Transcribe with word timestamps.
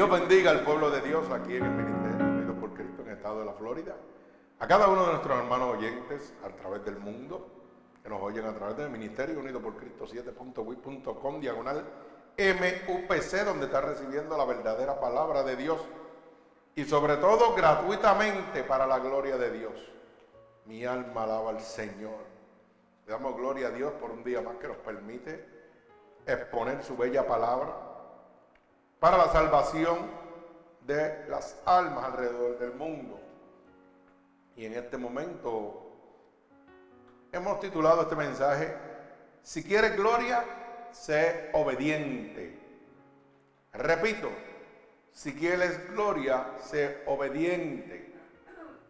Dios 0.00 0.18
bendiga 0.18 0.50
al 0.50 0.64
pueblo 0.64 0.90
de 0.90 1.02
Dios 1.02 1.30
aquí 1.30 1.56
en 1.56 1.62
el 1.62 1.72
Ministerio 1.72 2.26
Unido 2.26 2.54
por 2.54 2.72
Cristo 2.72 3.02
en 3.02 3.08
el 3.08 3.16
estado 3.18 3.40
de 3.40 3.44
la 3.44 3.52
Florida. 3.52 3.96
A 4.58 4.66
cada 4.66 4.88
uno 4.88 5.02
de 5.04 5.08
nuestros 5.08 5.38
hermanos 5.38 5.76
oyentes 5.76 6.32
a 6.42 6.48
través 6.56 6.82
del 6.86 6.96
mundo, 6.96 7.46
que 8.02 8.08
nos 8.08 8.22
oyen 8.22 8.46
a 8.46 8.54
través 8.54 8.78
del 8.78 8.88
Ministerio 8.88 9.38
Unido 9.38 9.60
por 9.60 9.76
Cristo 9.76 10.06
7.wit.com 10.06 11.38
diagonal 11.38 11.84
MUPC, 12.38 13.44
donde 13.44 13.66
está 13.66 13.82
recibiendo 13.82 14.38
la 14.38 14.46
verdadera 14.46 14.98
palabra 14.98 15.42
de 15.42 15.56
Dios 15.56 15.78
y 16.74 16.86
sobre 16.86 17.18
todo 17.18 17.54
gratuitamente 17.54 18.64
para 18.64 18.86
la 18.86 19.00
gloria 19.00 19.36
de 19.36 19.50
Dios. 19.50 19.74
Mi 20.64 20.82
alma 20.82 21.24
alaba 21.24 21.50
al 21.50 21.60
Señor. 21.60 22.24
Le 23.06 23.12
damos 23.12 23.36
gloria 23.36 23.66
a 23.66 23.70
Dios 23.70 23.92
por 24.00 24.12
un 24.12 24.24
día 24.24 24.40
más 24.40 24.56
que 24.56 24.66
nos 24.66 24.78
permite 24.78 25.46
exponer 26.24 26.82
su 26.82 26.96
bella 26.96 27.26
palabra 27.26 27.89
para 29.00 29.16
la 29.16 29.28
salvación 29.28 29.98
de 30.86 31.26
las 31.28 31.58
almas 31.64 32.04
alrededor 32.04 32.58
del 32.58 32.74
mundo. 32.74 33.18
Y 34.56 34.66
en 34.66 34.74
este 34.74 34.98
momento 34.98 35.90
hemos 37.32 37.58
titulado 37.60 38.02
este 38.02 38.14
mensaje, 38.14 38.76
si 39.42 39.64
quieres 39.64 39.96
gloria, 39.96 40.44
sé 40.92 41.48
obediente. 41.54 42.58
Repito, 43.72 44.28
si 45.12 45.34
quieres 45.34 45.90
gloria, 45.90 46.58
sé 46.60 47.02
obediente. 47.06 48.14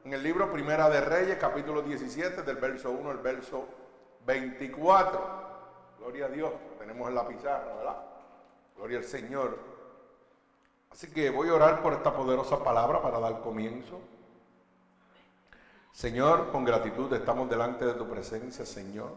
En 0.05 0.13
el 0.13 0.23
libro 0.23 0.51
Primera 0.51 0.91
de 0.91 1.03
Reyes, 1.03 1.37
capítulo 1.39 1.83
17, 1.83 2.43
del 2.43 2.57
verso 2.57 2.91
1 2.91 3.11
al 3.11 3.19
verso 3.19 3.69
24. 4.27 5.41
Gloria 5.99 6.27
a 6.27 6.29
Dios, 6.31 6.53
tenemos 6.79 7.09
en 7.09 7.15
la 7.15 7.29
pizarra, 7.29 7.77
¿verdad? 7.77 7.97
Gloria 8.75 8.99
al 8.99 9.05
Señor. 9.05 9.70
Así 10.91 11.11
que 11.11 11.31
voy 11.31 11.49
a 11.49 11.55
orar 11.55 11.83
por 11.83 11.93
esta 11.93 12.15
poderosa 12.15 12.63
palabra 12.63 13.01
para 13.01 13.21
dar 13.21 13.41
comienzo. 13.41 14.01
Señor, 15.93 16.51
con 16.51 16.65
gratitud 16.65 17.13
estamos 17.13 17.49
delante 17.49 17.85
de 17.85 17.95
tu 17.95 18.09
presencia, 18.09 18.67
Señor. 18.67 19.13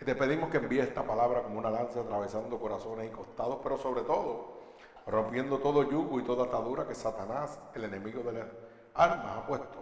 Y 0.00 0.04
te 0.04 0.14
pedimos 0.14 0.50
que 0.50 0.58
envíe 0.58 0.80
esta 0.80 1.02
palabra 1.02 1.42
como 1.42 1.58
una 1.58 1.70
lanza 1.70 2.00
atravesando 2.00 2.58
corazones 2.58 3.08
y 3.08 3.14
costados, 3.14 3.58
pero 3.62 3.76
sobre 3.76 4.02
todo 4.02 4.60
rompiendo 5.06 5.58
todo 5.58 5.82
yugo 5.82 6.20
y 6.20 6.24
toda 6.24 6.44
atadura 6.44 6.86
que 6.86 6.94
Satanás, 6.94 7.58
el 7.74 7.84
enemigo 7.84 8.22
de 8.22 8.32
las 8.32 8.46
almas, 8.94 9.36
ha 9.36 9.46
puesto 9.46 9.78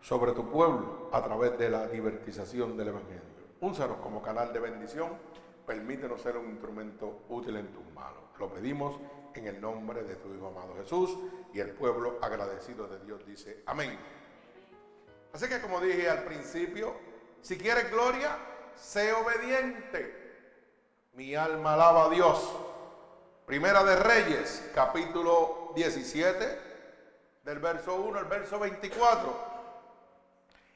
sobre 0.00 0.32
tu 0.32 0.48
pueblo 0.48 1.08
a 1.12 1.22
través 1.22 1.58
de 1.58 1.70
la 1.70 1.86
divertización 1.86 2.76
del 2.76 2.88
Evangelio. 2.88 3.22
Únsanos 3.60 3.98
como 3.98 4.22
canal 4.22 4.52
de 4.52 4.60
bendición, 4.60 5.10
permítenos 5.66 6.20
ser 6.20 6.36
un 6.36 6.50
instrumento 6.50 7.20
útil 7.28 7.56
en 7.56 7.68
tus 7.68 7.84
manos. 7.92 8.22
Lo 8.38 8.48
pedimos 8.48 8.96
en 9.34 9.46
el 9.46 9.60
nombre 9.60 10.02
de 10.02 10.16
tu 10.16 10.34
Hijo 10.34 10.48
amado 10.48 10.74
Jesús. 10.76 11.16
Y 11.52 11.60
el 11.60 11.70
pueblo 11.70 12.18
agradecido 12.22 12.86
de 12.86 12.98
Dios 13.00 13.24
dice 13.26 13.62
amén. 13.66 13.98
Así 15.32 15.48
que 15.48 15.60
como 15.60 15.80
dije 15.80 16.08
al 16.08 16.24
principio, 16.24 16.94
si 17.40 17.56
quieres 17.56 17.90
gloria, 17.90 18.36
sé 18.74 19.12
obediente. 19.12 20.20
Mi 21.12 21.34
alma 21.34 21.74
alaba 21.74 22.06
a 22.06 22.10
Dios. 22.10 22.50
Primera 23.46 23.82
de 23.82 23.96
Reyes, 23.96 24.70
capítulo 24.74 25.72
17, 25.74 26.58
del 27.42 27.58
verso 27.58 27.96
1 27.96 28.18
al 28.18 28.26
verso 28.26 28.58
24. 28.58 29.50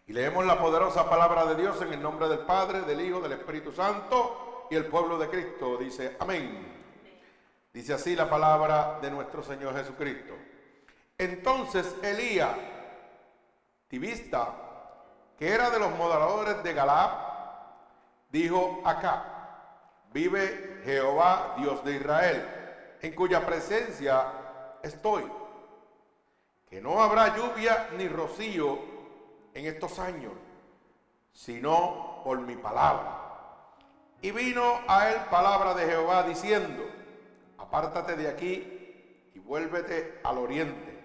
Y 0.06 0.12
leemos 0.12 0.44
la 0.44 0.59
poderosa 0.59 1.09
palabra 1.09 1.47
de 1.47 1.54
Dios 1.54 1.81
en 1.82 1.93
el 1.93 2.03
nombre 2.03 2.28
del 2.28 2.41
Padre, 2.41 2.82
del 2.82 3.00
Hijo, 3.00 3.20
del 3.20 3.32
Espíritu 3.32 3.72
Santo 3.72 4.66
y 4.70 4.76
el 4.76 4.87
pueblo 4.87 5.19
de 5.19 5.28
Cristo. 5.28 5.76
Dice, 5.76 6.16
amén. 6.19 6.73
Dice 7.74 7.92
así 7.92 8.14
la 8.14 8.30
palabra 8.30 9.00
de 9.02 9.10
nuestro 9.10 9.42
Señor 9.42 9.74
Jesucristo. 9.74 10.32
Entonces 11.18 11.96
Elías, 12.04 12.56
tibista, 13.88 14.54
que 15.36 15.48
era 15.48 15.70
de 15.70 15.80
los 15.80 15.90
moderadores 15.96 16.62
de 16.62 16.72
Galab, 16.72 17.10
dijo 18.30 18.80
acá, 18.84 20.06
vive 20.12 20.82
Jehová, 20.84 21.56
Dios 21.58 21.84
de 21.84 21.96
Israel, 21.96 22.48
en 23.02 23.12
cuya 23.12 23.44
presencia 23.44 24.24
estoy, 24.80 25.24
que 26.70 26.80
no 26.80 27.02
habrá 27.02 27.36
lluvia 27.36 27.88
ni 27.96 28.06
rocío 28.06 28.78
en 29.52 29.66
estos 29.66 29.98
años, 29.98 30.32
sino 31.32 32.22
por 32.22 32.38
mi 32.38 32.54
palabra. 32.54 33.18
Y 34.22 34.30
vino 34.30 34.78
a 34.86 35.10
él 35.10 35.16
palabra 35.28 35.74
de 35.74 35.86
Jehová 35.86 36.22
diciendo, 36.22 36.94
apártate 37.74 38.14
de 38.14 38.28
aquí 38.28 39.30
y 39.34 39.38
vuélvete 39.40 40.20
al 40.22 40.38
oriente 40.38 40.96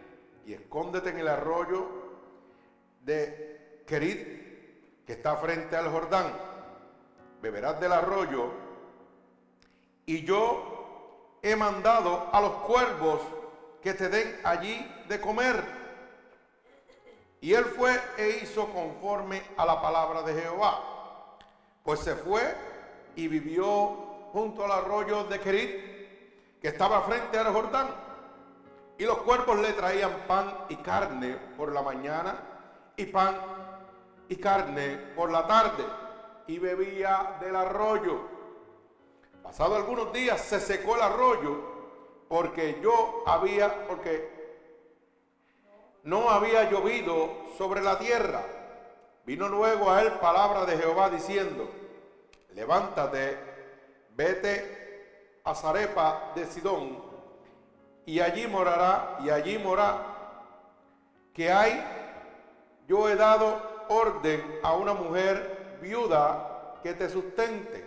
y 0.45 0.53
escóndete 0.53 1.09
en 1.09 1.17
el 1.17 1.27
arroyo 1.27 1.87
de 3.01 3.81
Kerit 3.87 5.03
que 5.03 5.13
está 5.13 5.35
frente 5.37 5.75
al 5.75 5.89
Jordán. 5.89 6.31
Beberás 7.41 7.79
del 7.79 7.91
arroyo 7.91 8.51
y 10.05 10.23
yo 10.23 11.39
he 11.41 11.55
mandado 11.55 12.29
a 12.31 12.39
los 12.39 12.51
cuervos 12.57 13.21
que 13.81 13.95
te 13.95 14.07
den 14.07 14.39
allí 14.43 14.87
de 15.07 15.19
comer. 15.19 15.63
Y 17.41 17.51
él 17.55 17.65
fue 17.65 17.99
e 18.15 18.41
hizo 18.43 18.71
conforme 18.71 19.41
a 19.57 19.65
la 19.65 19.81
palabra 19.81 20.21
de 20.21 20.39
Jehová. 20.39 21.35
Pues 21.81 22.01
se 22.01 22.13
fue 22.13 22.43
y 23.15 23.27
vivió 23.27 23.65
junto 24.33 24.65
al 24.65 24.71
arroyo 24.71 25.23
de 25.23 25.39
Kerit 25.39 25.98
que 26.61 26.69
estaba 26.69 27.01
frente 27.01 27.37
al 27.37 27.53
Jordán. 27.53 27.87
Y 28.97 29.05
los 29.05 29.19
cuerpos 29.19 29.59
le 29.59 29.73
traían 29.73 30.25
pan 30.27 30.65
y 30.67 30.75
carne 30.77 31.37
por 31.55 31.71
la 31.71 31.81
mañana 31.81 32.35
y 32.97 33.05
pan 33.05 33.37
y 34.27 34.35
carne 34.35 34.97
por 35.15 35.31
la 35.31 35.47
tarde. 35.47 35.85
Y 36.47 36.59
bebía 36.59 37.37
del 37.39 37.55
arroyo. 37.55 38.27
Pasado 39.41 39.75
algunos 39.75 40.11
días 40.11 40.41
se 40.41 40.59
secó 40.59 40.95
el 40.95 41.01
arroyo 41.01 41.69
porque 42.27 42.79
yo 42.83 43.23
había, 43.25 43.87
porque 43.87 44.39
no 46.03 46.29
había 46.29 46.69
llovido 46.69 47.45
sobre 47.57 47.81
la 47.81 47.97
tierra. 47.97 48.43
Vino 49.25 49.47
luego 49.47 49.91
a 49.91 50.01
él 50.01 50.11
palabra 50.13 50.65
de 50.65 50.77
Jehová 50.77 51.09
diciendo, 51.09 51.69
levántate, 52.53 53.37
vete 54.15 54.78
a 55.43 55.55
Zarepa 55.55 56.31
de 56.35 56.45
Sidón, 56.45 56.97
y 58.05 58.19
allí 58.19 58.47
morará, 58.47 59.19
y 59.23 59.29
allí 59.29 59.57
morará, 59.57 60.05
que 61.33 61.51
hay, 61.51 61.83
yo 62.87 63.07
he 63.07 63.15
dado 63.15 63.61
orden 63.89 64.59
a 64.63 64.73
una 64.73 64.93
mujer 64.93 65.77
viuda 65.81 66.75
que 66.83 66.93
te 66.93 67.09
sustente. 67.09 67.85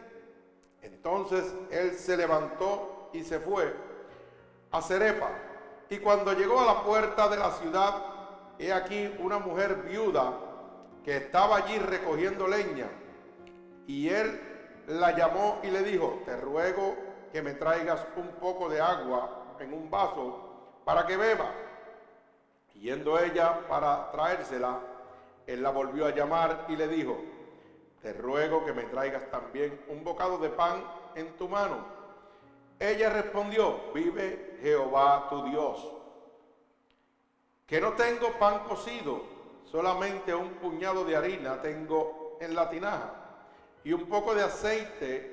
Entonces 0.81 1.52
él 1.70 1.94
se 1.94 2.16
levantó 2.16 3.10
y 3.12 3.25
se 3.25 3.40
fue 3.40 3.75
a 4.70 4.81
Cerepa. 4.81 5.28
Y 5.90 5.98
cuando 5.98 6.32
llegó 6.32 6.60
a 6.60 6.66
la 6.66 6.82
puerta 6.82 7.28
de 7.28 7.37
la 7.37 7.50
ciudad, 7.52 8.02
he 8.58 8.72
aquí 8.72 9.14
una 9.19 9.38
mujer 9.38 9.82
viuda 9.82 10.32
que 11.05 11.16
estaba 11.16 11.56
allí 11.56 11.78
recogiendo 11.78 12.48
leña. 12.48 12.88
Y 13.87 14.08
él 14.08 14.40
la 14.87 15.16
llamó 15.16 15.58
y 15.62 15.66
le 15.69 15.82
dijo, 15.82 16.22
te 16.25 16.37
ruego 16.37 16.96
que 17.32 17.40
me 17.40 17.55
traigas 17.55 18.06
un 18.17 18.29
poco 18.32 18.69
de 18.69 18.81
agua 18.81 19.56
en 19.58 19.73
un 19.73 19.90
vaso 19.90 20.82
para 20.84 21.06
que 21.06 21.17
beba. 21.17 21.50
yendo 22.75 23.19
ella 23.19 23.67
para 23.69 24.11
traérsela, 24.11 24.81
él 25.46 25.62
la 25.62 25.70
volvió 25.70 26.06
a 26.06 26.11
llamar 26.11 26.67
y 26.69 26.76
le 26.76 26.88
dijo, 26.88 27.19
te 28.02 28.12
ruego 28.12 28.64
que 28.64 28.73
me 28.73 28.84
traigas 28.84 29.31
también 29.31 29.84
un 29.88 30.05
bocado 30.05 30.38
de 30.38 30.50
pan 30.50 30.84
en 31.14 31.37
tu 31.37 31.49
mano. 31.49 31.79
Ella 32.79 33.08
respondió, 33.11 33.93
vive 33.94 34.58
Jehová 34.61 35.29
tu 35.31 35.44
Dios, 35.44 35.93
que 37.67 37.81
no 37.81 37.93
tengo 37.93 38.38
pan 38.38 38.64
cocido, 38.64 39.23
solamente 39.64 40.34
un 40.34 40.50
puñado 40.55 41.05
de 41.05 41.17
harina 41.17 41.62
tengo 41.62 42.37
en 42.40 42.55
la 42.55 42.69
tinaja 42.69 43.14
y 43.84 43.93
un 43.93 44.06
poco 44.06 44.34
de 44.34 44.43
aceite 44.43 45.32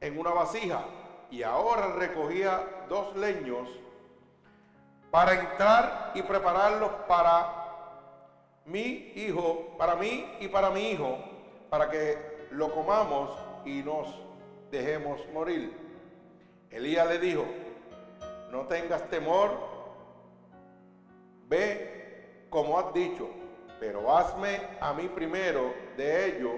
en 0.00 0.18
una 0.18 0.30
vasija 0.30 0.84
y 1.30 1.42
ahora 1.42 1.92
recogía 1.94 2.86
dos 2.88 3.14
leños 3.16 3.68
para 5.10 5.34
entrar 5.34 6.12
y 6.14 6.22
prepararlos 6.22 6.90
para 7.06 7.64
mi 8.64 9.12
hijo, 9.14 9.74
para 9.78 9.94
mí 9.96 10.26
y 10.40 10.48
para 10.48 10.70
mi 10.70 10.90
hijo, 10.90 11.18
para 11.70 11.90
que 11.90 12.48
lo 12.50 12.72
comamos 12.72 13.30
y 13.64 13.82
nos 13.82 14.08
dejemos 14.70 15.20
morir. 15.32 15.76
Elías 16.70 17.06
le 17.08 17.18
dijo, 17.18 17.44
no 18.50 18.62
tengas 18.62 19.08
temor, 19.08 19.52
ve 21.48 22.46
como 22.50 22.78
has 22.78 22.92
dicho, 22.92 23.28
pero 23.78 24.16
hazme 24.16 24.60
a 24.80 24.92
mí 24.92 25.08
primero 25.08 25.74
de 25.96 26.26
ello 26.26 26.50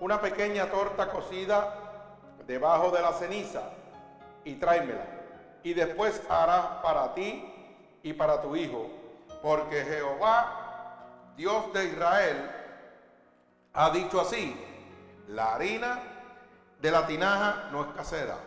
una 0.00 0.20
pequeña 0.20 0.70
torta 0.70 1.10
cocida 1.10 1.81
debajo 2.46 2.90
de 2.90 3.02
la 3.02 3.12
ceniza 3.12 3.70
y 4.44 4.54
tráemela. 4.54 5.06
y 5.64 5.74
después 5.74 6.20
hará 6.28 6.82
para 6.82 7.14
ti 7.14 7.44
y 8.02 8.12
para 8.12 8.42
tu 8.42 8.56
hijo, 8.56 8.90
porque 9.40 9.84
Jehová, 9.84 11.34
Dios 11.36 11.72
de 11.72 11.84
Israel, 11.84 12.50
ha 13.72 13.90
dicho 13.90 14.20
así, 14.20 14.56
la 15.28 15.54
harina 15.54 16.00
de 16.80 16.90
la 16.90 17.06
tinaja 17.06 17.68
no 17.70 17.82
escaseará, 17.82 18.38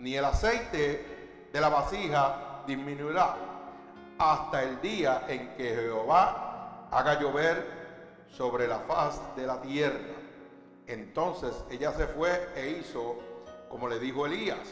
ni 0.00 0.16
el 0.16 0.24
aceite 0.24 1.48
de 1.52 1.60
la 1.60 1.68
vasija 1.68 2.62
disminuirá, 2.66 3.36
hasta 4.18 4.64
el 4.64 4.80
día 4.80 5.24
en 5.28 5.54
que 5.56 5.74
Jehová 5.74 6.88
haga 6.90 7.20
llover 7.20 7.64
sobre 8.36 8.66
la 8.66 8.80
faz 8.80 9.20
de 9.36 9.46
la 9.46 9.60
tierra. 9.62 9.98
Entonces 10.86 11.54
ella 11.70 11.92
se 11.92 12.06
fue 12.06 12.48
e 12.54 12.70
hizo 12.70 13.18
como 13.76 13.88
le 13.88 13.98
dijo 13.98 14.24
Elías. 14.24 14.66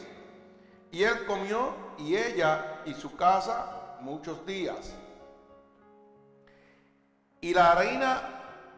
Y 0.91 1.03
él 1.03 1.27
comió 1.27 1.75
y 1.99 2.15
ella 2.15 2.81
y 2.85 2.93
su 2.95 3.15
casa 3.15 3.97
muchos 4.01 4.43
días. 4.47 4.95
Y 7.39 7.53
la 7.53 7.73
harina 7.73 8.21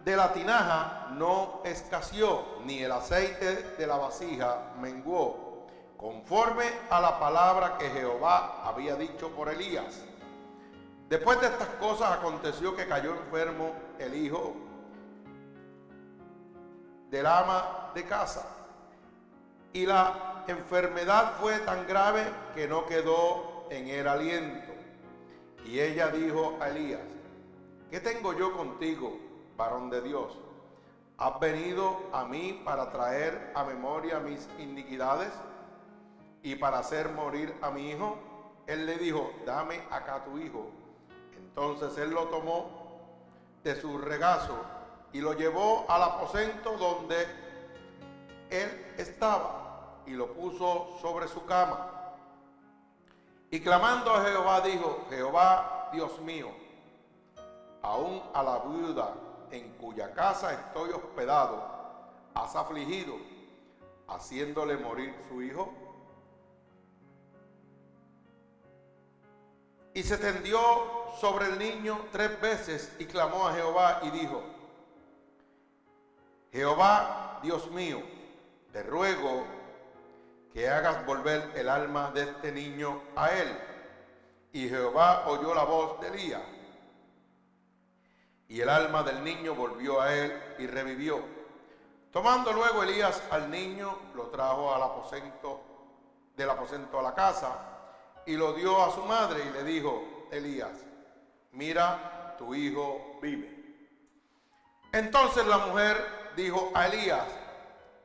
de 0.03 0.17
la 0.17 0.33
tinaja 0.33 1.11
no 1.13 1.61
escaseó, 1.63 2.43
ni 2.65 2.79
el 2.79 2.91
aceite 2.91 3.75
de 3.77 3.87
la 3.87 3.95
vasija 3.95 4.73
menguó, 4.81 5.65
conforme 5.95 6.65
a 6.89 6.99
la 6.99 7.17
palabra 7.21 7.77
que 7.77 7.89
Jehová 7.89 8.67
había 8.67 8.95
dicho 8.95 9.29
por 9.29 9.47
Elías. 9.47 10.03
Después 11.07 11.39
de 11.39 11.47
estas 11.47 11.69
cosas 11.79 12.11
aconteció 12.11 12.75
que 12.75 12.85
cayó 12.85 13.15
enfermo 13.15 13.71
el 13.97 14.13
hijo 14.13 14.53
del 17.09 17.25
ama 17.25 17.91
de 17.95 18.03
casa. 18.03 18.56
Y 19.77 19.85
la 19.85 20.43
enfermedad 20.47 21.37
fue 21.39 21.59
tan 21.59 21.85
grave 21.85 22.33
que 22.55 22.67
no 22.67 22.87
quedó 22.87 23.67
en 23.69 23.87
el 23.87 24.07
aliento. 24.07 24.73
Y 25.67 25.79
ella 25.79 26.09
dijo 26.09 26.57
a 26.59 26.69
Elías, 26.69 27.05
¿qué 27.91 27.99
tengo 27.99 28.33
yo 28.33 28.57
contigo? 28.57 29.19
varón 29.55 29.91
de 29.91 30.01
Dios, 30.01 30.39
¿has 31.19 31.39
venido 31.39 32.09
a 32.11 32.25
mí 32.25 32.59
para 32.65 32.89
traer 32.89 33.51
a 33.53 33.63
memoria 33.63 34.19
mis 34.19 34.49
iniquidades 34.57 35.31
y 36.41 36.55
para 36.55 36.79
hacer 36.79 37.09
morir 37.09 37.53
a 37.61 37.69
mi 37.69 37.91
hijo? 37.91 38.17
Él 38.65 38.83
le 38.87 38.97
dijo, 38.97 39.31
dame 39.45 39.83
acá 39.91 40.23
tu 40.23 40.39
hijo. 40.39 40.71
Entonces 41.35 41.95
él 41.99 42.09
lo 42.09 42.25
tomó 42.29 42.65
de 43.63 43.75
su 43.75 43.95
regazo 43.99 44.57
y 45.13 45.21
lo 45.21 45.33
llevó 45.33 45.85
al 45.87 46.01
aposento 46.01 46.77
donde 46.77 47.27
él 48.49 48.95
estaba 48.97 49.56
y 50.07 50.11
lo 50.11 50.33
puso 50.33 50.97
sobre 51.01 51.27
su 51.27 51.45
cama. 51.45 51.91
Y 53.51 53.59
clamando 53.61 54.11
a 54.11 54.23
Jehová 54.25 54.61
dijo, 54.61 55.05
Jehová 55.09 55.89
Dios 55.93 56.19
mío, 56.21 56.49
aún 57.81 58.21
a 58.33 58.43
la 58.43 58.59
viuda 58.59 59.13
en 59.51 59.73
cuya 59.77 60.13
casa 60.13 60.53
estoy 60.53 60.91
hospedado, 60.91 61.63
has 62.33 62.55
afligido, 62.55 63.15
haciéndole 64.07 64.77
morir 64.77 65.15
su 65.29 65.41
hijo? 65.41 65.73
Y 69.93 70.03
se 70.03 70.17
tendió 70.17 70.59
sobre 71.19 71.47
el 71.47 71.57
niño 71.57 71.99
tres 72.11 72.39
veces 72.39 72.95
y 72.99 73.05
clamó 73.05 73.47
a 73.47 73.53
Jehová 73.53 74.01
y 74.03 74.11
dijo, 74.11 74.43
Jehová, 76.51 77.39
Dios 77.41 77.69
mío, 77.71 78.01
te 78.71 78.83
ruego 78.83 79.43
que 80.57 80.67
hagas 80.67 81.05
volver 81.05 81.51
el 81.53 81.69
alma 81.69 82.09
de 82.09 82.23
este 82.23 82.51
niño 82.51 82.99
a 83.15 83.29
él. 83.29 83.47
Y 84.51 84.67
Jehová 84.67 85.27
oyó 85.27 85.53
la 85.53 85.63
voz 85.63 86.01
de 86.01 86.07
Elías 86.07 86.41
y 88.47 88.59
el 88.59 88.67
alma 88.67 89.03
del 89.03 89.23
niño 89.23 89.53
volvió 89.53 90.01
a 90.01 90.11
él 90.15 90.55
y 90.57 90.65
revivió. 90.65 91.21
Tomando 92.11 92.53
luego 92.53 92.81
Elías 92.81 93.21
al 93.29 93.51
niño, 93.51 93.99
lo 94.15 94.31
trajo 94.31 94.73
al 94.73 94.81
aposento, 94.81 95.61
del 96.35 96.49
aposento 96.49 97.01
a 97.01 97.03
la 97.03 97.13
casa, 97.13 97.51
y 98.25 98.35
lo 98.35 98.53
dio 98.53 98.83
a 98.83 98.91
su 98.91 99.03
madre 99.03 99.43
y 99.45 99.53
le 99.53 99.63
dijo, 99.63 100.27
Elías, 100.31 100.73
mira, 101.51 102.35
tu 102.39 102.55
hijo 102.55 103.19
vive. 103.21 103.93
Entonces 104.91 105.45
la 105.45 105.59
mujer 105.59 106.33
dijo 106.35 106.71
a 106.73 106.87
Elías, 106.87 107.27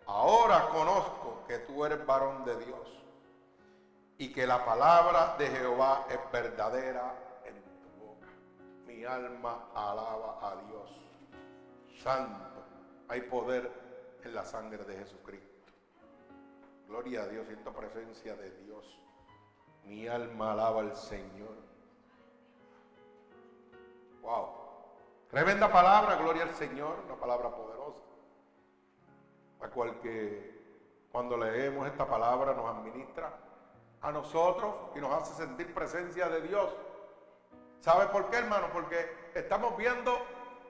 ahora 0.05 0.69
conozco 0.69 1.23
que 1.53 1.59
tú 1.59 1.85
eres 1.85 2.07
varón 2.07 2.47
de 2.47 2.57
Dios 2.65 2.89
y 4.17 4.33
que 4.33 4.47
la 4.47 4.65
palabra 4.65 5.37
de 5.37 5.49
Jehová 5.49 6.07
es 6.09 6.19
verdadera 6.33 7.15
mi 8.87 9.05
alma 9.05 9.69
alaba 9.75 10.39
a 10.41 10.57
Dios. 10.65 10.91
Santo, 12.03 12.65
hay 13.09 13.21
poder 13.23 13.71
en 14.25 14.35
la 14.35 14.47
sangre 14.47 14.83
de 14.85 14.97
Jesucristo. 14.97 15.73
Gloria 16.89 17.25
a 17.25 17.27
Dios, 17.27 17.47
siento 17.47 17.71
presencia 17.71 18.35
de 18.35 18.51
Dios. 18.63 18.99
Mi 19.85 20.09
alma 20.09 20.53
alaba 20.53 20.81
al 20.81 20.97
Señor. 20.97 21.57
Wow. 24.23 24.49
Tremenda 25.29 25.71
palabra, 25.71 26.17
gloria 26.17 26.45
al 26.45 26.55
Señor, 26.55 27.03
una 27.05 27.17
palabra 27.17 27.55
poderosa. 27.55 28.01
La 29.61 29.69
cual 29.69 30.01
que 30.01 30.52
cuando 31.13 31.37
leemos 31.37 31.87
esta 31.87 32.07
palabra 32.07 32.55
nos 32.55 32.67
administra 32.77 33.33
a 34.01 34.11
nosotros 34.11 34.75
y 34.97 35.01
nos 35.01 35.13
hace 35.13 35.35
sentir 35.35 35.73
presencia 35.73 36.29
de 36.29 36.41
Dios 36.41 36.75
¿Sabe 37.83 38.07
por 38.07 38.31
qué, 38.31 38.37
hermano? 38.37 38.69
Porque 38.73 39.11
estamos 39.35 39.77
viendo 39.77 40.17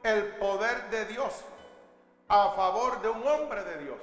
el 0.02 0.36
poder 0.36 0.88
de 0.88 1.04
Dios 1.04 1.44
a 2.26 2.52
favor 2.52 3.02
de 3.02 3.10
un 3.10 3.22
hombre 3.26 3.62
de 3.64 3.84
Dios. 3.84 3.98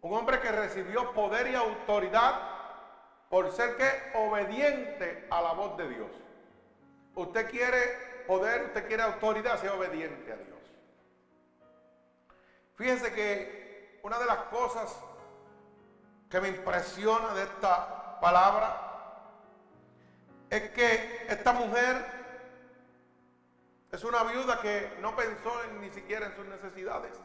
Un 0.00 0.14
hombre 0.14 0.38
que 0.38 0.52
recibió 0.52 1.12
poder 1.12 1.48
y 1.48 1.56
autoridad 1.56 2.40
por 3.28 3.50
ser 3.50 3.76
que 3.76 4.16
obediente 4.16 5.26
a 5.30 5.42
la 5.42 5.52
voz 5.52 5.76
de 5.76 5.88
Dios. 5.88 6.10
Usted 7.16 7.50
quiere 7.50 8.24
poder, 8.28 8.66
usted 8.66 8.86
quiere 8.86 9.02
autoridad, 9.02 9.60
sea 9.60 9.74
obediente 9.74 10.32
a 10.32 10.36
Dios. 10.36 10.60
Fíjense 12.76 13.12
que 13.12 13.63
una 14.04 14.18
de 14.18 14.26
las 14.26 14.38
cosas 14.44 14.94
que 16.28 16.38
me 16.38 16.48
impresiona 16.48 17.32
de 17.32 17.44
esta 17.44 18.20
palabra 18.20 18.80
es 20.50 20.70
que 20.72 21.26
esta 21.26 21.54
mujer 21.54 22.04
es 23.90 24.04
una 24.04 24.22
viuda 24.24 24.60
que 24.60 24.92
no 25.00 25.16
pensó 25.16 25.52
ni 25.80 25.88
siquiera 25.88 26.26
en 26.26 26.36
sus 26.36 26.44
necesidades 26.44 27.18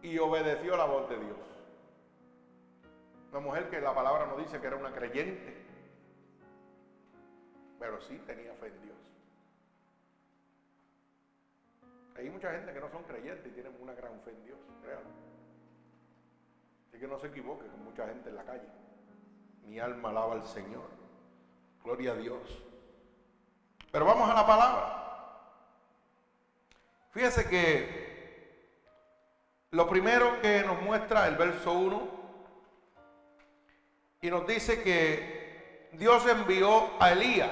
y 0.00 0.18
obedeció 0.18 0.78
la 0.78 0.86
voz 0.86 1.10
de 1.10 1.18
Dios. 1.18 1.38
Una 3.32 3.40
mujer 3.40 3.68
que 3.68 3.82
la 3.82 3.94
palabra 3.94 4.24
no 4.26 4.38
dice 4.38 4.58
que 4.62 4.66
era 4.66 4.76
una 4.76 4.92
creyente, 4.92 5.62
pero 7.78 8.00
sí 8.00 8.16
tenía 8.26 8.54
fe 8.54 8.68
en 8.68 8.82
Dios. 8.82 8.91
Hay 12.22 12.30
mucha 12.30 12.52
gente 12.52 12.72
que 12.72 12.78
no 12.78 12.88
son 12.88 13.02
creyentes 13.02 13.44
y 13.44 13.50
tienen 13.50 13.76
una 13.80 13.94
gran 13.94 14.12
fe 14.20 14.30
en 14.30 14.44
Dios, 14.44 14.58
real. 14.84 15.02
Así 16.86 17.00
que 17.00 17.08
no 17.08 17.18
se 17.18 17.26
equivoque 17.26 17.66
con 17.66 17.82
mucha 17.82 18.06
gente 18.06 18.28
en 18.28 18.36
la 18.36 18.44
calle. 18.44 18.68
Mi 19.64 19.80
alma 19.80 20.10
alaba 20.10 20.34
al 20.34 20.46
Señor. 20.46 20.88
Gloria 21.82 22.12
a 22.12 22.14
Dios. 22.14 22.62
Pero 23.90 24.04
vamos 24.04 24.30
a 24.30 24.34
la 24.34 24.46
palabra. 24.46 25.02
Fíjese 27.10 27.48
que 27.48 28.78
lo 29.72 29.88
primero 29.88 30.40
que 30.40 30.62
nos 30.62 30.80
muestra 30.80 31.26
el 31.26 31.34
verso 31.34 31.72
1 31.72 32.08
y 34.20 34.30
nos 34.30 34.46
dice 34.46 34.80
que 34.84 35.88
Dios 35.94 36.24
envió 36.28 36.88
a 37.02 37.10
Elías 37.10 37.50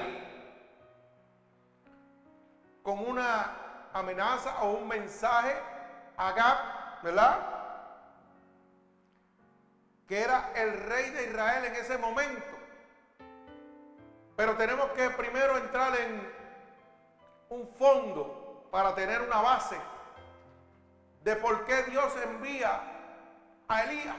con 2.83 2.99
una 2.99 3.60
amenaza 3.93 4.61
o 4.63 4.71
un 4.71 4.87
mensaje 4.87 5.55
a 6.17 6.31
Gab, 6.31 6.57
¿verdad? 7.03 7.51
que 10.11 10.19
era 10.19 10.51
el 10.55 10.77
rey 10.87 11.09
de 11.11 11.23
Israel 11.23 11.63
en 11.63 11.73
ese 11.73 11.97
momento. 11.97 12.57
Pero 14.35 14.57
tenemos 14.57 14.91
que 14.91 15.09
primero 15.11 15.55
entrar 15.55 15.95
en 15.95 16.33
un 17.47 17.65
fondo 17.79 18.67
para 18.69 18.93
tener 18.93 19.21
una 19.21 19.39
base 19.39 19.77
de 21.23 21.33
por 21.37 21.63
qué 21.63 21.83
Dios 21.83 22.13
envía 22.25 22.81
a 23.69 23.83
Elías, 23.83 24.17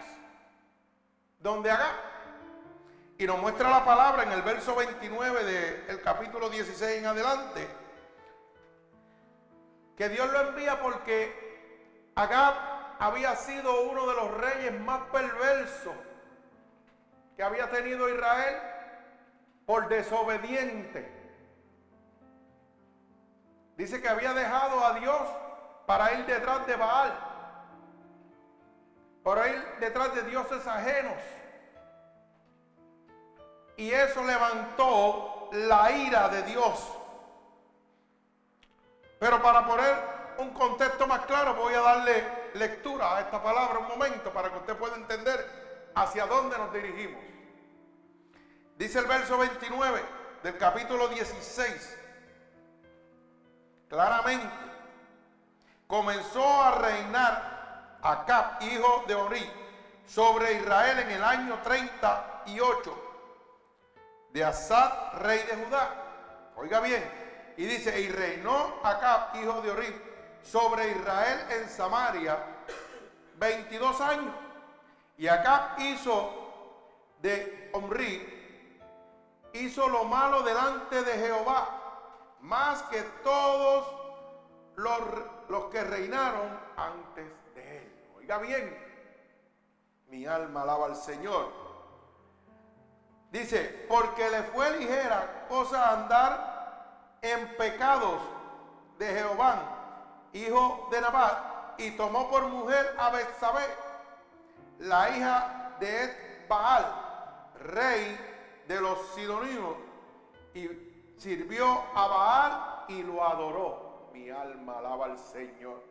donde 1.41 1.71
haga. 1.71 1.91
Y 3.19 3.26
nos 3.26 3.38
muestra 3.38 3.69
la 3.69 3.85
palabra 3.85 4.23
en 4.23 4.33
el 4.33 4.41
verso 4.41 4.75
29 4.75 5.45
del 5.45 6.00
capítulo 6.00 6.49
16 6.49 7.00
en 7.00 7.07
adelante, 7.07 7.69
que 9.96 10.08
Dios 10.08 10.30
lo 10.32 10.49
envía 10.49 10.80
porque 10.80 12.11
Agab 12.14 12.54
había 12.99 13.37
sido 13.37 13.82
uno 13.82 14.06
de 14.06 14.14
los 14.14 14.30
reyes 14.38 14.80
más 14.80 15.00
perversos 15.11 15.94
que 17.37 17.42
había 17.42 17.70
tenido 17.70 18.08
Israel 18.08 18.56
por 19.66 19.88
desobediente. 19.88 21.11
Dice 23.76 24.00
que 24.00 24.08
había 24.08 24.34
dejado 24.34 24.84
a 24.84 24.94
Dios 24.99 25.20
para 25.87 26.12
ir 26.12 26.26
detrás 26.26 26.66
de 26.66 26.76
Baal, 26.76 27.12
para 29.25 29.49
ir 29.49 29.64
detrás 29.80 30.14
de 30.14 30.22
dioses 30.22 30.66
ajenos. 30.66 31.18
Y 33.76 33.90
eso 33.90 34.22
levantó 34.25 35.49
la 35.52 35.90
ira 35.90 36.28
de 36.28 36.42
Dios. 36.42 37.01
Pero 39.23 39.41
para 39.41 39.64
poner 39.64 40.35
un 40.38 40.50
contexto 40.50 41.07
más 41.07 41.21
claro, 41.26 41.55
voy 41.55 41.73
a 41.75 41.81
darle 41.81 42.50
lectura 42.55 43.17
a 43.17 43.21
esta 43.21 43.41
palabra 43.41 43.79
un 43.79 43.87
momento 43.87 44.33
para 44.33 44.50
que 44.50 44.59
usted 44.59 44.76
pueda 44.76 44.97
entender 44.97 45.93
hacia 45.95 46.26
dónde 46.26 46.59
nos 46.59 46.73
dirigimos. 46.73 47.23
Dice 48.76 48.99
el 48.99 49.07
verso 49.07 49.38
29 49.38 50.05
del 50.43 50.59
capítulo 50.59 51.07
16 51.07 51.99
claramente, 53.88 54.52
comenzó 55.87 56.61
a 56.61 56.73
reinar 56.73 57.99
Acab, 58.02 58.61
hijo 58.62 59.05
de 59.07 59.14
Ori, 59.14 59.52
sobre 60.05 60.55
Israel 60.55 60.99
en 60.99 61.11
el 61.12 61.23
año 61.23 61.61
38 61.62 63.02
de 64.33 64.45
Asad, 64.45 65.12
rey 65.21 65.45
de 65.45 65.64
Judá. 65.64 66.52
Oiga 66.57 66.81
bien, 66.81 67.22
y 67.56 67.64
dice, 67.64 68.00
y 68.00 68.09
reinó 68.09 68.80
Acab, 68.82 69.37
hijo 69.37 69.61
de 69.61 69.71
Ori, 69.71 70.02
sobre 70.42 70.90
Israel 70.90 71.47
en 71.50 71.68
Samaria 71.68 72.38
22 73.37 74.00
años. 74.00 74.35
Y 75.18 75.28
Acab 75.28 75.78
hizo 75.80 76.30
de 77.21 77.71
Omri, 77.73 78.80
hizo 79.52 79.88
lo 79.88 80.04
malo 80.04 80.42
delante 80.42 81.02
de 81.02 81.12
Jehová 81.12 81.78
más 82.40 82.82
que 82.85 83.02
todos 83.23 83.87
los, 84.76 85.00
los 85.49 85.64
que 85.66 85.85
reinaron 85.85 86.59
antes 86.76 87.26
de 87.54 87.78
él. 87.78 87.92
Oiga 88.16 88.38
bien, 88.38 88.76
mi 90.09 90.26
alma 90.26 90.62
alaba 90.62 90.87
al 90.87 90.97
Señor. 90.97 91.52
Dice, 93.30 93.87
porque 93.88 94.28
le 94.28 94.42
fue 94.42 94.78
ligera 94.78 95.47
cosa 95.49 95.92
andar 95.92 96.51
en 97.23 97.57
pecados 97.57 98.21
de 98.99 99.07
Jehová, 99.07 100.29
hijo 100.33 100.88
de 100.91 101.00
Nabat, 101.00 101.81
y 101.81 101.93
tomó 101.93 102.29
por 102.29 102.49
mujer 102.49 102.95
a 102.99 103.11
Betsabé, 103.11 103.64
la 104.81 105.11
hija 105.11 105.76
de 105.81 106.45
Baal, 106.49 106.85
rey 107.61 108.19
de 108.67 108.81
los 108.81 108.99
Sidonios, 109.14 109.76
y 110.55 110.69
sirvió 111.17 111.83
a 111.95 112.07
Baal 112.07 112.85
y 112.88 113.02
lo 113.02 113.26
adoró. 113.26 114.11
Mi 114.12 114.29
alma 114.29 114.79
alaba 114.79 115.07
al 115.07 115.19
Señor. 115.19 115.83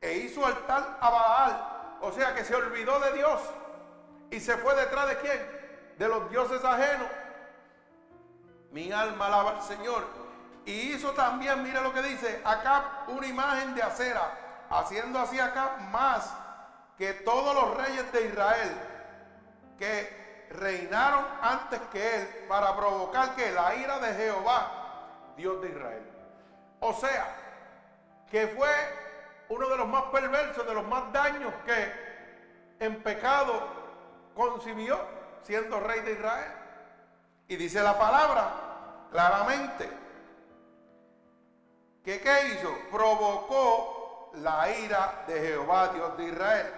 E 0.00 0.18
hizo 0.18 0.46
altar 0.46 0.98
a 1.00 1.10
Baal. 1.10 1.98
O 2.00 2.12
sea 2.12 2.34
que 2.34 2.44
se 2.44 2.54
olvidó 2.54 2.98
de 3.00 3.12
Dios. 3.12 3.40
Y 4.30 4.40
se 4.40 4.56
fue 4.56 4.74
detrás 4.74 5.08
de 5.08 5.16
quién? 5.18 5.94
De 5.98 6.08
los 6.08 6.30
dioses 6.30 6.64
ajenos. 6.64 7.08
Mi 8.70 8.90
alma 8.90 9.26
alaba 9.26 9.50
al 9.50 9.62
Señor. 9.62 10.19
Y 10.66 10.92
hizo 10.92 11.12
también, 11.12 11.62
mire 11.62 11.80
lo 11.80 11.92
que 11.92 12.02
dice, 12.02 12.40
acá 12.44 13.04
una 13.08 13.26
imagen 13.26 13.74
de 13.74 13.82
acera. 13.82 14.66
Haciendo 14.68 15.18
así 15.18 15.38
acá 15.40 15.76
más 15.90 16.32
que 16.96 17.12
todos 17.14 17.54
los 17.54 17.76
reyes 17.76 18.12
de 18.12 18.26
Israel. 18.26 18.76
Que 19.78 20.48
reinaron 20.50 21.24
antes 21.40 21.80
que 21.92 22.16
él 22.16 22.28
para 22.48 22.76
provocar 22.76 23.34
que 23.34 23.50
la 23.52 23.74
ira 23.74 23.98
de 23.98 24.14
Jehová, 24.14 24.70
Dios 25.36 25.60
de 25.62 25.68
Israel. 25.68 26.10
O 26.80 26.92
sea, 26.92 27.36
que 28.30 28.48
fue 28.48 28.70
uno 29.48 29.68
de 29.68 29.76
los 29.76 29.88
más 29.88 30.04
perversos, 30.04 30.66
de 30.66 30.74
los 30.74 30.86
más 30.86 31.12
daños 31.12 31.52
que 31.64 32.10
en 32.78 33.02
pecado 33.02 33.68
concibió 34.34 34.98
siendo 35.42 35.80
rey 35.80 36.00
de 36.00 36.12
Israel. 36.12 36.52
Y 37.48 37.56
dice 37.56 37.82
la 37.82 37.98
palabra 37.98 38.52
claramente 39.10 39.99
que 42.04 42.20
qué 42.20 42.48
hizo? 42.48 42.74
Provocó 42.90 44.30
la 44.34 44.70
ira 44.70 45.24
de 45.26 45.40
Jehová, 45.40 45.88
Dios 45.88 46.16
de 46.16 46.24
Israel. 46.24 46.74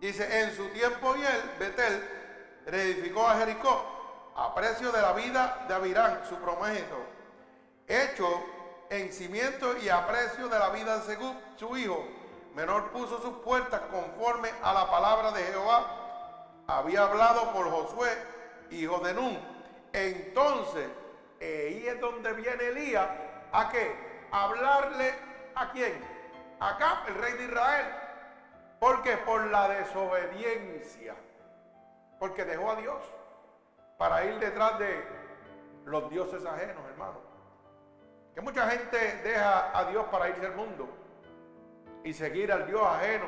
Dice, 0.00 0.40
en 0.42 0.56
su 0.56 0.68
tiempo 0.68 1.14
y 1.16 1.24
él, 1.24 1.50
Betel, 1.58 2.08
reedificó 2.66 3.26
a 3.26 3.36
Jericó 3.36 4.32
a 4.34 4.54
precio 4.54 4.90
de 4.90 5.00
la 5.00 5.12
vida 5.12 5.64
de 5.68 5.74
Abirán, 5.74 6.22
su 6.28 6.36
prometo, 6.36 6.96
hecho 7.86 8.26
en 8.90 9.12
cimiento 9.12 9.76
y 9.78 9.88
a 9.88 10.06
precio 10.06 10.48
de 10.48 10.58
la 10.58 10.70
vida 10.70 10.98
de 10.98 11.04
Segú, 11.04 11.34
su 11.56 11.76
hijo. 11.76 12.04
Menor 12.54 12.90
puso 12.90 13.20
sus 13.22 13.38
puertas 13.38 13.80
conforme 13.90 14.50
a 14.62 14.72
la 14.74 14.90
palabra 14.90 15.32
de 15.32 15.42
Jehová. 15.44 16.64
Había 16.66 17.04
hablado 17.04 17.52
por 17.52 17.70
Josué, 17.70 18.10
hijo 18.70 18.98
de 19.00 19.14
Nun. 19.14 19.38
Entonces, 19.92 20.88
ahí 21.40 21.86
es 21.86 22.00
donde 22.00 22.32
viene 22.32 22.64
Elías. 22.68 23.08
¿A 23.52 23.68
qué? 23.70 24.12
hablarle 24.30 25.14
a 25.54 25.70
quién? 25.72 25.92
Acá, 26.58 27.04
el 27.06 27.14
rey 27.16 27.34
de 27.34 27.44
Israel. 27.44 27.86
¿Por 28.80 29.02
qué? 29.02 29.16
Por 29.18 29.46
la 29.46 29.68
desobediencia 29.68 31.14
porque 32.22 32.44
dejó 32.44 32.70
a 32.70 32.76
Dios 32.76 33.02
para 33.98 34.24
ir 34.24 34.38
detrás 34.38 34.78
de 34.78 35.04
los 35.86 36.08
dioses 36.08 36.46
ajenos, 36.46 36.88
hermano. 36.88 37.18
Que 38.32 38.40
mucha 38.40 38.70
gente 38.70 38.96
deja 39.24 39.76
a 39.76 39.84
Dios 39.86 40.06
para 40.06 40.28
irse 40.28 40.46
al 40.46 40.54
mundo 40.54 40.88
y 42.04 42.12
seguir 42.12 42.52
al 42.52 42.64
Dios 42.68 42.80
ajeno, 42.80 43.26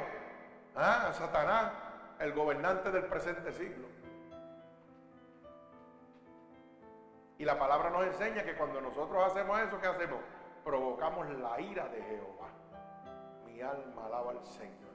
¿ah? 0.76 1.08
a 1.08 1.12
Satanás, 1.12 1.72
el 2.20 2.32
gobernante 2.34 2.92
del 2.92 3.02
presente 3.06 3.50
siglo. 3.50 3.88
Y 7.38 7.44
la 7.44 7.58
palabra 7.58 7.90
nos 7.90 8.04
enseña 8.04 8.44
que 8.44 8.54
cuando 8.54 8.80
nosotros 8.80 9.24
hacemos 9.24 9.58
eso, 9.60 9.80
¿qué 9.80 9.88
hacemos? 9.88 10.20
Provocamos 10.64 11.28
la 11.30 11.60
ira 11.60 11.88
de 11.88 12.02
Jehová. 12.02 12.48
Mi 13.44 13.60
alma 13.60 14.06
alaba 14.06 14.30
al 14.30 14.44
Señor. 14.46 14.92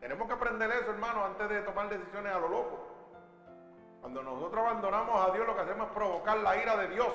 Tenemos 0.00 0.26
que 0.26 0.34
aprender 0.34 0.70
eso, 0.70 0.90
hermano, 0.90 1.24
antes 1.24 1.48
de 1.48 1.62
tomar 1.62 1.88
decisiones 1.88 2.32
a 2.32 2.38
lo 2.38 2.48
loco. 2.48 2.86
Cuando 4.00 4.22
nosotros 4.22 4.64
abandonamos 4.64 5.28
a 5.28 5.32
Dios, 5.32 5.46
lo 5.46 5.54
que 5.54 5.60
hacemos 5.60 5.86
es 5.86 5.92
provocar 5.92 6.38
la 6.38 6.56
ira 6.56 6.76
de 6.76 6.88
Dios. 6.88 7.14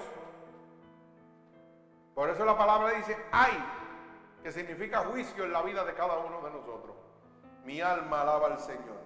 Por 2.16 2.30
eso 2.30 2.46
la 2.46 2.58
palabra 2.58 2.92
dice, 2.92 3.18
ay, 3.32 3.52
que 4.42 4.52
significa 4.52 5.00
juicio 5.00 5.44
en 5.44 5.52
la 5.52 5.62
vida 5.64 5.84
de 5.84 5.94
cada 5.94 6.18
uno 6.20 6.42
de 6.42 6.52
nosotros. 6.52 6.96
Mi 7.66 7.82
alma 7.82 8.22
alaba 8.22 8.48
al 8.48 8.60
Señor. 8.60 8.98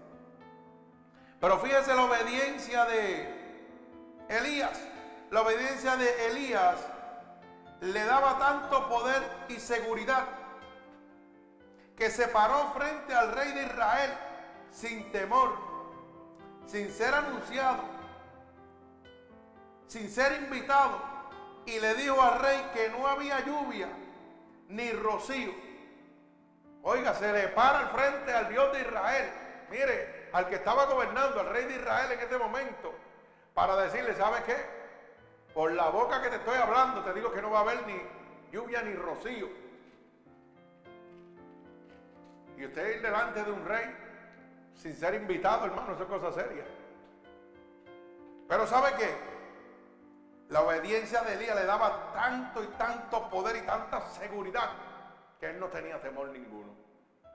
Pero 1.40 1.58
fíjese 1.58 1.96
la 1.96 2.04
obediencia 2.04 2.86
de 2.86 3.66
Elías. 4.30 4.88
La 5.32 5.42
obediencia 5.42 5.96
de 5.98 6.28
Elías 6.28 6.78
le 7.82 8.06
daba 8.06 8.38
tanto 8.38 8.88
poder 8.88 9.24
y 9.50 9.60
seguridad 9.60 10.28
que 11.98 12.12
se 12.12 12.28
paró 12.28 12.74
frente 12.74 13.14
al 13.14 13.32
rey 13.32 13.52
de 13.54 13.64
Israel 13.64 14.12
sin 14.72 15.12
temor 15.12 15.72
sin 16.72 16.90
ser 16.92 17.14
anunciado, 17.14 17.84
sin 19.88 20.10
ser 20.10 20.42
invitado, 20.42 21.02
y 21.66 21.80
le 21.80 21.96
dijo 21.96 22.22
al 22.22 22.40
rey 22.40 22.70
que 22.74 22.90
no 22.90 23.06
había 23.06 23.42
lluvia 23.42 23.90
ni 24.70 24.92
rocío. 24.94 25.52
Oiga, 26.84 27.14
se 27.14 27.32
le 27.32 27.50
para 27.50 27.80
al 27.80 27.90
frente 27.90 28.34
al 28.34 28.48
Dios 28.48 28.72
de 28.72 28.82
Israel. 28.82 29.32
Mire, 29.70 30.30
al 30.32 30.48
que 30.48 30.56
estaba 30.56 30.86
gobernando, 30.86 31.42
al 31.42 31.50
rey 31.50 31.66
de 31.66 31.76
Israel 31.76 32.14
en 32.14 32.20
este 32.20 32.38
momento, 32.38 32.94
para 33.54 33.76
decirle, 33.76 34.16
¿sabe 34.16 34.42
qué? 34.46 34.81
Por 35.54 35.74
la 35.74 35.90
boca 35.90 36.22
que 36.22 36.30
te 36.30 36.38
estoy 36.38 36.58
hablando, 36.58 37.04
te 37.04 37.14
digo 37.14 37.32
que 37.32 37.42
no 37.42 37.52
va 37.52 37.60
a 37.60 37.62
haber 37.62 37.86
ni 37.86 38.02
lluvia 38.52 38.82
ni 38.82 38.94
rocío. 38.94 39.48
Y 42.58 42.66
usted 42.66 42.96
ir 42.96 43.02
delante 43.02 43.44
de 43.44 43.52
un 43.52 43.66
rey 43.66 43.96
sin 44.76 44.96
ser 44.96 45.16
invitado, 45.16 45.66
hermano, 45.66 45.94
eso 45.94 46.04
es 46.04 46.10
cosa 46.10 46.32
seria. 46.32 46.64
Pero 48.48 48.68
¿sabe 48.68 48.94
qué? 48.98 49.32
La 50.50 50.62
obediencia 50.62 51.22
de 51.22 51.34
Elías 51.36 51.56
le 51.56 51.66
daba 51.66 52.12
tanto 52.14 52.64
y 52.64 52.68
tanto 52.68 53.30
poder 53.30 53.56
y 53.56 53.62
tanta 53.62 54.02
seguridad 54.02 54.70
que 55.40 55.50
él 55.50 55.60
no 55.60 55.68
tenía 55.68 56.00
temor 56.02 56.30
ninguno. 56.30 56.76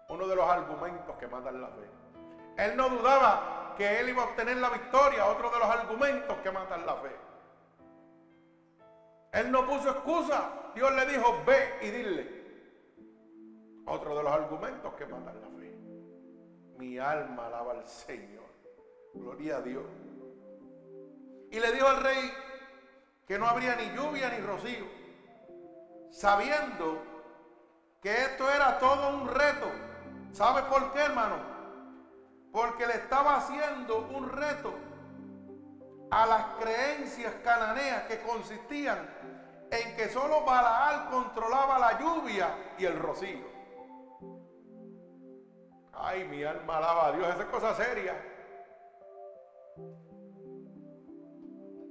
Uno 0.09 0.27
de 0.29 0.37
los 0.37 0.49
argumentos 0.49 1.17
que 1.17 1.27
matan 1.27 1.61
la 1.61 1.69
fe. 1.69 1.91
Él 2.59 2.77
no 2.77 2.89
dudaba 2.89 3.75
que 3.77 4.01
él 4.01 4.11
iba 4.11 4.23
a 4.23 4.27
obtener 4.27 4.57
la 4.59 4.71
victoria, 4.71 5.27
otro 5.27 5.51
de 5.51 5.59
los 5.59 5.69
argumentos 5.69 6.37
que 6.39 6.51
matan 6.51 6.87
la 6.87 6.95
fe. 6.97 7.25
Él 9.37 9.52
no 9.52 9.66
puso 9.66 9.90
excusa. 9.90 10.50
Dios 10.75 10.90
le 10.95 11.07
dijo, 11.07 11.43
ve 11.47 11.78
y 11.83 11.90
dile. 11.90 12.47
Otro 13.85 14.16
de 14.16 14.23
los 14.23 14.33
argumentos 14.33 14.95
que 14.95 15.05
matan 15.05 15.40
la 15.40 15.49
fe. 15.49 15.78
Mi 16.78 16.99
alma 16.99 17.47
alaba 17.47 17.73
al 17.73 17.87
Señor. 17.87 18.47
Gloria 19.12 19.59
a 19.59 19.61
Dios. 19.61 19.85
Y 21.50 21.61
le 21.61 21.73
dijo 21.73 21.87
al 21.87 22.02
rey 22.02 22.33
que 23.26 23.38
no 23.38 23.47
habría 23.47 23.76
ni 23.76 23.95
lluvia 23.95 24.31
ni 24.31 24.38
rocío, 24.38 24.87
sabiendo 26.11 27.02
que 28.00 28.12
esto 28.12 28.50
era 28.50 28.78
todo 28.78 29.19
un 29.19 29.28
reto. 29.28 29.71
¿Sabe 30.33 30.62
por 30.62 30.93
qué, 30.93 31.00
hermano? 31.00 31.37
Porque 32.52 32.87
le 32.87 32.95
estaba 32.95 33.37
haciendo 33.37 34.09
un 34.09 34.31
reto 34.31 34.73
a 36.11 36.27
las 36.27 36.45
creencias 36.61 37.35
cananeas 37.43 38.05
que 38.05 38.21
consistían 38.21 39.09
en 39.71 39.97
que 39.97 40.09
solo 40.09 40.45
Balaal 40.45 41.11
controlaba 41.11 41.79
la 41.79 41.99
lluvia 41.99 42.75
y 42.79 42.85
el 42.85 42.99
rocío. 42.99 43.57
Ay, 45.93 46.25
mi 46.25 46.45
alma 46.45 46.77
alaba 46.77 47.07
a 47.07 47.13
Dios, 47.13 47.29
esa 47.29 47.43
es 47.43 47.49
cosa 47.49 47.75
seria. 47.75 48.15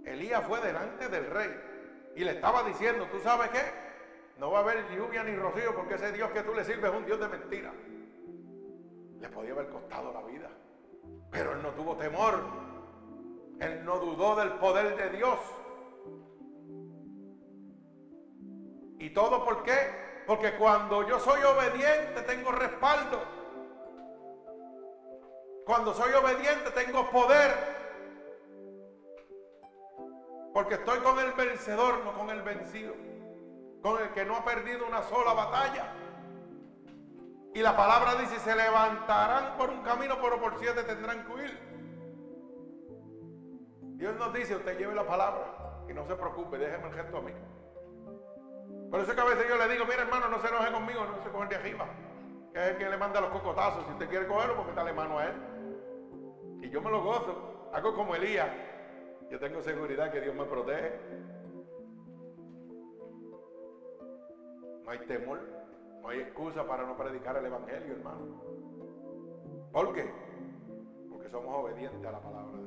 Elías 0.06 0.46
fue 0.46 0.62
delante 0.62 1.10
del 1.10 1.30
rey 1.30 1.52
y 2.16 2.24
le 2.24 2.32
estaba 2.32 2.64
diciendo, 2.64 3.08
¿tú 3.12 3.20
sabes 3.20 3.50
qué? 3.50 3.86
No 4.38 4.52
va 4.52 4.60
a 4.60 4.62
haber 4.62 4.90
lluvia 4.92 5.24
ni 5.24 5.36
rocío 5.36 5.76
porque 5.76 5.96
ese 5.96 6.12
Dios 6.12 6.30
que 6.32 6.44
tú 6.44 6.54
le 6.54 6.64
sirves 6.64 6.92
es 6.92 6.98
un 6.98 7.06
Dios 7.06 7.20
de 7.20 7.28
mentira. 7.28 7.74
Le 9.20 9.30
podía 9.30 9.54
haber 9.54 9.70
costado 9.70 10.14
la 10.14 10.22
vida, 10.22 10.50
pero 11.32 11.54
él 11.54 11.64
no 11.64 11.72
tuvo 11.72 11.96
temor. 11.96 12.65
Él 13.60 13.86
no 13.86 14.00
dudó 14.00 14.36
del 14.36 14.54
poder 14.54 14.96
de 14.98 15.18
Dios. 15.18 15.40
¿Y 19.00 19.10
todo 19.12 19.44
por 19.46 19.64
qué? 19.64 20.24
Porque 20.28 20.56
cuando 20.58 21.08
yo 21.08 21.20
soy 21.20 21.42
obediente 21.44 22.22
tengo 22.24 22.52
respaldo. 22.52 23.22
Cuando 25.66 25.94
soy 25.94 26.14
obediente 26.14 26.72
tengo 26.72 27.10
poder. 27.12 27.52
Porque 30.54 30.76
estoy 30.76 31.00
con 31.00 31.20
el 31.20 31.34
vencedor, 31.34 32.04
no 32.04 32.14
con 32.18 32.30
el 32.30 32.42
vencido. 32.42 32.94
Con 33.82 34.02
el 34.02 34.12
que 34.12 34.26
no 34.26 34.38
ha 34.38 34.46
perdido 34.46 34.86
una 34.88 35.04
sola 35.04 35.34
batalla. 35.34 35.94
Y 37.54 37.62
la 37.62 37.76
palabra 37.78 38.16
dice, 38.16 38.40
se 38.40 38.56
levantarán 38.56 39.58
por 39.58 39.70
un 39.70 39.82
camino, 39.82 40.18
pero 40.22 40.42
por 40.42 40.60
siete 40.60 40.84
tendrán 40.84 41.26
que 41.26 41.32
huir. 41.32 41.75
Dios 43.98 44.16
nos 44.16 44.34
dice, 44.34 44.56
usted 44.56 44.78
lleve 44.78 44.94
la 44.94 45.06
palabra 45.06 45.84
y 45.88 45.94
no 45.94 46.06
se 46.06 46.16
preocupe, 46.16 46.58
déjeme 46.58 46.88
el 46.88 46.94
gesto 46.94 47.18
a 47.18 47.22
mí. 47.22 47.32
Por 48.90 49.00
eso 49.00 49.12
es 49.12 49.16
que 49.16 49.22
a 49.22 49.26
veces 49.26 49.48
yo 49.48 49.58
le 49.58 49.68
digo, 49.68 49.86
mira 49.86 50.02
hermano, 50.02 50.28
no 50.28 50.40
se 50.40 50.48
enoje 50.48 50.72
conmigo, 50.72 51.06
no 51.06 51.22
se 51.24 51.30
coge 51.30 51.48
de 51.48 51.56
arriba. 51.56 51.88
Que 52.54 52.60
es 52.60 52.70
el 52.72 52.78
que 52.78 52.90
le 52.90 52.98
manda 52.98 53.20
los 53.20 53.30
cocotazos. 53.30 53.86
Si 53.86 53.92
usted 53.92 54.08
quiere 54.08 54.28
cogerlo, 54.28 54.56
porque 54.56 54.74
dale 54.74 54.94
mano 54.94 55.20
a 55.20 55.26
él. 55.26 55.36
Y 56.62 56.70
yo 56.70 56.82
me 56.82 56.90
lo 56.90 57.04
gozo. 57.04 57.70
Hago 57.74 57.94
como 57.94 58.16
Elías. 58.16 58.50
Yo 59.30 59.40
tengo 59.40 59.62
seguridad 59.62 60.12
que 60.12 60.22
Dios 60.22 60.36
me 60.36 60.46
protege. 60.46 60.94
No 64.84 64.92
hay 64.92 65.00
temor, 65.00 65.42
no 66.02 66.10
hay 66.10 66.20
excusa 66.20 66.66
para 66.66 66.86
no 66.86 66.96
predicar 66.96 67.36
el 67.38 67.46
Evangelio, 67.46 67.94
hermano. 67.94 68.20
¿Por 69.72 69.94
qué? 69.94 70.10
Porque 71.10 71.28
somos 71.30 71.54
obedientes 71.54 72.06
a 72.06 72.12
la 72.12 72.20
palabra 72.22 72.58
de 72.60 72.64
Dios. 72.64 72.65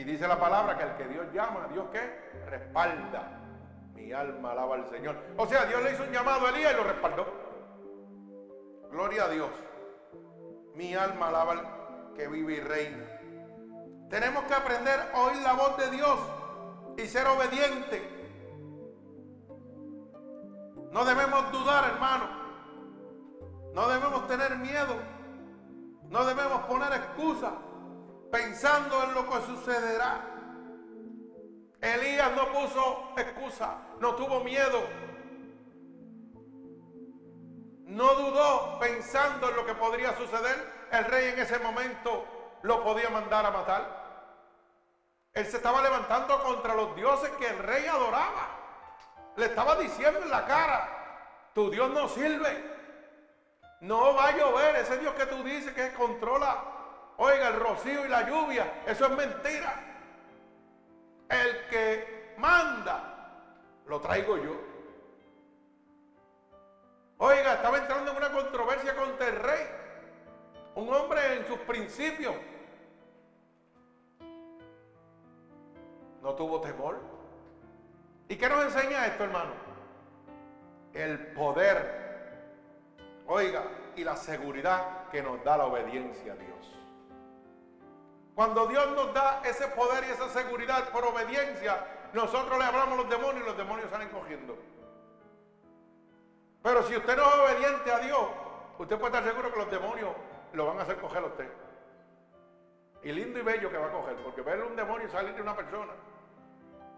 Y 0.00 0.04
dice 0.04 0.26
la 0.26 0.40
palabra 0.40 0.78
que 0.78 0.84
el 0.84 0.96
que 0.96 1.08
Dios 1.08 1.26
llama, 1.30 1.68
Dios 1.70 1.84
qué? 1.92 2.00
Respalda. 2.46 3.38
Mi 3.92 4.10
alma 4.14 4.52
alaba 4.52 4.76
al 4.76 4.88
Señor. 4.88 5.14
O 5.36 5.46
sea, 5.46 5.66
Dios 5.66 5.82
le 5.82 5.92
hizo 5.92 6.04
un 6.04 6.10
llamado 6.10 6.46
a 6.46 6.48
Elías 6.48 6.72
y 6.72 6.76
lo 6.78 6.84
respaldó. 6.84 7.26
Gloria 8.90 9.24
a 9.24 9.28
Dios. 9.28 9.50
Mi 10.74 10.94
alma 10.94 11.28
alaba 11.28 11.52
al 11.52 12.14
que 12.14 12.28
vive 12.28 12.54
y 12.54 12.60
reina. 12.60 13.04
Tenemos 14.08 14.44
que 14.44 14.54
aprender 14.54 14.98
a 15.12 15.20
oír 15.20 15.42
la 15.42 15.52
voz 15.52 15.76
de 15.76 15.90
Dios 15.90 16.18
y 16.96 17.06
ser 17.06 17.26
obediente. 17.26 18.02
No 20.92 21.04
debemos 21.04 21.52
dudar, 21.52 21.90
hermano. 21.90 22.24
No 23.74 23.86
debemos 23.86 24.26
tener 24.28 24.56
miedo. 24.56 24.94
No 26.08 26.24
debemos 26.24 26.62
poner 26.62 26.90
excusas 26.94 27.52
pensando 28.30 29.02
en 29.04 29.14
lo 29.14 29.28
que 29.28 29.40
sucederá. 29.46 30.24
Elías 31.80 32.32
no 32.32 32.52
puso 32.52 33.12
excusa, 33.16 33.78
no 34.00 34.14
tuvo 34.14 34.40
miedo. 34.40 34.82
No 37.86 38.14
dudó 38.14 38.78
pensando 38.78 39.48
en 39.50 39.56
lo 39.56 39.66
que 39.66 39.74
podría 39.74 40.16
suceder. 40.16 40.88
El 40.92 41.04
rey 41.06 41.28
en 41.30 41.38
ese 41.38 41.58
momento 41.58 42.24
lo 42.62 42.82
podía 42.84 43.10
mandar 43.10 43.46
a 43.46 43.50
matar. 43.50 44.00
Él 45.32 45.46
se 45.46 45.56
estaba 45.56 45.80
levantando 45.82 46.42
contra 46.42 46.74
los 46.74 46.94
dioses 46.96 47.30
que 47.38 47.48
el 47.48 47.58
rey 47.58 47.86
adoraba. 47.86 48.48
Le 49.36 49.46
estaba 49.46 49.76
diciendo 49.76 50.20
en 50.22 50.30
la 50.30 50.44
cara, 50.44 51.50
tu 51.54 51.70
Dios 51.70 51.90
no 51.90 52.08
sirve. 52.08 52.78
No 53.80 54.14
va 54.14 54.28
a 54.28 54.36
llover. 54.36 54.76
Ese 54.76 54.98
Dios 54.98 55.14
que 55.14 55.26
tú 55.26 55.42
dices 55.42 55.72
que 55.72 55.92
controla, 55.94 56.79
oiga, 57.20 57.48
el 57.48 57.60
rocío 57.60 58.06
y 58.06 58.08
la 58.08 58.26
lluvia. 58.26 58.82
Eso 58.86 59.04
es 59.06 59.10
mentira. 59.12 59.74
El 61.28 61.68
que 61.68 62.34
manda, 62.38 63.30
lo 63.86 64.00
traigo 64.00 64.38
yo. 64.38 64.58
Oiga, 67.18 67.54
estaba 67.54 67.78
entrando 67.78 68.10
en 68.10 68.16
una 68.16 68.32
controversia 68.32 68.96
contra 68.96 69.28
el 69.28 69.36
rey. 69.36 69.66
Un 70.74 70.92
hombre 70.94 71.34
en 71.34 71.46
sus 71.46 71.58
principios 71.60 72.34
no 76.22 76.34
tuvo 76.34 76.60
temor. 76.62 76.98
¿Y 78.28 78.36
qué 78.36 78.48
nos 78.48 78.64
enseña 78.64 79.06
esto, 79.06 79.24
hermano? 79.24 79.52
El 80.94 81.32
poder, 81.34 82.54
oiga, 83.26 83.64
y 83.96 84.04
la 84.04 84.16
seguridad 84.16 85.08
que 85.10 85.22
nos 85.22 85.44
da 85.44 85.58
la 85.58 85.66
obediencia 85.66 86.32
a 86.32 86.36
Dios. 86.36 86.69
Cuando 88.34 88.66
Dios 88.66 88.88
nos 88.94 89.12
da 89.12 89.42
ese 89.44 89.66
poder 89.68 90.04
y 90.04 90.12
esa 90.12 90.28
seguridad 90.28 90.88
por 90.90 91.04
obediencia, 91.04 91.84
nosotros 92.12 92.58
le 92.58 92.64
hablamos 92.64 92.94
a 92.94 93.02
los 93.02 93.10
demonios 93.10 93.42
y 93.42 93.46
los 93.46 93.56
demonios 93.56 93.90
salen 93.90 94.08
cogiendo. 94.08 94.56
Pero 96.62 96.82
si 96.84 96.96
usted 96.96 97.16
no 97.16 97.22
es 97.22 97.34
obediente 97.34 97.92
a 97.92 97.98
Dios, 98.00 98.28
usted 98.78 98.98
puede 98.98 99.16
estar 99.16 99.24
seguro 99.24 99.52
que 99.52 99.58
los 99.58 99.70
demonios 99.70 100.10
lo 100.52 100.66
van 100.66 100.78
a 100.78 100.82
hacer 100.82 100.98
coger 100.98 101.22
a 101.22 101.26
usted. 101.26 101.50
Y 103.02 103.12
lindo 103.12 103.38
y 103.38 103.42
bello 103.42 103.70
que 103.70 103.78
va 103.78 103.86
a 103.86 103.92
coger, 103.92 104.16
porque 104.22 104.42
verle 104.42 104.66
un 104.66 104.76
demonio 104.76 105.08
salir 105.10 105.34
de 105.34 105.42
una 105.42 105.56
persona 105.56 105.92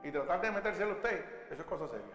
y 0.03 0.11
tratar 0.11 0.40
de 0.40 0.51
metérselo 0.51 0.92
a 0.92 0.95
usted, 0.95 1.47
eso 1.51 1.62
es 1.62 1.68
cosa 1.68 1.87
seria. 1.88 2.14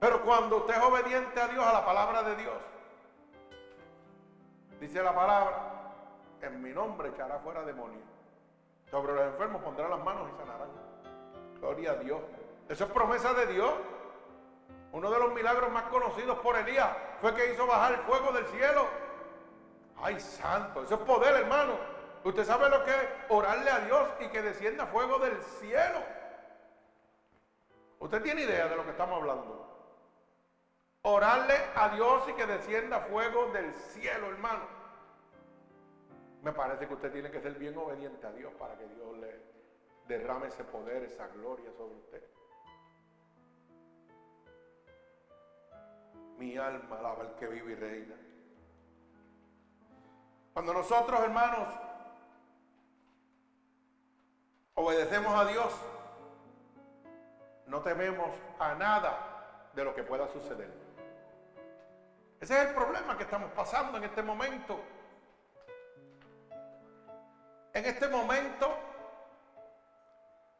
Pero 0.00 0.22
cuando 0.22 0.58
usted 0.58 0.74
es 0.74 0.82
obediente 0.82 1.40
a 1.40 1.48
Dios, 1.48 1.64
a 1.64 1.72
la 1.72 1.84
palabra 1.84 2.22
de 2.22 2.36
Dios, 2.36 2.54
dice 4.80 5.02
la 5.02 5.14
palabra, 5.14 5.73
en 6.42 6.62
mi 6.62 6.70
nombre 6.70 7.08
echará 7.08 7.38
fuera 7.38 7.62
demonios. 7.62 8.02
Sobre 8.90 9.14
los 9.14 9.24
enfermos 9.24 9.62
pondrá 9.62 9.88
las 9.88 10.02
manos 10.04 10.28
y 10.32 10.36
sanarán. 10.38 10.68
Gloria 11.60 11.92
a 11.92 11.96
Dios. 11.96 12.20
Eso 12.68 12.84
es 12.84 12.90
promesa 12.90 13.32
de 13.34 13.46
Dios. 13.46 13.72
Uno 14.92 15.10
de 15.10 15.18
los 15.18 15.32
milagros 15.32 15.70
más 15.72 15.84
conocidos 15.84 16.38
por 16.38 16.56
Elías 16.56 16.90
fue 17.20 17.34
que 17.34 17.52
hizo 17.52 17.66
bajar 17.66 17.94
el 17.94 18.00
fuego 18.00 18.32
del 18.32 18.46
cielo. 18.46 18.86
Ay, 20.00 20.20
santo, 20.20 20.82
eso 20.82 20.94
es 20.94 21.00
poder, 21.00 21.34
hermano. 21.34 21.72
Usted 22.24 22.44
sabe 22.44 22.68
lo 22.70 22.84
que 22.84 22.90
es 22.90 23.08
orarle 23.28 23.70
a 23.70 23.80
Dios 23.80 24.08
y 24.20 24.28
que 24.28 24.42
descienda 24.42 24.86
fuego 24.86 25.18
del 25.18 25.40
cielo. 25.42 26.00
Usted 27.98 28.22
tiene 28.22 28.42
idea 28.42 28.68
de 28.68 28.76
lo 28.76 28.84
que 28.84 28.90
estamos 28.90 29.20
hablando. 29.20 29.64
Orarle 31.02 31.54
a 31.74 31.90
Dios 31.90 32.22
y 32.28 32.32
que 32.32 32.46
descienda 32.46 33.00
fuego 33.00 33.48
del 33.48 33.74
cielo, 33.74 34.28
hermano. 34.28 34.73
Me 36.44 36.52
parece 36.52 36.86
que 36.86 36.92
usted 36.92 37.10
tiene 37.10 37.30
que 37.30 37.40
ser 37.40 37.54
bien 37.54 37.74
obediente 37.78 38.26
a 38.26 38.32
Dios 38.32 38.52
para 38.58 38.76
que 38.76 38.86
Dios 38.86 39.16
le 39.16 39.40
derrame 40.06 40.48
ese 40.48 40.62
poder, 40.62 41.02
esa 41.04 41.26
gloria 41.28 41.72
sobre 41.72 41.94
usted. 41.94 42.22
Mi 46.36 46.54
alma 46.58 46.98
alaba 46.98 47.22
al 47.22 47.34
que 47.36 47.46
vive 47.46 47.72
y 47.72 47.74
reina. 47.76 48.14
Cuando 50.52 50.74
nosotros, 50.74 51.18
hermanos, 51.20 51.66
obedecemos 54.74 55.34
a 55.34 55.46
Dios, 55.46 55.72
no 57.68 57.80
tememos 57.80 58.28
a 58.58 58.74
nada 58.74 59.70
de 59.74 59.82
lo 59.82 59.94
que 59.94 60.02
pueda 60.02 60.28
suceder. 60.28 60.70
Ese 62.38 62.54
es 62.54 62.68
el 62.68 62.74
problema 62.74 63.16
que 63.16 63.22
estamos 63.22 63.50
pasando 63.52 63.96
en 63.96 64.04
este 64.04 64.22
momento. 64.22 64.78
En 67.74 67.84
este 67.84 68.06
momento, 68.06 68.72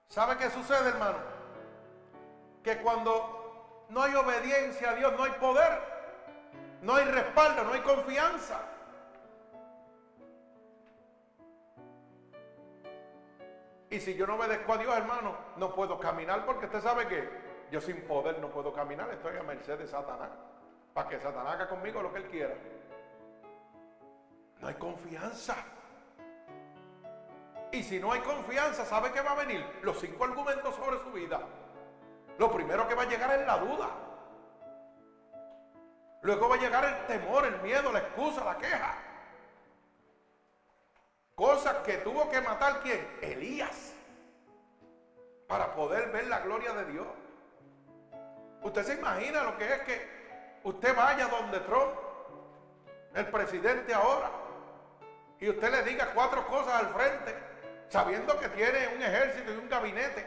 ¿sabe 0.08 0.36
qué 0.36 0.50
sucede, 0.50 0.88
hermano? 0.88 1.18
Que 2.62 2.78
cuando 2.78 3.86
no 3.88 4.02
hay 4.02 4.14
obediencia 4.16 4.90
a 4.90 4.94
Dios, 4.94 5.12
no 5.16 5.22
hay 5.22 5.32
poder, 5.32 5.78
no 6.82 6.96
hay 6.96 7.04
respaldo, 7.04 7.62
no 7.62 7.72
hay 7.72 7.80
confianza. 7.82 8.60
Y 13.90 14.00
si 14.00 14.16
yo 14.16 14.26
no 14.26 14.34
obedezco 14.34 14.72
a 14.72 14.78
Dios, 14.78 14.96
hermano, 14.96 15.36
no 15.56 15.72
puedo 15.72 16.00
caminar 16.00 16.44
porque 16.44 16.66
usted 16.66 16.80
sabe 16.80 17.06
que 17.06 17.28
yo 17.70 17.80
sin 17.80 18.02
poder 18.08 18.40
no 18.40 18.48
puedo 18.48 18.72
caminar. 18.72 19.08
Estoy 19.10 19.36
a 19.36 19.44
merced 19.44 19.78
de 19.78 19.86
Satanás. 19.86 20.30
Para 20.92 21.08
que 21.08 21.20
Satanás 21.20 21.54
haga 21.54 21.68
conmigo 21.68 22.02
lo 22.02 22.12
que 22.12 22.18
él 22.18 22.28
quiera. 22.28 22.54
No 24.60 24.66
hay 24.66 24.74
confianza. 24.74 25.54
Y 27.74 27.82
si 27.82 27.98
no 27.98 28.12
hay 28.12 28.20
confianza, 28.20 28.84
¿sabe 28.84 29.10
qué 29.10 29.20
va 29.20 29.32
a 29.32 29.34
venir? 29.34 29.66
Los 29.82 29.98
cinco 29.98 30.22
argumentos 30.22 30.76
sobre 30.76 30.96
su 31.00 31.10
vida. 31.10 31.40
Lo 32.38 32.52
primero 32.52 32.86
que 32.86 32.94
va 32.94 33.02
a 33.02 33.06
llegar 33.06 33.36
es 33.40 33.44
la 33.44 33.58
duda. 33.58 33.90
Luego 36.22 36.48
va 36.48 36.54
a 36.54 36.58
llegar 36.60 36.84
el 36.84 37.06
temor, 37.08 37.44
el 37.44 37.60
miedo, 37.62 37.90
la 37.90 37.98
excusa, 37.98 38.44
la 38.44 38.58
queja. 38.58 38.94
Cosas 41.34 41.78
que 41.78 41.94
tuvo 41.94 42.30
que 42.30 42.40
matar 42.40 42.78
quién? 42.80 43.18
Elías. 43.20 43.92
Para 45.48 45.74
poder 45.74 46.12
ver 46.12 46.28
la 46.28 46.38
gloria 46.40 46.72
de 46.74 46.84
Dios. 46.92 47.08
Usted 48.62 48.84
se 48.84 48.94
imagina 48.94 49.42
lo 49.42 49.58
que 49.58 49.64
es 49.64 49.80
que 49.80 50.60
usted 50.62 50.94
vaya 50.94 51.26
donde 51.26 51.58
Trump, 51.58 51.92
el 53.14 53.26
presidente 53.30 53.92
ahora, 53.92 54.30
y 55.40 55.48
usted 55.48 55.72
le 55.72 55.82
diga 55.82 56.12
cuatro 56.14 56.46
cosas 56.46 56.74
al 56.74 56.88
frente, 56.94 57.53
sabiendo 57.94 58.36
que 58.40 58.48
tiene 58.48 58.88
un 58.88 59.00
ejército 59.00 59.52
y 59.52 59.56
un 59.56 59.68
gabinete. 59.68 60.26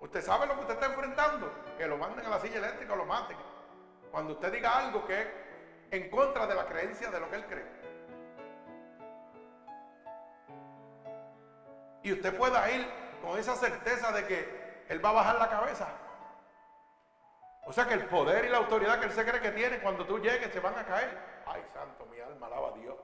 Usted 0.00 0.22
sabe 0.22 0.46
lo 0.46 0.54
que 0.54 0.60
usted 0.60 0.72
está 0.72 0.86
enfrentando, 0.86 1.52
que 1.76 1.86
lo 1.86 1.98
manden 1.98 2.24
a 2.24 2.30
la 2.30 2.40
silla 2.40 2.56
eléctrica 2.56 2.94
o 2.94 2.96
lo 2.96 3.04
maten. 3.04 3.36
Cuando 4.10 4.32
usted 4.32 4.50
diga 4.50 4.78
algo 4.78 5.04
que 5.04 5.20
es 5.20 5.28
en 5.90 6.08
contra 6.08 6.46
de 6.46 6.54
la 6.54 6.64
creencia 6.64 7.10
de 7.10 7.20
lo 7.20 7.28
que 7.28 7.36
él 7.36 7.44
cree. 7.44 7.66
Y 12.04 12.12
usted 12.14 12.34
pueda 12.34 12.70
ir 12.70 12.88
con 13.20 13.38
esa 13.38 13.54
certeza 13.54 14.10
de 14.10 14.24
que 14.24 14.84
Él 14.88 15.04
va 15.04 15.10
a 15.10 15.12
bajar 15.12 15.36
la 15.36 15.50
cabeza. 15.50 15.88
O 17.66 17.72
sea 17.74 17.86
que 17.86 17.92
el 17.92 18.06
poder 18.06 18.46
y 18.46 18.48
la 18.48 18.56
autoridad 18.56 18.98
que 18.98 19.04
Él 19.04 19.12
se 19.12 19.26
cree 19.26 19.42
que 19.42 19.50
tiene, 19.50 19.78
cuando 19.80 20.06
tú 20.06 20.18
llegues 20.18 20.50
se 20.50 20.60
van 20.60 20.78
a 20.78 20.86
caer. 20.86 21.42
Ay, 21.44 21.62
santo, 21.74 22.06
mi 22.06 22.18
alma 22.18 22.46
alaba 22.46 22.68
a 22.68 22.72
Dios. 22.72 22.96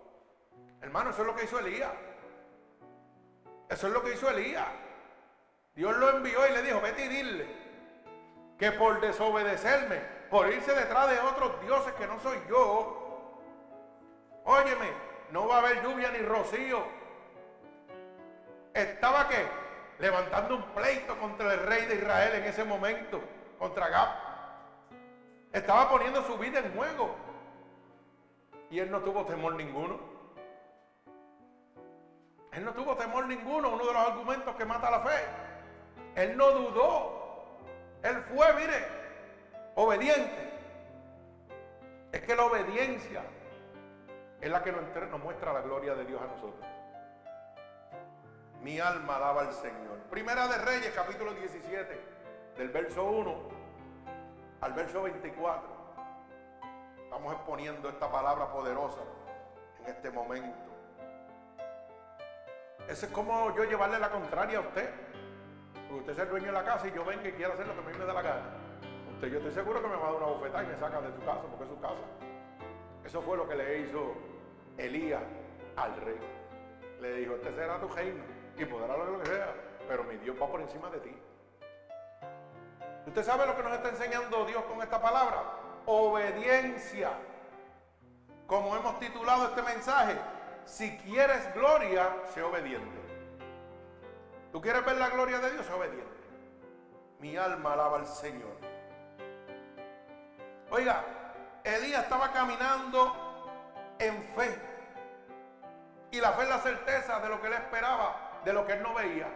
Hermano, 0.80 1.10
eso 1.10 1.20
es 1.20 1.26
lo 1.26 1.36
que 1.36 1.44
hizo 1.44 1.58
Elías. 1.58 1.92
Eso 3.68 3.86
es 3.86 3.92
lo 3.92 4.02
que 4.02 4.14
hizo 4.14 4.30
Elías. 4.30 4.68
Dios 5.74 5.96
lo 5.96 6.10
envió 6.10 6.46
y 6.48 6.52
le 6.52 6.62
dijo, 6.62 6.80
vete 6.80 7.04
y 7.04 7.08
dile 7.08 7.46
que 8.58 8.72
por 8.72 9.00
desobedecerme, 9.00 10.00
por 10.30 10.48
irse 10.48 10.74
detrás 10.74 11.10
de 11.10 11.20
otros 11.20 11.60
dioses 11.60 11.92
que 11.94 12.06
no 12.06 12.18
soy 12.20 12.38
yo, 12.48 13.42
óyeme, 14.44 14.90
no 15.30 15.46
va 15.46 15.56
a 15.56 15.58
haber 15.58 15.82
lluvia 15.82 16.10
ni 16.10 16.20
rocío 16.20 16.96
estaba 18.76 19.26
que 19.28 19.46
levantando 19.98 20.56
un 20.56 20.62
pleito 20.74 21.18
contra 21.18 21.54
el 21.54 21.60
rey 21.60 21.86
de 21.86 21.96
Israel 21.96 22.34
en 22.34 22.44
ese 22.44 22.64
momento, 22.64 23.20
contra 23.58 23.88
Gab. 23.88 24.08
Estaba 25.52 25.88
poniendo 25.88 26.22
su 26.24 26.36
vida 26.36 26.58
en 26.58 26.74
juego. 26.74 27.16
Y 28.70 28.78
él 28.78 28.90
no 28.90 29.00
tuvo 29.00 29.24
temor 29.24 29.54
ninguno. 29.54 29.98
Él 32.56 32.64
no 32.64 32.72
tuvo 32.72 32.96
temor 32.96 33.26
ninguno, 33.26 33.68
uno 33.68 33.86
de 33.86 33.92
los 33.92 34.08
argumentos 34.08 34.56
que 34.56 34.64
mata 34.64 34.90
la 34.90 35.00
fe. 35.00 35.24
Él 36.14 36.38
no 36.38 36.50
dudó. 36.52 37.58
Él 38.02 38.22
fue, 38.22 38.52
mire, 38.54 38.86
obediente. 39.74 40.52
Es 42.12 42.22
que 42.22 42.34
la 42.34 42.46
obediencia 42.46 43.22
es 44.40 44.50
la 44.50 44.62
que 44.62 44.72
nos 44.72 45.20
muestra 45.22 45.52
la 45.52 45.60
gloria 45.60 45.94
de 45.94 46.06
Dios 46.06 46.18
a 46.22 46.26
nosotros. 46.26 46.66
Mi 48.62 48.80
alma 48.80 49.16
alaba 49.16 49.42
al 49.42 49.52
Señor. 49.52 49.98
Primera 50.08 50.48
de 50.48 50.56
Reyes, 50.56 50.92
capítulo 50.94 51.34
17, 51.34 52.00
del 52.56 52.70
verso 52.70 53.04
1 53.04 53.36
al 54.62 54.72
verso 54.72 55.02
24. 55.02 55.68
Estamos 57.04 57.34
exponiendo 57.34 57.90
esta 57.90 58.10
palabra 58.10 58.50
poderosa 58.50 59.02
en 59.80 59.94
este 59.94 60.10
momento. 60.10 60.65
Ese 62.88 63.06
es 63.06 63.12
como 63.12 63.54
yo 63.56 63.64
llevarle 63.64 63.98
la 63.98 64.10
contraria 64.10 64.58
a 64.58 64.60
usted. 64.60 64.90
Porque 65.88 66.00
usted 66.00 66.12
es 66.12 66.18
el 66.18 66.28
dueño 66.28 66.46
de 66.46 66.52
la 66.52 66.64
casa 66.64 66.88
y 66.88 66.92
yo 66.92 67.04
venga 67.04 67.28
y 67.28 67.32
quiero 67.32 67.52
hacer 67.52 67.66
lo 67.66 67.74
que 67.74 67.80
a 67.80 67.82
mí 67.82 67.98
me 67.98 68.04
da 68.04 68.12
la 68.12 68.22
gana. 68.22 68.46
Usted, 69.14 69.28
yo 69.28 69.38
estoy 69.38 69.52
seguro 69.52 69.82
que 69.82 69.88
me 69.88 69.96
va 69.96 70.08
a 70.08 70.12
dar 70.12 70.22
una 70.22 70.26
bofetada 70.26 70.64
y 70.64 70.66
me 70.66 70.76
saca 70.76 71.00
de 71.00 71.12
su 71.12 71.20
casa 71.20 71.42
porque 71.42 71.64
es 71.64 71.70
su 71.70 71.80
casa. 71.80 72.02
Eso 73.04 73.22
fue 73.22 73.36
lo 73.36 73.48
que 73.48 73.54
le 73.54 73.78
hizo 73.80 74.14
Elías 74.78 75.22
al 75.76 75.96
rey. 75.96 76.18
Le 77.00 77.14
dijo, 77.14 77.34
este 77.34 77.54
será 77.54 77.80
tu 77.80 77.88
reino 77.88 78.22
y 78.58 78.64
podrá 78.64 78.96
lo 78.96 79.20
que 79.20 79.26
sea, 79.26 79.54
pero 79.88 80.04
mi 80.04 80.16
Dios 80.16 80.36
va 80.40 80.48
por 80.48 80.60
encima 80.60 80.90
de 80.90 81.00
ti. 81.00 81.16
¿Usted 83.06 83.22
sabe 83.22 83.46
lo 83.46 83.56
que 83.56 83.62
nos 83.62 83.72
está 83.72 83.90
enseñando 83.90 84.44
Dios 84.46 84.64
con 84.64 84.82
esta 84.82 85.00
palabra? 85.00 85.42
Obediencia. 85.86 87.10
Como 88.46 88.76
hemos 88.76 88.98
titulado 88.98 89.46
este 89.46 89.62
mensaje, 89.62 90.16
si 90.66 90.96
quieres 90.98 91.54
gloria, 91.54 92.14
sé 92.34 92.42
obediente. 92.42 93.00
¿Tú 94.52 94.60
quieres 94.60 94.84
ver 94.84 94.96
la 94.96 95.08
gloria 95.08 95.38
de 95.38 95.52
Dios? 95.52 95.64
Sé 95.64 95.72
obediente. 95.72 96.04
Mi 97.18 97.36
alma 97.36 97.72
alaba 97.72 97.98
al 97.98 98.06
Señor. 98.06 98.56
Oiga, 100.70 101.02
Elías 101.64 102.02
estaba 102.02 102.32
caminando 102.32 103.14
en 103.98 104.22
fe. 104.34 104.60
Y 106.10 106.20
la 106.20 106.32
fe 106.32 106.42
es 106.42 106.48
la 106.48 106.58
certeza 106.58 107.20
de 107.20 107.28
lo 107.28 107.40
que 107.40 107.46
él 107.46 107.54
esperaba 107.54 108.26
de 108.46 108.52
lo 108.52 108.64
que 108.64 108.74
él 108.74 108.82
no 108.82 108.94
veía. 108.94 109.26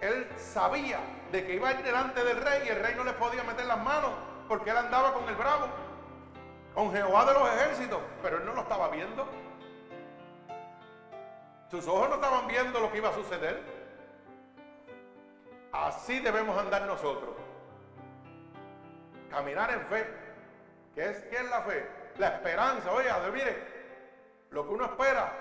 Él 0.00 0.30
sabía 0.36 1.00
de 1.32 1.44
que 1.44 1.54
iba 1.54 1.68
a 1.68 1.72
ir 1.72 1.82
delante 1.82 2.22
del 2.22 2.40
rey 2.40 2.62
y 2.66 2.68
el 2.68 2.80
rey 2.80 2.94
no 2.94 3.02
le 3.02 3.12
podía 3.14 3.42
meter 3.42 3.66
las 3.66 3.82
manos 3.82 4.12
porque 4.48 4.70
él 4.70 4.76
andaba 4.76 5.12
con 5.12 5.28
el 5.28 5.34
bravo, 5.34 5.66
con 6.72 6.92
Jehová 6.92 7.24
de 7.24 7.32
los 7.32 7.48
ejércitos, 7.48 7.98
pero 8.22 8.36
él 8.36 8.46
no 8.46 8.54
lo 8.54 8.60
estaba 8.62 8.88
viendo. 8.90 9.26
Sus 11.70 11.86
ojos 11.88 12.08
no 12.08 12.16
estaban 12.16 12.46
viendo 12.46 12.80
lo 12.80 12.90
que 12.90 12.98
iba 12.98 13.08
a 13.08 13.14
suceder. 13.14 13.62
Así 15.72 16.20
debemos 16.20 16.56
andar 16.56 16.82
nosotros. 16.82 17.34
Caminar 19.30 19.70
en 19.72 19.86
fe. 19.86 20.06
¿Qué 20.94 21.10
es, 21.10 21.24
qué 21.24 21.36
es 21.36 21.50
la 21.50 21.62
fe? 21.62 21.88
La 22.18 22.28
esperanza. 22.28 22.92
Oye, 22.92 23.10
mire, 23.32 23.74
lo 24.50 24.64
que 24.64 24.72
uno 24.72 24.84
espera, 24.84 25.32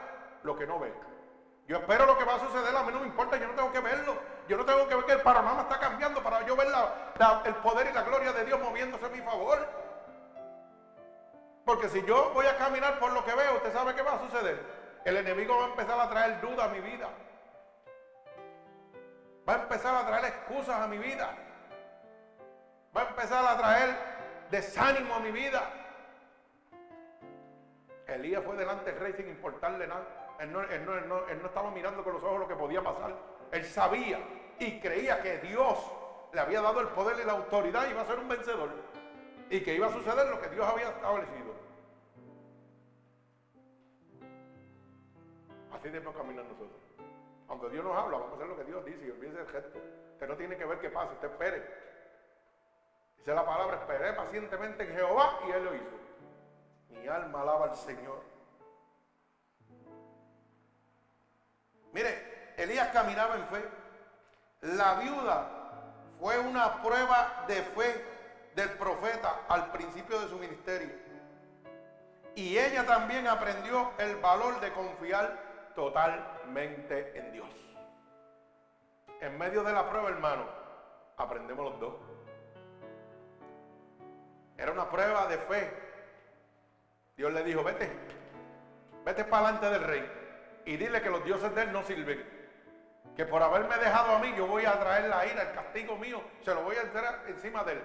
lo 0.43 0.55
que 0.55 0.65
no 0.65 0.79
ve. 0.79 0.91
Yo 1.67 1.77
espero 1.77 2.05
lo 2.05 2.17
que 2.17 2.25
va 2.25 2.35
a 2.35 2.39
suceder, 2.39 2.75
a 2.75 2.83
mí 2.83 2.91
no 2.91 2.99
me 2.99 3.07
importa, 3.07 3.37
yo 3.37 3.47
no 3.47 3.53
tengo 3.53 3.71
que 3.71 3.79
verlo. 3.79 4.17
Yo 4.49 4.57
no 4.57 4.65
tengo 4.65 4.87
que 4.87 4.95
ver 4.95 5.05
que 5.05 5.11
el 5.13 5.21
panorama 5.21 5.61
está 5.61 5.79
cambiando 5.79 6.21
para 6.21 6.45
yo 6.45 6.55
ver 6.55 6.67
el 7.45 7.55
poder 7.55 7.87
y 7.89 7.93
la 7.93 8.03
gloria 8.03 8.33
de 8.33 8.45
Dios 8.45 8.59
moviéndose 8.59 9.05
a 9.05 9.09
mi 9.09 9.21
favor. 9.21 9.65
Porque 11.63 11.87
si 11.87 12.03
yo 12.03 12.31
voy 12.33 12.45
a 12.47 12.57
caminar 12.57 12.99
por 12.99 13.13
lo 13.13 13.23
que 13.23 13.33
veo, 13.33 13.55
usted 13.55 13.71
sabe 13.71 13.95
qué 13.95 14.01
va 14.01 14.15
a 14.15 14.19
suceder. 14.19 14.82
El 15.05 15.17
enemigo 15.17 15.57
va 15.57 15.65
a 15.65 15.69
empezar 15.69 15.99
a 15.99 16.09
traer 16.09 16.41
duda 16.41 16.65
a 16.65 16.67
mi 16.69 16.79
vida. 16.79 17.09
Va 19.47 19.55
a 19.55 19.61
empezar 19.63 19.95
a 19.95 20.07
traer 20.07 20.25
excusas 20.25 20.79
a 20.79 20.87
mi 20.87 20.97
vida. 20.97 21.35
Va 22.95 23.01
a 23.01 23.09
empezar 23.09 23.45
a 23.45 23.57
traer 23.57 23.95
desánimo 24.49 25.15
a 25.15 25.19
mi 25.19 25.31
vida. 25.31 25.61
Elías 28.07 28.43
fue 28.43 28.55
delante 28.55 28.91
del 28.91 28.99
rey 28.99 29.13
sin 29.13 29.27
importarle 29.27 29.87
nada. 29.87 30.05
Él 30.39 30.51
no, 30.51 30.61
estaba 31.47 31.71
mirando 31.71 32.03
con 32.03 32.13
los 32.13 32.23
ojos 32.23 32.39
lo 32.39 32.47
que 32.47 32.55
podía 32.55 32.81
pasar. 32.81 33.15
Él 33.51 33.65
sabía 33.65 34.19
y 34.59 34.79
creía 34.79 35.21
que 35.21 35.39
Dios 35.39 35.79
le 36.31 36.39
había 36.39 36.61
dado 36.61 36.79
el 36.79 36.87
poder 36.89 37.19
y 37.21 37.25
la 37.25 37.33
autoridad 37.33 37.87
y 37.87 37.91
iba 37.91 38.01
a 38.01 38.05
ser 38.05 38.19
un 38.19 38.29
vencedor. 38.29 38.69
Y 39.49 39.61
que 39.61 39.75
iba 39.75 39.87
a 39.87 39.91
suceder 39.91 40.27
lo 40.27 40.39
que 40.39 40.49
Dios 40.49 40.65
había 40.65 40.89
establecido. 40.89 41.42
Así 45.83 45.91
debemos 45.91 46.15
caminar 46.15 46.45
nosotros. 46.45 46.79
Aunque 47.49 47.69
Dios 47.71 47.83
nos 47.83 47.97
habla, 47.97 48.17
vamos 48.17 48.31
a 48.31 48.35
hacer 48.35 48.47
lo 48.47 48.55
que 48.55 48.63
Dios 48.63 48.85
dice 48.85 49.05
y 49.05 49.11
olvídese 49.11 49.41
el 49.41 49.47
gesto. 49.49 49.79
Usted 50.13 50.27
no 50.29 50.37
tiene 50.37 50.55
que 50.55 50.63
ver 50.63 50.79
qué 50.79 50.89
pasa, 50.89 51.11
usted 51.11 51.29
espere. 51.29 51.61
Dice 53.17 53.35
la 53.35 53.45
palabra, 53.45 53.75
esperé 53.75 54.13
pacientemente 54.13 54.83
en 54.85 54.95
Jehová 54.95 55.39
y 55.45 55.51
Él 55.51 55.65
lo 55.65 55.75
hizo. 55.75 55.99
Mi 56.87 57.05
alma 57.05 57.41
alaba 57.41 57.65
al 57.65 57.75
Señor. 57.75 58.21
Mire, 61.91 62.53
Elías 62.55 62.87
caminaba 62.93 63.35
en 63.35 63.47
fe. 63.47 63.69
La 64.61 64.93
viuda 65.01 65.49
fue 66.17 66.39
una 66.39 66.81
prueba 66.81 67.43
de 67.49 67.61
fe 67.61 68.05
del 68.55 68.69
profeta 68.77 69.41
al 69.49 69.69
principio 69.73 70.17
de 70.21 70.29
su 70.29 70.37
ministerio. 70.37 70.95
Y 72.35 72.57
ella 72.57 72.85
también 72.85 73.27
aprendió 73.27 73.91
el 73.97 74.15
valor 74.21 74.61
de 74.61 74.71
confiar 74.71 75.42
totalmente 75.75 77.17
en 77.17 77.31
Dios. 77.31 77.49
En 79.21 79.37
medio 79.37 79.63
de 79.63 79.73
la 79.73 79.89
prueba, 79.89 80.09
hermano, 80.09 80.45
aprendemos 81.17 81.71
los 81.71 81.79
dos. 81.79 81.93
Era 84.57 84.71
una 84.71 84.89
prueba 84.89 85.27
de 85.27 85.37
fe. 85.37 85.71
Dios 87.15 87.31
le 87.31 87.43
dijo, 87.43 87.63
vete, 87.63 87.91
vete 89.05 89.23
para 89.25 89.47
delante 89.47 89.69
del 89.69 89.83
rey 89.83 90.11
y 90.65 90.77
dile 90.77 91.01
que 91.01 91.09
los 91.09 91.23
dioses 91.23 91.53
de 91.55 91.61
él 91.63 91.73
no 91.73 91.83
sirven. 91.83 92.31
que 93.15 93.25
por 93.25 93.43
haberme 93.43 93.77
dejado 93.77 94.15
a 94.15 94.19
mí, 94.19 94.33
yo 94.35 94.47
voy 94.47 94.65
a 94.65 94.79
traer 94.79 95.07
la 95.07 95.23
ira, 95.27 95.43
el 95.43 95.51
castigo 95.53 95.95
mío, 95.97 96.19
se 96.43 96.53
lo 96.53 96.63
voy 96.63 96.75
a 96.77 96.81
entrar 96.81 97.23
encima 97.27 97.63
de 97.63 97.73
él. 97.73 97.83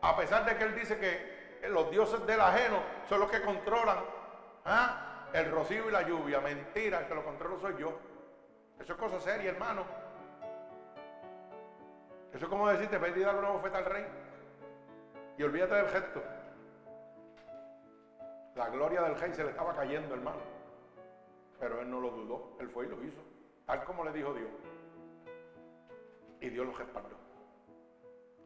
A 0.00 0.16
pesar 0.16 0.46
de 0.46 0.56
que 0.56 0.64
él 0.64 0.74
dice 0.74 0.98
que 0.98 1.68
los 1.68 1.90
dioses 1.90 2.24
del 2.26 2.40
ajeno 2.40 2.82
son 3.06 3.20
los 3.20 3.30
que 3.30 3.42
controlan 3.42 3.98
¿ah? 4.64 5.11
El 5.32 5.50
rocío 5.50 5.88
y 5.88 5.92
la 5.92 6.02
lluvia. 6.02 6.40
Mentira, 6.40 7.00
el 7.00 7.06
que 7.06 7.14
lo 7.14 7.24
controlo 7.24 7.58
soy 7.60 7.76
yo. 7.78 7.92
Eso 8.78 8.92
es 8.92 8.98
cosa 8.98 9.20
seria, 9.20 9.50
hermano. 9.50 9.84
Eso 12.32 12.44
es 12.44 12.50
como 12.50 12.68
decirte, 12.68 12.98
ve 12.98 13.12
y 13.14 13.20
darle 13.20 13.40
una 13.40 13.50
bofeta 13.50 13.78
al 13.78 13.84
rey. 13.84 14.06
Y 15.38 15.42
olvídate 15.42 15.74
del 15.74 15.88
gesto. 15.88 16.22
La 18.54 18.68
gloria 18.68 19.02
del 19.02 19.16
rey 19.16 19.32
se 19.32 19.44
le 19.44 19.50
estaba 19.50 19.74
cayendo, 19.74 20.14
hermano. 20.14 20.40
Pero 21.58 21.80
él 21.80 21.90
no 21.90 22.00
lo 22.00 22.10
dudó, 22.10 22.56
él 22.58 22.68
fue 22.70 22.86
y 22.86 22.88
lo 22.88 23.02
hizo. 23.02 23.20
Tal 23.66 23.84
como 23.84 24.04
le 24.04 24.12
dijo 24.12 24.34
Dios. 24.34 24.50
Y 26.40 26.48
Dios 26.48 26.66
lo 26.66 26.72
respaldó. 26.72 27.16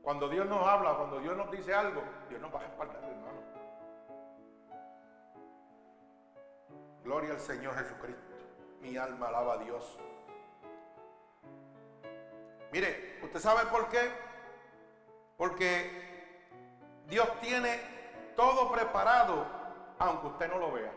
Cuando 0.03 0.29
Dios 0.29 0.47
nos 0.47 0.65
habla, 0.67 0.95
cuando 0.95 1.19
Dios 1.19 1.37
nos 1.37 1.51
dice 1.51 1.75
algo, 1.75 2.03
Dios 2.29 2.41
nos 2.41 2.55
va 2.55 2.61
a 2.61 2.63
respaldar, 2.63 3.03
hermano. 3.03 3.46
Gloria 7.07 7.35
al 7.35 7.41
Señor 7.41 7.73
Jesucristo. 7.77 8.35
Mi 8.81 8.97
alma 8.97 9.29
alaba 9.29 9.55
a 9.55 9.59
Dios. 9.59 9.97
Mire, 12.73 13.21
¿usted 13.23 13.39
sabe 13.39 13.65
por 13.71 13.89
qué? 13.89 14.11
Porque 15.37 16.43
Dios 17.07 17.29
tiene 17.41 17.79
todo 18.35 18.73
preparado, 18.73 19.47
aunque 20.01 20.27
usted 20.27 20.49
no 20.49 20.59
lo 20.59 20.73
vea. 20.73 20.93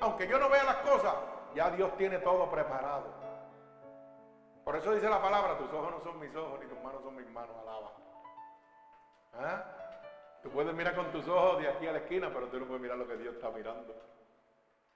Aunque 0.00 0.26
yo 0.26 0.38
no 0.38 0.48
vea 0.48 0.64
las 0.64 0.76
cosas, 0.76 1.14
ya 1.54 1.68
Dios 1.72 1.94
tiene 1.98 2.20
todo 2.20 2.50
preparado. 2.50 3.12
Por 4.64 4.74
eso 4.74 4.94
dice 4.94 5.06
la 5.06 5.20
palabra, 5.20 5.58
tus 5.58 5.70
ojos 5.70 5.90
no 5.90 6.00
son 6.00 6.18
mis 6.18 6.34
ojos, 6.34 6.60
ni 6.60 6.66
tus 6.66 6.82
manos 6.82 7.02
son 7.02 7.14
mis 7.14 7.28
manos, 7.28 7.54
alaba. 7.60 7.92
¿Ah? 9.34 9.87
Tú 10.42 10.50
puedes 10.50 10.74
mirar 10.74 10.94
con 10.94 11.10
tus 11.10 11.26
ojos 11.28 11.60
de 11.60 11.68
aquí 11.68 11.86
a 11.86 11.92
la 11.92 11.98
esquina, 11.98 12.30
pero 12.32 12.46
tú 12.46 12.60
no 12.60 12.66
puedes 12.66 12.82
mirar 12.82 12.96
lo 12.96 13.08
que 13.08 13.16
Dios 13.16 13.34
está 13.34 13.50
mirando. 13.50 13.94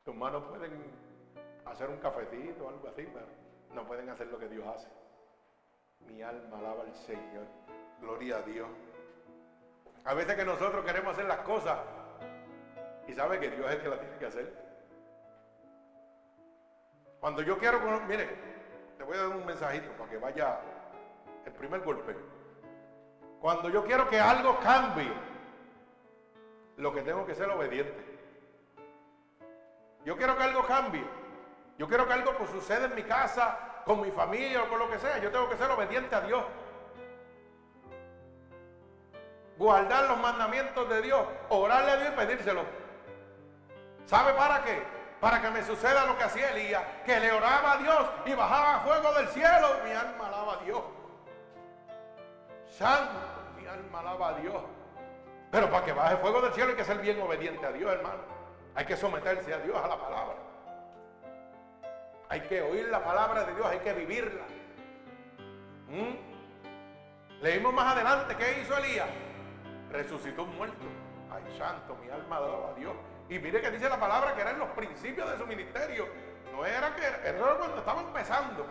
Tus 0.05 0.15
manos 0.15 0.45
pueden 0.45 0.73
hacer 1.65 1.89
un 1.89 1.99
cafetito 1.99 2.65
o 2.65 2.69
algo 2.69 2.89
así, 2.89 3.09
pero 3.13 3.27
no 3.75 3.87
pueden 3.87 4.09
hacer 4.09 4.29
lo 4.29 4.39
que 4.39 4.49
Dios 4.49 4.67
hace. 4.67 4.89
Mi 6.07 6.23
alma 6.23 6.59
alaba 6.59 6.83
al 6.83 6.95
Señor. 6.95 7.47
Gloria 8.01 8.39
a 8.39 8.43
Dios. 8.43 8.69
A 10.05 10.15
veces 10.15 10.35
que 10.35 10.45
nosotros 10.45 10.85
queremos 10.85 11.13
hacer 11.13 11.27
las 11.27 11.39
cosas 11.39 11.79
y 13.07 13.13
sabe 13.13 13.39
que 13.39 13.51
Dios 13.51 13.67
es 13.69 13.77
el 13.77 13.83
que 13.83 13.89
las 13.89 14.01
tiene 14.01 14.17
que 14.17 14.27
hacer. 14.27 14.63
Cuando 17.21 17.43
yo 17.43 17.57
quiero, 17.59 17.79
mire, 18.09 18.29
te 18.99 19.05
voy 19.05 19.17
a 19.17 19.23
dar 19.23 19.29
un 19.29 19.47
mensajito 19.47 19.93
para 19.93 20.11
que 20.11 20.19
vaya 20.19 20.59
el 21.45 21.53
primer 21.53 21.81
golpe. 21.83 22.17
Cuando 23.41 23.69
yo 23.69 23.85
quiero 23.85 24.09
que 24.09 24.19
algo 24.19 24.59
cambie, 24.61 25.13
lo 26.77 26.93
que 26.93 27.03
tengo 27.03 27.27
que 27.27 27.35
ser 27.35 27.49
obediente. 27.51 28.13
Yo 30.05 30.17
quiero 30.17 30.37
que 30.37 30.43
algo 30.43 30.67
cambie. 30.67 31.05
Yo 31.79 31.89
quiero 31.89 32.07
que 32.07 32.13
algo 32.13 32.35
pues, 32.37 32.51
suceda 32.51 32.87
en 32.87 32.95
mi 32.95 33.03
casa, 33.03 33.59
con 33.85 34.01
mi 34.01 34.11
familia 34.11 34.63
o 34.63 34.69
con 34.69 34.79
lo 34.79 34.91
que 34.91 34.99
sea. 34.99 35.19
Yo 35.19 35.31
tengo 35.31 35.49
que 35.49 35.57
ser 35.57 35.71
obediente 35.71 36.15
a 36.15 36.21
Dios. 36.21 36.45
Guardar 39.59 40.09
los 40.09 40.19
mandamientos 40.19 40.89
de 40.89 41.03
Dios, 41.03 41.25
orarle 41.49 41.91
a 41.93 41.97
Dios 41.97 42.13
y 42.13 42.17
pedírselo. 42.17 42.65
¿Sabe 44.07 44.33
para 44.35 44.65
qué? 44.65 44.83
Para 45.21 45.41
que 45.41 45.51
me 45.51 45.63
suceda 45.63 46.05
lo 46.07 46.19
que 46.19 46.25
hacía 46.25 46.51
Elías, 46.51 46.83
que 47.05 47.21
le 47.21 47.31
oraba 47.31 47.73
a 47.73 47.77
Dios 47.77 48.07
y 48.27 48.35
bajaba 48.35 48.81
fuego 48.81 49.13
del 49.15 49.29
cielo. 49.29 49.69
Mi 49.85 49.93
alma 49.93 50.27
alaba 50.27 50.55
a 50.55 50.65
Dios. 50.65 50.83
Santo, 52.67 53.13
mi 53.57 53.67
alma 53.67 54.01
alaba 54.01 54.29
a 54.31 54.33
Dios. 54.35 54.63
Pero 55.53 55.71
para 55.71 55.85
que 55.85 55.93
baje 55.93 56.17
fuego 56.17 56.41
del 56.41 56.55
cielo 56.55 56.71
hay 56.71 56.77
que 56.77 56.85
ser 56.85 56.99
bien 56.99 57.21
obediente 57.21 57.65
a 57.67 57.73
Dios, 57.73 57.93
hermano. 57.93 58.23
Hay 58.75 58.87
que 58.87 58.97
someterse 58.97 59.53
a 59.53 59.59
Dios, 59.59 59.77
a 59.77 59.87
la 59.87 60.01
palabra. 60.01 60.37
Hay 62.31 62.41
que 62.41 62.63
oír 62.63 62.89
la 62.89 63.05
palabra 63.05 63.45
de 63.45 63.55
Dios, 63.55 63.67
hay 63.67 63.79
que 63.81 63.93
vivirla. 63.93 64.45
¿Mm? 65.89 67.43
Leímos 67.43 67.75
más 67.75 67.95
adelante, 67.95 68.35
¿qué 68.35 68.63
hizo 68.63 68.75
Elías? 68.79 69.11
Resucitó 69.91 70.45
un 70.45 70.57
muerto. 70.57 70.87
Ay, 71.31 71.43
santo, 71.59 71.97
mi 71.97 72.09
alma 72.09 72.39
alaba 72.39 72.71
a 72.71 72.75
Dios. 72.75 72.95
Y 73.29 73.39
mire 73.39 73.61
que 73.61 73.71
dice 73.73 73.91
la 73.91 74.01
palabra 74.01 74.35
que 74.35 74.41
eran 74.41 74.59
los 74.59 74.71
principios 74.71 75.31
de 75.31 75.37
su 75.37 75.47
ministerio. 75.47 76.09
No 76.51 76.65
era 76.65 76.97
que 76.97 77.05
era 77.05 77.57
cuando 77.59 77.77
estaba 77.77 78.01
empezando. 78.01 78.67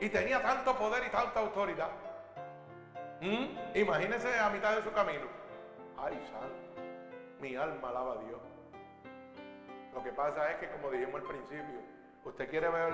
Y 0.00 0.08
tenía 0.08 0.40
tanto 0.40 0.76
poder 0.76 1.04
y 1.04 1.10
tanta 1.10 1.40
autoridad. 1.40 1.90
¿Mm? 3.22 3.78
Imagínese 3.78 4.38
a 4.38 4.50
mitad 4.50 4.76
de 4.76 4.82
su 4.82 4.92
camino. 4.92 5.26
Ay, 5.96 6.14
santo. 6.30 6.82
Mi 7.40 7.56
alma 7.56 7.88
alaba 7.88 8.14
a 8.14 8.24
Dios. 8.24 8.40
Lo 9.94 10.02
que 10.02 10.12
pasa 10.12 10.50
es 10.50 10.56
que, 10.58 10.68
como 10.70 10.90
dijimos 10.90 11.20
al 11.20 11.26
principio, 11.28 11.80
Usted 12.24 12.48
quiere 12.48 12.68
ver 12.68 12.92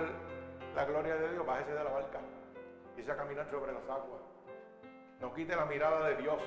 la 0.74 0.84
gloria 0.86 1.16
de 1.16 1.32
Dios, 1.32 1.46
bájese 1.46 1.72
de 1.74 1.84
la 1.84 1.90
barca. 1.90 2.18
y 2.96 3.10
a 3.10 3.16
caminar 3.16 3.46
sobre 3.50 3.72
las 3.72 3.84
aguas. 3.84 4.22
No 5.20 5.34
quite 5.34 5.54
la 5.54 5.66
mirada 5.66 6.08
de 6.08 6.16
Dios 6.16 6.38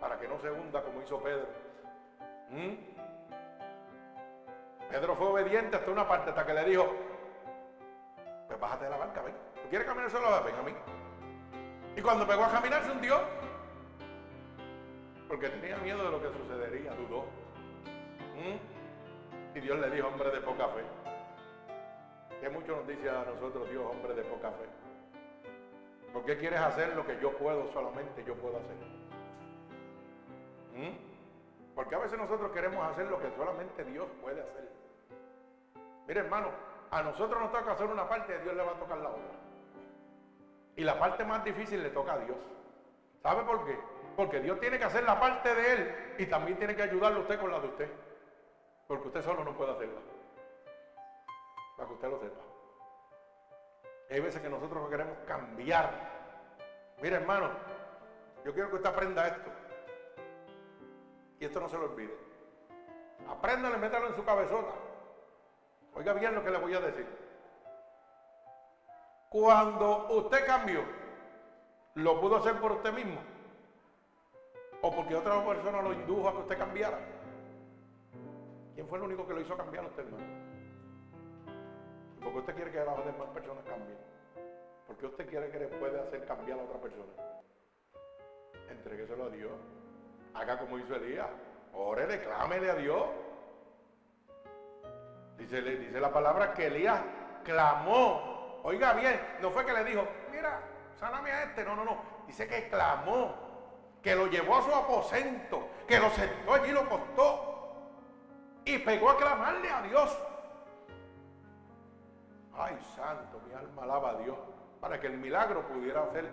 para 0.00 0.18
que 0.18 0.26
no 0.26 0.38
se 0.40 0.50
hunda 0.50 0.82
como 0.82 1.02
hizo 1.02 1.22
Pedro. 1.22 1.46
¿Mm? 2.48 2.74
Pedro 4.90 5.16
fue 5.16 5.26
obediente 5.28 5.76
hasta 5.76 5.90
una 5.90 6.08
parte, 6.08 6.30
hasta 6.30 6.46
que 6.46 6.54
le 6.54 6.64
dijo, 6.64 6.86
pues 8.48 8.58
bájate 8.58 8.84
de 8.84 8.90
la 8.90 8.96
barca, 8.96 9.22
ven. 9.22 9.34
¿Tú 9.62 9.68
quieres 9.68 9.86
caminar 9.86 10.10
solo? 10.10 10.42
Ven 10.44 10.54
a 10.56 10.62
mí. 10.62 10.72
Y 11.96 12.00
cuando 12.00 12.26
pegó 12.26 12.44
a 12.44 12.50
caminar 12.50 12.84
se 12.84 12.90
hundió. 12.90 13.20
Porque 15.28 15.48
tenía 15.48 15.76
miedo 15.78 16.04
de 16.04 16.10
lo 16.10 16.22
que 16.22 16.38
sucedería, 16.38 16.92
dudó. 16.94 17.24
¿Mm? 18.34 19.56
Y 19.56 19.60
Dios 19.60 19.78
le 19.78 19.90
dijo, 19.90 20.08
hombre 20.08 20.30
de 20.30 20.40
poca 20.40 20.68
fe 20.68 20.82
que 22.42 22.50
mucho 22.50 22.74
nos 22.74 22.88
dice 22.88 23.08
a 23.08 23.22
nosotros 23.22 23.70
Dios, 23.70 23.84
hombre 23.88 24.14
de 24.14 24.24
poca 24.24 24.50
fe. 24.50 24.66
¿Por 26.12 26.24
qué 26.24 26.36
quieres 26.36 26.58
hacer 26.58 26.92
lo 26.96 27.06
que 27.06 27.16
yo 27.20 27.30
puedo 27.38 27.72
solamente 27.72 28.24
yo 28.24 28.34
puedo 28.34 28.56
hacer? 28.56 28.76
¿Mm? 30.74 30.96
Porque 31.76 31.94
a 31.94 31.98
veces 31.98 32.18
nosotros 32.18 32.50
queremos 32.50 32.84
hacer 32.84 33.06
lo 33.06 33.20
que 33.20 33.30
solamente 33.36 33.84
Dios 33.84 34.08
puede 34.20 34.42
hacer. 34.42 34.68
Mire 36.08 36.18
hermano, 36.18 36.48
a 36.90 37.00
nosotros 37.04 37.40
nos 37.40 37.52
toca 37.52 37.74
hacer 37.74 37.86
una 37.86 38.08
parte, 38.08 38.34
a 38.34 38.38
Dios 38.38 38.56
le 38.56 38.64
va 38.64 38.72
a 38.72 38.80
tocar 38.80 38.98
la 38.98 39.10
otra. 39.10 39.41
Y 40.76 40.84
la 40.84 40.98
parte 40.98 41.24
más 41.24 41.44
difícil 41.44 41.82
le 41.82 41.90
toca 41.90 42.14
a 42.14 42.18
Dios. 42.18 42.38
¿Sabe 43.22 43.44
por 43.44 43.64
qué? 43.64 43.78
Porque 44.16 44.40
Dios 44.40 44.58
tiene 44.60 44.78
que 44.78 44.84
hacer 44.84 45.04
la 45.04 45.18
parte 45.18 45.54
de 45.54 45.72
Él 45.72 46.14
y 46.18 46.26
también 46.26 46.58
tiene 46.58 46.74
que 46.74 46.82
ayudarle 46.82 47.18
a 47.18 47.22
usted 47.22 47.40
con 47.40 47.50
la 47.50 47.60
de 47.60 47.68
usted. 47.68 47.90
Porque 48.86 49.08
usted 49.08 49.22
solo 49.22 49.44
no 49.44 49.56
puede 49.56 49.72
hacerla 49.72 50.00
para 51.76 51.88
que 51.88 51.94
usted 51.94 52.08
lo 52.08 52.18
sepa. 52.18 52.42
Hay 54.10 54.20
veces 54.20 54.42
que 54.42 54.48
nosotros 54.48 54.88
queremos 54.90 55.16
cambiar. 55.26 55.90
Mire, 57.00 57.16
hermano, 57.16 57.50
yo 58.44 58.52
quiero 58.52 58.68
que 58.68 58.76
usted 58.76 58.90
aprenda 58.90 59.26
esto. 59.26 59.50
Y 61.40 61.44
esto 61.44 61.60
no 61.60 61.68
se 61.68 61.78
lo 61.78 61.84
olvide. 61.84 62.14
Apréndale, 63.28 63.78
métalo 63.78 64.08
en 64.08 64.14
su 64.14 64.24
cabezota. 64.24 64.74
Oiga 65.94 66.12
bien 66.12 66.34
lo 66.34 66.44
que 66.44 66.50
le 66.50 66.58
voy 66.58 66.74
a 66.74 66.80
decir. 66.80 67.21
Cuando 69.32 70.08
usted 70.10 70.44
cambió, 70.44 70.82
¿lo 71.94 72.20
pudo 72.20 72.36
hacer 72.36 72.60
por 72.60 72.72
usted 72.72 72.92
mismo? 72.92 73.18
¿O 74.82 74.94
porque 74.94 75.16
otra 75.16 75.42
persona 75.42 75.80
lo 75.80 75.94
indujo 75.94 76.28
a 76.28 76.32
que 76.32 76.38
usted 76.40 76.58
cambiara? 76.58 76.98
¿Quién 78.74 78.86
fue 78.86 78.98
el 78.98 79.04
único 79.04 79.26
que 79.26 79.32
lo 79.32 79.40
hizo 79.40 79.56
cambiar 79.56 79.84
a 79.84 79.88
usted, 79.88 80.04
hermano? 80.04 80.26
Porque 82.22 82.38
usted 82.40 82.54
quiere 82.54 82.72
que 82.72 82.84
las 82.84 83.04
demás 83.06 83.28
personas 83.32 83.64
cambien. 83.64 83.96
Porque 84.86 85.06
usted 85.06 85.26
quiere 85.26 85.50
que 85.50 85.60
le 85.60 85.68
puede 85.68 85.98
hacer 85.98 86.26
cambiar 86.26 86.58
a 86.60 86.64
otra 86.64 86.78
persona. 86.78 87.12
Entrégueselo 88.68 89.24
a 89.24 89.30
Dios. 89.30 89.52
Haga 90.34 90.58
como 90.58 90.78
hizo 90.78 90.94
Elías. 90.94 91.30
Ore, 91.72 92.04
reclámele 92.04 92.70
a 92.70 92.74
Dios. 92.74 93.06
Dice, 95.38 95.62
dice 95.62 96.00
la 96.00 96.12
palabra 96.12 96.52
que 96.52 96.66
Elías 96.66 97.00
clamó. 97.44 98.31
Oiga 98.62 98.92
bien, 98.92 99.20
no 99.40 99.50
fue 99.50 99.66
que 99.66 99.72
le 99.72 99.84
dijo, 99.84 100.06
mira, 100.30 100.60
sáname 100.98 101.32
a 101.32 101.42
este. 101.44 101.64
No, 101.64 101.74
no, 101.74 101.84
no. 101.84 101.96
Dice 102.26 102.46
que 102.46 102.68
clamó. 102.68 103.50
Que 104.02 104.16
lo 104.16 104.26
llevó 104.26 104.56
a 104.56 104.62
su 104.62 104.74
aposento. 104.74 105.68
Que 105.86 105.98
lo 105.98 106.10
sentó 106.10 106.54
allí 106.54 106.72
lo 106.72 106.88
costó. 106.88 107.76
Y 108.64 108.78
pegó 108.78 109.10
a 109.10 109.16
clamarle 109.16 109.70
a 109.70 109.82
Dios. 109.82 110.18
Ay, 112.54 112.78
santo, 112.94 113.40
mi 113.46 113.54
alma 113.54 113.82
alaba 113.82 114.10
a 114.10 114.18
Dios 114.18 114.38
para 114.80 115.00
que 115.00 115.06
el 115.06 115.18
milagro 115.18 115.66
pudiera 115.66 116.04
hacer. 116.04 116.30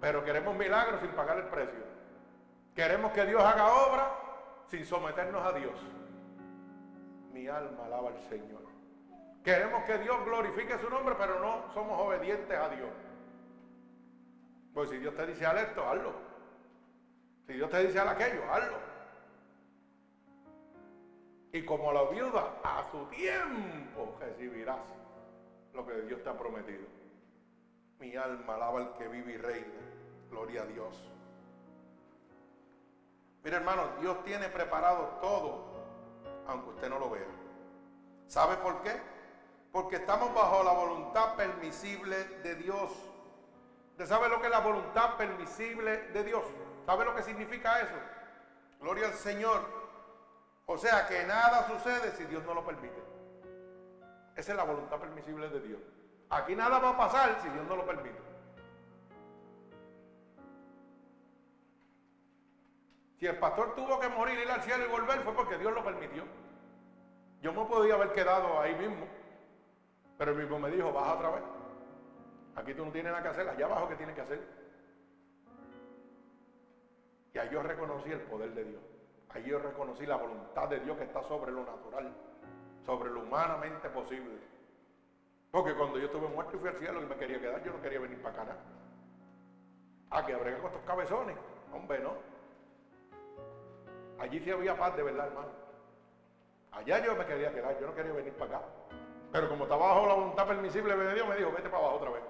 Pero 0.00 0.24
queremos 0.24 0.56
milagros 0.56 1.00
sin 1.00 1.10
pagar 1.10 1.38
el 1.38 1.46
precio. 1.46 1.84
Queremos 2.74 3.12
que 3.12 3.26
Dios 3.26 3.42
haga 3.42 3.72
obra 3.86 4.10
sin 4.68 4.84
someternos 4.84 5.44
a 5.44 5.52
Dios. 5.52 5.74
Mi 7.32 7.48
alma 7.48 7.86
alaba 7.86 8.08
al 8.10 8.18
Señor. 8.28 8.69
Queremos 9.44 9.84
que 9.84 9.98
Dios 9.98 10.24
glorifique 10.24 10.78
su 10.78 10.90
nombre, 10.90 11.14
pero 11.18 11.40
no 11.40 11.72
somos 11.72 11.98
obedientes 11.98 12.56
a 12.56 12.68
Dios. 12.68 12.90
Pues 14.74 14.90
si 14.90 14.98
Dios 14.98 15.14
te 15.14 15.26
dice 15.26 15.46
a 15.46 15.60
esto, 15.60 15.82
hazlo. 15.88 16.12
Si 17.46 17.54
Dios 17.54 17.70
te 17.70 17.86
dice 17.86 17.98
a 17.98 18.10
aquello, 18.10 18.42
hazlo. 18.52 18.76
Y 21.52 21.64
como 21.64 21.92
la 21.92 22.04
viuda, 22.04 22.60
a 22.62 22.86
su 22.90 23.04
tiempo 23.06 24.16
recibirás 24.20 24.78
lo 25.74 25.86
que 25.86 26.02
Dios 26.02 26.22
te 26.22 26.28
ha 26.28 26.38
prometido. 26.38 26.86
Mi 27.98 28.14
alma 28.16 28.54
alaba 28.54 28.80
al 28.80 28.96
que 28.96 29.08
vive 29.08 29.32
y 29.32 29.36
reina. 29.38 29.80
Gloria 30.30 30.62
a 30.62 30.66
Dios. 30.66 31.10
Mira 33.42 33.56
hermano, 33.56 33.82
Dios 34.00 34.22
tiene 34.22 34.48
preparado 34.48 35.18
todo, 35.20 35.64
aunque 36.46 36.70
usted 36.70 36.90
no 36.90 36.98
lo 36.98 37.10
vea. 37.10 37.26
¿Sabe 38.26 38.56
por 38.58 38.82
qué? 38.82 39.09
Porque 39.72 39.96
estamos 39.96 40.34
bajo 40.34 40.62
la 40.64 40.72
voluntad 40.72 41.36
permisible 41.36 42.24
de 42.42 42.56
Dios. 42.56 42.90
¿Usted 43.92 44.06
sabe 44.06 44.28
lo 44.28 44.40
que 44.40 44.46
es 44.46 44.50
la 44.50 44.60
voluntad 44.60 45.16
permisible 45.16 46.08
de 46.08 46.24
Dios? 46.24 46.44
¿Sabe 46.86 47.04
lo 47.04 47.14
que 47.14 47.22
significa 47.22 47.80
eso? 47.80 47.94
Gloria 48.80 49.06
al 49.06 49.14
Señor. 49.14 49.60
O 50.66 50.76
sea 50.78 51.06
que 51.06 51.24
nada 51.24 51.66
sucede 51.66 52.12
si 52.16 52.24
Dios 52.24 52.42
no 52.44 52.54
lo 52.54 52.64
permite. 52.64 53.00
Esa 54.36 54.52
es 54.52 54.56
la 54.56 54.64
voluntad 54.64 54.98
permisible 54.98 55.48
de 55.48 55.60
Dios. 55.60 55.80
Aquí 56.30 56.56
nada 56.56 56.78
va 56.78 56.90
a 56.90 56.96
pasar 56.96 57.38
si 57.42 57.48
Dios 57.48 57.66
no 57.66 57.76
lo 57.76 57.84
permite. 57.84 58.18
Si 63.18 63.26
el 63.26 63.38
pastor 63.38 63.74
tuvo 63.74 64.00
que 64.00 64.08
morir, 64.08 64.38
ir 64.38 64.50
al 64.50 64.62
cielo 64.62 64.84
y 64.84 64.88
volver, 64.88 65.20
fue 65.20 65.34
porque 65.34 65.58
Dios 65.58 65.74
lo 65.74 65.84
permitió. 65.84 66.24
Yo 67.42 67.52
no 67.52 67.68
podía 67.68 67.94
haber 67.94 68.12
quedado 68.12 68.58
ahí 68.60 68.74
mismo. 68.76 69.06
Pero 70.20 70.32
el 70.32 70.36
mismo 70.36 70.58
me 70.58 70.70
dijo, 70.70 70.92
baja 70.92 71.14
otra 71.14 71.30
vez. 71.30 71.42
Aquí 72.54 72.74
tú 72.74 72.84
no 72.84 72.92
tienes 72.92 73.10
nada 73.10 73.22
que 73.22 73.28
hacer, 73.28 73.48
allá 73.48 73.64
abajo 73.64 73.88
que 73.88 73.96
tienes 73.96 74.14
que 74.14 74.20
hacer. 74.20 74.42
Y 77.32 77.38
ahí 77.38 77.48
yo 77.48 77.62
reconocí 77.62 78.10
el 78.12 78.20
poder 78.20 78.52
de 78.52 78.64
Dios. 78.64 78.82
Ahí 79.30 79.44
yo 79.44 79.58
reconocí 79.58 80.04
la 80.04 80.16
voluntad 80.16 80.68
de 80.68 80.80
Dios 80.80 80.98
que 80.98 81.04
está 81.04 81.22
sobre 81.22 81.50
lo 81.50 81.64
natural, 81.64 82.12
sobre 82.84 83.08
lo 83.08 83.20
humanamente 83.20 83.88
posible. 83.88 84.36
Porque 85.50 85.74
cuando 85.74 85.98
yo 85.98 86.04
estuve 86.04 86.28
muerto 86.28 86.54
y 86.54 86.60
fui 86.60 86.68
al 86.68 86.76
cielo 86.76 87.00
y 87.00 87.06
me 87.06 87.16
quería 87.16 87.40
quedar, 87.40 87.62
yo 87.62 87.72
no 87.72 87.80
quería 87.80 88.00
venir 88.00 88.20
para 88.20 88.42
acá. 88.42 88.56
Ah, 90.10 90.22
que 90.22 90.34
abrega 90.34 90.58
con 90.58 90.66
estos 90.66 90.82
cabezones. 90.82 91.38
Hombre, 91.72 91.98
no. 92.02 92.14
Allí 94.18 94.38
sí 94.40 94.50
había 94.50 94.76
paz 94.76 94.94
de 94.94 95.02
verdad, 95.02 95.28
hermano. 95.28 95.52
Allá 96.72 96.98
yo 96.98 97.16
me 97.16 97.24
quería 97.24 97.50
quedar, 97.50 97.78
yo 97.78 97.86
no 97.86 97.94
quería 97.94 98.12
venir 98.12 98.34
para 98.34 98.58
acá. 98.58 98.66
Pero 99.32 99.48
como 99.48 99.64
estaba 99.64 99.86
bajo 99.88 100.06
la 100.06 100.14
voluntad 100.14 100.46
permisible 100.46 100.96
de 100.96 101.14
Dios, 101.14 101.28
me 101.28 101.36
dijo, 101.36 101.52
vete 101.52 101.68
para 101.68 101.78
abajo 101.78 101.96
otra 101.96 102.10
vez. 102.10 102.22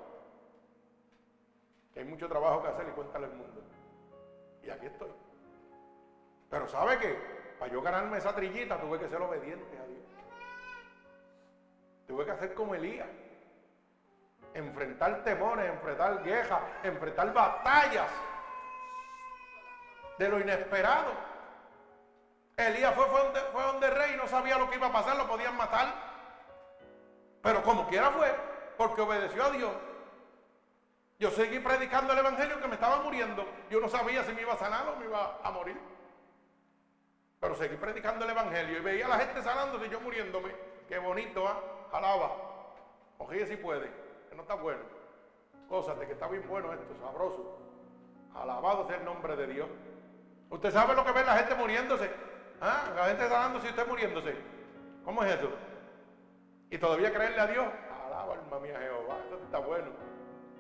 Que 1.95 2.01
hay 2.01 2.07
mucho 2.07 2.29
trabajo 2.29 2.63
que 2.63 2.69
hacer 2.69 2.89
y 2.89 2.93
cuéntale 2.93 3.27
al 3.27 3.33
mundo. 3.33 3.63
Y 4.63 4.71
aquí 4.71 4.87
estoy. 4.87 5.11
Pero 6.51 6.69
¿sabe 6.69 6.99
qué? 6.99 7.17
Para 7.59 7.73
yo 7.73 7.81
ganarme 7.81 8.19
esa 8.19 8.35
trillita 8.35 8.81
tuve 8.81 8.99
que 8.99 9.09
ser 9.09 9.21
obediente 9.23 9.79
a 9.79 9.87
Dios. 9.87 10.05
Tuve 12.07 12.25
que 12.25 12.31
hacer 12.33 12.55
como 12.55 12.75
Elías. 12.75 13.09
Enfrentar 14.53 15.23
temores, 15.23 15.71
enfrentar 15.71 16.23
guerras, 16.23 16.61
enfrentar 16.83 17.33
batallas 17.33 18.11
de 20.19 20.29
lo 20.29 20.41
inesperado. 20.41 21.13
Elías 22.57 22.95
fue, 22.95 23.07
fue, 23.07 23.23
donde, 23.23 23.41
fue 23.53 23.63
donde 23.63 23.91
rey 23.91 24.17
no 24.17 24.27
sabía 24.27 24.59
lo 24.59 24.69
que 24.69 24.77
iba 24.77 24.89
a 24.89 24.93
pasar, 24.93 25.17
lo 25.17 25.27
podían 25.27 25.57
matar. 25.57 26.10
Pero 27.43 27.63
como 27.63 27.89
quiera 27.89 28.11
fue, 28.11 28.35
porque 28.77 29.01
obedeció 29.01 29.45
a 29.45 29.51
Dios. 29.51 29.73
Yo 31.19 31.31
seguí 31.31 31.59
predicando 31.59 32.13
el 32.13 32.19
evangelio 32.19 32.61
que 32.61 32.69
me 32.69 32.75
estaba 32.75 33.03
muriendo. 33.03 33.45
Yo 33.71 33.79
no 33.81 33.89
sabía 33.89 34.25
si 34.25 34.33
me 34.33 34.43
iba 34.43 34.55
a 34.55 34.59
sanar 34.59 34.89
o 34.89 34.97
me 34.97 35.05
iba 35.05 35.39
a 35.43 35.51
morir. 35.51 35.79
Pero 37.41 37.55
seguí 37.55 37.77
predicando 37.77 38.25
el 38.25 38.31
evangelio 38.31 38.79
y 38.79 38.81
veía 38.81 39.07
a 39.07 39.11
la 39.11 39.19
gente 39.19 39.43
sanándose 39.43 39.87
y 39.87 39.91
yo 39.91 40.01
muriéndome. 40.01 40.55
Qué 40.89 40.99
bonito, 40.99 41.47
¿ah? 41.47 41.61
Alaba. 41.93 42.37
Oye 43.19 43.47
si 43.47 43.57
puede, 43.57 43.91
que 44.29 44.35
no 44.35 44.43
está 44.43 44.55
bueno. 44.55 44.81
Cosas 45.69 45.99
de 45.99 46.07
que 46.07 46.13
está 46.13 46.27
bien 46.27 46.47
bueno 46.49 46.73
esto, 46.73 46.97
sabroso. 47.03 47.59
Alabado 48.35 48.87
sea 48.87 48.97
el 48.97 49.05
nombre 49.05 49.37
de 49.37 49.47
Dios. 49.47 49.69
Usted 50.49 50.73
sabe 50.73 50.95
lo 50.95 51.05
que 51.05 51.13
ve 51.13 51.25
la 51.25 51.37
gente 51.37 51.55
muriéndose. 51.55 52.11
¿Ah? 52.61 52.85
La 52.97 53.05
gente 53.07 53.29
sanándose 53.29 53.67
y 53.67 53.71
usted 53.71 53.87
muriéndose. 53.87 54.37
¿Cómo 55.05 55.23
es 55.23 55.39
eso? 55.39 55.51
Y 56.71 56.79
todavía 56.79 57.13
creerle 57.13 57.41
a 57.41 57.47
Dios. 57.49 57.67
Alaba, 58.07 58.35
alma 58.35 58.61
mía, 58.61 58.79
Jehová. 58.81 59.19
Esto 59.25 59.45
está 59.45 59.59
bueno. 59.59 59.89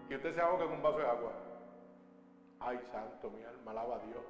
Y 0.08 0.16
usted 0.16 0.34
se 0.34 0.40
ahoga 0.40 0.64
con 0.64 0.74
un 0.74 0.82
vaso 0.82 0.98
de 0.98 1.06
agua. 1.06 1.32
Ay, 2.58 2.80
santo, 2.90 3.30
mi 3.30 3.44
alma, 3.44 3.70
alaba 3.70 3.96
a 3.96 3.98
Dios. 4.00 4.22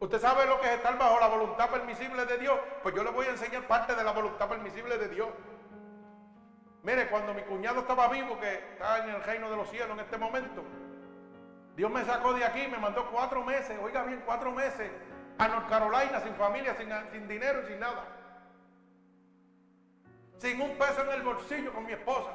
¿Usted 0.00 0.18
sabe 0.18 0.46
lo 0.46 0.60
que 0.60 0.66
es 0.66 0.74
estar 0.74 0.98
bajo 0.98 1.20
la 1.20 1.28
voluntad 1.28 1.70
permisible 1.70 2.24
de 2.24 2.38
Dios? 2.38 2.58
Pues 2.82 2.94
yo 2.94 3.04
le 3.04 3.10
voy 3.10 3.26
a 3.26 3.30
enseñar 3.30 3.66
parte 3.68 3.94
de 3.94 4.02
la 4.02 4.12
voluntad 4.12 4.48
permisible 4.48 4.98
de 4.98 5.08
Dios. 5.08 5.28
Mire, 6.82 7.08
cuando 7.08 7.34
mi 7.34 7.42
cuñado 7.42 7.80
estaba 7.80 8.08
vivo, 8.08 8.40
que 8.40 8.54
está 8.54 9.04
en 9.04 9.10
el 9.10 9.22
reino 9.22 9.50
de 9.50 9.56
los 9.56 9.68
cielos 9.68 9.90
en 9.90 10.00
este 10.00 10.16
momento, 10.16 10.64
Dios 11.76 11.90
me 11.90 12.04
sacó 12.04 12.32
de 12.32 12.44
aquí, 12.44 12.66
me 12.66 12.78
mandó 12.78 13.10
cuatro 13.10 13.44
meses, 13.44 13.78
oiga 13.82 14.02
bien, 14.04 14.22
cuatro 14.24 14.50
meses 14.50 14.90
a 15.38 15.48
North 15.48 15.68
Carolina 15.68 16.20
sin 16.20 16.34
familia, 16.34 16.74
sin, 16.74 16.88
sin 17.12 17.28
dinero 17.28 17.66
sin 17.66 17.78
nada. 17.78 18.04
Sin 20.40 20.58
un 20.58 20.70
peso 20.78 21.02
en 21.02 21.10
el 21.10 21.22
bolsillo 21.22 21.70
con 21.70 21.84
mi 21.84 21.92
esposa. 21.92 22.30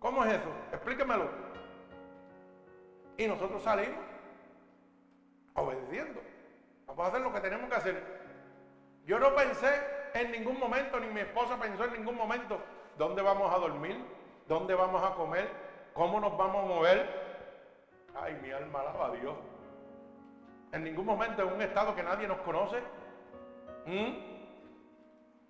¿Cómo 0.00 0.24
es 0.24 0.32
eso? 0.32 0.48
Explíquemelo. 0.72 1.30
Y 3.16 3.28
nosotros 3.28 3.62
salimos 3.62 4.00
obedeciendo. 5.54 6.20
Vamos 6.88 7.04
a 7.04 7.08
hacer 7.08 7.20
lo 7.20 7.32
que 7.32 7.40
tenemos 7.40 7.70
que 7.70 7.76
hacer. 7.76 8.02
Yo 9.06 9.20
no 9.20 9.32
pensé 9.36 9.70
en 10.14 10.32
ningún 10.32 10.58
momento, 10.58 10.98
ni 10.98 11.06
mi 11.06 11.20
esposa 11.20 11.56
pensó 11.56 11.84
en 11.84 11.92
ningún 11.92 12.16
momento, 12.16 12.58
¿dónde 12.98 13.22
vamos 13.22 13.54
a 13.54 13.58
dormir? 13.58 14.04
¿Dónde 14.48 14.74
vamos 14.74 15.04
a 15.04 15.14
comer? 15.14 15.48
¿Cómo 15.92 16.18
nos 16.18 16.36
vamos 16.36 16.64
a 16.64 16.66
mover? 16.66 17.22
Ay, 18.16 18.40
mi 18.42 18.50
alma 18.50 18.80
alaba 18.80 19.06
a 19.06 19.10
Dios. 19.12 19.36
En 20.72 20.82
ningún 20.82 21.06
momento 21.06 21.42
en 21.42 21.52
un 21.52 21.62
estado 21.62 21.94
que 21.94 22.02
nadie 22.02 22.26
nos 22.26 22.38
conoce. 22.38 22.80
¿Mm? 23.86 24.31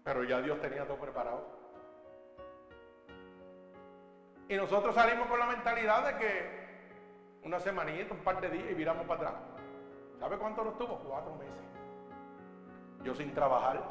Pero 0.05 0.25
ya 0.25 0.41
Dios 0.41 0.61
tenía 0.61 0.87
todo 0.87 0.99
preparado. 0.99 1.47
Y 4.49 4.57
nosotros 4.57 4.95
salimos 4.95 5.29
con 5.29 5.39
la 5.39 5.47
mentalidad 5.47 6.07
de 6.07 6.19
que 6.19 6.63
una 7.45 7.59
semanita, 7.61 8.15
un 8.15 8.21
par 8.21 8.41
de 8.41 8.51
días 8.51 8.71
y 8.71 8.75
viramos 8.75 9.07
para 9.07 9.31
atrás. 9.31 9.43
¿Sabe 10.19 10.39
cuánto 10.39 10.65
nos 10.65 10.79
tuvo? 10.79 10.99
Cuatro 10.99 11.35
meses. 11.37 11.55
Yo 13.03 13.15
sin 13.15 13.33
trabajar, 13.35 13.83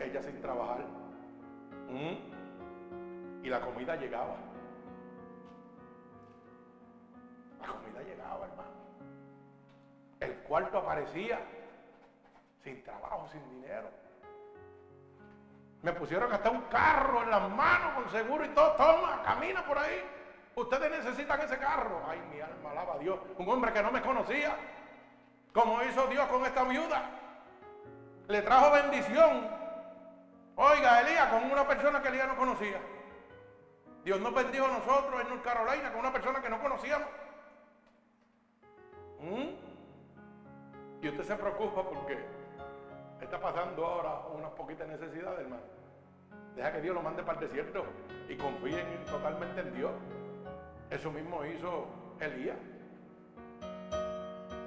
ella 0.00 0.22
sin 0.22 0.40
trabajar. 0.40 0.84
¿Mm? 1.88 3.44
Y 3.44 3.48
la 3.48 3.60
comida 3.60 3.94
llegaba. 3.96 4.36
La 7.60 7.66
comida 7.68 8.02
llegaba, 8.02 8.46
hermano. 8.46 8.70
El 10.20 10.34
cuarto 10.44 10.78
aparecía 10.78 11.40
sin 12.62 12.82
trabajo, 12.82 13.28
sin 13.30 13.48
dinero. 13.50 13.88
Me 15.84 15.92
pusieron 15.92 16.32
hasta 16.32 16.48
un 16.48 16.62
carro 16.62 17.24
en 17.24 17.30
las 17.30 17.50
manos 17.50 17.92
con 17.92 18.10
seguro 18.10 18.42
y 18.42 18.48
todo. 18.48 18.72
Toma, 18.72 19.22
camina 19.22 19.66
por 19.66 19.76
ahí. 19.76 20.02
Ustedes 20.54 20.90
necesitan 20.90 21.38
ese 21.42 21.58
carro. 21.58 22.00
Ay, 22.08 22.18
mi 22.32 22.40
alma 22.40 22.70
alaba 22.70 22.94
a 22.94 22.98
Dios. 22.98 23.18
Un 23.36 23.46
hombre 23.50 23.70
que 23.70 23.82
no 23.82 23.92
me 23.92 24.00
conocía. 24.00 24.56
Como 25.52 25.82
hizo 25.82 26.06
Dios 26.06 26.26
con 26.28 26.46
esta 26.46 26.64
viuda. 26.64 27.02
Le 28.28 28.40
trajo 28.40 28.70
bendición. 28.70 29.46
Oiga, 30.56 31.02
Elías, 31.02 31.28
con 31.28 31.52
una 31.52 31.66
persona 31.66 32.00
que 32.00 32.08
Elías 32.08 32.28
no 32.28 32.36
conocía. 32.36 32.80
Dios 34.06 34.18
nos 34.20 34.34
bendijo 34.34 34.64
a 34.64 34.78
nosotros 34.78 35.20
en 35.20 35.28
North 35.28 35.44
Carolina 35.44 35.90
con 35.90 36.00
una 36.00 36.12
persona 36.14 36.40
que 36.40 36.48
no 36.48 36.62
conocíamos. 36.62 37.08
¿Mm? 39.20 41.02
Y 41.02 41.08
usted 41.10 41.24
se 41.24 41.36
preocupa 41.36 41.82
porque 41.82 42.24
está 43.20 43.38
pasando 43.38 43.84
ahora 43.84 44.28
unas 44.34 44.50
poquitas 44.52 44.88
necesidades, 44.88 45.40
hermano. 45.40 45.73
Deja 46.56 46.72
que 46.72 46.80
Dios 46.80 46.94
lo 46.94 47.02
mande 47.02 47.22
para 47.22 47.40
el 47.40 47.48
desierto 47.48 47.84
y 48.28 48.36
confíen 48.36 48.86
totalmente 49.06 49.60
en 49.60 49.74
Dios. 49.74 49.92
Eso 50.90 51.10
mismo 51.10 51.44
hizo 51.44 51.86
Elías. 52.20 52.56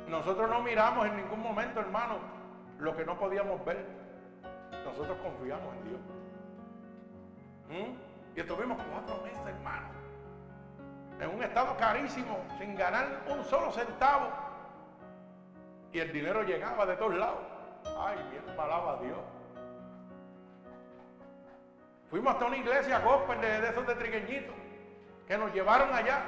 Nosotros 0.10 0.50
no 0.50 0.62
miramos 0.62 1.08
en 1.08 1.18
ningún 1.18 1.42
momento, 1.42 1.80
hermano, 1.80 2.16
lo 2.80 2.96
que 2.96 3.06
no 3.06 3.18
podíamos 3.18 3.64
ver. 3.66 3.86
Nosotros 4.86 5.18
confiamos 5.22 5.76
en 5.76 5.84
Dios. 5.90 6.02
¿Mm? 7.70 8.36
Y 8.36 8.40
estuvimos 8.40 8.78
cuatro 8.92 9.22
meses, 9.24 9.42
hermano, 9.46 9.88
en 11.20 11.30
un 11.30 11.44
estado 11.44 11.76
carísimo, 11.78 12.38
sin 12.60 12.76
ganar 12.76 13.24
un 13.30 13.44
solo 13.44 13.72
centavo. 13.72 14.28
Y 15.92 16.00
el 16.00 16.14
dinero 16.14 16.44
llegaba 16.44 16.86
de 16.86 16.96
todos 16.96 17.16
lados. 17.16 17.40
Ay, 17.98 18.18
mi 18.32 18.38
alma 18.38 18.64
alaba 18.64 18.94
a 18.94 19.02
Dios. 19.02 19.20
Fuimos 22.10 22.34
hasta 22.34 22.46
una 22.46 22.58
iglesia 22.58 23.00
gospel 23.00 23.42
de, 23.42 23.70
esos 23.70 23.86
de 23.86 23.96
trigueñitos 23.96 24.56
que 25.28 25.38
nos 25.38 25.54
llevaron 25.54 25.94
allá. 25.94 26.22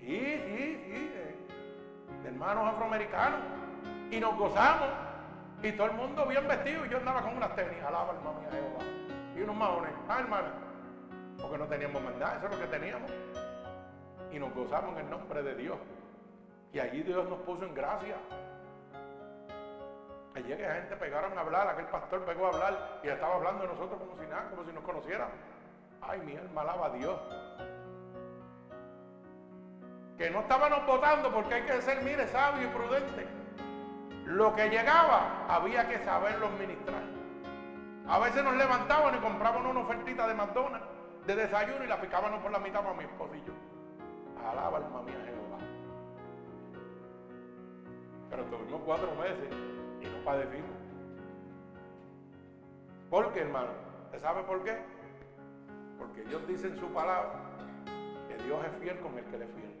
Sí, 0.00 0.18
sí, 0.18 0.84
sí, 0.84 1.12
de, 2.22 2.28
hermanos 2.28 2.68
afroamericanos. 2.74 3.40
Y 4.10 4.20
nos 4.20 4.36
gozamos. 4.36 4.88
Y 5.62 5.72
todo 5.72 5.86
el 5.86 5.94
mundo 5.94 6.26
bien 6.26 6.46
vestido. 6.46 6.84
Y 6.84 6.90
yo 6.90 6.98
andaba 6.98 7.22
con 7.22 7.36
unas 7.36 7.54
tenis, 7.54 7.82
alaba 7.82 8.10
alma 8.10 8.32
mía 8.38 8.50
Jehová. 8.50 8.84
Y 9.34 9.40
unos 9.40 9.56
maones. 9.56 9.92
Ah, 10.08 10.20
hermana. 10.20 10.52
Porque 11.40 11.58
no 11.58 11.66
teníamos 11.66 12.02
mandar, 12.02 12.36
eso 12.36 12.46
es 12.46 12.52
lo 12.52 12.60
que 12.60 12.66
teníamos. 12.66 13.10
Y 14.30 14.38
nos 14.38 14.54
gozamos 14.54 14.92
en 14.92 15.04
el 15.04 15.10
nombre 15.10 15.42
de 15.42 15.54
Dios. 15.54 15.78
Y 16.72 16.80
allí 16.80 17.02
Dios 17.02 17.28
nos 17.28 17.38
puso 17.40 17.64
en 17.64 17.74
gracia. 17.74 18.16
Allí 20.34 20.48
que 20.48 20.64
gente 20.64 20.96
pegaron 20.96 21.36
a 21.38 21.42
hablar, 21.42 21.68
aquel 21.68 21.86
pastor 21.86 22.24
pegó 22.24 22.46
a 22.46 22.48
hablar 22.48 23.00
y 23.04 23.08
estaba 23.08 23.36
hablando 23.36 23.62
de 23.62 23.68
nosotros 23.68 24.00
como 24.00 24.20
si 24.20 24.28
nada, 24.28 24.50
como 24.50 24.64
si 24.64 24.72
nos 24.72 24.82
conocieran. 24.82 25.28
Ay, 26.02 26.20
mi 26.20 26.36
alma 26.36 26.62
alaba 26.62 26.86
a 26.86 26.90
Dios. 26.90 27.20
Que 30.18 30.30
no 30.30 30.40
estábamos 30.40 30.84
votando 30.86 31.32
porque 31.32 31.54
hay 31.54 31.62
que 31.62 31.82
ser, 31.82 32.02
mire, 32.02 32.26
sabio 32.28 32.66
y 32.66 32.70
prudente. 32.70 33.26
Lo 34.26 34.54
que 34.56 34.68
llegaba 34.70 35.46
había 35.48 35.88
que 35.88 35.98
saberlo 36.04 36.48
administrar. 36.48 37.02
A 38.08 38.18
veces 38.18 38.42
nos 38.42 38.56
levantaban 38.56 39.14
y 39.14 39.18
comprábamos 39.18 39.70
una 39.70 39.80
ofertita 39.80 40.26
de 40.26 40.34
McDonald's 40.34 40.86
de 41.26 41.36
desayuno 41.36 41.84
y 41.84 41.86
la 41.86 42.00
picábamos 42.00 42.42
por 42.42 42.50
la 42.50 42.58
mitad 42.58 42.82
para 42.82 42.94
mi 42.94 43.04
esposo 43.04 43.34
y 43.34 43.44
yo. 43.44 43.52
Alaba 44.50 44.78
alma 44.78 45.02
mía 45.02 45.14
Jehová. 45.24 45.58
Pero 48.30 48.44
tuvimos 48.44 48.82
cuatro 48.84 49.14
meses 49.14 49.48
y 50.04 50.10
no 50.10 50.24
padecimos. 50.24 50.70
¿Por 53.10 53.32
qué, 53.32 53.40
hermano? 53.40 53.70
¿Usted 54.06 54.20
sabe 54.20 54.42
por 54.42 54.62
qué? 54.64 54.78
Porque 55.98 56.22
Dios 56.22 56.46
dice 56.46 56.68
en 56.68 56.78
su 56.78 56.86
palabra 56.92 57.40
que 58.28 58.42
Dios 58.44 58.64
es 58.64 58.82
fiel 58.82 58.98
con 59.00 59.16
el 59.18 59.24
que 59.24 59.38
le 59.38 59.44
es 59.44 59.50
fiel. 59.52 59.74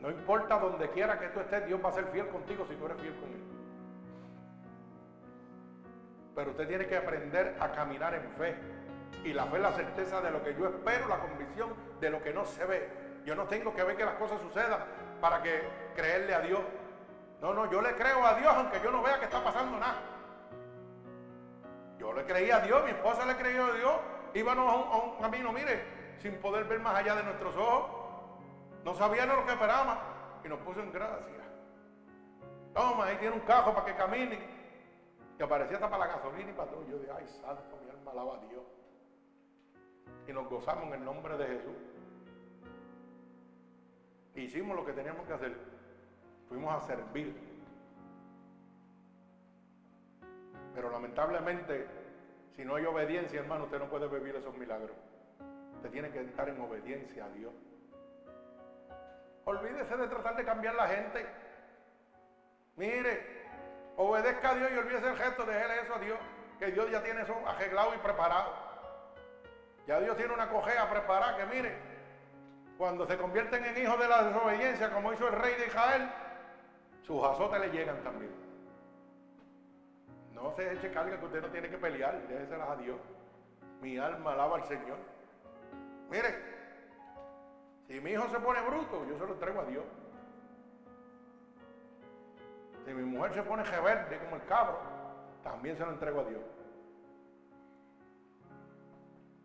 No 0.00 0.10
importa 0.10 0.58
donde 0.58 0.90
quiera 0.90 1.18
que 1.18 1.28
tú 1.28 1.40
estés, 1.40 1.66
Dios 1.66 1.80
va 1.82 1.88
a 1.88 1.92
ser 1.92 2.04
fiel 2.06 2.28
contigo 2.28 2.66
si 2.68 2.74
tú 2.76 2.84
eres 2.86 3.00
fiel 3.00 3.14
con 3.14 3.30
Él. 3.30 3.42
Pero 6.34 6.50
usted 6.50 6.68
tiene 6.68 6.86
que 6.86 6.96
aprender 6.96 7.56
a 7.60 7.70
caminar 7.72 8.14
en 8.14 8.28
fe. 8.32 8.56
Y 9.24 9.32
la 9.32 9.44
fe 9.46 9.56
es 9.56 9.62
la 9.62 9.72
certeza 9.72 10.20
de 10.20 10.30
lo 10.30 10.42
que 10.42 10.54
yo 10.54 10.66
espero, 10.66 11.08
la 11.08 11.20
convicción 11.20 11.72
de 12.00 12.10
lo 12.10 12.22
que 12.22 12.34
no 12.34 12.44
se 12.44 12.64
ve. 12.66 12.88
Yo 13.24 13.34
no 13.34 13.44
tengo 13.44 13.74
que 13.74 13.82
ver 13.82 13.96
que 13.96 14.04
las 14.04 14.16
cosas 14.16 14.40
sucedan 14.42 14.80
para 15.20 15.42
que 15.42 15.62
creerle 15.94 16.34
a 16.34 16.40
Dios. 16.40 16.60
No, 17.44 17.52
no, 17.52 17.70
yo 17.70 17.82
le 17.82 17.94
creo 17.94 18.24
a 18.24 18.36
Dios 18.36 18.50
aunque 18.56 18.80
yo 18.82 18.90
no 18.90 19.02
vea 19.02 19.18
que 19.18 19.26
está 19.26 19.44
pasando 19.44 19.78
nada. 19.78 20.00
Yo 21.98 22.10
le 22.14 22.24
creí 22.24 22.50
a 22.50 22.60
Dios, 22.60 22.82
mi 22.86 22.92
esposa 22.92 23.26
le 23.26 23.36
creyó 23.36 23.66
a 23.66 23.72
Dios. 23.74 23.92
Íbamos 24.32 24.66
a 24.66 24.96
un, 24.96 25.18
camino, 25.18 25.52
mire, 25.52 25.84
sin 26.22 26.40
poder 26.40 26.64
ver 26.64 26.80
más 26.80 26.96
allá 26.96 27.16
de 27.16 27.22
nuestros 27.22 27.54
ojos. 27.54 27.90
No 28.82 28.94
sabíamos 28.94 29.36
lo 29.36 29.44
que 29.44 29.52
esperábamos 29.52 29.98
y 30.42 30.48
nos 30.48 30.58
puso 30.60 30.80
en 30.80 30.90
gracia. 30.90 31.44
Toma, 32.72 33.04
ahí 33.04 33.16
tiene 33.18 33.34
un 33.34 33.42
cajo 33.42 33.74
para 33.74 33.84
que 33.84 33.94
camine. 33.94 34.38
Y 35.38 35.42
aparecía 35.42 35.76
hasta 35.76 35.90
para 35.90 36.06
la 36.06 36.12
gasolina 36.14 36.50
y 36.50 36.54
para 36.54 36.70
todo. 36.70 36.82
Yo 36.88 36.98
dije, 36.98 37.12
ay, 37.14 37.28
santo, 37.42 37.78
mi 37.84 37.90
alma 37.90 38.10
alaba 38.12 38.36
a 38.36 38.40
Dios. 38.46 38.64
Y 40.26 40.32
nos 40.32 40.48
gozamos 40.48 40.84
en 40.84 40.94
el 40.94 41.04
nombre 41.04 41.36
de 41.36 41.46
Jesús. 41.46 41.76
Hicimos 44.34 44.74
lo 44.74 44.86
que 44.86 44.94
teníamos 44.94 45.26
que 45.26 45.34
hacer. 45.34 45.73
Fuimos 46.48 46.82
a 46.82 46.86
servir. 46.86 47.34
Pero 50.74 50.90
lamentablemente, 50.90 51.86
si 52.56 52.64
no 52.64 52.76
hay 52.76 52.84
obediencia, 52.84 53.40
hermano, 53.40 53.64
usted 53.64 53.78
no 53.78 53.88
puede 53.88 54.08
vivir 54.08 54.36
esos 54.36 54.56
milagros. 54.56 54.96
Usted 55.76 55.90
tiene 55.90 56.10
que 56.10 56.20
estar 56.20 56.48
en 56.48 56.60
obediencia 56.60 57.24
a 57.24 57.28
Dios. 57.30 57.52
Olvídese 59.44 59.96
de 59.96 60.08
tratar 60.08 60.36
de 60.36 60.44
cambiar 60.44 60.74
la 60.74 60.88
gente. 60.88 61.26
Mire, 62.76 63.44
obedezca 63.96 64.50
a 64.50 64.54
Dios 64.54 64.70
y 64.72 64.78
olvídese 64.78 65.08
el 65.10 65.16
gesto, 65.16 65.44
déjele 65.44 65.82
eso 65.82 65.94
a 65.94 65.98
Dios, 65.98 66.18
que 66.58 66.66
Dios 66.72 66.90
ya 66.90 67.02
tiene 67.02 67.22
eso 67.22 67.36
arreglado 67.46 67.94
y 67.94 67.98
preparado. 67.98 68.52
Ya 69.86 70.00
Dios 70.00 70.16
tiene 70.16 70.32
una 70.32 70.48
cojea 70.48 70.88
preparada 70.90 71.36
que 71.36 71.54
mire, 71.54 71.76
cuando 72.78 73.06
se 73.06 73.16
convierten 73.18 73.64
en 73.64 73.76
hijos 73.82 73.98
de 73.98 74.08
la 74.08 74.24
desobediencia, 74.24 74.90
como 74.90 75.12
hizo 75.12 75.28
el 75.28 75.34
rey 75.34 75.54
de 75.56 75.66
Israel, 75.66 76.10
sus 77.06 77.22
azotes 77.22 77.60
le 77.60 77.70
llegan 77.70 78.02
también. 78.02 78.32
No 80.32 80.52
se 80.56 80.72
eche 80.72 80.90
carga 80.90 81.18
que 81.18 81.26
usted 81.26 81.42
no 81.42 81.48
tiene 81.48 81.68
que 81.68 81.78
pelear, 81.78 82.26
déjeselas 82.26 82.68
a 82.68 82.76
Dios. 82.76 82.98
Mi 83.80 83.98
alma 83.98 84.32
alaba 84.32 84.56
al 84.56 84.64
Señor. 84.64 84.98
Mire, 86.10 86.34
si 87.86 88.00
mi 88.00 88.12
hijo 88.12 88.28
se 88.28 88.40
pone 88.40 88.60
bruto, 88.62 89.04
yo 89.06 89.18
se 89.18 89.26
lo 89.26 89.34
entrego 89.34 89.60
a 89.60 89.64
Dios. 89.64 89.84
Si 92.86 92.92
mi 92.92 93.02
mujer 93.02 93.34
se 93.34 93.42
pone 93.42 93.62
rebelde 93.64 94.18
como 94.18 94.36
el 94.36 94.44
cabro, 94.44 94.78
también 95.42 95.76
se 95.76 95.84
lo 95.84 95.92
entrego 95.92 96.20
a 96.20 96.24
Dios. 96.24 96.42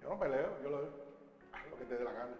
Yo 0.01 0.09
no 0.09 0.19
peleo, 0.19 0.61
yo 0.63 0.69
lo, 0.69 0.77
haz 1.53 1.69
lo 1.69 1.77
que 1.77 1.85
te 1.85 1.97
dé 1.97 2.03
la 2.03 2.11
gana. 2.11 2.35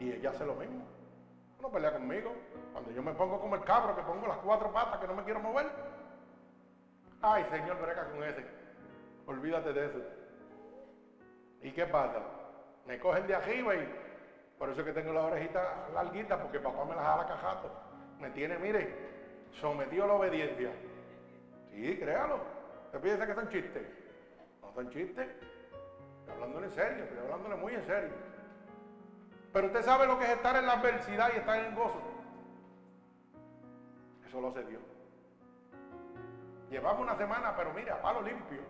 Y 0.00 0.12
ella 0.12 0.30
hace 0.30 0.44
lo 0.44 0.54
mismo. 0.54 0.93
No 1.64 1.70
pelea 1.70 1.92
conmigo. 1.92 2.30
Cuando 2.72 2.90
yo 2.90 3.02
me 3.02 3.14
pongo 3.14 3.40
como 3.40 3.54
el 3.54 3.64
cabro, 3.64 3.96
que 3.96 4.02
pongo 4.02 4.26
las 4.26 4.36
cuatro 4.36 4.70
patas, 4.70 5.00
que 5.00 5.06
no 5.06 5.14
me 5.14 5.24
quiero 5.24 5.40
mover. 5.40 5.66
Ay, 7.22 7.46
Señor, 7.50 7.80
brega 7.80 8.04
con 8.04 8.22
ese. 8.22 8.44
Olvídate 9.24 9.72
de 9.72 9.86
eso. 9.86 9.98
¿Y 11.62 11.72
qué 11.72 11.86
pasa? 11.86 12.20
Me 12.84 12.98
cogen 12.98 13.26
de 13.26 13.34
arriba 13.34 13.74
y 13.76 13.88
por 14.58 14.68
eso 14.68 14.82
es 14.82 14.86
que 14.86 14.92
tengo 14.92 15.14
la 15.14 15.22
orejita 15.22 15.88
larguita, 15.94 16.38
porque 16.38 16.60
papá 16.60 16.84
me 16.84 16.94
la 16.94 17.02
jala 17.02 17.26
cajato. 17.26 17.70
Me 18.20 18.28
tiene, 18.28 18.58
mire, 18.58 18.94
sometido 19.58 20.04
a 20.04 20.08
la 20.08 20.14
obediencia. 20.16 20.70
Sí, 21.70 21.96
créalo. 21.96 22.40
¿Usted 22.84 23.00
piensa 23.00 23.26
que 23.26 23.34
son 23.34 23.48
chistes? 23.48 23.86
No 24.60 24.70
son 24.74 24.90
chistes. 24.90 25.30
Estoy 25.30 26.34
hablándole 26.34 26.66
en 26.66 26.74
serio, 26.74 27.04
estoy 27.04 27.18
hablándole 27.20 27.56
muy 27.56 27.72
en 27.72 27.86
serio. 27.86 28.33
Pero 29.54 29.68
usted 29.68 29.82
sabe 29.82 30.08
lo 30.08 30.18
que 30.18 30.24
es 30.24 30.30
estar 30.30 30.56
en 30.56 30.66
la 30.66 30.72
adversidad 30.72 31.30
y 31.32 31.38
estar 31.38 31.64
en 31.64 31.76
gozo. 31.76 32.00
Eso 34.26 34.40
lo 34.40 34.48
hace 34.48 34.64
Dios. 34.64 34.82
Llevamos 36.68 37.02
una 37.02 37.16
semana, 37.16 37.54
pero 37.56 37.72
mire, 37.72 37.92
a 37.92 38.02
palo 38.02 38.20
limpio. 38.20 38.62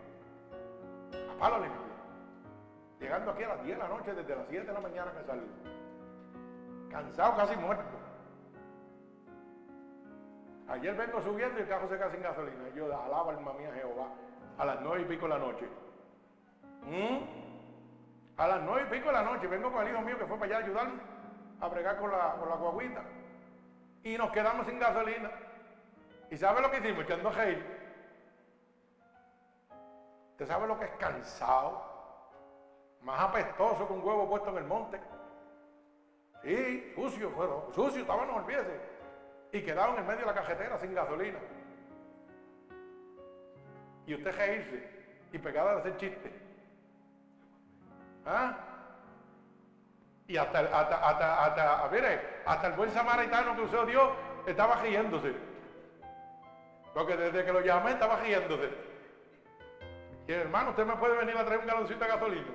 A 1.11 1.39
palo 1.39 1.59
limpio. 1.59 1.81
Llegando 2.99 3.31
aquí 3.31 3.43
a 3.43 3.47
las 3.47 3.63
10 3.63 3.77
de 3.77 3.83
la 3.83 3.89
noche, 3.89 4.13
desde 4.13 4.35
las 4.35 4.45
7 4.47 4.67
de 4.67 4.73
la 4.73 4.79
mañana 4.79 5.11
que 5.11 5.23
salí. 5.25 5.47
Cansado, 6.91 7.35
casi 7.35 7.55
muerto. 7.55 7.83
Ayer 10.67 10.95
vengo 10.95 11.19
subiendo 11.19 11.57
y 11.57 11.63
el 11.63 11.67
carro 11.67 11.89
se 11.89 11.97
queda 11.97 12.11
sin 12.11 12.21
gasolina. 12.21 12.69
Yo 12.75 12.85
alaba 12.85 13.33
alma 13.33 13.53
mía 13.53 13.71
Jehová 13.73 14.09
a 14.59 14.65
las 14.65 14.81
9 14.81 15.01
y 15.01 15.05
pico 15.05 15.23
de 15.23 15.29
la 15.29 15.39
noche. 15.39 15.67
¿Mm? 16.83 17.44
A 18.37 18.47
las 18.47 18.61
9 18.63 18.87
y 18.87 18.93
pico 18.93 19.07
de 19.07 19.13
la 19.13 19.23
noche 19.23 19.47
vengo 19.47 19.71
con 19.71 19.85
el 19.85 19.93
hijo 19.93 20.01
mío 20.01 20.17
que 20.17 20.25
fue 20.25 20.37
para 20.37 20.45
allá 20.45 20.57
a 20.57 20.67
ayudarme 20.67 20.99
a 21.61 21.67
bregar 21.67 21.97
con 21.97 22.11
la, 22.11 22.35
con 22.37 22.49
la 22.49 22.55
guaguita. 22.55 23.01
Y 24.03 24.17
nos 24.17 24.31
quedamos 24.31 24.65
sin 24.67 24.77
gasolina. 24.77 25.31
¿Y 26.29 26.37
sabe 26.37 26.61
lo 26.61 26.69
que 26.69 26.77
hicimos? 26.77 27.03
Echando 27.03 27.31
gel. 27.31 27.63
¿Usted 30.31 30.47
sabe 30.47 30.67
lo 30.67 30.77
que 30.77 30.85
es 30.85 30.91
cansado? 30.99 31.81
Más 33.01 33.21
apestoso 33.21 33.87
que 33.87 33.93
un 33.93 34.03
huevo 34.03 34.27
puesto 34.27 34.49
en 34.49 34.57
el 34.57 34.65
monte. 34.65 34.99
Sí, 36.43 36.91
sucio, 36.93 37.31
bueno, 37.31 37.67
sucio, 37.73 38.01
estaba, 38.01 38.25
no 38.25 38.35
olvídese. 38.35 38.79
Y 39.53 39.61
quedaba 39.61 39.97
en 39.97 40.05
medio 40.05 40.21
de 40.21 40.25
la 40.25 40.33
cajetera 40.33 40.77
sin 40.77 40.93
gasolina. 40.93 41.39
Y 44.05 44.13
usted 44.13 44.35
reírse 44.35 44.89
y 45.31 45.37
pegada 45.39 45.71
a 45.71 45.77
hacer 45.77 45.95
chiste. 45.97 46.44
¿Ah? 48.25 48.53
Y 50.27 50.37
hasta, 50.37 50.59
hasta, 50.59 51.07
hasta, 51.07 51.45
hasta, 51.45 51.89
mire, 51.91 52.41
hasta 52.45 52.67
el 52.67 52.73
buen 52.73 52.91
samaritano 52.91 53.55
que 53.55 53.61
usó 53.61 53.85
Dios 53.85 54.09
estaba 54.47 54.81
riéndose. 54.81 55.33
Porque 56.93 57.15
desde 57.15 57.45
que 57.45 57.53
lo 57.53 57.61
llamé 57.61 57.91
estaba 57.91 58.17
riéndose. 58.17 58.69
Y 60.27 60.31
hermano, 60.31 60.71
usted 60.71 60.85
me 60.85 60.95
puede 60.95 61.17
venir 61.17 61.37
a 61.37 61.45
traer 61.45 61.59
un 61.59 61.67
galoncito 61.67 61.99
de 61.99 62.07
gasolina. 62.07 62.47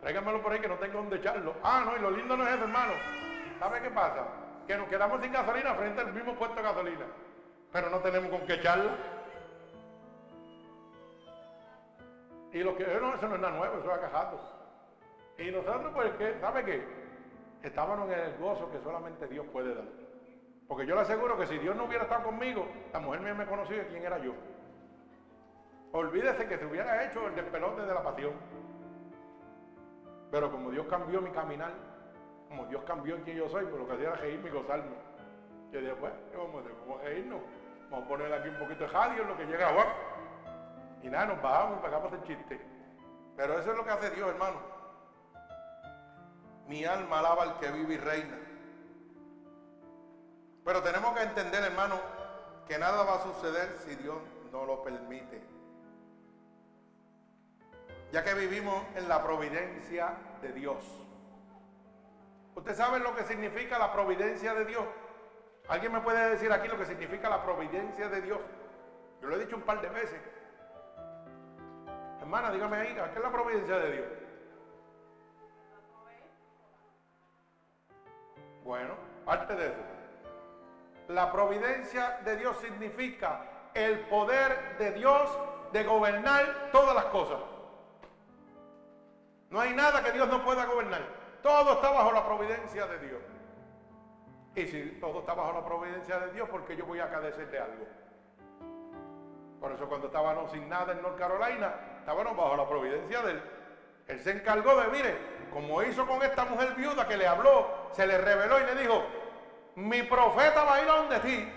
Tráigamelo 0.00 0.42
por 0.42 0.52
ahí 0.52 0.58
que 0.58 0.68
no 0.68 0.76
tengo 0.76 0.98
dónde 0.98 1.16
echarlo. 1.16 1.54
Ah, 1.62 1.84
no, 1.84 1.96
y 1.96 2.00
lo 2.00 2.10
lindo 2.10 2.36
no 2.36 2.44
es 2.44 2.54
eso, 2.54 2.64
hermano. 2.64 2.92
¿Sabe 3.60 3.80
qué 3.82 3.90
pasa? 3.90 4.26
Que 4.66 4.76
nos 4.76 4.88
quedamos 4.88 5.20
sin 5.22 5.32
gasolina 5.32 5.74
frente 5.74 6.00
al 6.00 6.12
mismo 6.12 6.34
puesto 6.34 6.56
de 6.56 6.62
gasolina. 6.62 7.06
Pero 7.70 7.88
no 7.88 7.98
tenemos 8.00 8.30
con 8.30 8.44
qué 8.46 8.54
echarla. 8.54 8.96
Y 12.52 12.64
lo 12.64 12.76
que 12.76 12.84
no, 12.84 13.14
eso 13.14 13.28
no 13.28 13.36
es 13.36 13.40
nada 13.40 13.56
nuevo, 13.56 13.78
eso 13.78 13.92
es 13.92 13.98
acajato. 13.98 14.40
Y 15.38 15.50
nosotros, 15.50 15.92
pues, 15.94 16.12
¿qué? 16.18 16.36
¿sabe 16.40 16.64
qué? 16.64 16.84
Estábamos 17.62 18.10
en 18.10 18.18
el 18.18 18.38
gozo 18.38 18.70
que 18.70 18.80
solamente 18.80 19.26
Dios 19.28 19.46
puede 19.52 19.74
dar. 19.74 19.84
Porque 20.68 20.86
yo 20.86 20.94
le 20.94 21.02
aseguro 21.02 21.36
que 21.36 21.46
si 21.46 21.58
Dios 21.58 21.76
no 21.76 21.84
hubiera 21.84 22.04
estado 22.04 22.24
conmigo, 22.24 22.66
la 22.92 23.00
mujer 23.00 23.20
mía 23.20 23.34
me 23.34 23.46
conocía 23.46 23.86
quién 23.88 24.04
era 24.04 24.18
yo. 24.18 24.32
Olvídese 25.92 26.46
que 26.48 26.58
se 26.58 26.64
hubiera 26.64 27.04
hecho 27.04 27.26
el 27.26 27.34
despelote 27.34 27.82
de 27.82 27.94
la 27.94 28.02
pasión. 28.02 28.32
Pero 30.30 30.50
como 30.50 30.70
Dios 30.70 30.86
cambió 30.86 31.20
mi 31.20 31.30
caminar, 31.30 31.72
como 32.48 32.66
Dios 32.66 32.82
cambió 32.84 33.16
en 33.16 33.22
quien 33.22 33.36
yo 33.36 33.48
soy, 33.48 33.66
pues 33.66 33.78
lo 33.78 33.86
que 33.86 33.94
hacía 33.94 34.08
era 34.08 34.16
reírme 34.16 34.48
y 34.48 34.52
gozarme. 34.52 34.96
Yo 35.70 35.80
dije, 35.80 35.94
pues, 35.94 36.12
vamos? 36.36 36.64
Vamos 36.86 37.00
a 37.00 37.04
reírnos. 37.04 37.40
Vamos 37.90 38.06
a 38.06 38.08
poner 38.08 38.32
aquí 38.32 38.48
un 38.48 38.58
poquito 38.58 38.84
de 38.84 38.90
radio 38.90 39.22
en 39.22 39.28
lo 39.28 39.36
que 39.36 39.44
llega 39.44 39.68
a 39.68 39.94
Y 41.02 41.08
nada, 41.08 41.26
nos 41.26 41.42
bajamos 41.42 41.78
y 41.78 41.82
pagamos 41.82 42.12
el 42.14 42.22
chiste. 42.22 42.60
Pero 43.36 43.58
eso 43.58 43.70
es 43.70 43.76
lo 43.76 43.84
que 43.84 43.90
hace 43.90 44.10
Dios, 44.10 44.30
hermano. 44.30 44.71
Mi 46.68 46.84
alma 46.84 47.18
alaba 47.18 47.42
al 47.42 47.58
que 47.58 47.70
vive 47.70 47.94
y 47.94 47.98
reina. 47.98 48.38
Pero 50.64 50.82
tenemos 50.82 51.16
que 51.16 51.22
entender, 51.22 51.64
hermano, 51.64 52.00
que 52.66 52.78
nada 52.78 53.02
va 53.02 53.16
a 53.16 53.22
suceder 53.22 53.76
si 53.84 53.96
Dios 53.96 54.18
no 54.52 54.64
lo 54.64 54.82
permite. 54.82 55.42
Ya 58.12 58.22
que 58.22 58.34
vivimos 58.34 58.84
en 58.94 59.08
la 59.08 59.22
providencia 59.22 60.14
de 60.40 60.52
Dios. 60.52 60.84
¿Usted 62.54 62.76
sabe 62.76 62.98
lo 63.00 63.16
que 63.16 63.24
significa 63.24 63.78
la 63.78 63.92
providencia 63.92 64.54
de 64.54 64.64
Dios? 64.66 64.84
¿Alguien 65.68 65.92
me 65.92 66.00
puede 66.00 66.30
decir 66.30 66.52
aquí 66.52 66.68
lo 66.68 66.78
que 66.78 66.86
significa 66.86 67.28
la 67.28 67.42
providencia 67.42 68.08
de 68.08 68.20
Dios? 68.20 68.40
Yo 69.20 69.28
lo 69.28 69.36
he 69.36 69.44
dicho 69.44 69.56
un 69.56 69.62
par 69.62 69.80
de 69.80 69.88
veces. 69.88 70.20
Hermana, 72.20 72.52
dígame 72.52 72.76
ahí, 72.76 72.94
¿qué 72.94 73.16
es 73.16 73.22
la 73.22 73.32
providencia 73.32 73.78
de 73.78 73.92
Dios? 73.92 74.06
Bueno, 78.64 78.94
parte 79.24 79.54
de 79.54 79.66
eso. 79.66 79.82
La 81.08 81.32
providencia 81.32 82.20
de 82.24 82.36
Dios 82.36 82.56
significa 82.58 83.40
el 83.74 84.00
poder 84.06 84.76
de 84.78 84.92
Dios 84.92 85.38
de 85.72 85.84
gobernar 85.84 86.70
todas 86.70 86.94
las 86.94 87.06
cosas. 87.06 87.38
No 89.50 89.60
hay 89.60 89.74
nada 89.74 90.02
que 90.02 90.12
Dios 90.12 90.28
no 90.28 90.44
pueda 90.44 90.64
gobernar. 90.64 91.02
Todo 91.42 91.74
está 91.74 91.90
bajo 91.90 92.12
la 92.12 92.24
providencia 92.24 92.86
de 92.86 92.98
Dios. 92.98 93.22
Y 94.54 94.66
si 94.66 94.98
todo 95.00 95.20
está 95.20 95.34
bajo 95.34 95.52
la 95.52 95.64
providencia 95.64 96.18
de 96.20 96.32
Dios, 96.32 96.48
¿por 96.48 96.64
qué 96.64 96.76
yo 96.76 96.86
voy 96.86 97.00
a 97.00 97.10
cadecer 97.10 97.50
de 97.50 97.58
algo? 97.58 97.86
Por 99.60 99.72
eso 99.72 99.88
cuando 99.88 100.08
estábamos 100.08 100.50
sin 100.50 100.68
nada 100.68 100.92
en 100.92 101.02
North 101.02 101.18
Carolina, 101.18 101.74
estábamos 102.00 102.36
bajo 102.36 102.56
la 102.56 102.68
providencia 102.68 103.22
de 103.22 103.32
él. 103.32 103.42
Él 104.08 104.20
se 104.20 104.32
encargó 104.32 104.74
de, 104.80 104.88
mire, 104.88 105.16
como 105.52 105.82
hizo 105.82 106.06
con 106.06 106.22
esta 106.22 106.44
mujer 106.44 106.74
viuda 106.74 107.06
que 107.06 107.16
le 107.16 107.26
habló, 107.26 107.68
se 107.92 108.06
le 108.06 108.18
reveló 108.18 108.58
y 108.60 108.64
le 108.64 108.74
dijo, 108.82 109.04
mi 109.76 110.02
profeta 110.02 110.64
va 110.64 110.76
a 110.76 110.82
ir 110.82 110.88
a 110.88 110.96
donde 110.96 111.18
ti 111.20 111.48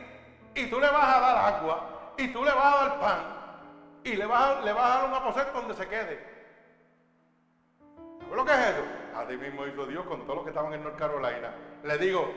y 0.55 0.67
tú 0.67 0.79
le 0.79 0.89
vas 0.89 1.15
a 1.15 1.19
dar 1.19 1.53
agua 1.53 2.13
y 2.17 2.27
tú 2.29 2.43
le 2.43 2.51
vas 2.51 2.65
a 2.65 2.85
dar 2.85 2.99
pan 2.99 3.35
y 4.03 4.15
le 4.15 4.25
vas 4.25 4.57
a, 4.57 4.61
dar 4.63 5.09
un 5.09 5.13
aposento 5.15 5.51
donde 5.53 5.73
se 5.73 5.87
quede. 5.87 6.35
¿Sabes 8.19 8.35
lo 8.35 8.45
que 8.45 8.51
es 8.51 8.59
eso? 8.59 8.83
Así 9.15 9.37
mismo 9.37 9.65
hizo 9.65 9.85
Dios 9.85 10.05
con 10.05 10.21
todos 10.21 10.35
los 10.35 10.43
que 10.43 10.49
estaban 10.49 10.73
en 10.73 10.83
North 10.83 10.97
Carolina. 10.97 11.53
Le 11.83 11.97
digo, 11.97 12.31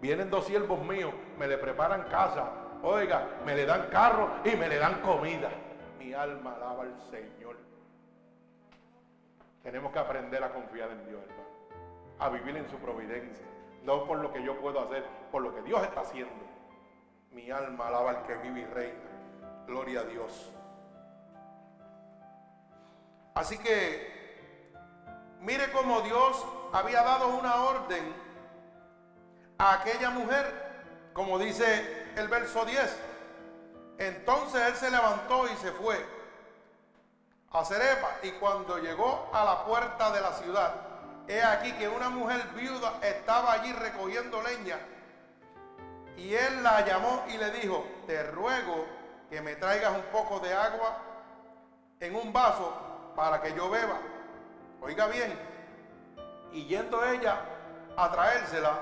vienen 0.00 0.30
dos 0.30 0.46
siervos 0.46 0.80
míos, 0.84 1.12
me 1.38 1.46
le 1.46 1.58
preparan 1.58 2.04
casa, 2.04 2.50
oiga, 2.82 3.28
me 3.44 3.54
le 3.54 3.66
dan 3.66 3.88
carro 3.90 4.30
y 4.44 4.56
me 4.56 4.68
le 4.68 4.78
dan 4.78 5.00
comida. 5.02 5.50
Mi 5.98 6.12
alma 6.12 6.54
alaba 6.56 6.82
al 6.82 6.94
Señor. 7.10 7.56
Tenemos 9.64 9.92
que 9.92 9.98
aprender 9.98 10.44
a 10.44 10.52
confiar 10.52 10.90
en 10.90 11.08
Dios, 11.08 11.22
hermano. 11.22 11.48
A 12.18 12.28
vivir 12.28 12.54
en 12.54 12.68
su 12.68 12.76
providencia. 12.76 13.46
No 13.82 14.06
por 14.06 14.18
lo 14.18 14.30
que 14.30 14.44
yo 14.44 14.60
puedo 14.60 14.78
hacer, 14.78 15.04
por 15.32 15.42
lo 15.42 15.54
que 15.54 15.62
Dios 15.62 15.82
está 15.82 16.02
haciendo. 16.02 16.44
Mi 17.32 17.50
alma 17.50 17.88
alaba 17.88 18.10
al 18.10 18.26
que 18.26 18.36
vive 18.36 18.60
y 18.60 18.64
reina. 18.66 19.64
Gloria 19.66 20.00
a 20.00 20.04
Dios. 20.04 20.52
Así 23.34 23.58
que, 23.58 24.74
mire 25.40 25.72
cómo 25.72 26.02
Dios 26.02 26.46
había 26.72 27.02
dado 27.02 27.36
una 27.36 27.64
orden 27.64 28.14
a 29.56 29.80
aquella 29.80 30.10
mujer, 30.10 31.10
como 31.14 31.38
dice 31.38 32.12
el 32.16 32.28
verso 32.28 32.66
10. 32.66 33.00
Entonces 33.98 34.62
él 34.68 34.74
se 34.74 34.90
levantó 34.90 35.46
y 35.46 35.56
se 35.56 35.72
fue 35.72 35.96
a 37.54 37.64
Cerepa 37.64 38.18
y 38.22 38.32
cuando 38.32 38.78
llegó 38.78 39.30
a 39.32 39.44
la 39.44 39.64
puerta 39.64 40.10
de 40.10 40.20
la 40.20 40.32
ciudad, 40.32 40.74
he 41.28 41.40
aquí 41.40 41.72
que 41.74 41.88
una 41.88 42.10
mujer 42.10 42.42
viuda 42.54 42.98
estaba 43.00 43.52
allí 43.52 43.72
recogiendo 43.72 44.42
leña 44.42 44.78
y 46.16 46.34
él 46.34 46.62
la 46.64 46.84
llamó 46.84 47.24
y 47.28 47.38
le 47.38 47.52
dijo, 47.52 47.84
te 48.08 48.24
ruego 48.24 48.86
que 49.30 49.40
me 49.40 49.54
traigas 49.54 49.92
un 49.92 50.02
poco 50.12 50.40
de 50.40 50.52
agua 50.52 50.98
en 52.00 52.16
un 52.16 52.32
vaso 52.32 52.72
para 53.14 53.40
que 53.40 53.54
yo 53.54 53.70
beba. 53.70 53.98
Oiga 54.82 55.06
bien, 55.06 55.32
y 56.52 56.66
yendo 56.66 57.04
ella 57.04 57.38
a 57.96 58.10
traérsela, 58.10 58.80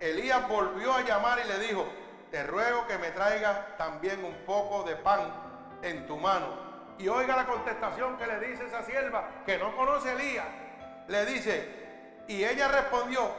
Elías 0.00 0.48
volvió 0.48 0.92
a 0.94 1.02
llamar 1.02 1.38
y 1.44 1.48
le 1.48 1.58
dijo, 1.60 1.86
te 2.32 2.42
ruego 2.42 2.86
que 2.88 2.98
me 2.98 3.10
traigas 3.12 3.76
también 3.78 4.24
un 4.24 4.34
poco 4.44 4.82
de 4.82 4.96
pan 4.96 5.20
en 5.82 6.06
tu 6.08 6.16
mano. 6.16 6.63
Y 6.98 7.08
oiga 7.08 7.36
la 7.36 7.46
contestación 7.46 8.16
que 8.16 8.26
le 8.26 8.40
dice 8.40 8.66
esa 8.66 8.82
sierva 8.82 9.28
que 9.44 9.58
no 9.58 9.76
conoce 9.76 10.10
a 10.10 10.12
Elías. 10.12 10.46
Le 11.08 11.26
dice, 11.26 12.22
y 12.28 12.44
ella 12.44 12.68
respondió, 12.68 13.30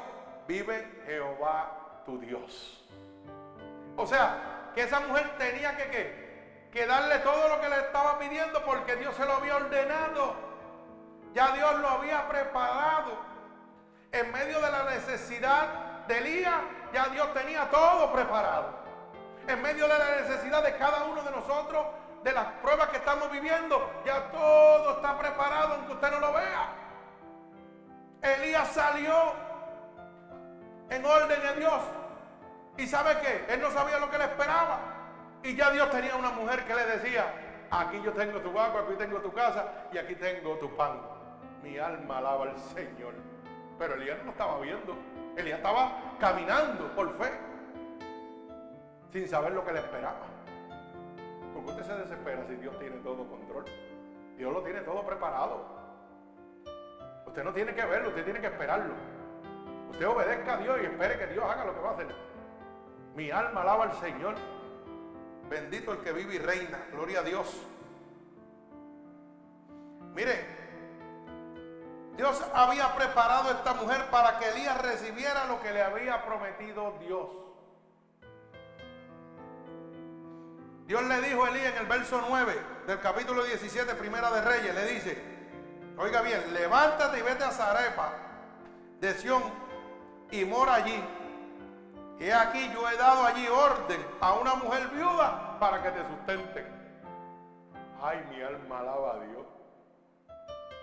vive 0.47 1.01
Jehová 1.06 2.01
tu 2.06 2.20
Dios. 2.20 2.86
O 3.95 4.06
sea, 4.06 4.72
que 4.76 4.82
esa 4.82 4.99
mujer 4.99 5.38
tenía 5.38 5.76
que 5.78 6.26
que 6.76 6.86
darle 6.86 7.20
todo 7.20 7.47
lo 7.47 7.62
que 7.62 7.70
le 7.70 7.78
estaba 7.78 8.20
pidiendo 8.20 8.62
porque 8.66 8.97
Dios 8.97 9.16
se 9.16 9.26
lo 9.26 9.36
había 9.36 9.56
ordenado. 9.56 10.36
Ya 11.34 11.53
Dios 11.53 11.80
lo 11.80 11.88
había 11.88 12.28
preparado. 12.28 13.18
En 14.12 14.30
medio 14.34 14.60
de 14.60 14.70
la 14.70 14.84
necesidad 14.84 16.06
de 16.06 16.18
Elías, 16.18 16.60
ya 16.93 17.06
Dios 17.06 17.34
tenía 17.34 17.70
todo 17.70 18.12
preparado. 18.12 18.76
En 19.47 19.62
medio 19.62 19.88
de 19.88 19.97
la 19.97 20.16
necesidad 20.22 20.62
de 20.64 20.76
cada 20.76 21.06
uno 21.06 21.24
de 21.24 21.32
nosotros, 21.32 21.86
de 22.26 22.34
las 22.34 22.45
pruebas 22.53 22.89
que 22.89 22.97
estamos 22.97 23.32
viviendo, 23.32 24.01
ya 24.03 24.32
todo 24.32 24.95
está 24.95 25.15
preparado 25.15 25.76
aunque 25.76 25.93
usted 25.93 26.09
no 26.09 26.19
lo 26.19 26.34
vea. 26.34 26.73
Elías 28.19 28.67
salió 28.69 29.34
en 30.89 31.05
orden 31.05 31.39
de 31.39 31.59
Dios. 31.59 31.82
¿Y 32.78 32.88
sabe 32.88 33.19
qué? 33.21 33.45
Él 33.53 33.61
no 33.61 33.69
sabía 33.69 33.99
lo 33.99 34.09
que 34.09 34.17
le 34.17 34.23
esperaba. 34.23 34.80
Y 35.43 35.55
ya 35.55 35.69
Dios 35.69 35.88
tenía 35.91 36.15
una 36.15 36.32
mujer 36.32 36.65
que 36.65 36.73
le 36.73 36.86
decía, 36.97 37.32
aquí 37.69 38.01
yo 38.03 38.11
tengo 38.13 38.39
tu 38.39 38.59
agua, 38.59 38.82
aquí 38.82 38.95
tengo 38.97 39.19
tu 39.19 39.32
casa 39.32 39.63
y 39.91 39.99
aquí 39.99 40.15
tengo 40.15 40.55
tu 40.55 40.76
pan. 40.76 40.99
Mi 41.61 41.78
alma 41.78 42.17
alaba 42.17 42.45
al 42.45 42.57
Señor. 42.57 43.13
Pero 43.78 43.93
Elías 43.93 44.17
no 44.17 44.23
lo 44.26 44.32
estaba 44.32 44.59
viendo. 44.61 44.97
Elías 45.38 45.57
estaba 45.57 46.15
caminando 46.19 46.88
por 46.95 47.15
fe, 47.19 47.32
sin 49.13 49.30
saber 49.30 49.51
lo 49.51 49.63
que 49.63 49.73
le 49.73 49.80
esperaba. 49.80 50.34
Usted 51.66 51.84
se 51.84 51.95
desespera 51.95 52.45
si 52.47 52.55
Dios 52.55 52.78
tiene 52.80 52.97
todo 52.97 53.28
control? 53.28 53.66
Dios 54.38 54.53
lo 54.53 54.61
tiene 54.63 54.82
todo 54.82 55.05
preparado. 55.05 55.66
Usted 57.26 57.43
no 57.43 57.53
tiene 57.53 57.74
que 57.74 57.86
verlo, 57.86 58.09
usted 58.09 58.24
tiene 58.24 58.39
que 58.39 58.47
esperarlo. 58.47 58.93
Usted 59.89 60.07
obedezca 60.07 60.53
a 60.53 60.57
Dios 60.57 60.80
y 60.82 60.86
espere 60.86 61.18
que 61.18 61.28
Dios 61.28 61.43
haga 61.43 61.66
lo 61.66 61.74
que 61.74 61.80
va 61.82 61.89
a 61.89 61.93
hacer. 61.93 62.16
Mi 63.16 63.32
alma 63.32 63.61
alaba 63.61 63.86
al 63.86 63.93
Señor. 63.93 64.36
Bendito 65.49 65.93
el 65.93 65.99
que 65.99 66.11
vive 66.11 66.36
y 66.36 66.39
reina. 66.39 66.86
Gloria 66.91 67.20
a 67.20 67.24
Dios. 67.24 67.66
Mire, 70.13 70.45
Dios 72.16 72.41
había 72.53 72.95
preparado 72.95 73.49
a 73.49 73.51
esta 73.53 73.74
mujer 73.74 74.09
para 74.09 74.39
que 74.39 74.49
Elías 74.49 74.82
recibiera 74.82 75.45
lo 75.45 75.61
que 75.61 75.72
le 75.72 75.82
había 75.82 76.26
prometido 76.26 76.97
Dios. 76.99 77.44
Dios 80.86 81.01
le 81.03 81.19
dijo 81.21 81.43
a 81.43 81.49
Elías 81.49 81.73
en 81.73 81.77
el 81.79 81.86
verso 81.88 82.23
9 82.29 82.61
del 82.86 82.99
capítulo 82.99 83.43
17, 83.43 83.95
primera 83.95 84.29
de 84.29 84.41
Reyes, 84.41 84.75
le 84.75 84.86
dice, 84.86 85.19
oiga 85.97 86.21
bien, 86.21 86.53
levántate 86.53 87.17
y 87.17 87.21
vete 87.23 87.43
a 87.43 87.49
Zarepa 87.49 88.13
de 88.99 89.13
Sión 89.15 89.41
y 90.29 90.45
mora 90.45 90.75
allí. 90.75 91.03
Y 92.19 92.29
aquí 92.29 92.71
yo 92.71 92.88
he 92.88 92.95
dado 92.97 93.25
allí 93.25 93.47
orden 93.47 94.05
a 94.21 94.33
una 94.33 94.55
mujer 94.55 94.88
viuda 94.89 95.57
para 95.59 95.81
que 95.81 95.89
te 95.89 96.07
sustente. 96.07 96.65
Ay, 97.99 98.23
mi 98.29 98.43
alma 98.43 98.79
alaba 98.79 99.13
a 99.13 99.19
Dios. 99.21 99.45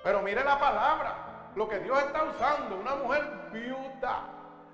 Pero 0.02 0.20
mire 0.22 0.42
la 0.42 0.58
palabra, 0.58 1.14
lo 1.54 1.68
que 1.68 1.78
Dios 1.78 1.96
está 2.00 2.24
usando, 2.24 2.76
una 2.76 2.96
mujer 2.96 3.50
viuda, 3.52 4.24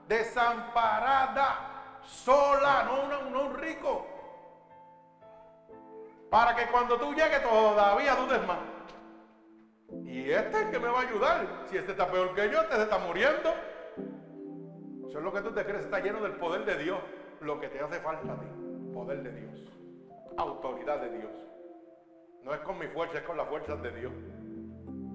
desamparada, 0.08 1.98
sola, 2.02 2.84
no, 2.84 3.30
no 3.30 3.42
un 3.42 3.58
rico 3.58 4.17
para 6.30 6.54
que 6.54 6.66
cuando 6.70 6.98
tú 6.98 7.14
llegues 7.14 7.42
todavía 7.42 8.14
dudes 8.14 8.46
más. 8.46 8.58
Y 10.04 10.30
este 10.30 10.60
es 10.60 10.66
que 10.66 10.78
me 10.78 10.88
va 10.88 11.00
a 11.00 11.08
ayudar. 11.08 11.64
Si 11.66 11.76
este 11.76 11.92
está 11.92 12.10
peor 12.10 12.34
que 12.34 12.50
yo, 12.50 12.60
este 12.60 12.76
se 12.76 12.82
está 12.82 12.98
muriendo. 12.98 13.54
Eso 15.08 15.18
es 15.18 15.24
lo 15.24 15.32
que 15.32 15.40
tú 15.40 15.52
te 15.52 15.64
crees, 15.64 15.84
está 15.84 16.00
lleno 16.00 16.20
del 16.20 16.32
poder 16.32 16.64
de 16.64 16.76
Dios. 16.82 16.98
Lo 17.40 17.60
que 17.60 17.68
te 17.68 17.80
hace 17.80 18.00
falta 18.00 18.32
a 18.32 18.40
ti, 18.40 18.46
poder 18.92 19.22
de 19.22 19.32
Dios, 19.32 19.72
autoridad 20.36 21.00
de 21.00 21.18
Dios. 21.18 21.30
No 22.42 22.52
es 22.52 22.60
con 22.60 22.78
mi 22.78 22.86
fuerza, 22.88 23.18
es 23.18 23.24
con 23.24 23.36
las 23.36 23.48
fuerzas 23.48 23.80
de 23.80 23.92
Dios. 23.92 24.12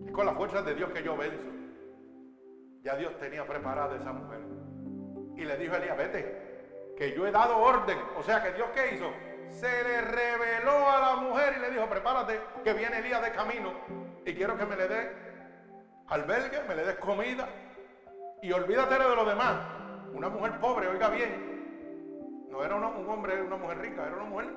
Es 0.06 0.12
con 0.12 0.26
las 0.26 0.36
fuerzas 0.36 0.66
de 0.66 0.74
Dios 0.74 0.90
que 0.92 1.04
yo 1.04 1.18
venzo. 1.18 1.52
Ya 2.82 2.96
Dios 2.96 3.18
tenía 3.20 3.46
preparada 3.46 3.96
esa 3.96 4.14
mujer. 4.14 4.40
Y 5.36 5.46
le 5.46 5.58
dijo 5.58 5.74
a 5.74 5.78
Elías, 5.78 5.98
vete, 5.98 6.96
que 6.98 7.14
yo 7.14 7.28
he 7.28 7.32
dado 7.32 7.58
orden. 7.58 7.98
O 8.18 8.24
sea 8.24 8.42
que 8.42 8.54
Dios 8.54 8.68
qué 8.74 8.96
hizo? 8.96 9.12
Se 9.50 9.84
le 9.84 10.02
reveló 10.02 10.90
a 10.90 11.00
la 11.00 11.16
mujer 11.18 11.56
y 11.58 11.62
le 11.62 11.72
dijo, 11.72 11.88
prepárate, 11.88 12.42
que 12.64 12.74
viene 12.74 13.00
Elías 13.00 13.22
de 13.22 13.32
camino. 13.32 13.72
Y 14.26 14.34
quiero 14.34 14.58
que 14.58 14.66
me 14.66 14.76
le 14.76 14.88
dé 14.88 15.12
albergue, 16.08 16.64
me 16.68 16.76
le 16.76 16.86
des 16.86 16.98
comida. 16.98 17.48
Y 18.42 18.52
olvídate 18.52 18.96
de 18.96 19.16
lo 19.16 19.26
demás. 19.26 19.56
Una 20.14 20.30
mujer 20.30 20.60
pobre, 20.60 20.88
oiga 20.88 21.10
bien. 21.10 22.48
No 22.50 22.64
era 22.64 22.76
un 22.76 23.10
hombre, 23.10 23.42
una 23.42 23.58
mujer 23.58 23.80
rica, 23.80 24.06
era 24.06 24.16
una 24.16 24.26
mujer 24.26 24.50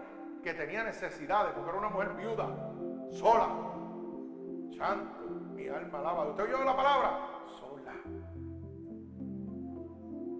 que 0.42 0.52
tenía 0.54 0.84
necesidades, 0.84 1.52
porque 1.54 1.70
era 1.70 1.78
una 1.78 1.88
mujer 1.88 2.10
viuda, 2.10 2.46
sola. 3.10 3.48
Santo, 4.76 5.24
mi 5.54 5.66
alma 5.68 5.98
alaba. 6.00 6.26
¿Usted 6.26 6.44
oyó 6.44 6.62
la 6.62 6.76
palabra? 6.76 7.20
Sola. 7.58 7.92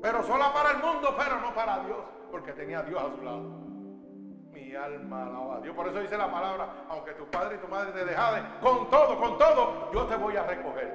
Pero 0.03 0.22
sola 0.22 0.53
para 0.53 0.72
el 0.72 0.78
mundo, 0.78 1.14
pero 1.16 1.40
no 1.40 1.55
para 1.55 1.78
Dios, 1.80 2.05
porque 2.30 2.53
tenía 2.53 2.82
Dios 2.82 3.03
a 3.03 3.16
su 3.16 3.22
lado. 3.22 3.65
Alma 4.76 5.26
alaba 5.26 5.56
a 5.56 5.60
Dios. 5.60 5.74
Por 5.74 5.88
eso 5.88 6.00
dice 6.00 6.16
la 6.16 6.30
palabra, 6.30 6.86
aunque 6.88 7.12
tu 7.12 7.26
padre 7.26 7.56
y 7.56 7.58
tu 7.58 7.68
madre 7.68 7.92
te 7.92 8.04
dejaden, 8.04 8.44
con 8.60 8.88
todo, 8.90 9.18
con 9.18 9.38
todo, 9.38 9.90
yo 9.92 10.04
te 10.04 10.16
voy 10.16 10.36
a 10.36 10.44
recoger. 10.44 10.94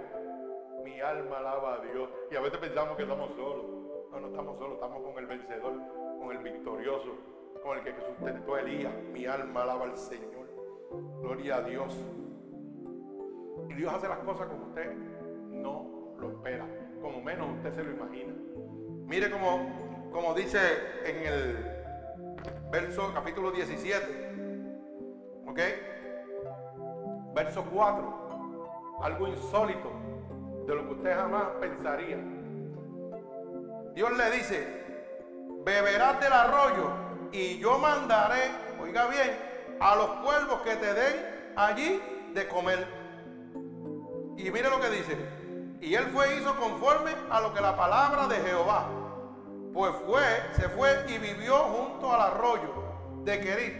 Mi 0.84 1.00
alma 1.02 1.38
alaba 1.38 1.76
a 1.76 1.80
Dios. 1.80 2.10
Y 2.30 2.36
a 2.36 2.42
veces 2.42 2.60
pensamos 2.60 2.96
que 2.96 3.04
estamos 3.04 3.30
solos. 3.36 3.66
No, 4.12 4.20
no 4.20 4.28
estamos 4.28 4.58
solos, 4.58 4.74
estamos 4.76 5.02
con 5.02 5.18
el 5.18 5.26
vencedor, 5.26 5.74
con 6.20 6.32
el 6.32 6.38
victorioso, 6.40 7.16
con 7.64 7.78
el 7.78 7.84
que 7.84 7.96
sustentó 8.02 8.58
Elías. 8.58 8.94
Mi 9.12 9.26
alma 9.26 9.64
alaba 9.64 9.86
al 9.86 9.98
Señor. 9.98 10.48
Gloria 11.22 11.58
a 11.58 11.62
Dios. 11.62 11.94
Y 13.70 13.74
Dios 13.74 13.94
hace 13.94 14.08
las 14.08 14.20
cosas 14.20 14.48
como 14.48 14.66
usted 14.66 14.94
no 15.50 16.16
lo 16.20 16.30
espera, 16.30 16.66
como 17.02 17.22
menos 17.22 17.50
usted 17.58 17.74
se 17.74 17.84
lo 17.84 17.92
imagina. 17.92 18.34
Mire 19.06 19.32
como, 19.32 20.10
como 20.12 20.34
dice 20.34 20.60
en 21.06 21.26
el 21.26 21.81
verso 22.72 23.12
capítulo 23.14 23.52
17, 23.52 24.36
¿ok? 25.48 25.60
Verso 27.34 27.64
4, 27.72 29.00
algo 29.02 29.28
insólito 29.28 29.92
de 30.68 30.76
lo 30.76 30.88
que 30.88 30.94
usted 30.94 31.16
jamás 31.16 31.44
pensaría. 31.60 32.18
Dios 33.94 34.18
le 34.18 34.32
dice, 34.32 34.68
beberás 35.66 36.20
del 36.20 36.34
arroyo 36.34 36.92
y 37.32 37.58
yo 37.60 37.78
mandaré, 37.78 38.52
oiga 38.82 39.08
bien, 39.08 39.38
a 39.80 39.96
los 39.96 40.08
cuervos 40.24 40.62
que 40.62 40.76
te 40.76 40.94
den 40.94 41.54
allí 41.56 42.02
de 42.34 42.48
comer. 42.48 42.88
Y 44.38 44.50
mire 44.50 44.70
lo 44.70 44.80
que 44.80 44.90
dice. 44.90 45.18
Y 45.82 45.96
él 45.96 46.06
fue 46.14 46.38
hizo 46.38 46.56
conforme 46.56 47.12
a 47.30 47.42
lo 47.42 47.54
que 47.54 47.62
la 47.62 47.76
palabra 47.76 48.28
de 48.28 48.36
Jehová. 48.38 49.01
Pues 49.74 49.94
fue, 50.06 50.24
se 50.54 50.68
fue 50.70 50.90
y 51.08 51.18
vivió 51.18 51.56
junto 51.56 52.12
al 52.12 52.22
arroyo 52.22 52.84
de 53.24 53.40
Querit, 53.40 53.74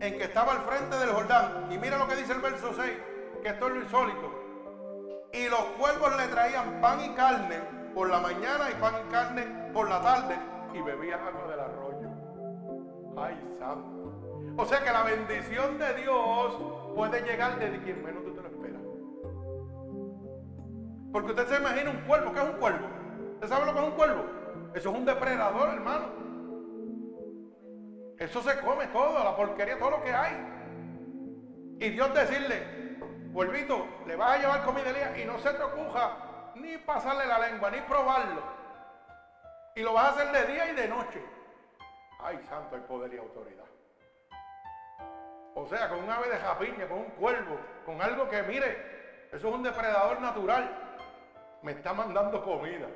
en 0.00 0.18
que 0.18 0.24
estaba 0.24 0.52
al 0.52 0.60
frente 0.62 0.96
del 0.96 1.10
Jordán. 1.10 1.68
Y 1.70 1.78
mira 1.78 1.98
lo 1.98 2.08
que 2.08 2.16
dice 2.16 2.32
el 2.32 2.40
verso 2.40 2.72
6, 2.74 2.92
que 3.42 3.48
esto 3.48 3.66
es 3.66 3.72
lo 3.74 3.82
insólito. 3.82 4.42
Y 5.32 5.48
los 5.48 5.60
cuervos 5.78 6.16
le 6.16 6.28
traían 6.28 6.80
pan 6.80 7.00
y 7.00 7.10
carne 7.10 7.60
por 7.94 8.08
la 8.08 8.20
mañana 8.20 8.70
y 8.70 8.74
pan 8.80 8.94
y 9.06 9.12
carne 9.12 9.70
por 9.72 9.88
la 9.88 10.00
tarde 10.00 10.36
y 10.72 10.80
bebía 10.80 11.16
agua 11.16 11.46
del 11.48 11.60
arroyo. 11.60 12.08
Ay, 13.16 13.56
santo. 13.58 14.12
O 14.56 14.64
sea 14.64 14.82
que 14.82 14.92
la 14.92 15.02
bendición 15.02 15.78
de 15.78 15.94
Dios 15.94 16.58
puede 16.94 17.22
llegar 17.22 17.58
desde 17.58 17.82
quien 17.82 18.02
menos 18.02 18.24
tú 18.24 18.34
te 18.34 18.42
lo 18.42 18.48
esperas. 18.48 18.82
Porque 21.12 21.30
usted 21.30 21.46
se 21.48 21.56
imagina 21.56 21.90
un 21.90 22.00
cuervo. 22.06 22.32
¿Qué 22.32 22.40
es 22.40 22.48
un 22.48 22.56
cuervo? 22.56 22.86
¿Usted 23.34 23.48
sabe 23.48 23.66
lo 23.66 23.74
que 23.74 23.80
es 23.80 23.86
un 23.86 23.94
cuervo? 23.94 24.41
Eso 24.74 24.90
es 24.90 24.96
un 24.96 25.04
depredador, 25.04 25.68
hermano. 25.70 26.06
Eso 28.18 28.42
se 28.42 28.58
come 28.60 28.86
todo, 28.88 29.22
la 29.22 29.36
porquería, 29.36 29.78
todo 29.78 29.90
lo 29.90 30.02
que 30.02 30.12
hay. 30.12 30.34
Y 31.80 31.90
Dios 31.90 32.14
decirle, 32.14 32.98
cuervito, 33.32 33.86
le 34.06 34.16
vas 34.16 34.38
a 34.38 34.40
llevar 34.40 34.64
comida 34.64 34.92
día 34.92 35.18
y 35.18 35.24
no 35.24 35.38
se 35.38 35.52
te 35.52 35.62
ocurra 35.62 36.52
ni 36.54 36.78
pasarle 36.78 37.26
la 37.26 37.38
lengua, 37.38 37.70
ni 37.70 37.80
probarlo. 37.80 38.42
Y 39.74 39.82
lo 39.82 39.92
vas 39.92 40.04
a 40.04 40.10
hacer 40.10 40.32
de 40.32 40.52
día 40.52 40.70
y 40.70 40.74
de 40.74 40.88
noche. 40.88 41.22
Ay, 42.20 42.40
santo, 42.48 42.76
hay 42.76 42.82
poder 42.82 43.12
y 43.12 43.18
autoridad. 43.18 43.64
O 45.54 45.66
sea, 45.66 45.88
con 45.88 45.98
un 45.98 46.10
ave 46.10 46.30
de 46.30 46.38
japiña, 46.38 46.88
con 46.88 46.98
un 46.98 47.10
cuervo, 47.10 47.58
con 47.84 48.00
algo 48.00 48.28
que, 48.28 48.42
mire, 48.44 49.26
eso 49.32 49.48
es 49.48 49.54
un 49.54 49.62
depredador 49.62 50.20
natural. 50.20 50.70
Me 51.62 51.72
está 51.72 51.92
mandando 51.92 52.42
comida. 52.42 52.88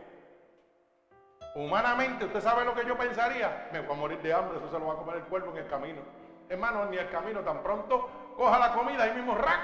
Humanamente, 1.56 2.26
¿usted 2.26 2.42
sabe 2.42 2.66
lo 2.66 2.74
que 2.74 2.84
yo 2.84 2.98
pensaría? 2.98 3.70
Me 3.72 3.80
voy 3.80 3.96
a 3.96 3.98
morir 3.98 4.20
de 4.20 4.30
hambre, 4.30 4.58
eso 4.58 4.70
se 4.70 4.78
lo 4.78 4.88
va 4.88 4.92
a 4.92 4.96
comer 4.98 5.16
el 5.16 5.22
cuervo 5.22 5.52
en 5.52 5.56
el 5.56 5.66
camino. 5.68 6.02
Hermano, 6.50 6.84
ni 6.84 6.98
el 6.98 7.10
camino, 7.10 7.40
tan 7.40 7.62
pronto 7.62 8.10
coja 8.36 8.58
la 8.58 8.74
comida, 8.74 9.04
ahí 9.04 9.14
mismo 9.14 9.34
rack. 9.34 9.60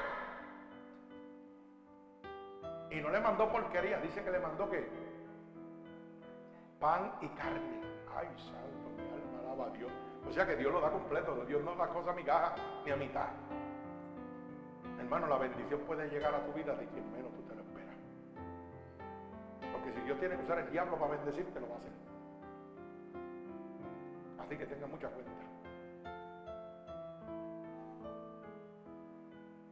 Y 2.90 2.96
no 2.96 3.10
le 3.10 3.20
mandó 3.20 3.46
porquería, 3.52 3.98
dice 3.98 4.24
que 4.24 4.30
le 4.30 4.40
mandó 4.40 4.70
qué? 4.70 4.88
Pan 6.80 7.12
y 7.20 7.28
carne. 7.28 7.82
Ay, 8.16 8.28
santo. 8.38 8.82
Dios. 9.76 9.92
O 10.26 10.32
sea 10.32 10.46
que 10.46 10.56
Dios 10.56 10.72
lo 10.72 10.80
da 10.80 10.90
completo, 10.90 11.44
Dios 11.46 11.62
no 11.62 11.74
da 11.74 11.88
cosas 11.88 12.08
a 12.08 12.12
migajas 12.14 12.52
ni 12.86 12.90
a 12.90 12.96
mitad. 12.96 13.28
Hermano, 14.98 15.26
la 15.26 15.36
bendición 15.36 15.80
puede 15.80 16.08
llegar 16.08 16.34
a 16.34 16.42
tu 16.46 16.52
vida 16.54 16.74
de 16.74 16.86
quien 16.86 17.12
menos 17.12 17.31
Porque 19.70 19.92
si 19.92 20.00
Dios 20.00 20.18
tiene 20.18 20.36
que 20.36 20.42
usar 20.42 20.58
el 20.58 20.70
diablo 20.70 20.98
para 20.98 21.16
bendecirte, 21.16 21.60
lo 21.60 21.68
va 21.68 21.74
a 21.74 21.78
hacer. 21.78 21.92
Así 24.38 24.56
que 24.56 24.66
tenga 24.66 24.86
mucha 24.86 25.08
cuenta. 25.08 25.30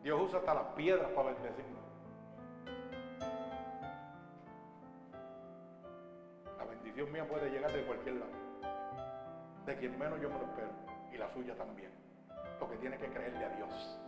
Dios 0.02 0.20
usa 0.22 0.38
hasta 0.38 0.54
las 0.54 0.66
piedras 0.74 1.10
para 1.12 1.32
bendecirnos. 1.32 1.80
La 6.58 6.64
bendición 6.64 7.12
mía 7.12 7.26
puede 7.28 7.50
llegar 7.50 7.72
de 7.72 7.84
cualquier 7.84 8.14
lado 8.16 8.40
de 9.70 9.76
quien 9.76 9.98
menos 9.98 10.20
yo 10.20 10.28
me 10.28 10.38
lo 10.38 10.44
espero. 10.44 10.70
Y 11.12 11.18
la 11.18 11.32
suya 11.32 11.54
también. 11.56 11.90
Porque 12.58 12.76
tiene 12.76 12.98
que 12.98 13.08
creerle 13.08 13.44
a 13.44 13.48
Dios. 13.56 13.98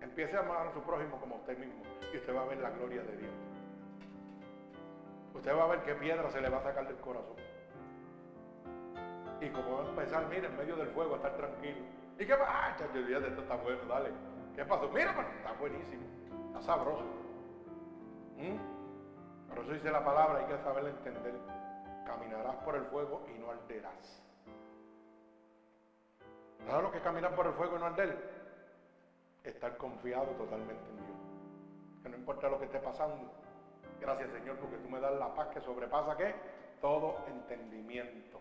Empiece 0.00 0.36
a 0.36 0.40
amar 0.40 0.66
a 0.66 0.72
su 0.72 0.80
prójimo 0.82 1.18
como 1.20 1.36
usted 1.36 1.58
mismo. 1.58 1.82
Y 2.12 2.16
usted 2.16 2.34
va 2.34 2.42
a 2.42 2.46
ver 2.46 2.58
la 2.58 2.70
gloria 2.70 3.02
de 3.02 3.16
Dios. 3.16 3.32
Usted 5.34 5.56
va 5.56 5.64
a 5.64 5.68
ver 5.68 5.82
qué 5.82 5.94
piedra 5.94 6.30
se 6.30 6.40
le 6.40 6.48
va 6.48 6.58
a 6.58 6.62
sacar 6.62 6.86
del 6.86 6.96
corazón. 6.96 7.36
Y 9.40 9.50
como 9.50 9.76
va 9.76 9.82
a 9.82 9.88
empezar, 9.88 10.26
mire, 10.28 10.46
en 10.46 10.56
medio 10.56 10.76
del 10.76 10.88
fuego, 10.88 11.14
a 11.14 11.16
estar 11.16 11.36
tranquilo. 11.36 11.80
¿Y 12.18 12.24
qué 12.24 12.34
pasa? 12.34 12.50
Ah, 12.50 12.76
chacho, 12.78 12.98
esto 12.98 13.40
está 13.42 13.56
bueno, 13.56 13.84
dale. 13.86 14.10
¿Qué 14.54 14.64
pasó? 14.64 14.88
Mira, 14.88 15.12
pero 15.14 15.28
está 15.28 15.52
buenísimo. 15.52 16.04
Está 16.46 16.62
sabroso. 16.62 17.04
¿Mm? 18.36 19.48
Por 19.48 19.58
eso 19.58 19.72
dice 19.72 19.90
la 19.90 20.02
palabra, 20.02 20.38
hay 20.38 20.46
que 20.46 20.62
saberla 20.62 20.90
entender 20.90 21.34
caminarás 22.04 22.56
por 22.56 22.76
el 22.76 22.84
fuego 22.84 23.22
y 23.34 23.38
no 23.38 23.50
arderás. 23.50 24.22
¿Sabes 26.66 26.82
lo 26.82 26.90
que 26.90 26.98
es 26.98 27.02
caminar 27.02 27.34
por 27.34 27.46
el 27.46 27.52
fuego 27.54 27.76
y 27.76 27.80
no 27.80 27.86
arder? 27.86 28.16
Estar 29.42 29.76
confiado 29.76 30.26
totalmente 30.32 30.88
en 30.90 30.96
Dios. 30.96 31.18
Que 32.02 32.08
no 32.08 32.16
importa 32.16 32.48
lo 32.48 32.58
que 32.58 32.66
esté 32.66 32.78
pasando. 32.78 33.30
Gracias 34.00 34.30
Señor 34.30 34.56
porque 34.56 34.76
tú 34.76 34.88
me 34.88 35.00
das 35.00 35.12
la 35.18 35.34
paz 35.34 35.48
que 35.48 35.60
sobrepasa 35.60 36.16
qué? 36.16 36.34
Todo 36.80 37.24
entendimiento. 37.26 38.38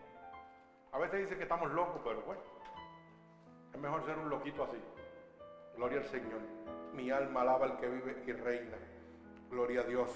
A 0.92 0.98
veces 1.00 1.22
dice 1.22 1.38
que 1.38 1.44
estamos 1.44 1.72
locos, 1.72 2.02
pero 2.04 2.22
bueno. 2.22 2.42
Es 3.74 3.80
mejor 3.80 4.06
ser 4.06 4.18
un 4.18 4.30
loquito 4.30 4.64
así. 4.64 4.78
Gloria 5.76 6.00
al 6.00 6.06
Señor. 6.06 6.40
Mi 6.94 7.10
alma 7.10 7.42
alaba 7.42 7.66
al 7.66 7.78
que 7.78 7.88
vive 7.88 8.24
y 8.28 8.32
reina. 8.32 8.78
Gloria 9.50 9.82
a 9.82 9.84
Dios. 9.84 10.10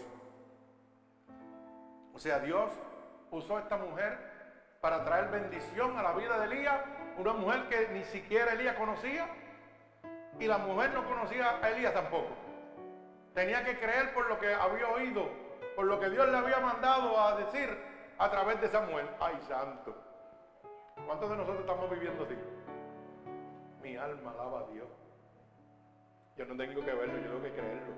O 2.13 2.19
sea, 2.19 2.39
Dios 2.39 2.71
usó 3.31 3.59
esta 3.59 3.77
mujer 3.77 4.17
para 4.81 5.03
traer 5.03 5.29
bendición 5.29 5.97
a 5.97 6.03
la 6.03 6.13
vida 6.13 6.39
de 6.39 6.45
Elías, 6.45 6.79
una 7.17 7.33
mujer 7.33 7.67
que 7.69 7.89
ni 7.89 8.03
siquiera 8.05 8.53
Elías 8.53 8.75
conocía 8.75 9.27
y 10.39 10.45
la 10.45 10.59
mujer 10.59 10.93
no 10.93 11.05
conocía 11.05 11.59
a 11.61 11.69
Elías 11.69 11.93
tampoco. 11.93 12.46
Tenía 13.37 13.63
que 13.63 13.77
creer 13.77 14.15
por 14.15 14.27
lo 14.27 14.39
que 14.39 14.51
había 14.51 14.87
oído, 14.87 15.29
por 15.75 15.85
lo 15.85 15.99
que 15.99 16.09
Dios 16.09 16.27
le 16.27 16.37
había 16.37 16.59
mandado 16.59 17.21
a 17.21 17.35
decir 17.35 17.69
a 18.17 18.31
través 18.31 18.59
de 18.59 18.67
Samuel. 18.67 19.07
Ay, 19.19 19.39
santo. 19.47 19.95
¿Cuántos 21.05 21.29
de 21.29 21.35
nosotros 21.35 21.59
estamos 21.59 21.87
viviendo 21.91 22.23
así? 22.23 22.35
Mi 23.83 23.95
alma 23.95 24.31
alaba 24.31 24.61
a 24.61 24.63
Dios. 24.71 24.87
Yo 26.35 26.45
no 26.47 26.57
tengo 26.57 26.83
que 26.83 26.91
verlo, 26.91 27.15
yo 27.15 27.29
tengo 27.29 27.43
que 27.43 27.53
creerlo. 27.53 27.93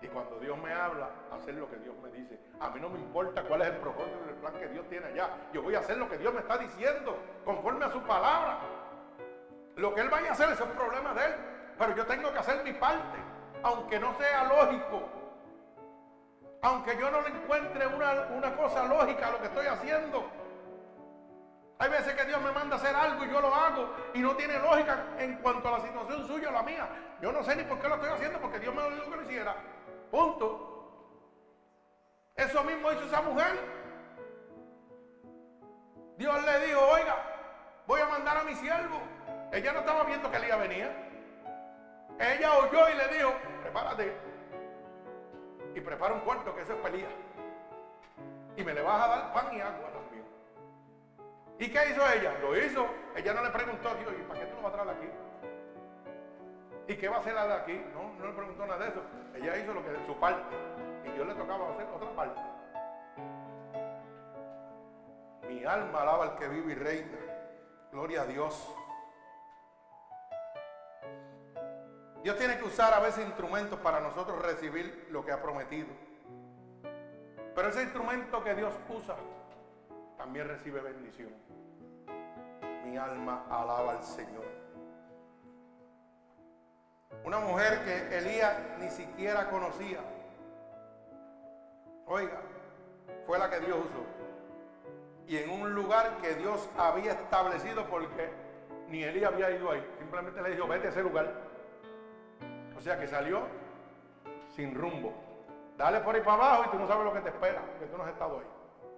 Y 0.00 0.06
cuando 0.06 0.38
Dios 0.38 0.56
me 0.58 0.72
habla, 0.72 1.10
hacer 1.32 1.54
lo 1.54 1.68
que 1.68 1.78
Dios 1.78 1.96
me 2.00 2.12
dice. 2.12 2.38
A 2.60 2.70
mí 2.70 2.78
no 2.78 2.90
me 2.90 3.00
importa 3.00 3.42
cuál 3.42 3.62
es 3.62 3.68
el 3.70 3.78
propósito 3.78 4.26
del 4.26 4.36
plan 4.36 4.52
que 4.60 4.68
Dios 4.68 4.88
tiene 4.88 5.06
allá. 5.06 5.28
Yo 5.52 5.60
voy 5.60 5.74
a 5.74 5.80
hacer 5.80 5.96
lo 5.96 6.08
que 6.08 6.18
Dios 6.18 6.32
me 6.32 6.38
está 6.38 6.56
diciendo, 6.56 7.18
conforme 7.44 7.84
a 7.84 7.90
su 7.90 8.00
palabra. 8.02 8.60
Lo 9.74 9.92
que 9.92 10.02
él 10.02 10.08
vaya 10.08 10.28
a 10.28 10.32
hacer 10.34 10.50
es 10.50 10.60
un 10.60 10.70
problema 10.70 11.14
de 11.14 11.26
él. 11.26 11.34
Pero 11.76 11.96
yo 11.96 12.06
tengo 12.06 12.32
que 12.32 12.38
hacer 12.38 12.62
mi 12.62 12.72
parte, 12.74 13.18
aunque 13.62 13.98
no 13.98 14.16
sea 14.18 14.44
lógico. 14.44 15.02
Aunque 16.62 16.96
yo 16.98 17.10
no 17.10 17.20
le 17.22 17.28
encuentre 17.28 17.86
una, 17.86 18.28
una 18.36 18.56
cosa 18.56 18.84
lógica 18.84 19.28
a 19.28 19.30
lo 19.30 19.40
que 19.40 19.46
estoy 19.46 19.66
haciendo. 19.66 20.24
Hay 21.80 21.90
veces 21.90 22.14
que 22.14 22.24
Dios 22.24 22.40
me 22.42 22.50
manda 22.50 22.74
a 22.74 22.78
hacer 22.78 22.94
algo 22.94 23.24
y 23.24 23.30
yo 23.30 23.40
lo 23.40 23.54
hago 23.54 23.94
y 24.12 24.18
no 24.18 24.34
tiene 24.34 24.58
lógica 24.58 25.04
en 25.18 25.36
cuanto 25.36 25.68
a 25.68 25.78
la 25.78 25.80
situación 25.80 26.26
suya 26.26 26.48
o 26.48 26.52
la 26.52 26.62
mía. 26.62 26.88
Yo 27.22 27.30
no 27.30 27.44
sé 27.44 27.54
ni 27.54 27.62
por 27.62 27.78
qué 27.78 27.88
lo 27.88 27.94
estoy 27.94 28.10
haciendo 28.10 28.40
porque 28.40 28.58
Dios 28.58 28.74
me 28.74 28.82
lo 28.82 28.90
dijo 28.90 29.10
que 29.10 29.16
lo 29.16 29.22
hiciera. 29.22 29.54
Punto. 30.10 30.68
Eso 32.34 32.64
mismo 32.64 32.90
hizo 32.92 33.04
esa 33.04 33.22
mujer. 33.22 33.58
Dios 36.16 36.44
le 36.44 36.66
dijo, 36.66 36.80
oiga, 36.80 37.16
voy 37.86 38.00
a 38.00 38.06
mandar 38.06 38.38
a 38.38 38.42
mi 38.42 38.54
siervo. 38.56 39.00
Ella 39.52 39.72
no 39.72 39.80
estaba 39.80 40.02
viendo 40.02 40.30
que 40.30 40.36
Elías 40.36 40.58
venía. 40.58 41.07
Ella 42.20 42.58
oyó 42.58 42.88
y 42.88 42.96
le 42.96 43.16
dijo, 43.16 43.32
prepárate. 43.62 44.16
Y 45.74 45.80
prepara 45.80 46.14
un 46.14 46.20
cuarto 46.20 46.54
que 46.54 46.62
eso 46.62 46.72
es 46.72 46.80
pelía. 46.80 47.08
Y 48.56 48.64
me 48.64 48.74
le 48.74 48.82
vas 48.82 49.00
a 49.00 49.08
dar 49.08 49.32
pan 49.32 49.56
y 49.56 49.60
agua 49.60 49.90
también. 49.92 50.24
¿Y 51.60 51.70
qué 51.70 51.90
hizo 51.90 52.02
ella? 52.12 52.36
Lo 52.40 52.56
hizo. 52.56 52.86
Ella 53.14 53.34
no 53.34 53.44
le 53.44 53.50
preguntó 53.50 53.88
a 53.88 53.94
Dios, 53.94 54.12
¿y 54.18 54.22
para 54.24 54.40
qué 54.40 54.46
tú 54.46 54.56
lo 54.56 54.62
vas 54.62 54.72
a 54.72 54.76
traer 54.76 54.90
aquí? 54.96 55.08
¿Y 56.88 56.96
qué 56.96 57.08
va 57.08 57.16
a 57.16 57.20
hacer 57.20 57.34
la 57.34 57.46
de 57.46 57.54
aquí? 57.54 57.84
No, 57.94 58.14
no 58.18 58.26
le 58.26 58.32
preguntó 58.32 58.66
nada 58.66 58.84
de 58.84 58.90
eso. 58.90 59.02
Ella 59.34 59.58
hizo 59.58 59.74
lo 59.74 59.84
que 59.84 59.90
su 60.06 60.18
parte. 60.18 60.56
Y 61.04 61.10
Dios 61.10 61.26
le 61.26 61.34
tocaba 61.34 61.70
hacer 61.70 61.86
otra 61.94 62.10
parte. 62.16 62.40
Mi 65.48 65.64
alma 65.64 66.02
alaba 66.02 66.24
al 66.24 66.36
que 66.36 66.48
vive 66.48 66.72
y 66.72 66.74
reina. 66.74 67.18
Gloria 67.92 68.22
a 68.22 68.26
Dios. 68.26 68.74
Dios 72.22 72.36
tiene 72.36 72.58
que 72.58 72.64
usar 72.64 72.92
a 72.92 73.00
veces 73.00 73.24
instrumentos 73.24 73.78
para 73.80 74.00
nosotros 74.00 74.42
recibir 74.42 75.08
lo 75.10 75.24
que 75.24 75.32
ha 75.32 75.40
prometido. 75.40 75.88
Pero 77.54 77.68
ese 77.68 77.82
instrumento 77.82 78.42
que 78.42 78.54
Dios 78.54 78.74
usa 78.88 79.16
también 80.16 80.48
recibe 80.48 80.80
bendición. 80.80 81.32
Mi 82.84 82.96
alma 82.96 83.46
alaba 83.50 83.92
al 83.92 84.02
Señor. 84.02 84.44
Una 87.24 87.38
mujer 87.40 87.84
que 87.84 88.18
Elías 88.18 88.54
ni 88.78 88.88
siquiera 88.90 89.48
conocía. 89.50 90.00
Oiga, 92.06 92.40
fue 93.26 93.38
la 93.38 93.50
que 93.50 93.60
Dios 93.60 93.78
usó. 93.78 94.04
Y 95.26 95.36
en 95.36 95.50
un 95.50 95.74
lugar 95.74 96.18
que 96.22 96.34
Dios 96.36 96.68
había 96.76 97.12
establecido 97.12 97.86
porque 97.88 98.30
ni 98.88 99.02
Elías 99.02 99.32
había 99.32 99.50
ido 99.50 99.70
ahí. 99.70 99.86
Simplemente 99.98 100.40
le 100.40 100.50
dijo, 100.50 100.66
vete 100.66 100.86
a 100.86 100.90
ese 100.90 101.02
lugar. 101.02 101.47
O 102.78 102.80
sea 102.80 102.96
que 102.96 103.08
salió 103.08 103.40
sin 104.54 104.72
rumbo. 104.72 105.12
Dale 105.76 106.00
por 106.00 106.14
ahí 106.14 106.20
para 106.20 106.34
abajo 106.34 106.64
y 106.66 106.70
tú 106.70 106.78
no 106.78 106.86
sabes 106.86 107.04
lo 107.04 107.12
que 107.12 107.20
te 107.20 107.30
espera, 107.30 107.60
porque 107.60 107.86
tú 107.86 107.98
no 107.98 108.04
has 108.04 108.10
estado 108.10 108.38
ahí. 108.38 108.46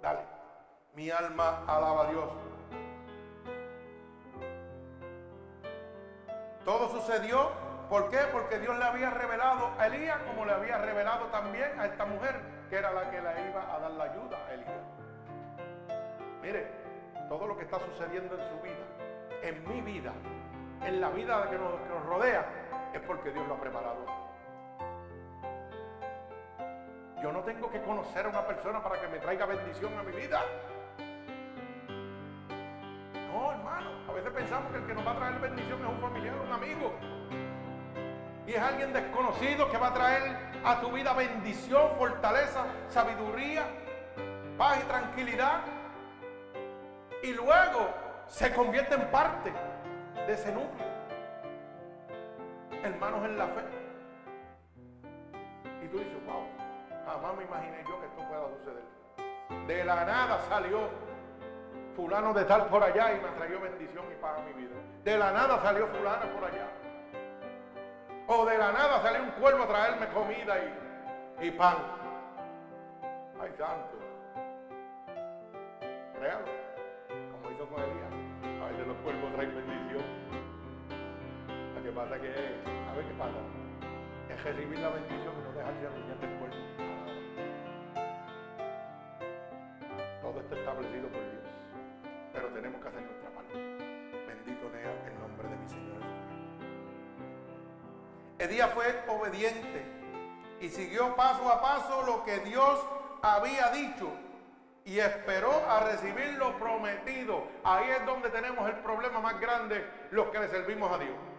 Dale. 0.03 0.21
Mi 0.95 1.11
alma 1.11 1.65
alaba 1.67 2.03
a 2.03 2.11
Dios. 2.11 2.31
Todo 6.65 6.91
sucedió, 6.91 7.53
¿por 7.89 8.11
qué? 8.11 8.19
Porque 8.31 8.59
Dios 8.59 8.79
le 8.79 8.85
había 8.85 9.11
revelado 9.11 9.71
a 9.79 9.87
Elías 9.87 10.19
como 10.27 10.45
le 10.45 10.53
había 10.53 10.77
revelado 10.77 11.27
también 11.27 11.81
a 11.81 11.87
esta 11.87 12.05
mujer, 12.05 12.39
que 12.69 12.77
era 12.77 12.93
la 12.93 13.11
que 13.11 13.17
le 13.17 13.49
iba 13.49 13.75
a 13.75 13.79
dar 13.79 13.91
la 13.93 14.05
ayuda 14.05 14.47
a 14.47 14.53
Elías. 14.53 14.85
Mire, 16.43 16.71
todo 17.31 17.47
lo 17.47 17.57
que 17.57 17.65
está 17.65 17.79
sucediendo 17.79 18.35
en 18.39 18.47
su 18.47 18.63
vida, 18.63 19.41
en 19.43 19.69
mi 19.69 19.81
vida, 19.81 20.13
en 20.85 21.01
la 21.01 21.09
vida 21.09 21.45
que 21.45 21.57
que 21.57 21.59
nos 21.59 22.07
rodea, 22.07 22.47
es 22.99 23.03
porque 23.03 23.31
Dios 23.31 23.47
lo 23.47 23.55
ha 23.55 23.61
preparado. 23.61 24.05
Yo 27.23 27.33
no 27.33 27.41
tengo 27.41 27.71
que 27.71 27.83
conocer 27.83 28.25
a 28.25 28.29
una 28.31 28.47
persona 28.47 28.83
para 28.83 29.01
que 29.01 29.09
me 29.09 29.19
traiga 29.19 29.45
bendición 29.45 29.97
a 29.99 30.03
mi 30.03 30.13
vida. 30.13 30.41
No, 33.31 33.53
hermano. 33.53 33.91
A 34.09 34.13
veces 34.13 34.33
pensamos 34.33 34.73
que 34.73 34.79
el 34.79 34.87
que 34.87 34.95
nos 34.95 35.07
va 35.07 35.13
a 35.13 35.17
traer 35.17 35.39
bendición 35.39 35.81
es 35.81 35.89
un 35.89 36.01
familiar, 36.01 36.35
un 36.35 36.53
amigo. 36.53 36.93
Y 38.47 38.53
es 38.53 38.61
alguien 38.61 38.93
desconocido 38.93 39.71
que 39.71 39.77
va 39.77 39.89
a 39.89 39.95
traer 39.95 40.37
a 40.65 40.81
tu 40.81 40.91
vida 40.91 41.13
bendición, 41.13 41.91
fortaleza, 41.99 42.65
sabiduría, 42.89 43.67
paz 44.57 44.79
y 44.83 44.89
tranquilidad. 44.89 45.61
Y 47.23 47.35
luego 47.35 47.89
se 48.27 48.53
convierte 48.55 48.95
en 48.95 49.11
parte 49.11 49.53
de 50.27 50.33
ese 50.33 50.53
núcleo. 50.53 50.90
Hermanos 52.83 53.25
en 53.25 53.39
la 53.39 53.47
fe. 53.49 53.61
Y 55.85 55.89
tú 55.89 55.99
dices, 55.99 56.27
wow, 56.27 56.45
jamás 57.05 57.37
me 57.37 57.45
imaginé 57.45 57.85
yo 57.87 58.01
que 58.01 58.07
esto 58.07 58.29
pueda 58.29 58.49
suceder. 58.59 59.67
De 59.67 59.85
la 59.85 60.05
nada 60.05 60.39
salió 60.49 60.89
fulano 61.95 62.33
de 62.33 62.45
tal 62.45 62.67
por 62.67 62.83
allá 62.83 63.13
y 63.13 63.21
me 63.21 63.29
trayó 63.31 63.61
bendición 63.61 64.05
y 64.11 64.21
paz 64.21 64.39
a 64.39 64.43
mi 64.45 64.53
vida. 64.55 64.75
De 65.05 65.19
la 65.19 65.33
nada 65.33 65.61
salió 65.63 65.87
fulano 65.89 66.33
por 66.35 66.45
allá. 66.45 66.69
O 68.27 68.47
de 68.47 68.57
la 68.57 68.73
nada 68.73 69.03
salió 69.03 69.23
un 69.25 69.31
cuervo 69.33 69.65
a 69.65 69.69
traerme 69.69 70.09
comida 70.09 70.55
y, 71.41 71.47
y 71.49 71.51
pan. 71.51 71.77
Ay, 73.41 73.53
santo. 73.59 73.99
Créalo. 76.19 76.45
Como 77.33 77.51
hizo 77.51 77.67
con 77.69 77.83
Elías. 77.83 78.13
A 78.63 78.67
veces 78.71 78.87
los 78.87 78.97
cuervos 78.99 79.33
traen 79.35 79.55
que 81.91 81.97
pasa 81.97 82.21
que, 82.21 82.29
a 82.29 82.95
ver 82.95 83.05
qué 83.05 83.15
pasa. 83.19 83.41
Es 84.29 84.45
recibir 84.45 84.79
la 84.79 84.91
bendición 84.91 85.35
y 85.35 85.43
no 85.43 85.53
dejarse 85.53 85.87
arruinar 85.87 86.19
cuerpo. 86.39 86.57
Todo 90.23 90.41
está 90.41 90.57
establecido 90.57 91.09
por 91.09 91.21
Dios 91.21 91.41
pero 92.33 92.47
tenemos 92.51 92.81
que 92.81 92.89
hacer 92.89 93.03
nuestra 93.03 93.31
parte. 93.31 93.55
Bendito 93.55 94.71
sea 94.71 95.09
el 95.09 95.19
nombre 95.19 95.49
de 95.49 95.57
mi 95.57 95.69
Señor 95.69 96.01
Elías 98.39 98.73
fue 98.73 99.03
obediente 99.09 99.85
y 100.61 100.69
siguió 100.69 101.17
paso 101.17 101.51
a 101.51 101.61
paso 101.61 102.07
lo 102.07 102.25
que 102.25 102.39
Dios 102.39 102.87
había 103.21 103.71
dicho 103.71 104.13
y 104.85 105.01
esperó 105.01 105.53
a 105.69 105.81
recibir 105.81 106.35
lo 106.39 106.57
prometido. 106.57 107.49
Ahí 107.65 107.91
es 107.91 108.07
donde 108.07 108.31
tenemos 108.31 108.69
el 108.69 108.77
problema 108.77 109.21
más 109.21 109.41
grande 109.41 109.85
los 110.13 110.29
que 110.29 110.39
le 110.39 110.49
servimos 110.49 110.93
a 110.93 110.99
Dios. 110.99 111.30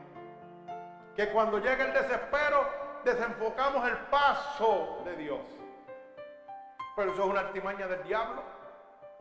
Que 1.16 1.30
cuando 1.32 1.60
llega 1.60 1.86
el 1.86 1.94
desespero 1.94 2.66
desenfocamos 3.04 3.88
el 3.88 3.98
paso 4.08 5.02
de 5.06 5.16
Dios. 5.18 5.42
Pero 6.96 7.14
eso 7.14 7.24
es 7.24 7.30
una 7.30 7.42
artimaña 7.42 7.88
del 7.88 8.04
diablo 8.04 8.44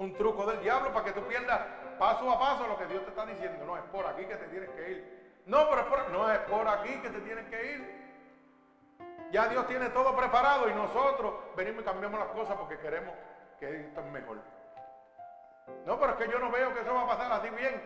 un 0.00 0.14
truco 0.14 0.46
del 0.46 0.60
diablo 0.62 0.92
para 0.94 1.04
que 1.04 1.12
tú 1.12 1.20
pierdas 1.28 1.60
paso 1.98 2.30
a 2.30 2.38
paso 2.38 2.66
lo 2.66 2.78
que 2.78 2.86
Dios 2.86 3.04
te 3.04 3.10
está 3.10 3.26
diciendo. 3.26 3.66
No, 3.66 3.76
es 3.76 3.82
por 3.92 4.06
aquí 4.06 4.24
que 4.24 4.34
te 4.34 4.46
tienes 4.46 4.70
que 4.70 4.90
ir. 4.90 5.42
No, 5.44 5.68
pero 5.68 6.08
no 6.08 6.32
es 6.32 6.38
por 6.40 6.66
aquí 6.66 7.00
que 7.02 7.10
te 7.10 7.20
tienes 7.20 7.46
que 7.50 7.72
ir. 7.72 8.00
Ya 9.30 9.48
Dios 9.48 9.66
tiene 9.68 9.90
todo 9.90 10.16
preparado 10.16 10.70
y 10.70 10.74
nosotros 10.74 11.34
venimos 11.54 11.82
y 11.82 11.84
cambiamos 11.84 12.18
las 12.18 12.30
cosas 12.30 12.56
porque 12.56 12.78
queremos 12.78 13.14
que 13.58 13.88
esto 13.88 14.00
es 14.00 14.06
mejor. 14.06 14.38
No, 15.84 16.00
pero 16.00 16.12
es 16.12 16.18
que 16.18 16.32
yo 16.32 16.38
no 16.38 16.50
veo 16.50 16.72
que 16.72 16.80
eso 16.80 16.94
va 16.94 17.02
a 17.02 17.06
pasar 17.06 17.32
así 17.32 17.50
bien. 17.50 17.80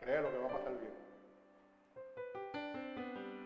Créelo 0.00 0.30
que 0.30 0.38
va 0.38 0.46
a 0.46 0.58
pasar 0.58 0.72
bien. 0.72 1.01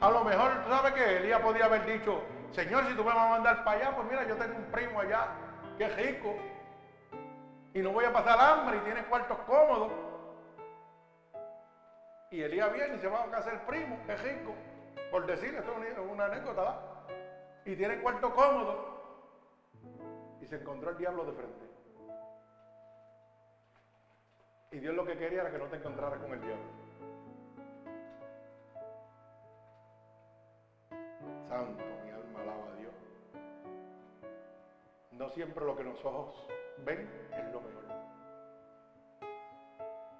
A 0.01 0.11
lo 0.11 0.22
mejor, 0.24 0.62
¿tú 0.62 0.68
sabes 0.68 0.92
que 0.92 1.16
Elías 1.16 1.40
podía 1.40 1.64
haber 1.64 1.86
dicho, 1.86 2.22
Señor, 2.53 2.84
si 2.84 2.94
tú 2.94 3.03
me 3.03 3.14
vas 3.14 3.26
a 3.26 3.30
mandar 3.30 3.64
para 3.64 3.78
allá, 3.78 3.94
pues 3.94 4.07
mira, 4.07 4.24
yo 4.24 4.36
tengo 4.36 4.57
un 4.57 4.64
primo 4.70 5.01
allá 5.01 5.28
que 5.78 5.84
es 5.84 5.97
rico 5.97 6.34
y 7.72 7.80
no 7.80 7.92
voy 7.92 8.05
a 8.05 8.12
pasar 8.12 8.38
hambre 8.38 8.78
y 8.78 8.80
tiene 8.80 9.05
cuartos 9.05 9.38
cómodos. 9.47 9.90
Y 12.30 12.42
Elías 12.42 12.70
viene 12.72 12.97
y 12.97 12.99
se 12.99 13.09
va 13.09 13.22
a 13.22 13.30
casar 13.30 13.55
el 13.55 13.61
primo, 13.61 13.99
es 14.09 14.20
rico, 14.22 14.55
por 15.11 15.24
decir, 15.24 15.55
esto 15.55 15.72
es 15.82 15.99
una 15.99 16.26
anécdota. 16.26 16.76
Y 17.64 17.74
tiene 17.74 17.99
cuarto 17.99 18.32
cómodo. 18.32 18.97
Y 20.40 20.47
se 20.47 20.57
encontró 20.57 20.90
el 20.90 20.97
diablo 20.97 21.24
de 21.24 21.32
frente. 21.32 21.66
Y 24.70 24.78
Dios 24.78 24.94
lo 24.94 25.05
que 25.05 25.16
quería 25.16 25.40
era 25.40 25.51
que 25.51 25.59
no 25.59 25.68
te 25.68 25.76
encontraras 25.76 26.18
con 26.18 26.32
el 26.32 26.40
diablo. 26.40 26.86
Santo, 31.49 31.84
mi 32.05 32.11
alma 32.11 32.40
alaba 32.42 32.66
a 32.72 32.76
Dios. 32.76 32.94
No 35.12 35.28
siempre 35.30 35.64
lo 35.64 35.76
que 35.76 35.84
los 35.84 36.05
ojos 36.05 36.34
ven 36.84 37.09
es 37.32 37.53
lo 37.53 37.61
mejor. 37.61 37.84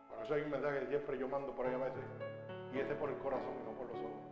Por 0.09 0.25
eso 0.25 0.35
hay 0.35 0.43
un 0.43 0.51
mensaje 0.51 0.81
que 0.81 0.87
siempre 0.87 1.19
yo 1.19 1.29
mando 1.29 1.53
por 1.55 1.67
ahí 1.67 1.75
veces. 1.75 2.05
Y 2.73 2.79
ese 2.79 2.95
por 2.95 3.11
el 3.11 3.19
corazón, 3.19 3.65
no 3.65 3.73
por 3.73 3.89
los 3.89 3.99
ojos. 3.99 4.27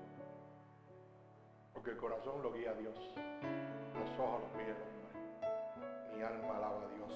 Porque 1.72 1.90
el 1.90 1.96
corazón 1.96 2.42
lo 2.42 2.52
guía 2.52 2.70
a 2.70 2.74
Dios. 2.74 2.94
Los 2.94 4.18
ojos 4.18 4.42
los 4.42 4.52
guía 4.54 4.74
el 4.74 4.82
hombre. 4.82 6.16
Mi 6.16 6.22
alma 6.22 6.56
alaba 6.56 6.82
a 6.82 6.88
Dios. 6.88 7.12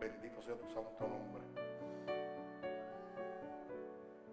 Bendito 0.00 0.42
sea 0.42 0.54
tu 0.54 0.66
santo 0.68 1.06
nombre. 1.06 1.42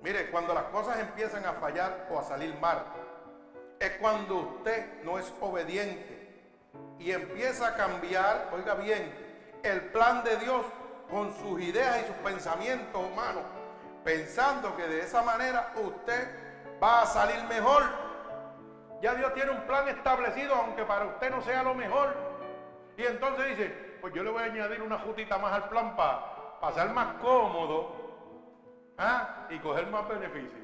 Mire, 0.06 0.30
cuando 0.30 0.54
las 0.54 0.66
cosas 0.66 1.00
empiezan 1.00 1.46
a 1.46 1.54
fallar 1.54 2.08
o 2.12 2.20
a 2.20 2.24
salir 2.24 2.54
mal, 2.60 2.86
es 3.80 3.92
cuando 4.00 4.36
usted 4.36 5.04
no 5.04 5.20
es 5.20 5.34
obediente 5.42 6.16
y 7.00 7.12
empieza 7.12 7.68
a 7.68 7.76
cambiar, 7.76 8.50
oiga 8.54 8.76
bien, 8.76 9.14
el 9.64 9.82
plan 9.92 10.24
de 10.24 10.38
Dios 10.38 10.66
con 11.10 11.36
sus 11.38 11.62
ideas 11.62 12.04
y 12.04 12.08
sus 12.08 12.16
pensamientos 12.18 13.04
humanos, 13.04 13.44
pensando 14.04 14.76
que 14.76 14.88
de 14.88 15.02
esa 15.02 15.22
manera 15.24 15.74
usted 15.76 16.28
va 16.82 17.02
a 17.02 17.06
salir 17.06 17.44
mejor. 17.46 17.84
Ya 19.02 19.14
Dios 19.16 19.34
tiene 19.34 19.52
un 19.52 19.62
plan 19.62 19.88
establecido, 19.90 20.56
aunque 20.56 20.84
para 20.84 21.06
usted 21.06 21.30
no 21.30 21.42
sea 21.42 21.64
lo 21.64 21.76
mejor. 21.76 22.16
Y 22.98 23.04
entonces 23.04 23.50
dice, 23.50 23.98
pues 24.02 24.14
yo 24.14 24.24
le 24.24 24.30
voy 24.30 24.42
a 24.42 24.46
añadir 24.46 24.82
una 24.82 25.00
jutita 25.00 25.38
más 25.38 25.54
al 25.54 25.70
plan 25.70 25.96
para 25.96 26.60
pasar 26.60 26.94
más 26.94 27.16
cómodo 27.22 28.06
¿Ah? 28.98 29.48
Y 29.50 29.60
coger 29.60 29.88
más 29.88 30.08
beneficio, 30.08 30.60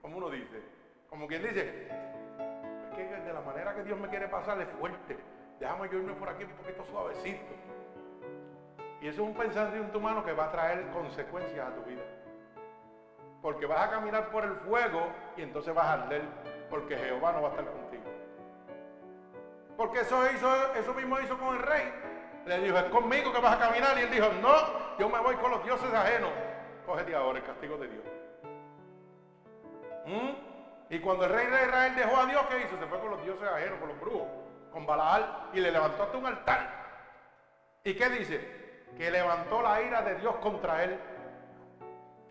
como 0.00 0.18
uno 0.18 0.30
dice. 0.30 0.62
Como 1.08 1.26
quien 1.26 1.42
dice, 1.42 1.88
que 2.94 3.04
de 3.04 3.32
la 3.32 3.40
manera 3.40 3.74
que 3.74 3.82
Dios 3.82 3.98
me 3.98 4.08
quiere 4.08 4.28
pasar 4.28 4.60
es 4.60 4.68
fuerte. 4.78 5.18
Déjame 5.58 5.88
yo 5.88 5.98
irme 5.98 6.14
por 6.14 6.28
aquí 6.28 6.44
un 6.44 6.50
poquito 6.50 6.84
suavecito. 6.90 7.52
Y 9.00 9.08
eso 9.08 9.22
es 9.22 9.28
un 9.28 9.34
pensamiento 9.34 9.98
humano 9.98 10.24
que 10.24 10.32
va 10.32 10.46
a 10.46 10.52
traer 10.52 10.86
consecuencias 10.90 11.66
a 11.66 11.74
tu 11.74 11.82
vida. 11.82 12.02
Porque 13.40 13.66
vas 13.66 13.88
a 13.88 13.90
caminar 13.90 14.30
por 14.30 14.44
el 14.44 14.54
fuego 14.56 15.08
y 15.36 15.42
entonces 15.42 15.74
vas 15.74 15.86
a 15.86 15.92
arder, 15.94 16.22
porque 16.70 16.96
Jehová 16.96 17.32
no 17.32 17.42
va 17.42 17.48
a 17.48 17.50
estar 17.50 17.66
contigo. 17.66 18.04
Porque 19.76 20.00
eso, 20.00 20.22
hizo, 20.32 20.74
eso 20.74 20.94
mismo 20.94 21.18
hizo 21.20 21.36
con 21.38 21.56
el 21.56 21.62
rey. 21.62 21.92
Le 22.46 22.58
dijo, 22.60 22.78
es 22.78 22.84
conmigo 22.84 23.32
que 23.32 23.40
vas 23.40 23.56
a 23.56 23.58
caminar. 23.58 23.98
Y 23.98 24.02
él 24.02 24.10
dijo, 24.10 24.28
no, 24.40 24.98
yo 24.98 25.08
me 25.08 25.18
voy 25.18 25.34
con 25.36 25.50
los 25.50 25.64
dioses 25.64 25.92
ajenos 25.92 26.30
cógete 26.86 27.14
ahora 27.14 27.38
el 27.38 27.44
castigo 27.44 27.76
de 27.78 27.88
Dios. 27.88 28.04
¿Mm? 30.06 30.51
Y 30.92 31.00
cuando 31.00 31.24
el 31.24 31.30
rey 31.30 31.46
de 31.46 31.62
Israel 31.64 31.94
dejó 31.96 32.18
a 32.18 32.26
Dios, 32.26 32.42
¿qué 32.50 32.58
hizo? 32.58 32.78
Se 32.78 32.86
fue 32.86 33.00
con 33.00 33.12
los 33.12 33.24
dioses 33.24 33.48
ajenos, 33.48 33.78
con 33.78 33.88
los 33.88 33.98
brujos, 33.98 34.28
con 34.70 34.84
Balaal 34.84 35.48
y 35.54 35.60
le 35.60 35.72
levantó 35.72 36.02
hasta 36.02 36.18
un 36.18 36.26
altar. 36.26 36.68
¿Y 37.82 37.94
qué 37.94 38.10
dice? 38.10 38.84
Que 38.98 39.10
levantó 39.10 39.62
la 39.62 39.80
ira 39.80 40.02
de 40.02 40.16
Dios 40.16 40.36
contra 40.42 40.84
él. 40.84 41.00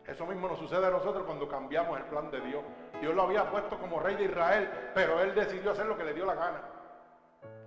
Eso 0.05 0.28
mismo 0.28 0.47
nos 0.47 0.59
sucede 0.59 0.86
a 0.86 0.91
nosotros 0.91 1.24
cuando 1.26 1.49
cambiamos 1.49 1.97
el 1.97 2.05
plan 2.05 2.30
de 2.30 2.39
Dios. 2.39 2.64
Dios 3.01 3.16
lo 3.16 3.24
había 3.24 3.49
puesto 3.49 3.80
como 3.80 3.99
rey 3.99 4.16
de 4.16 4.26
Israel, 4.26 4.91
pero 4.93 5.20
él 5.22 5.34
decidió 5.34 5.72
hacer 5.72 5.88
lo 5.88 5.97
que 5.97 6.03
le 6.03 6.14
dio 6.14 6.28
la 6.28 6.36
gana. 6.36 6.62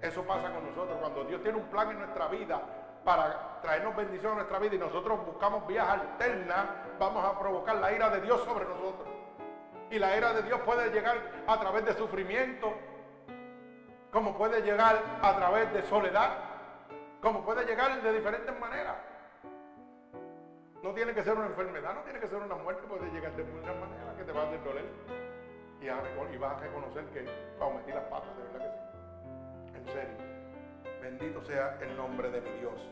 Eso 0.00 0.22
pasa 0.22 0.52
con 0.52 0.64
nosotros. 0.64 0.96
Cuando 1.00 1.24
Dios 1.24 1.42
tiene 1.42 1.58
un 1.58 1.66
plan 1.70 1.90
en 1.90 1.98
nuestra 1.98 2.28
vida, 2.28 2.62
para 3.04 3.58
traernos 3.62 3.96
bendición 3.96 4.34
a 4.34 4.36
nuestra 4.36 4.60
vida 4.60 4.76
y 4.76 4.78
nosotros 4.78 5.26
buscamos 5.26 5.66
vías 5.66 5.88
alternas, 5.88 6.66
vamos 7.00 7.24
a 7.24 7.36
provocar 7.36 7.74
la 7.78 7.92
ira 7.92 8.10
de 8.10 8.20
Dios 8.20 8.44
sobre 8.44 8.64
nosotros. 8.64 9.13
Y 9.90 9.98
la 9.98 10.16
ira 10.16 10.32
de 10.32 10.42
Dios 10.42 10.60
puede 10.60 10.90
llegar 10.90 11.16
a 11.46 11.60
través 11.60 11.84
de 11.84 11.94
sufrimiento, 11.94 12.72
como 14.10 14.36
puede 14.36 14.62
llegar 14.62 15.00
a 15.22 15.36
través 15.36 15.72
de 15.72 15.82
soledad, 15.84 16.38
como 17.20 17.44
puede 17.44 17.64
llegar 17.64 18.02
de 18.02 18.12
diferentes 18.12 18.58
maneras. 18.58 18.96
No 20.82 20.92
tiene 20.92 21.14
que 21.14 21.22
ser 21.22 21.34
una 21.34 21.46
enfermedad, 21.46 21.94
no 21.94 22.02
tiene 22.02 22.20
que 22.20 22.28
ser 22.28 22.38
una 22.38 22.56
muerte, 22.56 22.82
puede 22.86 23.10
llegar 23.10 23.32
de 23.36 23.44
muchas 23.44 23.74
maneras 23.76 24.14
que 24.16 24.24
te 24.24 24.32
va 24.32 24.42
a 24.42 24.46
hacer 24.46 24.62
doler. 24.64 24.84
Y, 25.80 26.36
vas 26.38 26.56
a 26.56 26.60
reconocer 26.60 27.04
que 27.06 27.20
metí 27.22 27.92
las 27.92 28.04
patas, 28.04 28.36
de 28.36 28.42
verdad 28.44 28.60
que 28.60 28.70
sí. 28.70 29.78
En 29.78 29.86
serio. 29.86 30.16
Bendito 31.00 31.44
sea 31.44 31.78
el 31.80 31.96
nombre 31.96 32.30
de 32.30 32.40
mi 32.40 32.50
Dios. 32.60 32.88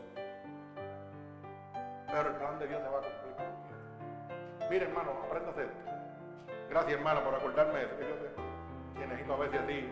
Pero 2.07 2.29
el 2.29 2.35
plan 2.35 2.59
de 2.59 2.67
Dios 2.67 2.81
se 2.81 2.89
va 2.89 2.99
a 2.99 3.01
cumplir. 3.01 4.69
Mire, 4.69 4.85
hermano, 4.85 5.11
apréndase 5.25 5.63
esto. 5.63 5.92
Gracias, 6.73 6.97
hermano, 6.97 7.23
por 7.23 7.35
acordarme 7.35 7.77
de 7.77 7.85
eso. 7.85 7.97
Que 7.97 8.03
yo 8.03 8.15
que 8.99 9.05
necesito 9.05 9.33
a 9.35 9.37
veces 9.37 9.61
así 9.61 9.87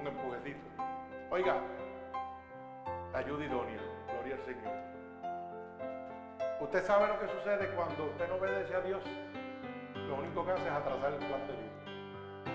un 0.00 0.06
empujecito. 0.06 0.58
Oiga, 1.28 1.56
ayuda 3.12 3.44
idónea. 3.44 3.78
Gloria 4.10 4.36
al 4.36 4.44
Señor. 4.46 4.72
Usted 6.60 6.86
sabe 6.86 7.08
lo 7.08 7.20
que 7.20 7.28
sucede 7.28 7.68
cuando 7.76 8.06
usted 8.06 8.26
no 8.26 8.36
obedece 8.36 8.74
a 8.74 8.80
Dios. 8.80 9.02
Lo 10.08 10.14
único 10.14 10.46
que 10.46 10.52
hace 10.52 10.66
es 10.66 10.72
atrasar 10.72 11.12
el 11.12 11.18
plan 11.18 11.46
de 11.46 11.52
Dios. 11.52 11.72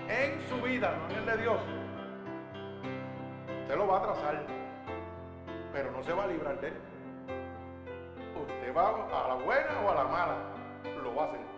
En 0.08 0.48
su 0.48 0.60
vida, 0.60 0.92
no 0.96 1.10
en 1.10 1.16
el 1.20 1.26
de 1.26 1.36
Dios. 1.36 1.60
Usted 3.62 3.76
lo 3.76 3.86
va 3.86 3.98
a 3.98 4.00
atrasar 4.00 4.46
pero 5.72 5.92
no 5.92 6.02
se 6.02 6.12
va 6.12 6.24
a 6.24 6.26
librar 6.26 6.60
de 6.60 6.68
él. 6.68 6.74
Usted 8.48 8.76
va 8.76 8.88
a 8.88 9.28
la 9.28 9.34
buena 9.34 9.80
o 9.84 9.90
a 9.92 9.94
la 9.94 10.04
mala, 10.04 10.36
lo 11.04 11.14
va 11.14 11.22
a 11.22 11.26
hacer. 11.26 11.53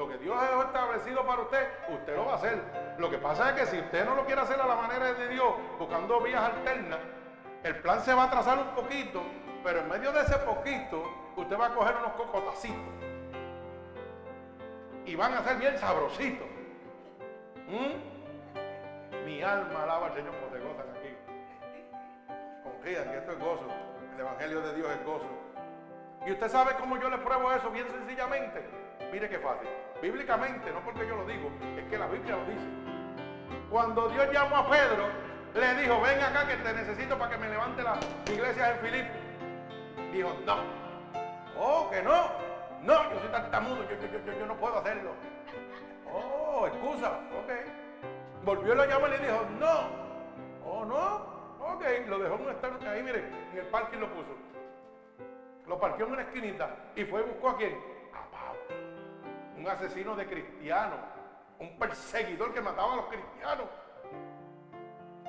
Lo 0.00 0.08
que 0.08 0.16
Dios 0.16 0.34
ha 0.34 0.62
establecido 0.62 1.26
para 1.26 1.42
usted, 1.42 1.68
usted 1.90 2.16
lo 2.16 2.24
va 2.24 2.32
a 2.32 2.36
hacer. 2.36 2.58
Lo 2.96 3.10
que 3.10 3.18
pasa 3.18 3.50
es 3.50 3.60
que 3.60 3.66
si 3.66 3.78
usted 3.80 4.06
no 4.06 4.14
lo 4.14 4.24
quiere 4.24 4.40
hacer 4.40 4.58
a 4.58 4.66
la 4.66 4.74
manera 4.74 5.12
de 5.12 5.28
Dios, 5.28 5.52
buscando 5.78 6.22
vías 6.22 6.42
alternas, 6.42 7.00
el 7.62 7.76
plan 7.82 8.00
se 8.00 8.14
va 8.14 8.24
a 8.24 8.30
trazar 8.30 8.58
un 8.60 8.68
poquito, 8.68 9.22
pero 9.62 9.80
en 9.80 9.90
medio 9.90 10.10
de 10.12 10.22
ese 10.22 10.38
poquito, 10.38 11.04
usted 11.36 11.54
va 11.54 11.66
a 11.66 11.74
coger 11.74 11.96
unos 11.96 12.12
cocotacitos. 12.12 12.94
Y 15.04 15.16
van 15.16 15.34
a 15.34 15.44
ser 15.44 15.58
bien 15.58 15.76
sabrositos. 15.76 16.48
¿Mm? 17.68 19.26
Mi 19.26 19.42
alma 19.42 19.82
alaba 19.82 20.06
al 20.06 20.14
Señor 20.14 20.32
por 20.36 20.50
de 20.50 20.64
Confían 22.64 23.04
que 23.04 23.18
esto 23.18 23.32
es 23.32 23.38
gozo. 23.38 23.66
El 24.14 24.20
Evangelio 24.20 24.62
de 24.62 24.76
Dios 24.76 24.90
es 24.92 25.04
gozo. 25.04 25.28
Y 26.26 26.32
usted 26.32 26.48
sabe 26.48 26.74
cómo 26.80 26.98
yo 26.98 27.10
le 27.10 27.18
pruebo 27.18 27.52
eso 27.52 27.70
bien 27.70 27.86
sencillamente. 27.90 28.64
Mire 29.12 29.28
qué 29.28 29.38
fácil. 29.38 29.68
Bíblicamente, 30.02 30.72
no 30.72 30.80
porque 30.80 31.06
yo 31.06 31.16
lo 31.16 31.26
digo, 31.26 31.50
es 31.76 31.84
que 31.90 31.98
la 31.98 32.06
Biblia 32.06 32.36
lo 32.36 32.44
dice. 32.44 32.66
Cuando 33.70 34.08
Dios 34.08 34.32
llamó 34.32 34.56
a 34.56 34.70
Pedro, 34.70 35.06
le 35.54 35.74
dijo, 35.82 36.00
ven 36.00 36.22
acá 36.22 36.46
que 36.46 36.56
te 36.56 36.72
necesito 36.72 37.18
para 37.18 37.32
que 37.32 37.38
me 37.38 37.48
levante 37.48 37.82
las 37.82 37.98
iglesias 38.26 38.70
en 38.70 38.78
Filipe. 38.78 39.10
Dijo, 40.12 40.32
no. 40.46 40.56
Oh, 41.58 41.90
que 41.90 42.02
no. 42.02 42.30
No, 42.82 43.12
yo 43.12 43.20
soy 43.20 43.28
tartamudo, 43.30 43.82
yo, 43.88 43.96
yo, 43.96 44.38
yo, 44.38 44.46
no 44.46 44.56
puedo 44.56 44.78
hacerlo. 44.78 45.12
Oh, 46.10 46.66
excusa, 46.66 47.20
ok. 47.38 48.44
Volvió 48.44 48.74
la 48.74 48.86
llama 48.86 49.08
y 49.08 49.10
le 49.10 49.18
dijo, 49.18 49.46
no. 49.58 50.00
Oh, 50.64 50.84
no. 50.86 51.40
Ok, 51.74 51.84
lo 52.08 52.18
dejó 52.18 52.36
en 52.36 52.40
un 52.40 52.50
stand 52.54 52.86
ahí, 52.88 53.02
mire, 53.02 53.18
en 53.52 53.58
el 53.58 53.66
parque 53.66 53.96
lo 53.96 54.08
puso. 54.08 54.34
Lo 55.66 55.78
parqueó 55.78 56.06
en 56.06 56.12
una 56.14 56.22
esquinita 56.22 56.74
y 56.96 57.04
fue 57.04 57.20
y 57.20 57.24
buscó 57.24 57.50
a 57.50 57.56
quién? 57.58 57.89
Un 59.60 59.68
asesino 59.68 60.16
de 60.16 60.26
cristianos, 60.26 60.98
un 61.58 61.78
perseguidor 61.78 62.54
que 62.54 62.62
mataba 62.62 62.94
a 62.94 62.96
los 62.96 63.04
cristianos. 63.06 63.66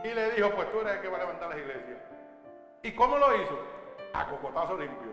Y 0.06 0.08
le 0.08 0.32
dijo, 0.32 0.52
pues 0.52 0.72
tú 0.72 0.80
eres 0.80 0.96
el 0.96 1.02
que 1.02 1.10
va 1.10 1.18
a 1.18 1.20
levantar 1.20 1.50
las 1.50 1.58
iglesias. 1.58 2.00
¿Y 2.82 2.94
cómo 2.94 3.18
lo 3.18 3.36
hizo? 3.36 3.60
A 4.14 4.30
cocotazo 4.30 4.78
limpio. 4.78 5.12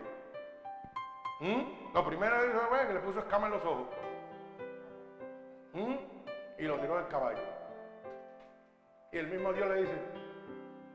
¿Mm? 1.41 1.93
Lo 1.93 2.05
primero 2.05 2.35
fue 2.69 2.87
que 2.87 2.93
le 2.93 2.99
puso 3.01 3.19
escama 3.19 3.47
en 3.47 3.53
los 3.53 3.65
ojos. 3.65 3.87
¿Mm? 5.73 5.95
Y 6.57 6.63
lo 6.63 6.79
tiró 6.79 6.95
del 6.95 7.07
caballo. 7.09 7.43
Y 9.11 9.17
el 9.17 9.27
mismo 9.27 9.51
Dios 9.51 9.67
le 9.67 9.81
dice, 9.81 10.01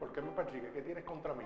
¿Por 0.00 0.14
qué 0.14 0.22
me 0.22 0.30
persigue? 0.30 0.72
¿Qué 0.72 0.80
tienes 0.80 1.04
contra 1.04 1.34
mí? 1.34 1.44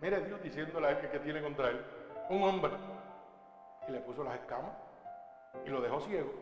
Mire 0.00 0.24
Dios 0.24 0.42
diciéndole 0.42 0.86
a 0.86 0.90
él 0.92 1.00
que 1.00 1.10
qué 1.10 1.18
tiene 1.18 1.42
contra 1.42 1.68
él. 1.68 1.84
Un 2.30 2.42
hombre. 2.42 2.72
Y 3.86 3.92
le 3.92 4.00
puso 4.00 4.24
las 4.24 4.36
escamas. 4.36 4.87
Y 5.64 5.68
lo 5.70 5.80
dejó 5.80 6.00
ciego. 6.00 6.32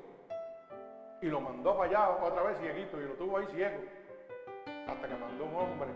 Y 1.22 1.26
lo 1.26 1.40
mandó 1.40 1.76
para 1.76 1.90
allá 1.90 2.08
otra 2.24 2.42
vez 2.42 2.58
cieguito. 2.58 3.00
Y 3.00 3.04
lo 3.04 3.14
tuvo 3.14 3.38
ahí 3.38 3.46
ciego. 3.54 3.78
Hasta 4.86 5.08
que 5.08 5.14
mandó 5.14 5.44
un 5.44 5.56
hombre. 5.56 5.88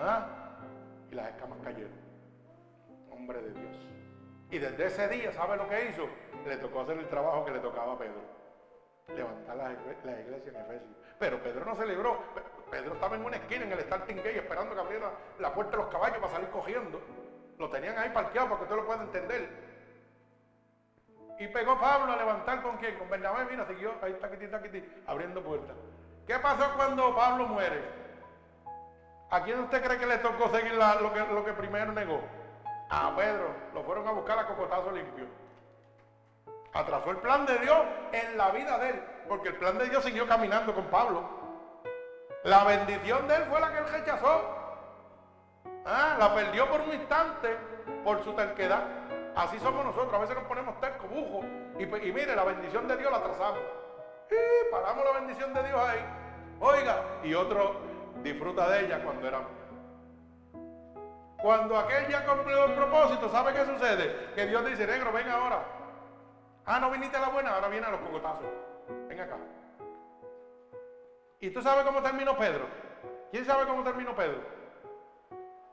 ¿ah? 0.00 0.26
Y 1.10 1.14
las 1.14 1.28
escamas 1.28 1.58
cayeron. 1.62 1.92
Hombre 3.10 3.42
de 3.42 3.50
Dios. 3.52 3.76
Y 4.50 4.58
desde 4.58 4.86
ese 4.86 5.08
día, 5.08 5.32
¿sabe 5.32 5.56
lo 5.56 5.68
que 5.68 5.90
hizo? 5.90 6.08
Le 6.46 6.56
tocó 6.56 6.80
hacer 6.80 6.98
el 6.98 7.08
trabajo 7.08 7.44
que 7.44 7.50
le 7.50 7.58
tocaba 7.58 7.92
a 7.92 7.98
Pedro. 7.98 8.38
Levantar 9.14 9.56
la, 9.56 9.68
la 10.04 10.20
iglesia 10.20 10.50
en 10.50 10.56
Efesios. 10.56 10.96
Pero 11.18 11.42
Pedro 11.42 11.64
no 11.64 11.74
se 11.74 11.86
libró. 11.86 12.18
Pedro 12.70 12.94
estaba 12.94 13.16
en 13.16 13.24
una 13.24 13.36
esquina 13.36 13.64
en 13.64 13.72
el 13.72 13.80
starting 13.80 14.16
gate 14.16 14.38
esperando 14.38 14.74
que 14.74 14.80
abriera 14.80 15.10
la 15.38 15.52
puerta 15.52 15.72
de 15.72 15.82
los 15.82 15.92
caballos 15.92 16.18
para 16.18 16.32
salir 16.32 16.48
cogiendo. 16.50 17.00
Lo 17.58 17.68
tenían 17.70 17.98
ahí 17.98 18.10
parqueado 18.10 18.48
para 18.48 18.58
que 18.58 18.64
usted 18.64 18.76
lo 18.76 18.86
pueda 18.86 19.02
entender. 19.02 19.67
Y 21.38 21.46
pegó 21.48 21.78
Pablo 21.78 22.12
a 22.12 22.16
levantar 22.16 22.62
con 22.62 22.76
quién? 22.78 22.98
Con 22.98 23.08
Bernabé, 23.08 23.44
mira, 23.44 23.66
siguió 23.66 23.92
ahí 24.02 24.14
taquiti, 24.14 24.48
taquiti, 24.48 24.84
abriendo 25.06 25.42
puertas. 25.42 25.76
¿Qué 26.26 26.38
pasó 26.38 26.74
cuando 26.76 27.14
Pablo 27.14 27.46
muere? 27.46 27.80
¿A 29.30 29.42
quién 29.42 29.60
usted 29.60 29.82
cree 29.82 29.98
que 29.98 30.06
le 30.06 30.18
tocó 30.18 30.48
seguir 30.50 30.74
lo, 30.74 31.12
que, 31.12 31.20
lo 31.20 31.44
que 31.44 31.52
primero 31.52 31.92
negó? 31.92 32.20
A 32.90 33.14
Pedro. 33.14 33.54
Lo 33.74 33.82
fueron 33.84 34.08
a 34.08 34.12
buscar 34.12 34.38
a 34.38 34.46
cocotazo 34.46 34.90
limpio. 34.90 35.26
Atrasó 36.72 37.10
el 37.10 37.18
plan 37.18 37.46
de 37.46 37.58
Dios 37.58 37.78
en 38.12 38.36
la 38.36 38.50
vida 38.50 38.78
de 38.78 38.90
él. 38.90 39.02
Porque 39.28 39.48
el 39.48 39.56
plan 39.56 39.78
de 39.78 39.88
Dios 39.88 40.04
siguió 40.04 40.26
caminando 40.26 40.74
con 40.74 40.86
Pablo. 40.86 41.28
La 42.44 42.64
bendición 42.64 43.28
de 43.28 43.36
él 43.36 43.44
fue 43.48 43.60
la 43.60 43.72
que 43.72 43.78
él 43.78 43.88
rechazó. 43.88 44.58
Ah, 45.84 46.16
la 46.18 46.34
perdió 46.34 46.68
por 46.68 46.80
un 46.80 46.94
instante 46.94 47.56
por 48.04 48.24
su 48.24 48.32
terquedad. 48.32 48.84
Así 49.36 49.58
somos 49.60 49.84
nosotros. 49.84 50.12
A 50.14 50.18
veces 50.18 50.36
nos 50.36 50.44
ponemos 50.44 50.78
terco, 50.80 51.06
bujo. 51.06 51.44
Y, 51.78 51.86
mire, 51.86 52.34
la 52.34 52.44
bendición 52.44 52.88
de 52.88 52.96
Dios 52.96 53.10
la 53.10 53.22
trazamos. 53.22 53.60
Y 54.30 54.70
paramos 54.70 55.04
la 55.04 55.12
bendición 55.20 55.54
de 55.54 55.62
Dios 55.62 55.80
ahí. 55.80 56.04
Oiga, 56.60 57.02
y 57.22 57.34
otro 57.34 57.76
disfruta 58.22 58.68
de 58.70 58.86
ella 58.86 59.02
cuando 59.02 59.28
era 59.28 59.40
cuando 61.40 61.78
aquel 61.78 62.08
ya 62.08 62.26
cumplió 62.26 62.64
el 62.64 62.72
propósito, 62.74 63.28
¿sabe 63.28 63.52
qué 63.52 63.64
sucede? 63.64 64.32
Que 64.34 64.46
Dios 64.46 64.66
dice, 64.66 64.88
negro, 64.88 65.12
ven 65.12 65.28
ahora. 65.28 65.62
Ah, 66.66 66.80
no 66.80 66.90
viniste 66.90 67.16
a 67.16 67.20
la 67.20 67.28
buena, 67.28 67.54
ahora 67.54 67.68
viene 67.68 67.86
a 67.86 67.90
los 67.90 68.00
cocotazos. 68.00 68.44
Ven 69.08 69.20
acá. 69.20 69.36
¿Y 71.38 71.50
tú 71.50 71.62
sabes 71.62 71.84
cómo 71.84 72.02
terminó 72.02 72.36
Pedro? 72.36 72.66
¿Quién 73.30 73.44
sabe 73.44 73.66
cómo 73.66 73.84
terminó 73.84 74.16
Pedro? 74.16 74.40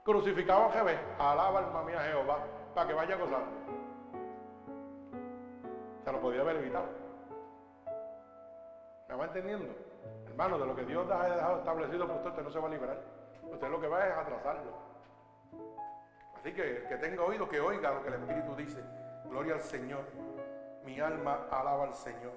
Crucificado 0.04 0.66
a 0.66 0.72
Jehová. 0.72 0.92
Alaba 1.18 1.60
alma 1.60 1.82
mía 1.82 2.00
Jehová 2.02 2.38
para 2.76 2.88
que 2.88 2.94
vaya 2.94 3.16
gozando. 3.16 3.52
Se 6.04 6.12
lo 6.12 6.20
podía 6.20 6.42
haber 6.42 6.58
evitado. 6.58 6.86
¿Me 9.08 9.16
va 9.16 9.26
entendiendo? 9.26 9.74
Hermano, 10.28 10.60
de 10.60 10.66
lo 10.66 10.76
que 10.76 10.84
Dios 10.84 11.10
ha 11.10 11.24
dejado 11.24 11.60
establecido 11.60 12.06
por 12.06 12.18
usted, 12.28 12.44
no 12.44 12.52
se 12.52 12.60
va 12.60 12.68
a 12.68 12.72
liberar. 12.72 13.02
Usted 13.44 13.70
lo 13.70 13.80
que 13.80 13.88
va 13.88 14.06
es 14.06 14.14
atrasarlo. 14.14 14.72
Así 16.36 16.54
que 16.54 16.86
que 16.90 16.98
tenga 16.98 17.24
oído, 17.24 17.48
que 17.48 17.62
oiga 17.62 17.92
lo 17.92 18.04
que 18.04 18.10
el 18.10 18.16
Espíritu 18.16 18.56
dice. 18.56 18.84
Gloria 19.30 19.54
al 19.54 19.62
Señor. 19.62 20.04
Mi 20.84 21.00
alma 21.00 21.48
alaba 21.50 21.86
al 21.86 21.94
Señor. 21.94 22.34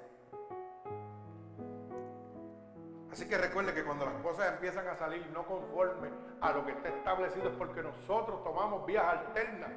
Así 3.10 3.28
que 3.28 3.36
recuerde 3.36 3.74
que 3.74 3.84
cuando 3.84 4.04
las 4.04 4.14
cosas 4.22 4.52
empiezan 4.52 4.86
a 4.86 4.94
salir 4.94 5.26
no 5.32 5.44
conforme 5.44 6.10
a 6.40 6.52
lo 6.52 6.64
que 6.64 6.72
está 6.72 6.90
establecido 6.90 7.48
es 7.48 7.56
porque 7.56 7.82
nosotros 7.82 8.44
tomamos 8.44 8.86
vías 8.86 9.04
alternas 9.04 9.70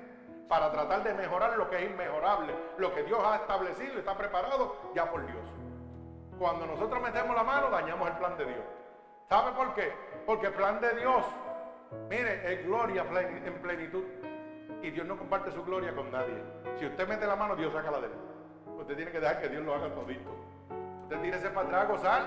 para 0.51 0.69
tratar 0.69 1.01
de 1.01 1.13
mejorar 1.13 1.57
lo 1.57 1.69
que 1.69 1.77
es 1.77 1.89
inmejorable, 1.89 2.53
lo 2.77 2.93
que 2.93 3.03
Dios 3.03 3.21
ha 3.23 3.37
establecido 3.37 3.93
y 3.95 3.99
está 3.99 4.17
preparado 4.17 4.75
ya 4.93 5.09
por 5.09 5.25
Dios. 5.25 5.47
Cuando 6.37 6.67
nosotros 6.67 7.01
metemos 7.01 7.33
la 7.33 7.43
mano 7.43 7.69
dañamos 7.69 8.09
el 8.09 8.17
plan 8.17 8.37
de 8.37 8.43
Dios. 8.43 8.65
¿Sabe 9.29 9.53
por 9.53 9.73
qué? 9.75 9.93
Porque 10.25 10.47
el 10.47 10.53
plan 10.53 10.81
de 10.81 10.93
Dios, 10.95 11.23
mire, 12.09 12.53
es 12.53 12.65
gloria 12.65 13.05
en 13.09 13.61
plenitud 13.61 14.03
y 14.81 14.91
Dios 14.91 15.07
no 15.07 15.17
comparte 15.17 15.53
su 15.53 15.63
gloria 15.63 15.95
con 15.95 16.11
nadie. 16.11 16.43
Si 16.77 16.85
usted 16.85 17.07
mete 17.07 17.25
la 17.25 17.37
mano, 17.37 17.55
Dios 17.55 17.71
saca 17.71 17.89
la 17.89 18.01
de 18.01 18.07
él. 18.07 18.13
Usted 18.77 18.97
tiene 18.97 19.11
que 19.11 19.21
dejar 19.21 19.39
que 19.39 19.47
Dios 19.47 19.63
lo 19.63 19.73
haga 19.73 19.95
todito. 19.95 20.35
Usted 21.03 21.21
tiene 21.21 21.37
ese 21.37 21.49
para 21.51 21.67
atrás 21.67 21.83
a 21.83 21.87
gozar, 21.93 22.23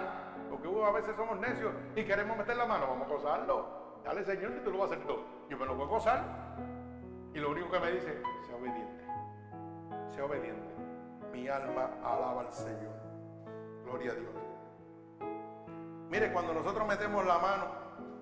porque 0.49 0.67
a 0.83 0.93
veces 0.93 1.15
somos 1.15 1.39
necios 1.41 1.75
y 1.95 2.03
queremos 2.05 2.39
meter 2.39 2.57
la 2.57 2.65
mano, 2.65 2.87
vamos 2.87 3.07
a 3.07 3.13
gozarlo. 3.13 4.01
Dale 4.03 4.25
Señor 4.25 4.53
y 4.57 4.61
tú 4.65 4.71
lo 4.71 4.79
vas 4.79 4.93
a 4.93 4.95
hacer 4.95 5.07
todo. 5.07 5.25
Yo 5.51 5.59
me 5.59 5.67
lo 5.67 5.75
voy 5.75 5.85
a 5.85 5.91
gozar. 5.91 6.74
Y 7.35 7.41
lo 7.41 7.51
único 7.51 7.69
que 7.69 7.81
me 7.81 7.91
dice, 7.91 8.23
sea 8.47 8.57
obediente. 8.57 9.05
Sea 10.15 10.25
obediente. 10.25 10.73
Mi 11.33 11.49
alma 11.49 11.91
alaba 12.05 12.43
al 12.43 12.53
Señor. 12.53 12.95
Gloria 13.85 14.13
a 14.13 14.15
Dios. 14.15 14.33
Mire, 16.09 16.33
cuando 16.33 16.55
nosotros 16.55 16.87
metemos 16.87 17.27
la 17.27 17.39
mano, 17.39 17.67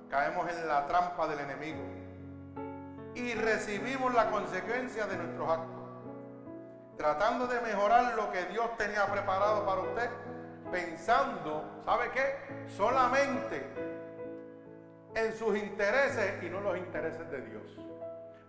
caemos 0.08 0.50
en 0.50 0.66
la 0.66 0.86
trampa 0.86 1.28
del 1.28 1.40
enemigo 1.40 1.82
y 3.14 3.34
recibimos 3.34 4.14
la 4.14 4.30
consecuencia 4.30 5.06
de 5.06 5.18
nuestros 5.18 5.46
actos. 5.46 5.82
Tratando 6.96 7.46
de 7.46 7.60
mejorar 7.60 8.14
lo 8.14 8.32
que 8.32 8.46
Dios 8.46 8.76
tenía 8.78 9.04
preparado 9.06 9.66
para 9.66 9.82
usted, 9.82 10.10
pensando, 10.70 11.82
¿sabe 11.84 12.10
qué? 12.12 12.66
Solamente 12.68 13.62
en 15.14 15.32
sus 15.34 15.54
intereses 15.58 16.42
y 16.42 16.48
no 16.48 16.60
los 16.62 16.78
intereses 16.78 17.30
de 17.30 17.42
Dios. 17.42 17.78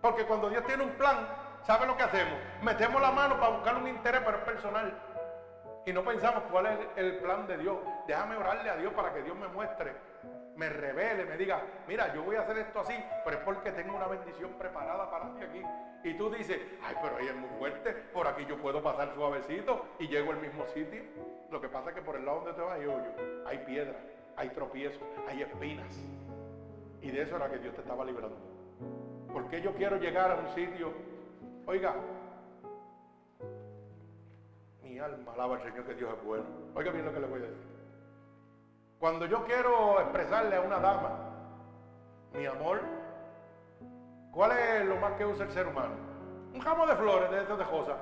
Porque 0.04 0.26
cuando 0.26 0.50
Dios 0.50 0.62
tiene 0.66 0.82
un 0.82 0.90
plan, 0.90 1.26
¿sabe 1.62 1.86
lo 1.86 1.96
que 1.96 2.02
hacemos? 2.02 2.34
Metemos 2.60 3.00
la 3.00 3.10
mano 3.10 3.40
para 3.40 3.54
buscar 3.56 3.74
un 3.74 3.88
interés, 3.88 4.20
pero 4.22 4.36
es 4.36 4.44
personal. 4.44 4.92
Y 5.86 5.94
no 5.94 6.04
pensamos 6.04 6.42
cuál 6.50 6.66
es 6.66 6.78
el 6.96 7.16
plan 7.20 7.46
de 7.46 7.56
Dios. 7.56 7.78
Déjame 8.06 8.36
orarle 8.36 8.68
a 8.68 8.76
Dios 8.76 8.92
para 8.92 9.14
que 9.14 9.22
Dios 9.22 9.34
me 9.34 9.48
muestre 9.48 9.94
me 10.56 10.68
revele, 10.68 11.24
me 11.24 11.36
diga, 11.36 11.62
mira, 11.88 12.14
yo 12.14 12.22
voy 12.22 12.36
a 12.36 12.42
hacer 12.42 12.58
esto 12.58 12.80
así, 12.80 12.94
pero 13.24 13.38
es 13.38 13.42
porque 13.42 13.72
tengo 13.72 13.96
una 13.96 14.06
bendición 14.06 14.52
preparada 14.52 15.10
para 15.10 15.34
ti 15.34 15.42
aquí. 15.42 15.62
Y 16.04 16.14
tú 16.14 16.30
dices, 16.30 16.60
ay, 16.84 16.94
pero 17.02 17.16
ahí 17.16 17.26
es 17.26 17.34
muy 17.34 17.48
fuerte, 17.58 17.90
por 18.12 18.28
aquí 18.28 18.46
yo 18.46 18.56
puedo 18.58 18.80
pasar 18.80 19.12
suavecito 19.14 19.84
y 19.98 20.06
llego 20.06 20.30
al 20.30 20.38
mismo 20.38 20.64
sitio. 20.66 21.02
Lo 21.50 21.60
que 21.60 21.68
pasa 21.68 21.88
es 21.90 21.96
que 21.96 22.02
por 22.02 22.14
el 22.14 22.24
lado 22.24 22.42
donde 22.42 22.52
te 22.52 22.60
vas 22.60 22.74
hay 22.74 22.86
hoyo, 22.86 23.10
hay 23.46 23.58
piedra, 23.58 23.98
hay 24.36 24.50
tropiezos, 24.50 25.02
hay 25.28 25.42
espinas. 25.42 25.98
Y 27.00 27.10
de 27.10 27.22
eso 27.22 27.34
era 27.34 27.50
que 27.50 27.58
Dios 27.58 27.74
te 27.74 27.80
estaba 27.80 28.04
librando. 28.04 28.54
Porque 29.34 29.60
yo 29.60 29.74
quiero 29.74 29.96
llegar 29.96 30.30
a 30.30 30.36
un 30.36 30.48
sitio, 30.54 30.92
oiga, 31.66 31.92
mi 34.80 34.96
alma 35.00 35.32
alaba 35.32 35.56
al 35.56 35.62
Señor 35.62 35.84
que 35.84 35.94
Dios 35.94 36.16
es 36.16 36.24
bueno. 36.24 36.44
Oiga 36.72 36.92
bien 36.92 37.04
lo 37.04 37.12
que 37.12 37.18
le 37.18 37.26
voy 37.26 37.40
a 37.40 37.46
decir. 37.46 37.66
Cuando 39.00 39.26
yo 39.26 39.44
quiero 39.44 40.00
expresarle 40.00 40.54
a 40.54 40.60
una 40.60 40.78
dama, 40.78 41.10
mi 42.32 42.46
amor, 42.46 42.80
¿cuál 44.30 44.52
es 44.52 44.86
lo 44.86 44.98
más 44.98 45.14
que 45.14 45.26
usa 45.26 45.46
el 45.46 45.50
ser 45.50 45.66
humano? 45.66 45.96
Un 46.54 46.60
ramo 46.60 46.86
de 46.86 46.94
flores, 46.94 47.28
de 47.28 47.40
estas 47.40 47.58
de 47.58 47.64
cosas. 47.64 47.96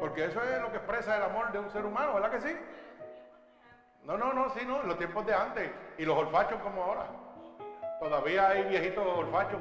Porque 0.00 0.24
eso 0.24 0.42
es 0.42 0.58
lo 0.58 0.70
que 0.70 0.78
expresa 0.78 1.18
el 1.18 1.22
amor 1.22 1.52
de 1.52 1.58
un 1.58 1.68
ser 1.68 1.84
humano, 1.84 2.14
¿verdad 2.14 2.30
que 2.30 2.40
sí? 2.40 2.56
No, 4.04 4.16
no, 4.16 4.32
no, 4.32 4.48
sí, 4.48 4.64
no, 4.64 4.82
los 4.84 4.96
tiempos 4.96 5.26
de 5.26 5.34
antes. 5.34 5.70
Y 5.98 6.06
los 6.06 6.16
olfachos 6.16 6.58
como 6.62 6.82
ahora. 6.82 7.04
Todavía 8.00 8.48
hay 8.48 8.64
viejitos 8.64 9.04
olfachos. 9.04 9.60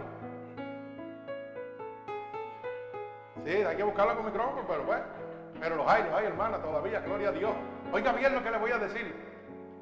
Sí, 3.48 3.54
hay 3.64 3.78
que 3.78 3.84
buscarlo 3.84 4.14
con 4.18 4.26
micrófono, 4.26 4.66
pero 4.68 4.84
bueno. 4.84 5.04
Pero 5.58 5.78
los 5.78 5.88
hay, 5.88 6.04
los 6.04 6.14
hay, 6.14 6.26
hermana, 6.26 6.58
todavía, 6.58 7.00
gloria 7.00 7.30
a 7.30 7.32
Dios. 7.32 7.54
Oiga 7.94 8.12
bien 8.12 8.36
lo 8.36 8.44
que 8.44 8.52
le 8.52 8.58
voy 8.58 8.72
a 8.72 8.78
decir. 8.78 9.16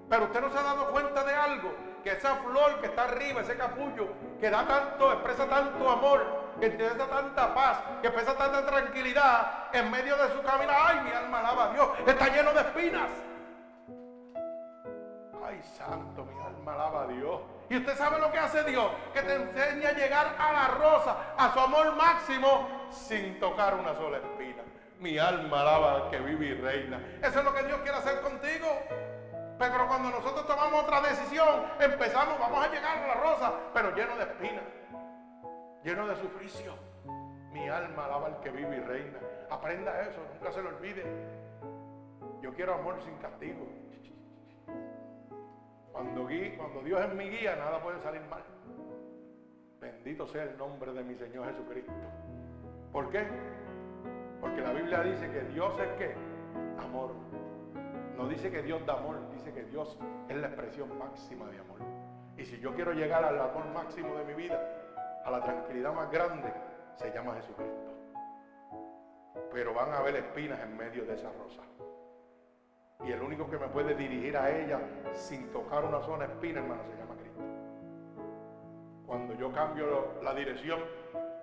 Pero 0.08 0.26
usted 0.26 0.40
no 0.40 0.52
se 0.52 0.60
ha 0.60 0.62
dado 0.62 0.92
cuenta 0.92 1.24
de 1.24 1.34
algo, 1.34 1.74
que 2.04 2.12
esa 2.12 2.36
flor 2.36 2.80
que 2.80 2.86
está 2.86 3.06
arriba, 3.06 3.42
ese 3.42 3.58
capullo, 3.58 4.10
que 4.40 4.52
da 4.52 4.68
tanto, 4.68 5.12
expresa 5.14 5.50
tanto 5.50 5.90
amor, 5.90 6.24
que 6.60 6.68
expresa 6.68 7.08
tanta 7.08 7.56
paz, 7.56 7.80
que 8.04 8.08
expresa 8.10 8.38
tanta 8.38 8.68
tranquilidad 8.68 9.74
en 9.74 9.90
medio 9.90 10.16
de 10.16 10.32
su 10.32 10.44
camino. 10.44 10.72
Ay, 10.72 11.02
mi 11.04 11.10
alma 11.10 11.40
alaba 11.40 11.72
a 11.72 11.74
Dios, 11.74 11.90
está 12.06 12.28
lleno 12.28 12.54
de 12.54 12.62
espinas. 12.62 13.10
Ay, 15.44 15.60
santo, 15.76 16.24
mi 16.24 16.40
alma 16.40 16.76
alaba 16.76 17.02
a 17.02 17.08
Dios. 17.08 17.42
Y 17.70 17.78
usted 17.78 17.98
sabe 17.98 18.20
lo 18.20 18.32
que 18.32 18.38
hace 18.38 18.64
Dios, 18.64 18.92
que 19.12 19.24
te 19.24 19.34
enseña 19.34 19.90
a 19.90 19.94
llegar 19.94 20.36
a 20.38 20.54
la 20.54 20.68
rosa, 20.68 21.16
a 21.36 21.52
su 21.52 21.60
amor 21.60 21.96
máximo, 21.96 22.75
sin 22.92 23.40
tocar 23.40 23.76
una 23.76 23.94
sola 23.96 24.18
espina. 24.18 24.64
Mi 25.00 25.18
alma 25.18 25.62
alaba 25.62 26.10
que 26.10 26.20
vive 26.20 26.48
y 26.48 26.54
reina. 26.54 27.00
Eso 27.22 27.40
es 27.40 27.46
lo 27.46 27.54
que 27.54 27.64
Dios 27.64 27.80
quiere 27.82 27.98
hacer 27.98 28.22
contigo. 28.22 28.68
Pero 29.58 29.88
cuando 29.88 30.10
nosotros 30.10 30.46
tomamos 30.48 30.84
otra 30.84 31.02
decisión, 31.02 31.66
empezamos, 31.80 32.40
vamos 32.40 32.66
a 32.66 32.70
llegar 32.70 32.98
a 32.98 33.08
la 33.08 33.14
rosa, 33.16 33.54
pero 33.74 33.96
lleno 33.96 34.16
de 34.18 34.24
espinas, 34.24 34.64
lleno 35.84 36.08
de 36.08 36.16
sufricio. 36.18 36.74
Mi 37.52 37.70
alma 37.70 38.06
alaba 38.06 38.28
al 38.28 38.40
que 38.42 38.50
vive 38.50 38.78
y 38.78 38.80
reina. 38.82 39.20
Aprenda 39.50 40.02
eso, 40.02 40.20
nunca 40.34 40.52
se 40.52 40.62
lo 40.62 40.70
olvide. 40.70 41.04
Yo 42.42 42.54
quiero 42.54 42.74
amor 42.74 43.02
sin 43.04 43.16
castigo. 43.18 43.66
Cuando, 45.92 46.28
cuando 46.58 46.82
Dios 46.84 47.02
es 47.02 47.14
mi 47.14 47.30
guía, 47.30 47.56
nada 47.56 47.82
puede 47.82 48.02
salir 48.02 48.22
mal. 48.24 48.44
Bendito 49.80 50.28
sea 50.28 50.44
el 50.44 50.58
nombre 50.58 50.92
de 50.92 51.04
mi 51.04 51.16
Señor 51.16 51.46
Jesucristo. 51.46 51.94
¿Por 52.96 53.10
qué? 53.10 53.28
Porque 54.40 54.62
la 54.62 54.72
Biblia 54.72 55.04
dice 55.04 55.30
que 55.30 55.42
Dios 55.52 55.74
es 55.82 55.90
que 55.98 56.16
amor. 56.82 57.12
No 58.16 58.26
dice 58.26 58.50
que 58.50 58.62
Dios 58.62 58.86
da 58.86 58.94
amor, 58.94 59.18
dice 59.34 59.52
que 59.52 59.66
Dios 59.66 60.00
es 60.30 60.38
la 60.38 60.48
expresión 60.48 60.98
máxima 60.98 61.46
de 61.50 61.60
amor. 61.60 61.80
Y 62.38 62.46
si 62.46 62.58
yo 62.62 62.74
quiero 62.74 62.94
llegar 62.94 63.26
al 63.26 63.38
amor 63.38 63.66
máximo 63.74 64.16
de 64.16 64.24
mi 64.24 64.34
vida, 64.36 64.58
a 65.26 65.30
la 65.30 65.42
tranquilidad 65.42 65.94
más 65.94 66.10
grande, 66.10 66.54
se 66.96 67.12
llama 67.12 67.36
Jesucristo. 67.36 67.92
Pero 69.52 69.74
van 69.74 69.92
a 69.92 69.98
haber 69.98 70.16
espinas 70.16 70.62
en 70.62 70.78
medio 70.78 71.04
de 71.04 71.16
esa 71.16 71.34
rosa. 71.34 71.64
Y 73.06 73.12
el 73.12 73.22
único 73.22 73.50
que 73.50 73.58
me 73.58 73.68
puede 73.68 73.94
dirigir 73.94 74.38
a 74.38 74.50
ella 74.50 74.80
sin 75.12 75.52
tocar 75.52 75.84
una 75.84 76.00
zona 76.00 76.24
espina, 76.28 76.62
hermano, 76.62 76.84
se 76.86 76.96
llama 76.96 77.16
Cristo. 77.18 77.44
Cuando 79.06 79.34
yo 79.34 79.52
cambio 79.52 80.14
la 80.24 80.34
dirección, 80.34 80.80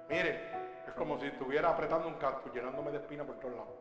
mire, 0.08 0.61
es 0.86 0.94
como 0.94 1.18
si 1.18 1.26
estuviera 1.26 1.70
apretando 1.70 2.08
un 2.08 2.14
casco, 2.14 2.50
llenándome 2.52 2.90
de 2.90 2.98
espinas 2.98 3.26
por 3.26 3.36
todos 3.36 3.54
lados. 3.54 3.74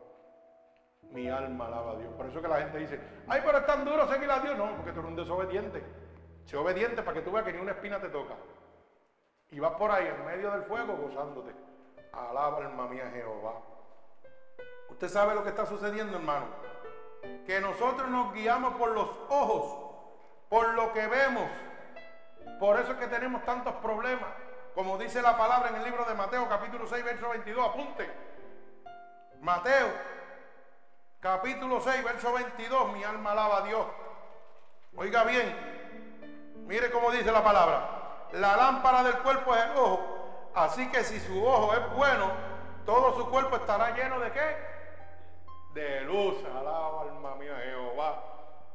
Mi 1.10 1.28
alma 1.28 1.66
alaba 1.66 1.92
a 1.92 1.96
Dios. 1.96 2.12
Por 2.14 2.26
eso 2.26 2.40
que 2.40 2.48
la 2.48 2.60
gente 2.60 2.78
dice, 2.78 3.00
ay, 3.28 3.42
pero 3.44 3.58
es 3.58 3.66
tan 3.66 3.84
duro 3.84 4.08
seguir 4.08 4.30
a 4.30 4.40
Dios. 4.40 4.56
No, 4.56 4.76
porque 4.76 4.92
tú 4.92 5.00
eres 5.00 5.10
un 5.10 5.16
desobediente. 5.16 5.82
Sé 6.44 6.56
obediente 6.56 7.02
para 7.02 7.14
que 7.14 7.22
tú 7.22 7.32
veas 7.32 7.44
que 7.44 7.52
ni 7.52 7.60
una 7.60 7.72
espina 7.72 8.00
te 8.00 8.08
toca. 8.08 8.34
Y 9.50 9.60
vas 9.60 9.72
por 9.72 9.90
ahí 9.90 10.06
en 10.06 10.24
medio 10.24 10.50
del 10.52 10.62
fuego 10.62 10.96
gozándote. 10.96 11.54
Alaba 12.12 12.58
alma 12.58 12.88
mía 12.88 13.10
Jehová. 13.12 13.60
Usted 14.88 15.08
sabe 15.08 15.34
lo 15.34 15.42
que 15.42 15.50
está 15.50 15.66
sucediendo, 15.66 16.16
hermano. 16.16 16.46
Que 17.46 17.60
nosotros 17.60 18.08
nos 18.08 18.32
guiamos 18.32 18.74
por 18.74 18.92
los 18.92 19.08
ojos, 19.28 19.94
por 20.48 20.74
lo 20.74 20.92
que 20.92 21.06
vemos. 21.06 21.50
Por 22.58 22.78
eso 22.78 22.92
es 22.92 22.98
que 22.98 23.06
tenemos 23.08 23.44
tantos 23.44 23.74
problemas. 23.76 24.28
Como 24.74 24.96
dice 24.96 25.20
la 25.20 25.36
palabra 25.36 25.68
en 25.68 25.76
el 25.76 25.84
libro 25.84 26.04
de 26.04 26.14
Mateo 26.14 26.48
capítulo 26.48 26.86
6, 26.86 27.04
verso 27.04 27.28
22. 27.28 27.68
Apunte. 27.68 28.10
Mateo, 29.40 29.88
capítulo 31.20 31.80
6, 31.80 32.04
verso 32.04 32.32
22, 32.32 32.92
mi 32.92 33.04
alma 33.04 33.32
alaba 33.32 33.58
a 33.58 33.62
Dios. 33.62 33.86
Oiga 34.96 35.24
bien, 35.24 36.64
mire 36.66 36.90
cómo 36.90 37.10
dice 37.10 37.30
la 37.30 37.42
palabra. 37.42 38.28
La 38.32 38.56
lámpara 38.56 39.02
del 39.02 39.18
cuerpo 39.18 39.54
es 39.54 39.64
el 39.64 39.76
ojo, 39.76 40.50
así 40.54 40.88
que 40.90 41.04
si 41.04 41.20
su 41.20 41.44
ojo 41.44 41.74
es 41.74 41.90
bueno, 41.94 42.30
todo 42.86 43.16
su 43.16 43.28
cuerpo 43.30 43.56
estará 43.56 43.94
lleno 43.96 44.20
de 44.20 44.32
qué? 44.32 44.56
De 45.74 46.00
luz. 46.02 46.36
Alaba 46.44 47.02
alma 47.02 47.34
mía 47.34 47.58
Jehová. 47.62 48.22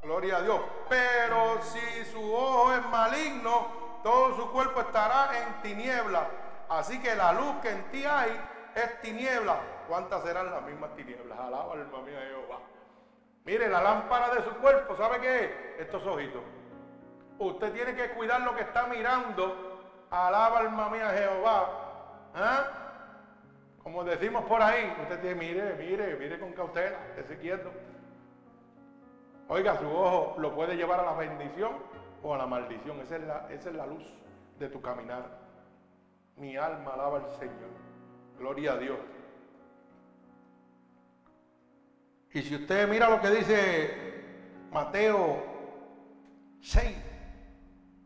Gloria 0.04 0.38
a 0.38 0.42
Dios. 0.42 0.62
Pero 0.90 1.62
si 1.62 2.06
su 2.06 2.36
ojo 2.36 2.74
es 2.74 2.86
maligno, 2.88 3.87
todo 4.04 4.36
su 4.36 4.52
cuerpo 4.52 4.82
estará 4.82 5.30
en 5.40 5.62
tiniebla. 5.62 6.28
Así 6.70 7.02
que 7.02 7.16
la 7.16 7.34
luz 7.34 7.56
que 7.62 7.70
en 7.70 7.92
ti 7.92 8.06
hay 8.06 8.32
es 8.76 9.02
tiniebla. 9.02 9.60
¿Cuántas 9.88 10.24
serán 10.24 10.52
las 10.52 10.64
mismas 10.64 10.96
tinieblas? 10.96 11.38
Alaba 11.40 11.74
alma 11.74 12.02
mía 12.02 12.20
Jehová. 12.28 12.60
Mire, 13.46 13.70
la 13.70 13.82
lámpara 13.82 14.34
de 14.36 14.44
su 14.44 14.52
cuerpo, 14.58 14.96
¿sabe 14.98 15.20
qué 15.22 15.46
es? 15.46 15.52
Estos 15.80 16.06
ojitos. 16.06 16.42
Usted 17.40 17.72
tiene 17.72 17.96
que 17.96 18.10
cuidar 18.12 18.42
lo 18.42 18.56
que 18.56 18.62
está 18.62 18.88
mirando. 18.88 20.06
Alaba 20.12 20.60
alma 20.60 20.90
mía 20.90 21.10
Jehová. 21.12 21.70
¿Ah? 22.36 22.66
Como 23.82 24.04
decimos 24.04 24.44
por 24.46 24.62
ahí, 24.62 24.94
usted 25.02 25.22
tiene, 25.22 25.36
mire, 25.36 25.74
mire, 25.76 26.16
mire 26.18 26.40
con 26.40 26.52
cautela, 26.52 26.98
esté 27.18 27.38
quieto. 27.38 27.72
Oiga, 29.48 29.78
su 29.80 29.90
ojo 29.90 30.36
lo 30.40 30.54
puede 30.54 30.76
llevar 30.76 31.00
a 31.00 31.04
la 31.06 31.14
bendición 31.14 31.72
o 32.28 32.34
a 32.34 32.38
la 32.38 32.46
maldición. 32.46 33.00
Esa 33.00 33.16
es 33.16 33.24
la, 33.24 33.48
esa 33.50 33.70
es 33.70 33.76
la 33.76 33.86
luz 33.86 34.04
de 34.60 34.70
tu 34.70 34.82
caminar. 34.82 35.26
Mi 36.36 36.58
alma 36.58 36.94
alaba 36.94 37.20
al 37.20 37.30
Señor. 37.40 37.72
Gloria 38.38 38.74
a 38.74 38.78
Dios. 38.78 39.00
Y 42.34 42.42
si 42.42 42.56
usted 42.56 42.88
mira 42.88 43.10
lo 43.10 43.22
que 43.22 43.30
dice 43.30 44.24
Mateo 44.72 45.42
6, 46.60 46.98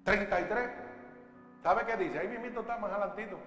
33, 0.05 0.69
¿sabe 1.63 1.85
qué 1.85 1.97
dice? 1.97 2.19
Ahí 2.19 2.37
mismo 2.37 2.61
está 2.61 2.77
más 2.77 2.91
adelantito. 2.91 3.37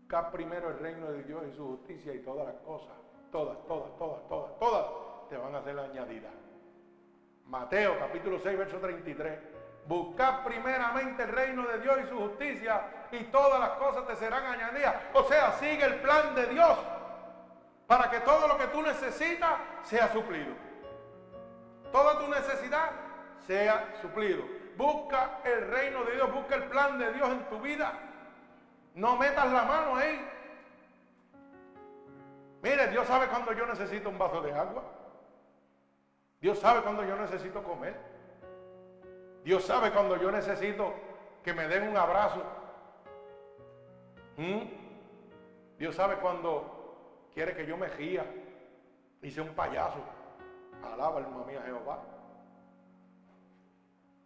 Buscar 0.00 0.32
primero 0.32 0.70
el 0.70 0.78
reino 0.80 1.12
de 1.12 1.22
Dios 1.22 1.44
y 1.50 1.56
su 1.56 1.68
justicia 1.68 2.12
y 2.12 2.18
todas 2.18 2.46
las 2.46 2.56
cosas, 2.56 2.96
todas, 3.30 3.56
todas, 3.66 3.96
todas, 3.96 4.28
todas, 4.28 4.58
todas, 4.58 4.86
te 5.28 5.36
van 5.36 5.54
a 5.54 5.62
ser 5.62 5.78
añadidas. 5.78 6.32
Mateo 7.46 7.98
capítulo 7.98 8.38
6, 8.40 8.58
verso 8.58 8.78
33. 8.78 9.49
Buscad 9.90 10.44
primeramente 10.44 11.24
el 11.24 11.30
reino 11.30 11.66
de 11.66 11.80
Dios 11.80 11.98
y 12.04 12.08
su 12.08 12.16
justicia 12.16 12.80
y 13.10 13.24
todas 13.24 13.58
las 13.58 13.70
cosas 13.70 14.06
te 14.06 14.14
serán 14.14 14.44
añadidas. 14.44 14.94
O 15.14 15.24
sea, 15.24 15.54
sigue 15.54 15.84
el 15.84 15.96
plan 15.96 16.32
de 16.36 16.46
Dios 16.46 16.78
para 17.88 18.08
que 18.08 18.20
todo 18.20 18.46
lo 18.46 18.56
que 18.56 18.68
tú 18.68 18.82
necesitas 18.82 19.50
sea 19.82 20.12
suplido. 20.12 20.54
Toda 21.90 22.20
tu 22.20 22.28
necesidad 22.28 22.92
sea 23.48 23.96
suplido. 24.00 24.44
Busca 24.76 25.40
el 25.42 25.66
reino 25.66 26.04
de 26.04 26.14
Dios, 26.14 26.32
busca 26.32 26.54
el 26.54 26.64
plan 26.66 26.96
de 26.96 27.12
Dios 27.12 27.28
en 27.28 27.48
tu 27.48 27.58
vida. 27.58 27.92
No 28.94 29.16
metas 29.16 29.52
la 29.52 29.64
mano 29.64 29.96
ahí. 29.96 30.24
Mire, 32.62 32.86
Dios 32.92 33.08
sabe 33.08 33.26
cuando 33.26 33.52
yo 33.54 33.66
necesito 33.66 34.08
un 34.08 34.18
vaso 34.18 34.40
de 34.40 34.52
agua. 34.52 34.84
Dios 36.40 36.60
sabe 36.60 36.80
cuando 36.82 37.02
yo 37.02 37.16
necesito 37.16 37.60
comer. 37.64 38.09
Dios 39.44 39.64
sabe 39.64 39.90
cuando 39.90 40.16
yo 40.16 40.30
necesito 40.30 40.92
que 41.42 41.54
me 41.54 41.66
den 41.66 41.88
un 41.88 41.96
abrazo. 41.96 42.42
¿Mm? 44.36 44.62
Dios 45.78 45.94
sabe 45.94 46.16
cuando 46.16 47.28
quiere 47.32 47.54
que 47.54 47.66
yo 47.66 47.76
me 47.76 47.88
ría 47.88 48.24
y 49.22 49.30
sea 49.30 49.42
un 49.42 49.54
payaso. 49.54 49.98
Alaba 50.82 51.18
alma 51.18 51.44
mía 51.44 51.62
Jehová. 51.64 52.02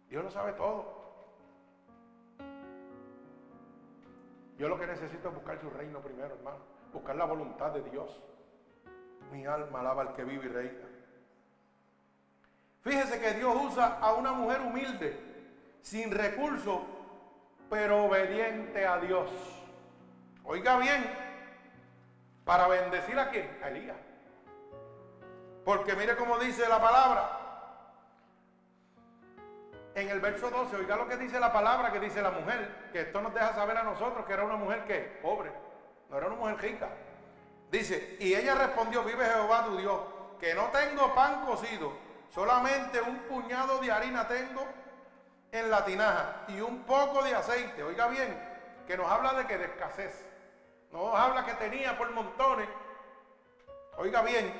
Dios 0.09 0.23
lo 0.23 0.31
sabe 0.31 0.53
todo. 0.53 1.05
Yo 4.57 4.69
lo 4.69 4.79
que 4.79 4.87
necesito 4.87 5.29
es 5.29 5.35
buscar 5.35 5.59
su 5.59 5.69
reino 5.69 5.99
primero, 5.99 6.35
hermano. 6.35 6.59
Buscar 6.93 7.15
la 7.15 7.25
voluntad 7.25 7.71
de 7.71 7.81
Dios. 7.89 8.21
Mi 9.31 9.45
alma 9.45 9.81
alaba 9.81 10.03
al 10.03 10.13
que 10.13 10.23
vive 10.23 10.45
y 10.45 10.49
reina. 10.49 10.94
Fíjese 12.85 13.19
que 13.19 13.33
Dios 13.33 13.55
usa 13.63 13.97
a 13.99 14.13
una 14.13 14.31
mujer 14.31 14.61
humilde, 14.61 15.19
sin 15.81 16.11
recursos, 16.11 16.81
pero 17.67 18.05
obediente 18.05 18.85
a 18.85 18.99
Dios. 18.99 19.27
Oiga 20.43 20.77
bien, 20.77 21.03
para 22.45 22.67
bendecir 22.67 23.17
a 23.17 23.31
quién? 23.31 23.49
A 23.63 23.69
Elías. 23.69 23.97
Porque 25.65 25.95
mire 25.95 26.15
cómo 26.15 26.37
dice 26.37 26.69
la 26.69 26.79
palabra. 26.79 27.39
En 29.95 30.09
el 30.09 30.19
verso 30.19 30.51
12, 30.51 30.75
oiga 30.75 30.95
lo 30.95 31.07
que 31.07 31.17
dice 31.17 31.39
la 31.39 31.51
palabra 31.51 31.91
que 31.91 31.99
dice 31.99 32.21
la 32.21 32.29
mujer, 32.29 32.89
que 32.91 33.01
esto 33.01 33.19
nos 33.19 33.33
deja 33.33 33.51
saber 33.53 33.77
a 33.77 33.83
nosotros 33.83 34.27
que 34.27 34.33
era 34.33 34.43
una 34.43 34.57
mujer 34.57 34.83
que 34.83 35.19
pobre, 35.23 35.51
no 36.11 36.17
era 36.17 36.27
una 36.27 36.35
mujer 36.35 36.57
rica. 36.57 36.89
Dice, 37.71 38.15
y 38.19 38.35
ella 38.35 38.53
respondió, 38.53 39.03
vive 39.03 39.25
Jehová 39.25 39.65
tu 39.65 39.75
Dios, 39.75 39.99
que 40.39 40.53
no 40.53 40.65
tengo 40.65 41.15
pan 41.15 41.43
cocido 41.47 42.04
Solamente 42.35 42.99
un 42.99 43.19
puñado 43.29 43.79
de 43.79 43.89
harina 43.89 44.27
tengo 44.27 44.67
en 45.53 45.71
la 45.71 45.85
tinaja 45.85 46.43
y 46.49 46.59
un 46.59 46.83
poco 46.83 47.23
de 47.23 47.33
aceite. 47.33 47.81
Oiga 47.81 48.07
bien, 48.07 48.83
que 48.85 48.97
nos 48.97 49.09
habla 49.09 49.35
de 49.35 49.47
que 49.47 49.57
de 49.57 49.63
escasez. 49.63 50.25
No 50.91 51.05
nos 51.05 51.15
habla 51.17 51.45
que 51.45 51.53
tenía 51.53 51.97
por 51.97 52.11
montones. 52.11 52.67
Oiga 53.97 54.21
bien, 54.21 54.53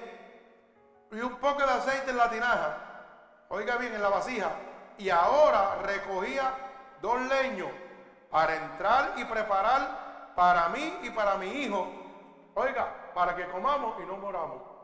y 1.11 1.19
un 1.19 1.35
poco 1.35 1.65
de 1.65 1.72
aceite 1.73 2.11
en 2.11 2.18
la 2.18 2.30
tinaja. 2.30 2.77
Oiga 3.49 3.76
bien, 3.76 3.93
en 3.93 4.02
la 4.02 4.07
vasija. 4.07 4.52
Y 4.97 5.10
ahora 5.10 5.80
recogía 5.84 6.53
dos 7.02 7.19
leños 7.23 7.69
para 8.31 8.56
entrar 8.56 9.15
y 9.18 9.26
preparar 9.26 10.34
para 10.34 10.69
mí 10.69 10.99
y 11.03 11.10
para 11.10 11.35
mi 11.35 11.47
hijo. 11.47 11.89
Oiga, 12.53 13.11
para 13.14 13.35
que 13.35 13.45
comamos 13.49 14.02
y 14.02 14.06
no 14.06 14.15
moramos. 14.15 14.74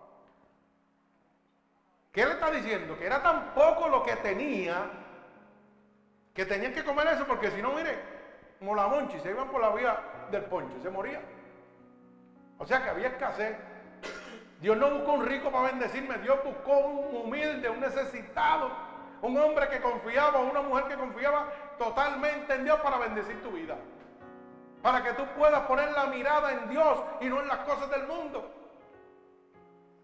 ¿Qué 2.12 2.26
le 2.26 2.34
está 2.34 2.52
diciendo? 2.52 2.98
Que 2.98 3.06
era 3.06 3.24
tan 3.24 3.54
poco 3.54 3.88
lo 3.88 4.04
que 4.04 4.16
tenía 4.18 4.90
que 6.34 6.46
tenían 6.46 6.74
que 6.74 6.84
comer 6.84 7.08
eso 7.08 7.26
porque 7.26 7.52
si 7.52 7.62
no, 7.62 7.74
mire, 7.74 8.00
molamonchi, 8.62 9.20
se 9.20 9.32
iban 9.32 9.50
por 9.50 9.62
la 9.62 9.70
vía 9.70 10.00
del 10.32 10.44
poncho, 10.44 10.76
se 10.82 10.90
moría. 10.90 11.22
O 12.58 12.66
sea 12.66 12.84
que 12.84 12.90
había 12.90 13.08
escasez. 13.08 13.58
Dios 14.62 14.78
no 14.78 14.92
buscó 14.92 15.14
un 15.14 15.26
rico 15.26 15.52
para 15.52 15.72
bendecirme, 15.72 16.20
Dios 16.20 16.40
buscó 16.44 16.78
un 16.78 17.16
humilde, 17.16 17.70
un 17.70 17.80
necesitado, 17.80 18.70
un 19.24 19.36
hombre 19.38 19.68
que 19.70 19.82
confiaba, 19.82 20.40
una 20.40 20.62
mujer 20.62 20.86
que 20.86 20.96
confiaba 20.96 21.52
totalmente 21.80 22.54
en 22.54 22.64
Dios 22.66 22.80
para 22.82 23.00
bendecir 23.00 23.42
tu 23.42 23.50
vida. 23.50 23.76
Para 24.84 25.04
que 25.04 25.14
tú 25.14 25.26
puedas 25.36 25.62
poner 25.62 25.92
la 25.92 26.06
mirada 26.06 26.54
en 26.54 26.70
Dios 26.70 27.00
y 27.22 27.26
no 27.26 27.42
en 27.42 27.48
las 27.48 27.60
cosas 27.60 27.90
del 27.90 28.08
mundo. 28.08 28.61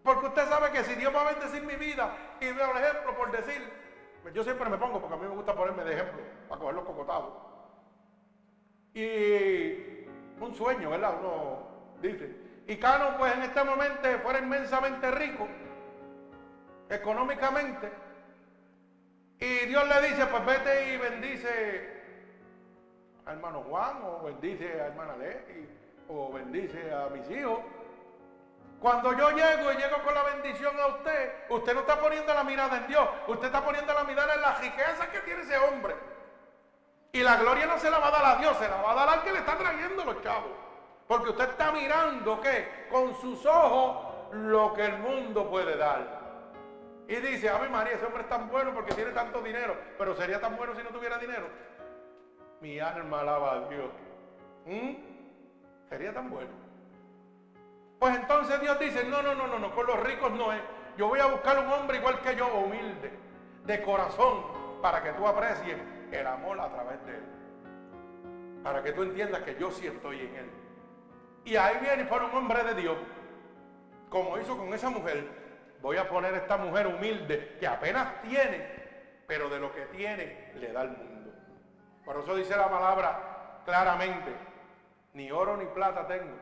Porque 0.08 0.28
usted 0.28 0.48
sabe 0.48 0.72
que 0.72 0.86
si 0.86 0.96
Dios 0.96 1.14
va 1.14 1.20
a 1.20 1.34
bendecir 1.34 1.64
mi 1.64 1.76
vida, 1.76 2.16
y 2.40 2.50
veo 2.54 2.72
el 2.72 2.82
ejemplo 2.82 3.14
por 3.18 3.30
decir, 3.30 3.62
pues 4.22 4.34
yo 4.34 4.42
siempre 4.42 4.70
me 4.70 4.78
pongo, 4.78 5.02
porque 5.02 5.16
a 5.16 5.18
mí 5.18 5.28
me 5.28 5.36
gusta 5.36 5.54
ponerme 5.54 5.84
de 5.84 5.96
ejemplo, 5.96 6.22
para 6.48 6.62
coger 6.62 6.76
los 6.76 6.86
cocotados. 6.86 7.34
Y 8.94 10.08
un 10.40 10.56
sueño, 10.56 10.92
¿verdad? 10.92 11.16
Uno 11.20 11.68
dice. 12.02 12.34
Y 12.68 12.78
Cano, 12.78 13.18
pues 13.18 13.34
en 13.34 13.42
este 13.42 13.62
momento 13.66 14.08
fuera 14.24 14.40
inmensamente 14.40 15.12
rico, 15.12 15.46
económicamente. 16.90 17.92
Y 19.42 19.66
Dios 19.66 19.86
le 19.90 20.08
dice, 20.08 20.26
pues 20.28 20.46
vete 20.46 20.94
y 20.94 20.98
bendice 21.00 22.02
a 23.26 23.34
hermano 23.34 23.62
Juan, 23.64 23.98
o 24.04 24.24
bendice 24.24 24.80
a 24.80 24.88
hermana 24.88 25.18
Leti, 25.18 25.68
o 26.08 26.32
bendice 26.32 26.94
a 26.94 27.10
mis 27.10 27.30
hijos. 27.30 27.60
Cuando 28.82 29.12
yo 29.14 29.32
llego 29.32 29.72
y 29.72 29.76
llego 29.76 30.04
con 30.04 30.14
la 30.14 30.24
bendición 30.24 30.80
a 30.80 30.88
usted, 30.88 31.34
usted 31.50 31.74
no 31.74 31.80
está 31.80 32.00
poniendo 32.00 32.34
la 32.34 32.44
mirada 32.44 32.78
en 32.78 32.88
Dios, 32.88 33.10
usted 33.28 33.48
está 33.48 33.66
poniendo 33.66 33.92
la 33.94 34.04
mirada 34.04 34.36
en 34.36 34.42
la 34.42 34.56
riqueza 34.56 35.10
que 35.12 35.20
tiene 35.22 35.42
ese 35.42 35.58
hombre. 35.58 35.96
Y 37.12 37.24
la 37.24 37.38
gloria 37.38 37.66
no 37.66 37.80
se 37.80 37.90
la 37.90 37.98
va 37.98 38.10
a 38.10 38.12
dar 38.12 38.26
a 38.26 38.36
Dios, 38.36 38.56
se 38.58 38.70
la 38.70 38.82
va 38.82 38.92
a 38.92 38.96
dar 38.96 39.10
al 39.10 39.24
que 39.24 39.32
le 39.32 39.40
está 39.40 39.58
trayendo 39.58 40.06
los 40.06 40.22
chavos. 40.22 40.52
Porque 41.08 41.30
usted 41.32 41.50
está 41.50 41.72
mirando 41.72 42.40
que 42.40 42.88
con 42.92 43.16
sus 43.20 43.44
ojos 43.46 44.34
lo 44.34 44.74
que 44.74 44.86
el 44.86 45.00
mundo 45.00 45.50
puede 45.50 45.76
dar. 45.76 46.18
Y 47.08 47.16
dice, 47.16 47.50
Ave 47.50 47.70
María, 47.70 47.94
ese 47.94 48.06
hombre 48.06 48.24
es 48.24 48.30
tan 48.30 48.50
bueno 48.50 48.74
porque 48.74 48.94
tiene 48.94 49.12
tanto 49.12 49.42
dinero, 49.42 49.76
pero 49.98 50.16
sería 50.16 50.40
tan 50.40 50.58
bueno 50.58 50.76
si 50.76 50.84
no 50.84 50.90
tuviera 50.90 51.18
dinero. 51.18 51.48
Mi 52.60 52.80
alma 52.80 53.22
alaba 53.22 53.54
a 53.54 53.70
Dios. 53.70 53.90
¿Mm? 54.66 54.96
Sería 55.90 56.14
tan 56.14 56.30
bueno. 56.30 56.67
Pues 58.00 58.16
entonces 58.16 58.60
Dios 58.62 58.80
dice, 58.80 59.04
no, 59.06 59.22
no, 59.22 59.34
no, 59.34 59.48
no, 59.48 59.60
no, 59.60 59.74
con 59.74 59.88
los 59.88 60.00
ricos 60.02 60.32
no 60.32 60.54
es. 60.54 60.62
Yo 60.98 61.08
voy 61.08 61.20
a 61.20 61.28
buscar 61.28 61.60
un 61.60 61.72
hombre 61.72 61.98
igual 61.98 62.22
que 62.22 62.36
yo, 62.36 62.48
humilde, 62.48 63.12
de 63.66 63.82
corazón, 63.82 64.44
para 64.82 65.02
que 65.02 65.12
tú 65.14 65.28
aprecies 65.28 65.78
el 66.12 66.28
amor 66.28 66.60
a 66.60 66.70
través 66.70 67.04
de 67.06 67.16
él. 67.16 67.24
Para 68.64 68.84
que 68.84 68.92
tú 68.92 69.04
entiendas 69.04 69.42
que 69.42 69.56
yo 69.60 69.72
sí 69.72 69.88
estoy 69.88 70.22
en 70.22 70.36
él. 70.36 70.52
Y 71.46 71.56
ahí 71.56 71.78
viene 71.82 72.06
por 72.06 72.24
un 72.24 72.34
hombre 72.36 72.64
de 72.64 72.76
Dios. 72.76 72.98
como 74.10 74.38
hizo 74.38 74.58
con 74.58 74.74
esa 74.74 74.90
mujer, 74.90 75.28
voy 75.82 75.98
a 75.98 76.08
poner 76.08 76.34
a 76.34 76.38
esta 76.38 76.58
mujer 76.58 76.88
humilde 76.88 77.58
que 77.60 77.68
apenas 77.68 78.22
tiene, 78.22 79.24
pero 79.28 79.50
de 79.50 79.60
lo 79.60 79.74
que 79.74 79.86
tiene 79.88 80.52
le 80.56 80.72
da 80.72 80.82
al 80.82 80.98
mundo. 80.98 81.32
Por 82.06 82.18
eso 82.18 82.36
dice 82.36 82.56
la 82.56 82.70
palabra 82.70 83.62
claramente, 83.66 84.34
ni 85.14 85.30
oro 85.32 85.58
ni 85.58 85.66
plata 85.66 86.08
tengo, 86.08 86.38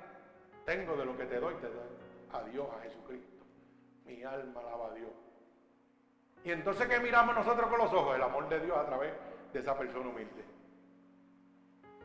tengo 0.65 0.95
de 0.95 1.05
lo 1.05 1.15
que 1.15 1.25
te 1.25 1.39
doy, 1.39 1.53
te 1.55 1.67
doy 1.67 1.87
a 2.33 2.43
Dios, 2.43 2.67
a 2.75 2.81
Jesucristo. 2.81 3.45
Mi 4.05 4.23
alma 4.23 4.59
alaba 4.59 4.87
a 4.87 4.93
Dios. 4.93 5.11
Y 6.43 6.51
entonces, 6.51 6.87
¿qué 6.87 6.99
miramos 6.99 7.35
nosotros 7.35 7.69
con 7.69 7.79
los 7.79 7.91
ojos? 7.93 8.15
El 8.15 8.21
amor 8.21 8.49
de 8.49 8.59
Dios 8.59 8.77
a 8.77 8.85
través 8.85 9.13
de 9.53 9.59
esa 9.59 9.77
persona 9.77 10.09
humilde. 10.09 10.43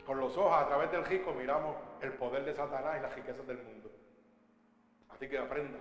Con 0.07 0.19
los 0.19 0.37
ojos, 0.37 0.57
a 0.57 0.67
través 0.67 0.91
del 0.91 1.05
rico, 1.05 1.33
miramos 1.35 1.77
el 2.01 2.13
poder 2.13 2.45
de 2.45 2.55
Satanás 2.55 2.97
y 2.99 3.03
las 3.03 3.15
riquezas 3.15 3.47
del 3.47 3.59
mundo. 3.59 3.91
Así 5.11 5.29
que 5.29 5.39
aprenda. 5.39 5.79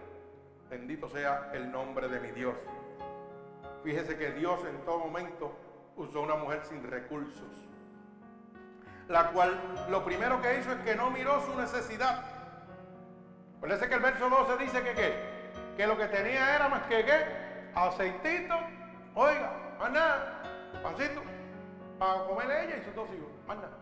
Bendito 0.70 1.08
sea 1.10 1.52
el 1.54 1.72
nombre 1.72 2.10
de 2.10 2.20
mi 2.20 2.32
Dios. 2.32 2.56
Fíjese 3.84 4.18
que 4.18 4.32
Dios 4.32 4.60
en 4.66 4.84
todo 4.84 5.00
momento 5.00 5.54
usó 5.96 6.22
una 6.22 6.36
mujer 6.36 6.62
sin 6.66 6.84
recursos. 6.84 7.68
La 9.08 9.32
cual 9.32 9.58
lo 9.90 10.04
primero 10.04 10.42
que 10.42 10.60
hizo 10.60 10.72
es 10.72 10.80
que 10.82 10.96
no 10.96 11.10
miró 11.10 11.42
su 11.46 11.56
necesidad. 11.56 12.24
Parece 13.62 13.88
que 13.88 13.96
el 13.96 14.02
verso 14.02 14.30
12 14.30 14.58
dice 14.64 14.82
que 14.84 14.94
qué? 14.94 15.14
Que 15.76 15.88
lo 15.88 15.98
que 15.98 16.08
tenía 16.08 16.56
era 16.56 16.70
más 16.70 16.84
que 16.84 17.04
qué? 17.06 17.50
aceitito, 17.76 18.56
oiga, 19.16 19.52
más 19.80 19.92
nada, 19.92 20.44
pancito, 20.82 21.22
para 21.98 22.24
comer 22.26 22.52
ella 22.52 22.78
y 22.78 22.84
sus 22.84 22.96
dos 22.96 23.10
hijos, 23.10 23.30
más 23.48 23.58
nada. 23.58 23.78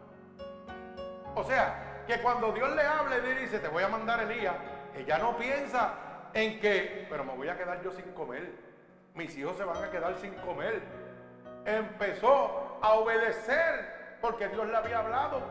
O 1.35 1.43
sea, 1.43 2.03
que 2.07 2.19
cuando 2.21 2.51
Dios 2.51 2.75
le 2.75 2.81
habla 2.81 3.17
y 3.17 3.21
le 3.21 3.41
dice, 3.41 3.59
te 3.59 3.67
voy 3.67 3.83
a 3.83 3.87
mandar 3.87 4.21
Elías, 4.21 4.55
ella 4.95 5.17
no 5.19 5.37
piensa 5.37 5.93
en 6.33 6.59
que, 6.59 7.07
pero 7.09 7.23
me 7.23 7.35
voy 7.35 7.49
a 7.49 7.57
quedar 7.57 7.81
yo 7.83 7.91
sin 7.91 8.11
comer, 8.13 8.51
mis 9.13 9.35
hijos 9.37 9.57
se 9.57 9.63
van 9.63 9.83
a 9.83 9.91
quedar 9.91 10.15
sin 10.17 10.33
comer. 10.35 10.81
Empezó 11.65 12.79
a 12.81 12.93
obedecer 12.93 14.17
porque 14.21 14.47
Dios 14.47 14.67
le 14.67 14.77
había 14.77 14.99
hablado. 14.99 15.41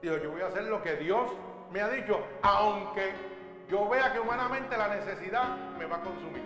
Dijo, 0.00 0.16
yo 0.16 0.32
voy 0.32 0.42
a 0.42 0.46
hacer 0.46 0.64
lo 0.64 0.82
que 0.82 0.96
Dios 0.96 1.30
me 1.70 1.80
ha 1.80 1.88
dicho, 1.88 2.20
aunque 2.42 3.12
yo 3.68 3.88
vea 3.88 4.12
que 4.12 4.20
humanamente 4.20 4.76
la 4.76 4.88
necesidad 4.88 5.56
me 5.78 5.86
va 5.86 5.96
a 5.96 6.00
consumir. 6.02 6.44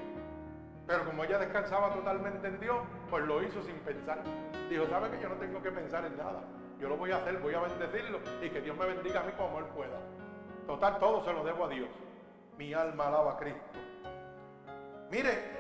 Pero 0.87 1.05
como 1.05 1.25
ella 1.25 1.39
descansaba 1.39 1.93
totalmente 1.93 2.49
en 2.49 2.61
Dios, 2.61 2.79
pues 3.11 3.25
lo 3.25 3.43
hizo 3.43 3.63
sin 3.63 3.77
pensar. 3.81 4.23
Dijo, 4.71 4.87
¿sabe 4.87 5.11
que 5.11 5.21
yo 5.21 5.29
no 5.29 5.35
tengo 5.35 5.63
que 5.63 5.71
pensar 5.71 6.05
en 6.07 6.17
nada? 6.17 6.41
Yo 6.81 6.89
lo 6.89 6.97
voy 6.97 7.11
a 7.11 7.17
hacer, 7.17 7.39
voy 7.39 7.55
a 7.55 7.61
bendecirlo 7.61 8.21
y 8.41 8.49
que 8.51 8.61
Dios 8.61 8.77
me 8.77 8.87
bendiga 8.87 9.21
a 9.21 9.25
mí 9.25 9.33
como 9.37 9.59
Él 9.59 9.67
pueda. 9.67 9.99
Total, 10.67 10.99
todo 10.99 11.25
se 11.25 11.33
lo 11.33 11.45
debo 11.45 11.65
a 11.65 11.69
Dios. 11.69 11.89
Mi 12.57 12.73
alma 12.73 13.09
alaba 13.09 13.33
a 13.33 13.37
Cristo. 13.37 13.61
Mire, 15.11 15.59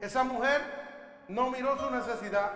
esa 0.00 0.24
mujer 0.24 0.60
no 1.28 1.50
miró 1.50 1.76
su 1.76 1.90
necesidad, 1.90 2.52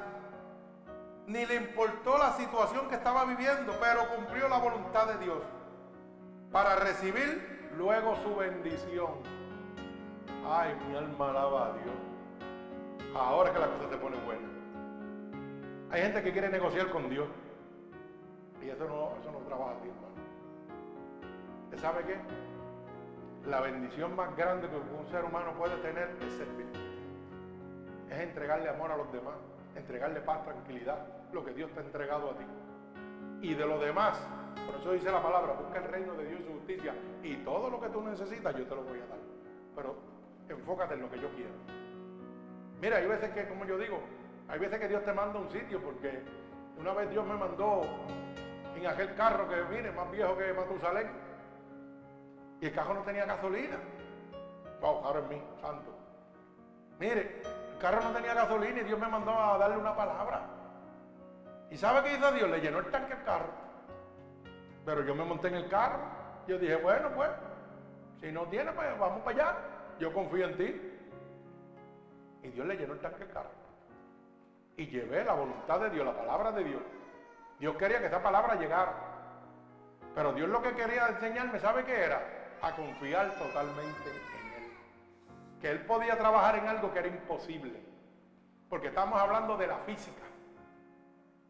ni 1.27 1.45
le 1.45 1.57
importó 1.57 2.17
la 2.17 2.33
situación 2.33 2.89
que 2.89 2.95
estaba 2.95 3.25
viviendo, 3.25 3.75
pero 3.81 4.09
cumplió 4.15 4.49
la 4.49 4.59
voluntad 4.59 5.07
de 5.07 5.19
Dios 5.19 5.39
para 6.55 6.77
recibir 6.77 7.73
luego 7.77 8.15
su 8.23 8.37
bendición. 8.37 9.11
Ay, 10.47 10.73
mi 10.87 10.95
alma 10.95 11.31
alaba 11.31 11.67
a 11.67 11.73
Dios. 11.73 11.97
Ahora 13.13 13.51
es 13.51 13.57
que 13.57 13.61
la 13.61 13.67
cosa 13.67 13.91
se 13.91 13.97
pone 13.97 14.17
buena. 14.19 14.47
Hay 15.91 16.03
gente 16.03 16.23
que 16.23 16.31
quiere 16.31 16.49
negociar 16.51 16.91
con 16.91 17.11
Dios. 17.11 17.27
Y 18.63 18.69
eso 18.69 18.85
no, 18.85 19.21
eso 19.21 19.33
no 19.33 19.39
trabaja 19.49 19.73
así, 19.73 19.89
hermano. 19.89 20.15
¿Usted 21.65 21.79
sabe 21.81 22.05
qué? 22.05 22.21
La 23.51 23.61
bendición 23.61 24.15
más 24.15 24.37
grande 24.37 24.69
que 24.69 24.77
un 24.77 25.09
ser 25.11 25.25
humano 25.25 25.55
puede 25.59 25.75
tener 25.79 26.17
es 26.25 26.35
servir. 26.35 26.67
Es 28.11 28.21
entregarle 28.21 28.69
amor 28.69 28.93
a 28.93 28.97
los 28.97 29.13
demás, 29.13 29.35
entregarle 29.75 30.21
paz, 30.21 30.45
tranquilidad, 30.45 31.05
lo 31.33 31.45
que 31.45 31.53
Dios 31.53 31.73
te 31.73 31.81
ha 31.81 31.83
entregado 31.83 32.31
a 32.31 32.35
ti. 32.35 32.45
Y 33.43 33.55
de 33.55 33.67
lo 33.67 33.81
demás, 33.81 34.25
por 34.67 34.75
eso 34.77 34.93
dice 34.93 35.11
la 35.11 35.23
palabra, 35.23 35.53
busca 35.53 35.79
el 35.79 35.85
reino 35.85 36.15
de 36.15 36.27
Dios 36.27 36.41
y 36.41 36.45
su 36.45 36.53
justicia 36.53 36.95
y 37.23 37.37
todo 37.37 37.71
lo 37.71 37.81
que 37.81 37.89
tú 37.89 38.03
necesitas 38.03 38.55
yo 38.57 38.65
te 38.67 38.75
lo 38.75 38.83
voy 38.83 38.99
a 38.99 39.07
dar. 39.07 39.19
Pero 39.75 39.97
enfócate 40.49 40.95
en 40.95 41.01
lo 41.01 41.11
que 41.11 41.21
yo 41.21 41.29
quiero. 41.31 41.55
Mira, 42.81 42.97
hay 42.97 43.07
veces 43.07 43.31
que, 43.31 43.49
como 43.49 43.65
yo 43.65 43.79
digo, 43.79 44.01
hay 44.49 44.59
veces 44.59 44.79
que 44.79 44.89
Dios 44.89 45.05
te 45.05 45.13
manda 45.13 45.39
un 45.39 45.49
sitio 45.51 45.81
porque 45.81 46.23
una 46.79 46.93
vez 46.93 47.11
Dios 47.11 47.27
me 47.27 47.37
mandó 47.37 47.83
en 48.77 48.87
aquel 48.87 49.15
carro 49.15 49.49
que 49.49 49.63
viene 49.63 49.91
más 49.93 50.11
viejo 50.11 50.37
que 50.37 50.53
Matusalén 50.53 51.09
y 52.61 52.67
el 52.67 52.73
carro 52.73 52.95
no 52.95 53.03
tenía 53.03 53.25
gasolina. 53.25 53.79
Wow, 54.81 55.05
ahora 55.05 55.21
en 55.21 55.29
mí, 55.29 55.43
santo. 55.61 55.95
Mire, 56.99 57.41
el 57.73 57.79
carro 57.79 58.03
no 58.03 58.13
tenía 58.13 58.35
gasolina 58.35 58.81
y 58.81 58.85
Dios 58.85 58.99
me 58.99 59.09
mandó 59.09 59.33
a 59.33 59.59
darle 59.59 59.77
una 59.77 59.97
palabra. 59.97 60.43
¿Y 61.71 61.77
sabe 61.77 62.03
qué 62.03 62.17
hizo 62.17 62.33
Dios? 62.33 62.51
Le 62.51 62.61
llenó 62.61 62.79
el 62.79 62.91
tanque 62.91 63.15
al 63.15 63.25
carro. 63.25 63.64
Pero 64.85 65.03
yo 65.05 65.15
me 65.15 65.25
monté 65.25 65.49
en 65.49 65.55
el 65.55 65.69
carro. 65.69 65.99
Yo 66.47 66.59
dije, 66.59 66.77
bueno, 66.77 67.11
pues, 67.15 67.31
si 68.21 68.31
no 68.31 68.43
tiene, 68.49 68.73
pues 68.73 68.99
vamos 68.99 69.23
para 69.23 69.37
allá. 69.37 69.59
Yo 69.99 70.13
confío 70.13 70.47
en 70.47 70.57
ti. 70.57 70.91
Y 72.43 72.49
Dios 72.49 72.67
le 72.67 72.77
llenó 72.77 72.93
el 72.93 73.01
tanque 73.01 73.23
al 73.23 73.31
carro. 73.31 73.51
Y 74.77 74.87
llevé 74.87 75.25
la 75.25 75.33
voluntad 75.33 75.81
de 75.81 75.91
Dios, 75.91 76.05
la 76.05 76.17
palabra 76.17 76.53
de 76.53 76.65
Dios. 76.65 76.83
Dios 77.59 77.77
quería 77.77 78.01
que 78.01 78.07
esa 78.07 78.23
palabra 78.23 78.57
llegara. 78.57 78.93
Pero 80.15 80.33
Dios 80.33 80.49
lo 80.49 80.61
que 80.61 80.75
quería 80.75 81.09
enseñarme, 81.09 81.59
¿sabe 81.61 81.85
qué 81.85 82.05
era? 82.05 82.57
A 82.61 82.77
confiar 82.77 83.31
totalmente 83.39 84.11
en 84.11 84.63
Él. 84.63 84.73
Que 85.61 85.71
Él 85.71 85.87
podía 85.87 86.19
trabajar 86.19 86.57
en 86.57 86.69
algo 86.69 86.93
que 86.93 86.99
era 86.99 87.09
imposible. 87.09 87.81
Porque 88.69 88.89
estamos 88.89 89.19
hablando 89.19 89.57
de 89.57 89.67
la 89.67 89.79
física. 89.79 90.23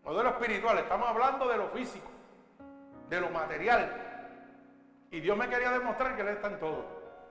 No 0.04 0.14
de 0.14 0.22
lo 0.22 0.30
espiritual, 0.30 0.78
estamos 0.78 1.08
hablando 1.08 1.48
de 1.48 1.56
lo 1.56 1.68
físico 1.70 2.13
de 3.08 3.20
lo 3.20 3.30
material. 3.30 4.04
Y 5.10 5.20
Dios 5.20 5.36
me 5.36 5.48
quería 5.48 5.70
demostrar 5.70 6.16
que 6.16 6.22
Él 6.22 6.28
está 6.28 6.48
en 6.48 6.58
todo. 6.58 6.84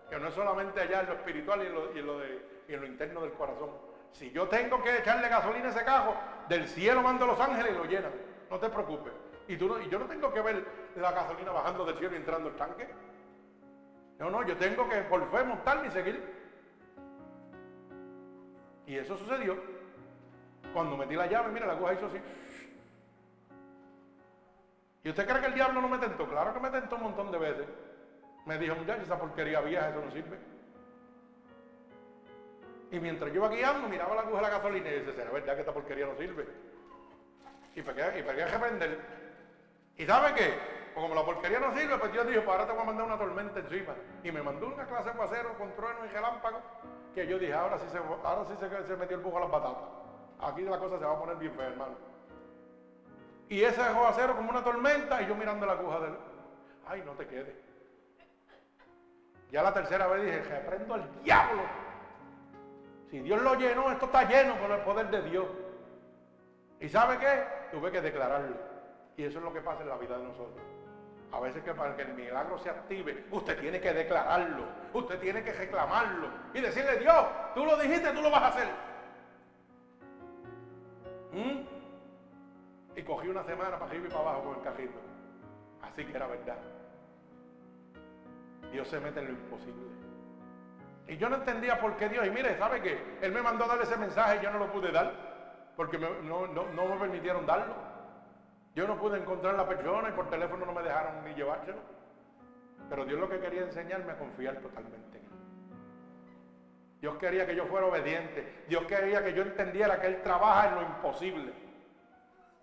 Que 0.09 0.19
no 0.19 0.27
es 0.27 0.33
solamente 0.33 0.79
allá 0.79 1.01
en 1.01 1.07
lo 1.07 1.13
espiritual 1.13 1.63
y 1.63 1.67
en 1.67 1.73
lo, 1.73 1.95
y 1.95 2.73
en 2.73 2.81
lo, 2.81 2.87
interno 2.87 3.21
del 3.21 3.33
corazón. 3.33 3.71
Si 4.11 4.31
yo 4.31 4.47
tengo 4.47 4.81
que 4.83 4.97
echarle 4.97 5.27
gasolina 5.27 5.67
a 5.67 5.71
ese 5.71 5.83
cajo, 5.83 6.15
del 6.47 6.67
cielo 6.67 7.01
mando 7.01 7.25
los 7.25 7.39
ángeles 7.39 7.71
y 7.73 7.77
lo 7.77 7.85
llenan. 7.85 8.11
No 8.49 8.59
te 8.59 8.69
preocupes. 8.69 9.13
Y, 9.47 9.57
tú 9.57 9.67
no, 9.67 9.79
y 9.79 9.89
yo 9.89 9.99
no 9.99 10.05
tengo 10.05 10.31
que 10.31 10.41
ver 10.41 10.65
la 10.95 11.11
gasolina 11.11 11.51
bajando 11.51 11.85
del 11.85 11.97
cielo 11.97 12.13
y 12.13 12.17
entrando 12.17 12.49
el 12.49 12.55
tanque. 12.55 12.87
No, 14.19 14.29
no, 14.29 14.43
yo 14.43 14.55
tengo 14.55 14.87
que 14.87 15.01
por 15.01 15.29
fe 15.31 15.43
montarme 15.43 15.87
y 15.87 15.91
seguir. 15.91 16.23
Y 18.85 18.97
eso 18.97 19.17
sucedió. 19.17 19.57
Cuando 20.73 20.97
metí 20.97 21.15
la 21.15 21.27
llave, 21.27 21.51
mira, 21.51 21.65
la 21.65 21.73
aguja 21.73 21.93
hizo 21.93 22.05
así. 22.05 22.19
¿Y 25.03 25.09
usted 25.09 25.27
cree 25.27 25.41
que 25.41 25.47
el 25.47 25.53
diablo 25.53 25.81
no 25.81 25.89
me 25.89 25.99
tentó? 25.99 26.27
Claro 26.27 26.53
que 26.53 26.59
me 26.59 26.69
tentó 26.69 26.95
un 26.95 27.03
montón 27.03 27.29
de 27.29 27.37
veces. 27.37 27.67
Me 28.45 28.57
dijo, 28.57 28.75
muchacho, 28.75 29.03
esa 29.03 29.19
porquería 29.19 29.59
vieja, 29.61 29.89
eso 29.89 30.01
no 30.01 30.11
sirve. 30.11 30.39
Y 32.91 32.99
mientras 32.99 33.31
yo 33.31 33.39
iba 33.39 33.49
guiando, 33.49 33.87
miraba 33.87 34.15
la 34.15 34.21
aguja 34.21 34.37
de 34.37 34.41
la 34.43 34.49
gasolina 34.49 34.89
y 34.89 34.99
dice, 34.99 35.13
¿será 35.13 35.31
verdad 35.31 35.55
que 35.55 35.61
esta 35.61 35.73
porquería 35.73 36.05
no 36.05 36.15
sirve? 36.15 36.47
Y 37.75 37.81
pegué, 37.81 38.19
y 38.19 38.39
a 38.39 38.45
arrepender. 38.45 38.99
¿Y 39.97 40.05
sabe 40.05 40.33
qué? 40.33 40.53
Pues 40.93 41.03
como 41.03 41.15
la 41.15 41.25
porquería 41.25 41.59
no 41.59 41.73
sirve, 41.73 41.97
pues 41.97 42.11
Dios 42.11 42.25
dijo, 42.27 42.43
pues 42.43 42.53
ahora 42.53 42.67
te 42.67 42.71
voy 42.71 42.81
a 42.81 42.85
mandar 42.85 43.05
una 43.05 43.17
tormenta 43.17 43.59
encima. 43.59 43.95
Y 44.23 44.31
me 44.31 44.41
mandó 44.41 44.67
una 44.67 44.85
clase 44.85 45.05
de 45.05 45.09
aguacero 45.09 45.57
con 45.57 45.73
trueno 45.75 46.05
y 46.05 46.09
relámpago, 46.09 46.61
que 47.13 47.25
yo 47.25 47.39
dije, 47.39 47.53
ahora 47.53 47.77
sí 47.79 47.89
se, 47.89 47.97
ahora 47.97 48.45
sí 48.45 48.53
se 48.87 48.95
metió 48.95 49.17
el 49.17 49.23
bujo 49.23 49.37
a 49.37 49.41
las 49.41 49.49
patatas. 49.49 49.83
Aquí 50.39 50.61
la 50.61 50.77
cosa 50.77 50.99
se 50.99 51.05
va 51.05 51.13
a 51.13 51.17
poner 51.19 51.35
bien 51.35 51.53
fea, 51.55 51.67
hermano. 51.67 52.12
Y 53.49 53.61
ese 53.63 53.81
aguacero 53.81 54.35
como 54.35 54.49
una 54.49 54.63
tormenta 54.63 55.21
y 55.21 55.27
yo 55.27 55.35
mirando 55.35 55.65
la 55.65 55.73
aguja 55.73 55.99
del... 55.99 56.13
Ay, 56.87 57.03
no 57.05 57.11
te 57.11 57.27
quedes. 57.27 57.55
Ya 59.51 59.61
la 59.61 59.73
tercera 59.73 60.07
vez 60.07 60.25
dije, 60.25 60.41
reprendo 60.41 60.95
al 60.95 61.23
diablo. 61.23 61.61
Si 63.11 63.19
Dios 63.19 63.41
lo 63.41 63.53
llenó, 63.53 63.91
esto 63.91 64.05
está 64.05 64.27
lleno 64.27 64.55
por 64.55 64.71
el 64.71 64.81
poder 64.81 65.09
de 65.11 65.21
Dios. 65.29 65.45
¿Y 66.79 66.89
sabe 66.89 67.19
qué? 67.19 67.43
Tuve 67.71 67.91
que 67.91 68.01
declararlo. 68.01 68.55
Y 69.15 69.23
eso 69.23 69.37
es 69.37 69.43
lo 69.43 69.53
que 69.53 69.61
pasa 69.61 69.83
en 69.83 69.89
la 69.89 69.97
vida 69.97 70.17
de 70.17 70.23
nosotros. 70.23 70.59
A 71.31 71.39
veces 71.39 71.63
que 71.63 71.73
para 71.73 71.95
que 71.95 72.03
el 72.03 72.13
milagro 72.13 72.57
se 72.59 72.69
active, 72.69 73.25
usted 73.31 73.59
tiene 73.59 73.79
que 73.79 73.93
declararlo, 73.93 74.65
usted 74.93 75.19
tiene 75.19 75.43
que 75.43 75.53
reclamarlo 75.53 76.27
y 76.53 76.61
decirle, 76.61 76.97
Dios, 76.97 77.25
tú 77.55 77.65
lo 77.65 77.77
dijiste, 77.77 78.11
tú 78.11 78.21
lo 78.21 78.29
vas 78.29 78.41
a 78.41 78.47
hacer. 78.47 78.67
¿Mm? 81.31 81.72
Y 82.95 83.03
cogí 83.03 83.27
una 83.27 83.43
semana 83.43 83.79
para 83.79 83.85
arriba 83.85 84.07
y 84.07 84.09
para 84.09 84.21
abajo 84.21 84.43
con 84.43 84.57
el 84.57 84.63
cajito. 84.63 84.99
Así 85.81 86.05
que 86.05 86.15
era 86.15 86.27
verdad. 86.27 86.57
Dios 88.71 88.87
se 88.87 88.99
mete 88.99 89.19
en 89.19 89.25
lo 89.27 89.31
imposible. 89.33 89.83
Y 91.07 91.17
yo 91.17 91.29
no 91.29 91.35
entendía 91.37 91.79
por 91.79 91.95
qué 91.97 92.09
Dios. 92.09 92.25
Y 92.25 92.31
mire, 92.31 92.57
¿sabe 92.57 92.81
qué? 92.81 93.17
Él 93.21 93.31
me 93.31 93.41
mandó 93.41 93.65
a 93.65 93.67
dar 93.67 93.81
ese 93.81 93.97
mensaje 93.97 94.37
y 94.37 94.43
yo 94.43 94.51
no 94.51 94.59
lo 94.59 94.71
pude 94.71 94.91
dar. 94.91 95.11
Porque 95.75 95.97
no, 95.97 96.47
me 96.47 96.97
permitieron 96.97 97.45
darlo. 97.45 97.75
Yo 98.75 98.87
no 98.87 98.99
pude 98.99 99.19
encontrar 99.19 99.55
la 99.55 99.67
persona 99.67 100.09
y 100.09 100.13
por 100.13 100.29
teléfono 100.29 100.65
no 100.65 100.73
me 100.73 100.81
dejaron 100.81 101.23
ni 101.25 101.33
llevárselo. 101.33 101.79
Pero 102.89 103.05
Dios 103.05 103.19
lo 103.19 103.29
que 103.29 103.39
quería 103.39 103.61
enseñarme 103.61 104.11
a 104.11 104.17
confiar 104.17 104.57
totalmente 104.57 105.17
en 105.17 105.25
Él. 105.25 105.31
Dios 107.01 107.15
quería 107.17 107.45
que 107.45 107.55
yo 107.55 107.65
fuera 107.65 107.87
obediente. 107.87 108.63
Dios 108.67 108.85
quería 108.85 109.23
que 109.23 109.33
yo 109.33 109.43
entendiera 109.43 109.99
que 109.99 110.07
Él 110.07 110.21
trabaja 110.21 110.69
en 110.69 110.75
lo 110.75 110.81
imposible. 110.81 111.53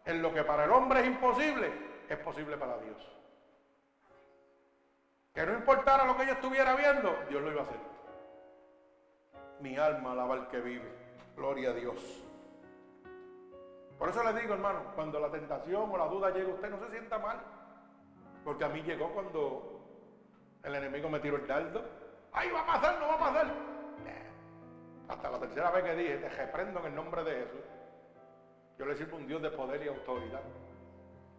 En 0.04 0.22
lo 0.22 0.32
que 0.32 0.44
para 0.44 0.64
el 0.64 0.70
hombre 0.70 1.00
es 1.00 1.06
imposible, 1.06 1.72
es 2.08 2.18
posible 2.18 2.56
para 2.56 2.78
Dios. 2.78 2.96
Que 5.34 5.46
no 5.46 5.54
importara 5.54 6.04
lo 6.04 6.16
que 6.16 6.26
yo 6.26 6.32
estuviera 6.32 6.74
viendo, 6.74 7.14
Dios 7.28 7.42
lo 7.42 7.50
iba 7.50 7.60
a 7.60 7.64
hacer. 7.64 7.80
Mi 9.60 9.76
alma 9.76 10.12
alaba 10.12 10.34
al 10.34 10.48
que 10.48 10.60
vive. 10.60 10.90
Gloria 11.36 11.70
a 11.70 11.72
Dios. 11.72 12.24
Por 13.98 14.08
eso 14.08 14.24
les 14.24 14.34
digo, 14.34 14.54
hermano, 14.54 14.92
cuando 14.94 15.20
la 15.20 15.30
tentación 15.30 15.90
o 15.92 15.96
la 15.98 16.06
duda 16.06 16.30
llega 16.30 16.48
usted, 16.48 16.70
no 16.70 16.78
se 16.78 16.90
sienta 16.90 17.18
mal. 17.18 17.38
Porque 18.42 18.64
a 18.64 18.68
mí 18.68 18.82
llegó 18.82 19.12
cuando 19.12 19.80
el 20.62 20.74
enemigo 20.74 21.08
me 21.08 21.20
tiró 21.20 21.36
el 21.36 21.46
dardo. 21.46 21.84
¡Ay, 22.32 22.50
va 22.50 22.60
a 22.60 22.66
pasar, 22.66 22.98
no 22.98 23.08
va 23.08 23.14
a 23.14 23.18
pasar! 23.18 23.70
Hasta 25.08 25.28
la 25.28 25.38
tercera 25.40 25.70
vez 25.70 25.82
que 25.82 25.96
dije, 25.96 26.16
te 26.18 26.28
reprendo 26.28 26.78
en 26.78 26.86
el 26.86 26.94
nombre 26.94 27.24
de 27.24 27.44
Jesús. 27.44 27.60
Yo 28.80 28.86
le 28.86 28.96
sirvo 28.96 29.18
un 29.18 29.26
Dios 29.26 29.42
de 29.42 29.50
poder 29.50 29.84
y 29.84 29.88
autoridad. 29.88 30.40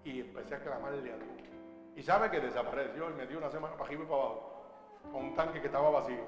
Y 0.03 0.19
empecé 0.19 0.53
a 0.53 0.59
clamarle 0.59 0.99
a 0.99 1.17
Dios. 1.17 1.17
Y 1.95 2.03
sabe 2.03 2.29
que 2.29 2.39
desapareció 2.39 3.09
y 3.09 3.13
me 3.15 3.25
dio 3.25 3.39
una 3.39 3.49
semana 3.49 3.73
para 3.73 3.85
arriba 3.85 4.03
y 4.03 4.07
para 4.07 4.21
abajo. 4.21 4.63
Con 5.11 5.25
un 5.25 5.35
tanque 5.35 5.59
que 5.59 5.65
estaba 5.65 5.89
vacío. 5.89 6.23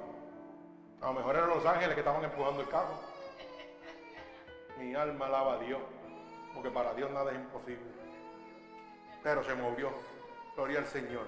A 1.02 1.06
lo 1.06 1.14
mejor 1.14 1.36
eran 1.36 1.50
los 1.50 1.64
ángeles 1.68 1.94
que 1.94 2.00
estaban 2.00 2.24
empujando 2.24 2.62
el 2.62 2.68
carro. 2.68 2.96
Mi 4.80 4.96
alma 4.96 5.28
alaba 5.28 5.54
a 5.54 5.60
Dios. 5.60 5.84
Porque 6.56 6.72
para 6.72 6.96
Dios 6.96 7.12
nada 7.12 7.32
es 7.32 7.38
imposible. 7.38 7.92
Pero 9.22 9.44
se 9.44 9.54
movió. 9.54 9.92
Gloria 10.56 10.80
al 10.80 10.88
Señor. 10.88 11.28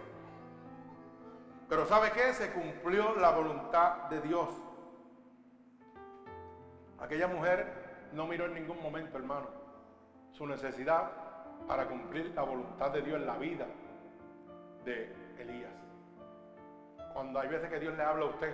Pero 1.69 1.85
¿sabe 1.85 2.11
qué? 2.11 2.33
Se 2.33 2.51
cumplió 2.53 3.15
la 3.17 3.29
voluntad 3.29 4.09
de 4.09 4.19
Dios. 4.21 4.49
Aquella 6.97 7.27
mujer 7.27 8.09
no 8.13 8.25
miró 8.25 8.45
en 8.45 8.55
ningún 8.55 8.81
momento, 8.81 9.17
hermano, 9.17 9.64
su 10.37 10.45
necesidad 10.45 11.11
para 11.67 11.87
cumplir 11.87 12.33
la 12.35 12.43
voluntad 12.43 12.91
de 12.91 13.01
Dios 13.01 13.19
en 13.19 13.25
la 13.25 13.37
vida 13.37 13.65
de 14.83 15.15
Elías. 15.39 15.71
Cuando 17.13 17.39
hay 17.39 17.47
veces 17.47 17.69
que 17.69 17.79
Dios 17.79 17.95
le 17.95 18.03
habla 18.03 18.25
a 18.25 18.29
usted, 18.29 18.53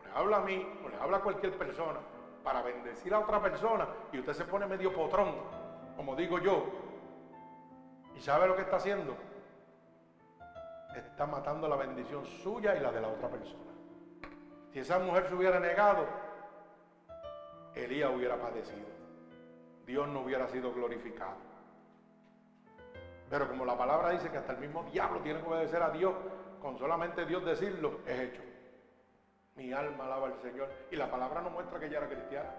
o 0.00 0.04
le 0.04 0.12
habla 0.12 0.36
a 0.38 0.40
mí, 0.40 0.66
o 0.84 0.88
le 0.88 0.96
habla 0.96 1.18
a 1.18 1.20
cualquier 1.20 1.56
persona, 1.56 2.00
para 2.42 2.62
bendecir 2.62 3.14
a 3.14 3.20
otra 3.20 3.40
persona, 3.40 3.86
y 4.12 4.18
usted 4.18 4.32
se 4.32 4.44
pone 4.44 4.66
medio 4.66 4.92
potrón, 4.92 5.36
como 5.96 6.16
digo 6.16 6.38
yo, 6.40 6.64
y 8.16 8.20
sabe 8.20 8.48
lo 8.48 8.56
que 8.56 8.62
está 8.62 8.76
haciendo, 8.76 9.16
está 10.96 11.26
matando 11.26 11.68
la 11.68 11.76
bendición 11.76 12.26
suya 12.26 12.76
y 12.76 12.80
la 12.80 12.90
de 12.90 13.00
la 13.00 13.08
otra 13.08 13.28
persona. 13.28 13.72
Si 14.72 14.80
esa 14.80 14.98
mujer 14.98 15.28
se 15.28 15.34
hubiera 15.34 15.60
negado, 15.60 16.06
Elías 17.74 18.10
hubiera 18.12 18.36
padecido. 18.36 18.87
Dios 19.88 20.06
no 20.06 20.20
hubiera 20.20 20.46
sido 20.48 20.70
glorificado. 20.74 21.38
Pero 23.30 23.48
como 23.48 23.64
la 23.64 23.76
palabra 23.76 24.10
dice 24.10 24.30
que 24.30 24.36
hasta 24.36 24.52
el 24.52 24.58
mismo 24.58 24.84
diablo 24.84 25.20
tiene 25.20 25.40
que 25.40 25.48
obedecer 25.48 25.82
a 25.82 25.88
Dios, 25.88 26.14
con 26.60 26.78
solamente 26.78 27.24
Dios 27.24 27.42
decirlo, 27.42 28.00
es 28.06 28.20
hecho. 28.20 28.42
Mi 29.56 29.72
alma 29.72 30.04
alaba 30.04 30.26
al 30.26 30.38
Señor. 30.42 30.68
Y 30.90 30.96
la 30.96 31.10
palabra 31.10 31.40
no 31.40 31.48
muestra 31.48 31.80
que 31.80 31.86
ella 31.86 31.98
era 31.98 32.08
cristiana. 32.08 32.50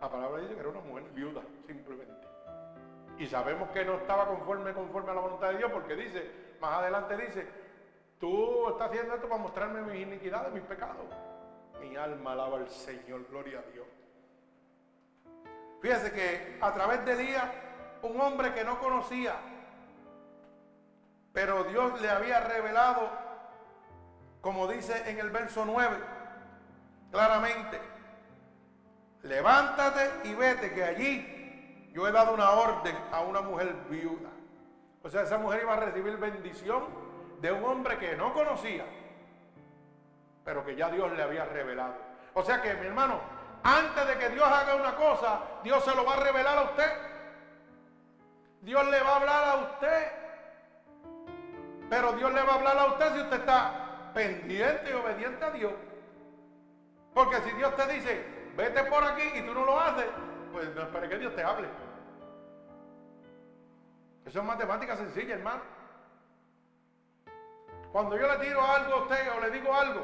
La 0.00 0.10
palabra 0.10 0.40
dice 0.40 0.54
que 0.54 0.60
era 0.60 0.70
una 0.70 0.80
mujer 0.80 1.04
viuda, 1.12 1.42
simplemente. 1.66 2.26
Y 3.18 3.26
sabemos 3.26 3.68
que 3.68 3.84
no 3.84 3.96
estaba 3.96 4.26
conforme, 4.26 4.72
conforme 4.72 5.10
a 5.10 5.14
la 5.14 5.20
voluntad 5.20 5.50
de 5.50 5.58
Dios, 5.58 5.70
porque 5.70 5.94
dice, 5.94 6.30
más 6.62 6.78
adelante 6.78 7.14
dice, 7.18 7.46
tú 8.18 8.70
estás 8.70 8.88
haciendo 8.88 9.16
esto 9.16 9.28
para 9.28 9.42
mostrarme 9.42 9.82
mis 9.82 10.00
iniquidades, 10.00 10.50
mis 10.54 10.62
pecados. 10.62 11.04
Mi 11.78 11.94
alma 11.94 12.32
alaba 12.32 12.56
al 12.56 12.70
Señor, 12.70 13.26
gloria 13.28 13.58
a 13.58 13.70
Dios. 13.70 13.86
Fíjese 15.82 16.12
que 16.12 16.58
a 16.60 16.72
través 16.72 17.04
de 17.04 17.12
Elías, 17.12 17.44
un 18.02 18.18
hombre 18.20 18.54
que 18.54 18.64
no 18.64 18.78
conocía 18.78 19.34
pero 21.32 21.64
Dios 21.64 22.00
le 22.00 22.10
había 22.10 22.40
revelado, 22.40 23.08
como 24.40 24.68
dice 24.68 25.10
en 25.10 25.18
el 25.18 25.30
verso 25.30 25.64
9, 25.64 25.96
claramente, 27.10 27.80
levántate 29.22 30.28
y 30.28 30.34
vete, 30.34 30.72
que 30.74 30.84
allí 30.84 31.90
yo 31.92 32.06
he 32.06 32.12
dado 32.12 32.34
una 32.34 32.50
orden 32.50 32.96
a 33.10 33.20
una 33.20 33.40
mujer 33.40 33.74
viuda. 33.88 34.28
O 35.02 35.08
sea, 35.08 35.22
esa 35.22 35.38
mujer 35.38 35.62
iba 35.62 35.72
a 35.72 35.80
recibir 35.80 36.16
bendición 36.18 36.84
de 37.40 37.50
un 37.50 37.64
hombre 37.64 37.98
que 37.98 38.14
no 38.14 38.34
conocía, 38.34 38.84
pero 40.44 40.64
que 40.64 40.76
ya 40.76 40.90
Dios 40.90 41.10
le 41.12 41.22
había 41.22 41.46
revelado. 41.46 41.94
O 42.34 42.42
sea 42.42 42.60
que, 42.60 42.74
mi 42.74 42.86
hermano, 42.86 43.20
antes 43.64 44.06
de 44.06 44.18
que 44.18 44.28
Dios 44.30 44.46
haga 44.46 44.74
una 44.74 44.94
cosa, 44.96 45.40
Dios 45.62 45.84
se 45.84 45.94
lo 45.94 46.04
va 46.04 46.14
a 46.14 46.20
revelar 46.20 46.58
a 46.58 46.62
usted. 46.62 46.92
Dios 48.62 48.86
le 48.86 49.00
va 49.00 49.10
a 49.10 49.16
hablar 49.16 49.44
a 49.44 49.56
usted 49.56 50.22
pero 51.92 52.14
Dios 52.14 52.32
le 52.32 52.42
va 52.42 52.52
a 52.52 52.54
hablar 52.54 52.78
a 52.78 52.86
usted 52.86 53.12
si 53.12 53.20
usted 53.20 53.40
está 53.40 54.10
pendiente 54.14 54.88
y 54.88 54.94
obediente 54.94 55.44
a 55.44 55.50
Dios. 55.50 55.74
Porque 57.12 57.36
si 57.42 57.50
Dios 57.50 57.76
te 57.76 57.86
dice, 57.92 58.24
vete 58.56 58.82
por 58.84 59.04
aquí 59.04 59.24
y 59.34 59.42
tú 59.42 59.52
no 59.52 59.66
lo 59.66 59.78
haces, 59.78 60.06
pues 60.52 60.74
no 60.74 60.84
espere 60.84 61.10
que 61.10 61.18
Dios 61.18 61.36
te 61.36 61.44
hable. 61.44 61.68
Eso 64.24 64.38
es 64.38 64.44
matemática 64.46 64.96
sencilla, 64.96 65.34
hermano. 65.34 65.60
Cuando 67.92 68.16
yo 68.16 68.26
le 68.26 68.38
tiro 68.38 68.62
algo 68.64 68.94
a 68.94 69.02
usted 69.02 69.30
o 69.36 69.40
le 69.40 69.50
digo 69.50 69.74
algo, 69.74 70.00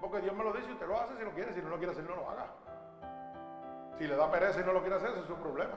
porque 0.00 0.20
Dios 0.20 0.36
me 0.36 0.44
lo 0.44 0.52
dice, 0.52 0.70
usted 0.70 0.86
lo 0.86 1.00
hace 1.00 1.16
si 1.18 1.24
lo 1.24 1.32
quiere, 1.32 1.52
si 1.52 1.60
no 1.60 1.70
lo 1.70 1.78
quiere 1.78 1.90
hacer, 1.90 2.04
no 2.04 2.14
lo 2.14 2.30
haga. 2.30 2.46
Si 4.00 4.08
le 4.08 4.16
da 4.16 4.30
pereza 4.30 4.60
y 4.60 4.64
no 4.64 4.72
lo 4.72 4.80
quiere 4.80 4.96
hacer, 4.96 5.10
ese 5.10 5.20
es 5.20 5.26
su 5.26 5.36
problema. 5.36 5.74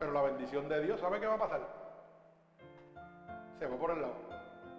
Pero 0.00 0.10
la 0.10 0.22
bendición 0.22 0.68
de 0.68 0.82
Dios, 0.82 0.98
¿sabe 0.98 1.20
qué 1.20 1.26
va 1.28 1.34
a 1.34 1.38
pasar? 1.38 1.60
se 3.60 3.66
va 3.66 3.76
por 3.76 3.92
el 3.92 4.02
lado, 4.02 4.16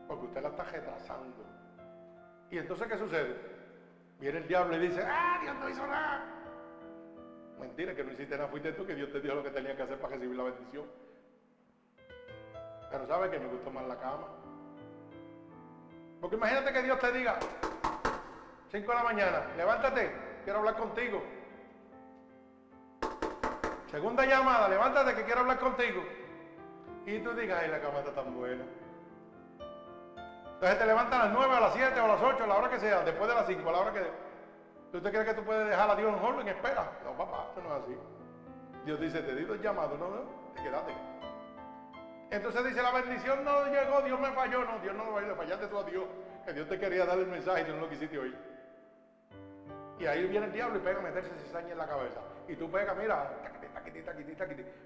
porque 0.09 0.25
usted 0.25 0.41
la 0.41 0.49
está 0.49 0.63
retrasando. 0.65 1.45
¿Y 2.51 2.57
entonces 2.57 2.85
qué 2.85 2.97
sucede? 2.97 3.33
Viene 4.19 4.39
el 4.39 4.47
diablo 4.49 4.75
y 4.75 4.89
dice, 4.89 5.01
¡ah, 5.07 5.39
Dios 5.41 5.55
no 5.55 5.69
hizo 5.69 5.87
nada! 5.87 6.25
Mentira, 7.61 7.95
que 7.95 8.03
no 8.03 8.11
hiciste 8.11 8.35
nada, 8.37 8.49
fuiste 8.49 8.73
tú, 8.73 8.85
que 8.85 8.93
Dios 8.93 9.09
te 9.09 9.21
dijo 9.21 9.35
lo 9.35 9.43
que 9.43 9.51
tenía 9.51 9.77
que 9.77 9.83
hacer 9.83 9.97
para 9.97 10.15
recibir 10.15 10.35
la 10.35 10.43
bendición. 10.43 10.85
Pero 12.91 13.07
¿sabe 13.07 13.31
que 13.31 13.39
me 13.39 13.47
gustó 13.47 13.71
más 13.71 13.87
la 13.87 13.95
cama? 13.95 14.27
Porque 16.19 16.35
imagínate 16.35 16.73
que 16.73 16.83
Dios 16.83 16.99
te 16.99 17.11
diga, 17.13 17.39
5 18.69 18.91
de 18.91 18.97
la 18.97 19.03
mañana, 19.03 19.47
levántate, 19.55 20.11
quiero 20.43 20.59
hablar 20.59 20.75
contigo. 20.75 21.36
Segunda 23.91 24.25
llamada, 24.25 24.67
levántate 24.67 25.15
que 25.15 25.23
quiero 25.23 25.41
hablar 25.41 25.59
contigo. 25.59 26.03
Y 27.05 27.19
tú 27.19 27.33
digas, 27.33 27.61
ay, 27.63 27.71
la 27.71 27.79
cama 27.79 27.99
está 27.99 28.11
tan 28.11 28.35
buena. 28.35 28.65
Entonces 30.53 30.79
te 30.79 30.85
levantan 30.85 31.21
a 31.21 31.25
las 31.25 31.33
9, 31.33 31.55
a 31.55 31.59
las 31.59 31.73
7, 31.73 31.99
a 31.99 32.07
las 32.07 32.21
8, 32.21 32.43
a 32.43 32.47
la 32.47 32.55
hora 32.57 32.69
que 32.69 32.79
sea, 32.79 33.01
después 33.03 33.29
de 33.29 33.35
las 33.35 33.47
5, 33.47 33.69
a 33.69 33.71
la 33.71 33.79
hora 33.79 33.93
que... 33.93 34.27
¿Tú 34.91 35.01
te 35.01 35.09
crees 35.09 35.25
que 35.25 35.33
tú 35.35 35.43
puedes 35.43 35.69
dejar 35.69 35.89
a 35.89 35.95
Dios 35.95 36.13
en 36.13 36.23
hold 36.23 36.41
en 36.41 36.47
espera? 36.49 36.91
No, 37.05 37.11
papá, 37.17 37.47
esto 37.49 37.61
no 37.61 37.75
es 37.75 37.83
así. 37.83 37.97
Dios 38.85 38.99
dice, 38.99 39.21
te 39.21 39.35
digo 39.35 39.53
el 39.53 39.61
llamado, 39.61 39.97
no, 39.97 40.09
no, 40.09 40.21
te 40.55 40.63
quédate. 40.63 40.93
Entonces 42.29 42.65
dice, 42.65 42.81
la 42.81 42.91
bendición 42.91 43.43
no 43.43 43.65
llegó, 43.67 44.01
Dios 44.01 44.19
me 44.19 44.31
falló. 44.31 44.65
No, 44.65 44.79
Dios 44.79 44.95
no 44.95 45.05
lo 45.05 45.19
le 45.19 45.35
fallaste 45.35 45.67
tú 45.67 45.77
a 45.77 45.83
Dios. 45.83 46.05
Que 46.45 46.53
Dios 46.53 46.67
te 46.67 46.79
quería 46.79 47.05
dar 47.05 47.17
el 47.17 47.27
mensaje 47.27 47.61
y 47.61 47.65
tú 47.65 47.73
no 47.73 47.81
lo 47.81 47.89
quisiste 47.89 48.17
oír. 48.17 48.37
Y 49.99 50.05
ahí 50.05 50.25
viene 50.27 50.47
el 50.47 50.53
diablo 50.53 50.77
y 50.77 50.81
pega 50.81 50.99
a 50.99 51.03
meterse 51.03 51.31
cizaña 51.45 51.71
en 51.71 51.77
la 51.77 51.87
cabeza. 51.87 52.19
Y 52.47 52.55
tú 52.55 52.69
pegas, 52.69 52.95
mira, 52.97 53.29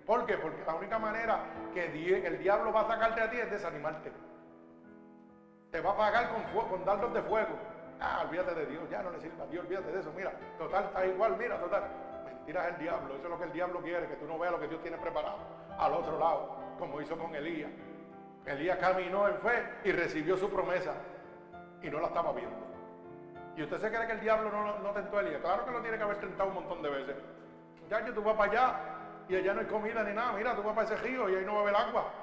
¿Por 0.05 0.25
qué? 0.25 0.37
Porque 0.37 0.63
la 0.65 0.75
única 0.75 0.99
manera 0.99 1.39
que 1.73 1.85
el 2.25 2.39
diablo 2.39 2.73
va 2.73 2.81
a 2.81 2.87
sacarte 2.87 3.21
a 3.21 3.29
ti 3.29 3.37
es 3.37 3.51
desanimarte. 3.51 4.11
Te 5.71 5.79
va 5.79 5.91
a 5.91 5.97
pagar 5.97 6.29
con, 6.69 6.85
dardos 6.85 7.13
de 7.13 7.21
fuego. 7.21 7.55
Ah, 7.99 8.23
olvídate 8.27 8.55
de 8.55 8.65
Dios, 8.65 8.89
ya 8.89 9.03
no 9.03 9.11
le 9.11 9.21
sirva 9.21 9.43
a 9.43 9.47
Dios, 9.47 9.63
olvídate 9.63 9.91
de 9.91 9.99
eso. 9.99 10.11
Mira, 10.15 10.33
total, 10.57 10.85
está 10.85 11.05
igual, 11.05 11.37
mira, 11.37 11.59
total. 11.59 11.83
Mentira 12.25 12.67
es 12.67 12.73
el 12.73 12.79
diablo, 12.79 13.15
eso 13.15 13.23
es 13.23 13.29
lo 13.29 13.37
que 13.37 13.45
el 13.45 13.53
diablo 13.53 13.81
quiere, 13.81 14.07
que 14.07 14.15
tú 14.15 14.25
no 14.25 14.39
veas 14.39 14.51
lo 14.53 14.59
que 14.59 14.67
Dios 14.67 14.81
tiene 14.81 14.97
preparado 14.97 15.37
al 15.77 15.93
otro 15.93 16.17
lado, 16.17 16.57
como 16.79 16.99
hizo 16.99 17.17
con 17.17 17.33
Elías. 17.35 17.71
Elías 18.45 18.77
caminó 18.79 19.27
en 19.27 19.37
fe 19.37 19.63
y 19.83 19.91
recibió 19.91 20.35
su 20.35 20.49
promesa 20.49 20.93
y 21.81 21.89
no 21.89 21.99
la 21.99 22.07
estaba 22.07 22.33
viendo. 22.33 22.57
¿Y 23.55 23.63
usted 23.63 23.77
se 23.77 23.89
cree 23.89 24.07
que 24.07 24.13
el 24.13 24.21
diablo 24.21 24.51
no, 24.51 24.79
no 24.79 24.91
tentó 24.91 25.17
a 25.17 25.21
Elías? 25.21 25.41
Claro 25.41 25.65
que 25.65 25.71
lo 25.71 25.81
tiene 25.81 25.97
que 25.97 26.03
haber 26.03 26.19
tentado 26.19 26.49
un 26.49 26.55
montón 26.55 26.81
de 26.81 26.89
veces. 26.89 27.15
Ya 27.91 28.05
tú 28.05 28.23
vas 28.23 28.37
para 28.37 28.49
allá 28.49 28.75
y 29.27 29.35
allá 29.35 29.53
no 29.53 29.59
hay 29.59 29.65
comida 29.65 30.01
ni 30.01 30.13
nada. 30.13 30.31
Mira, 30.31 30.55
tú 30.55 30.63
vas 30.63 30.73
para 30.73 30.87
ese 30.87 30.95
río 31.03 31.29
y 31.29 31.35
ahí 31.35 31.45
no 31.45 31.55
va 31.55 31.59
a 31.59 31.61
haber 31.63 31.75
agua. 31.75 32.13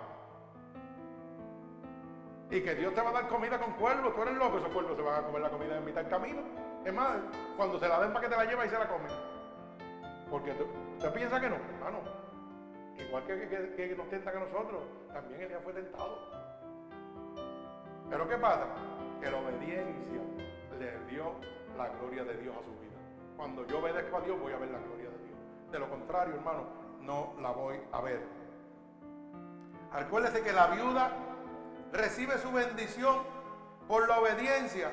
Y 2.50 2.62
que 2.62 2.74
Dios 2.74 2.94
te 2.94 3.02
va 3.02 3.10
a 3.10 3.12
dar 3.12 3.28
comida 3.28 3.58
con 3.58 3.74
cuervos. 3.74 4.14
Tú 4.14 4.22
eres 4.22 4.34
loco, 4.36 4.56
esos 4.56 4.72
cuervos 4.72 4.96
se 4.96 5.02
van 5.02 5.22
a 5.22 5.26
comer 5.26 5.42
la 5.42 5.50
comida 5.50 5.76
en 5.76 5.84
mitad 5.84 6.00
del 6.00 6.10
camino. 6.10 6.40
Es 6.86 6.94
más, 6.94 7.18
cuando 7.58 7.78
se 7.78 7.86
la 7.86 8.00
den 8.00 8.14
para 8.14 8.26
que 8.26 8.34
te 8.34 8.36
la 8.38 8.44
lleva 8.46 8.64
y 8.64 8.70
se 8.70 8.78
la 8.78 8.88
comen. 8.88 9.10
Porque 10.30 10.52
tú, 10.52 10.64
usted 10.96 11.12
piensa 11.12 11.38
que 11.38 11.50
no, 11.50 11.56
hermano. 11.56 11.98
Igual 12.96 13.26
que, 13.26 13.48
que, 13.48 13.88
que 13.88 13.94
nos 13.94 14.08
tienta 14.08 14.32
que 14.32 14.38
nosotros, 14.38 14.84
también 15.12 15.42
Elías 15.42 15.62
fue 15.62 15.74
tentado. 15.74 16.18
Pero 18.08 18.26
¿qué 18.26 18.38
pasa? 18.38 18.68
Que 19.20 19.30
la 19.30 19.36
obediencia 19.36 20.22
le 20.78 20.98
dio 21.10 21.34
la 21.76 21.88
gloria 21.88 22.24
de 22.24 22.38
Dios 22.38 22.56
a 22.56 22.60
su 22.60 22.70
vida. 22.80 22.96
Cuando 23.36 23.66
yo 23.66 23.80
obedezco 23.80 24.16
a 24.16 24.20
Dios 24.22 24.40
voy 24.40 24.54
a 24.54 24.56
ver 24.56 24.70
la 24.70 24.78
gloria 24.78 25.07
de 25.70 25.78
lo 25.78 25.88
contrario, 25.88 26.34
hermano, 26.34 26.64
no 27.00 27.34
la 27.40 27.50
voy 27.50 27.76
a 27.92 28.00
ver. 28.00 28.20
Acuérdese 29.92 30.42
que 30.42 30.52
la 30.52 30.68
viuda 30.68 31.10
recibe 31.92 32.38
su 32.38 32.52
bendición 32.52 33.16
por 33.86 34.08
la 34.08 34.20
obediencia. 34.20 34.92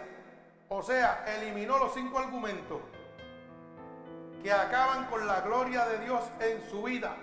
O 0.69 0.81
sea, 0.81 1.23
eliminó 1.37 1.77
los 1.77 1.93
cinco 1.93 2.19
argumentos 2.19 2.79
que 4.41 4.51
acaban 4.51 5.05
con 5.05 5.25
la 5.27 5.41
gloria 5.41 5.85
de 5.85 5.99
Dios 5.99 6.23
en 6.39 6.61
su 6.69 6.83
vida. 6.83 7.15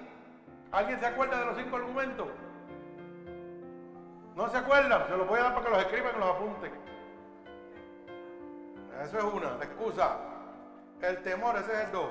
¿Alguien 0.70 1.00
se 1.00 1.06
acuerda 1.06 1.38
de 1.38 1.46
los 1.46 1.56
cinco 1.56 1.76
argumentos? 1.76 2.28
¿No 4.34 4.48
se 4.48 4.56
acuerdan? 4.56 5.06
Se 5.08 5.16
los 5.16 5.28
voy 5.28 5.38
a 5.38 5.44
dar 5.44 5.54
para 5.54 5.66
que 5.66 5.72
los 5.72 5.82
escriban 5.82 6.16
y 6.16 6.18
los 6.18 6.28
apunten. 6.28 6.72
Eso 9.02 9.18
es 9.18 9.24
una, 9.24 9.56
la 9.56 9.64
excusa. 9.64 10.16
El 11.00 11.22
temor, 11.22 11.56
ese 11.56 11.72
es 11.72 11.86
el 11.86 11.92
dos. 11.92 12.08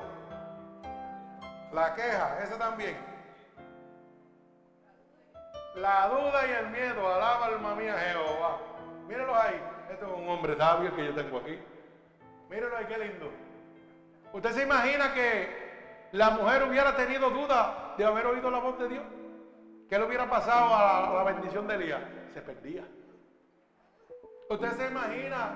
La 1.73 1.95
queja, 1.95 2.43
ese 2.43 2.55
también. 2.57 2.97
La 5.75 6.07
duda 6.09 6.45
y 6.47 6.51
el 6.51 6.69
miedo, 6.69 7.13
alaba 7.13 7.45
alma 7.45 7.75
mía 7.75 7.95
Jehová. 7.97 8.57
Mírenlo 9.07 9.35
ahí. 9.35 9.61
Este 9.89 10.05
es 10.05 10.11
un 10.11 10.27
hombre 10.27 10.57
sabio 10.57 10.93
que 10.95 11.05
yo 11.05 11.15
tengo 11.15 11.37
aquí. 11.37 11.57
Mírenlo 12.49 12.75
ahí, 12.75 12.85
qué 12.85 12.97
lindo. 12.97 13.31
¿Usted 14.33 14.51
se 14.51 14.63
imagina 14.63 15.13
que 15.13 16.09
la 16.11 16.31
mujer 16.31 16.63
hubiera 16.63 16.95
tenido 16.95 17.29
duda 17.29 17.95
de 17.97 18.05
haber 18.05 18.25
oído 18.25 18.51
la 18.51 18.59
voz 18.59 18.77
de 18.79 18.89
Dios? 18.89 19.03
¿Qué 19.89 19.97
le 19.97 20.05
hubiera 20.05 20.29
pasado 20.29 20.73
a 20.73 21.13
la, 21.13 21.23
bendición 21.23 21.67
de 21.67 21.75
Elías? 21.75 22.01
Se 22.33 22.41
perdía. 22.41 22.83
¿Usted 24.49 24.71
se 24.71 24.87
imagina 24.87 25.55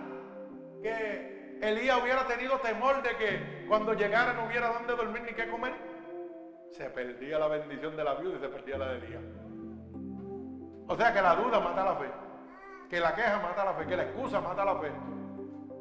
que 0.81 1.57
Elías 1.61 2.01
hubiera 2.01 2.25
tenido 2.25 2.57
temor 2.59 3.01
de 3.01 3.15
que 3.17 3.65
cuando 3.67 3.93
llegara 3.93 4.33
no 4.33 4.45
hubiera 4.45 4.69
dónde 4.69 4.95
dormir 4.95 5.21
ni 5.23 5.33
qué 5.33 5.49
comer? 5.49 5.94
Se 6.75 6.89
perdía 6.89 7.39
la 7.39 7.47
bendición 7.47 7.95
de 7.95 8.03
la 8.03 8.15
viuda 8.15 8.35
y 8.35 8.39
se 8.41 8.49
perdía 8.49 8.77
la 8.77 8.89
de 8.89 8.97
Elías. 8.97 9.23
O 10.89 10.95
sea 10.97 11.13
que 11.13 11.21
la 11.21 11.33
duda 11.35 11.61
mata 11.61 11.85
la 11.85 11.95
fe, 11.95 12.11
que 12.89 12.99
la 12.99 13.15
queja 13.15 13.39
mata 13.39 13.63
la 13.63 13.73
fe, 13.75 13.85
que 13.85 13.95
la 13.95 14.03
excusa 14.03 14.41
mata 14.41 14.65
la 14.65 14.75
fe. 14.75 14.91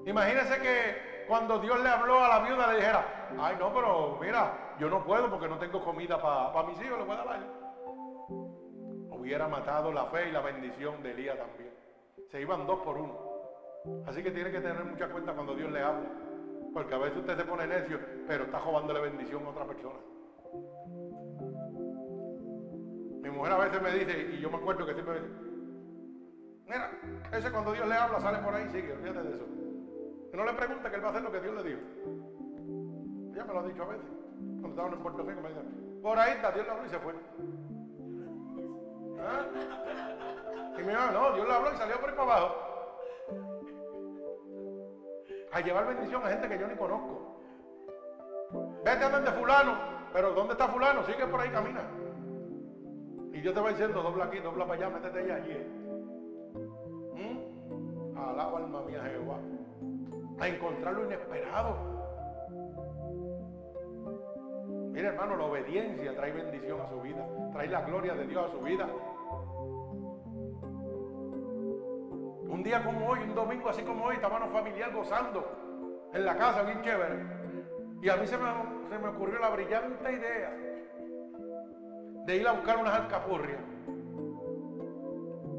Imagínese 0.06 0.60
que 0.60 1.24
cuando 1.26 1.58
Dios 1.58 1.82
le 1.82 1.88
habló 1.88 2.22
a 2.22 2.28
la 2.28 2.38
viuda 2.46 2.68
le 2.68 2.76
dijera, 2.76 3.28
ay 3.40 3.56
no, 3.58 3.74
pero 3.74 4.18
mira, 4.20 4.76
yo 4.78 4.88
no 4.88 5.04
puedo 5.04 5.28
porque 5.28 5.48
no 5.48 5.58
tengo 5.58 5.82
comida 5.82 6.22
para 6.22 6.68
mis 6.68 6.80
hijos, 6.80 6.96
le 6.96 7.04
voy 7.04 7.16
a 7.16 7.24
dar 7.24 7.64
hubiera 9.10 9.48
matado 9.48 9.90
la 9.90 10.04
fe 10.06 10.28
y 10.28 10.32
la 10.32 10.42
bendición 10.42 11.02
de 11.02 11.10
Elías 11.10 11.38
también. 11.38 11.72
Se 12.30 12.40
iban 12.40 12.68
dos 12.68 12.78
por 12.80 12.98
uno. 12.98 13.18
Así 14.06 14.22
que 14.22 14.30
tiene 14.30 14.52
que 14.52 14.60
tener 14.60 14.84
mucha 14.84 15.08
cuenta 15.08 15.32
cuando 15.32 15.56
Dios 15.56 15.72
le 15.72 15.80
habla. 15.80 16.08
Porque 16.72 16.94
a 16.94 16.98
veces 16.98 17.18
usted 17.18 17.36
se 17.36 17.44
pone 17.44 17.66
necio, 17.66 17.98
pero 18.28 18.44
está 18.44 18.60
la 18.60 19.00
bendición 19.00 19.44
a 19.44 19.48
otra 19.48 19.64
persona. 19.64 19.98
Mi 23.22 23.30
mujer 23.30 23.52
a 23.52 23.58
veces 23.58 23.82
me 23.82 23.90
dice, 23.92 24.34
y 24.34 24.40
yo 24.40 24.50
me 24.50 24.56
acuerdo 24.56 24.86
que 24.86 24.94
siempre 24.94 25.14
me 25.14 25.20
dice, 25.20 25.34
mira, 26.66 26.90
ese 27.32 27.50
cuando 27.50 27.72
Dios 27.72 27.88
le 27.88 27.94
habla 27.94 28.20
sale 28.20 28.38
por 28.38 28.54
ahí, 28.54 28.68
sigue, 28.70 28.92
olvídate 28.92 29.28
de 29.28 29.34
eso. 29.34 29.46
Que 30.30 30.36
no 30.36 30.44
le 30.44 30.52
pregunte 30.52 30.90
que 30.90 30.96
él 30.96 31.02
va 31.02 31.08
a 31.08 31.10
hacer 31.10 31.22
lo 31.22 31.32
que 31.32 31.40
Dios 31.40 31.54
le 31.54 31.62
dijo. 31.70 31.80
Ella 33.34 33.44
me 33.44 33.54
lo 33.54 33.60
ha 33.60 33.66
dicho 33.66 33.82
a 33.82 33.86
veces. 33.86 34.06
Cuando 34.36 34.68
estaban 34.68 34.92
en 34.92 35.02
Puerto 35.02 35.22
Rico 35.22 35.40
me 35.40 35.48
dice, 35.48 35.60
por 36.02 36.18
ahí 36.18 36.32
está, 36.32 36.52
Dios 36.52 36.66
le 36.66 36.72
habló 36.72 36.86
y 36.86 36.90
se 36.90 36.98
fue. 36.98 37.14
¿Ah? 39.20 39.46
Y 40.78 40.82
me 40.82 40.92
dijo, 40.92 41.10
no, 41.12 41.32
Dios 41.34 41.48
le 41.48 41.54
habló 41.54 41.72
y 41.72 41.76
salió 41.76 42.00
por 42.00 42.10
ahí 42.10 42.16
para 42.16 42.36
abajo. 42.36 42.54
A 45.52 45.60
llevar 45.60 45.86
bendición 45.86 46.22
a 46.24 46.28
gente 46.30 46.48
que 46.48 46.58
yo 46.58 46.66
ni 46.66 46.74
conozco. 46.76 47.40
Vete 48.84 49.04
a 49.04 49.08
donde 49.08 49.30
fulano, 49.32 49.72
pero 50.14 50.32
¿dónde 50.32 50.52
está 50.52 50.68
fulano? 50.68 51.02
Sigue 51.02 51.26
por 51.26 51.40
ahí, 51.40 51.50
camina. 51.50 51.82
Y 53.32 53.42
yo 53.42 53.52
te 53.52 53.58
voy 53.58 53.72
diciendo, 53.72 54.00
dobla 54.00 54.26
aquí, 54.26 54.38
dobla 54.38 54.64
para 54.64 54.86
allá, 54.86 54.96
métete 54.96 55.18
allá 55.18 55.34
allí. 55.34 55.56
¿Mm? 57.14 58.16
Alaba 58.16 58.58
alma 58.58 58.82
mía 58.82 59.02
Jehová. 59.10 59.38
A 60.38 60.46
encontrar 60.46 60.94
lo 60.94 61.06
inesperado. 61.06 61.76
Mire 64.92 65.08
hermano, 65.08 65.36
la 65.36 65.44
obediencia 65.46 66.14
trae 66.14 66.30
bendición 66.30 66.80
a 66.80 66.88
su 66.88 67.00
vida, 67.00 67.26
trae 67.52 67.66
la 67.66 67.80
gloria 67.80 68.14
de 68.14 68.26
Dios 68.28 68.48
a 68.48 68.52
su 68.52 68.60
vida. 68.60 68.86
Un 72.48 72.62
día 72.62 72.84
como 72.84 73.08
hoy, 73.08 73.18
un 73.18 73.34
domingo 73.34 73.68
así 73.68 73.82
como 73.82 74.04
hoy, 74.04 74.14
estábamos 74.14 74.52
familiar 74.52 74.92
gozando 74.94 75.44
en 76.12 76.24
la 76.24 76.36
casa, 76.36 76.62
bien 76.62 76.82
chévere. 76.82 77.43
Y 78.04 78.10
a 78.10 78.16
mí 78.16 78.26
se 78.26 78.36
me, 78.36 78.44
se 78.90 78.98
me 78.98 79.08
ocurrió 79.08 79.38
la 79.38 79.48
brillante 79.48 80.12
idea 80.12 80.54
de 82.26 82.36
ir 82.36 82.46
a 82.46 82.52
buscar 82.52 82.76
unas 82.76 82.92
alcapurrias. 83.00 83.62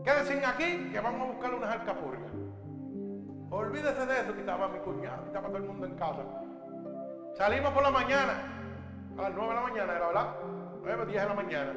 Quédense 0.04 0.46
aquí 0.46 0.92
que 0.92 1.00
vamos 1.00 1.22
a 1.22 1.32
buscar 1.32 1.56
unas 1.56 1.72
alcapurrias. 1.72 2.32
Olvídese 3.50 4.06
de 4.06 4.20
eso, 4.20 4.34
que 4.36 4.42
estaba 4.42 4.68
mi 4.68 4.78
cuñado, 4.78 5.24
que 5.24 5.28
estaba 5.30 5.48
todo 5.48 5.58
el 5.58 5.64
mundo 5.64 5.88
en 5.88 5.96
casa. 5.96 6.24
Salimos 7.34 7.72
por 7.72 7.82
la 7.82 7.90
mañana, 7.90 8.34
a 9.18 9.22
las 9.24 9.34
9 9.34 9.50
de 9.50 9.56
la 9.56 9.62
mañana, 9.62 9.96
era 9.96 10.08
verdad, 10.08 10.36
9, 10.84 11.06
10 11.08 11.22
de 11.24 11.30
la 11.30 11.34
mañana. 11.34 11.74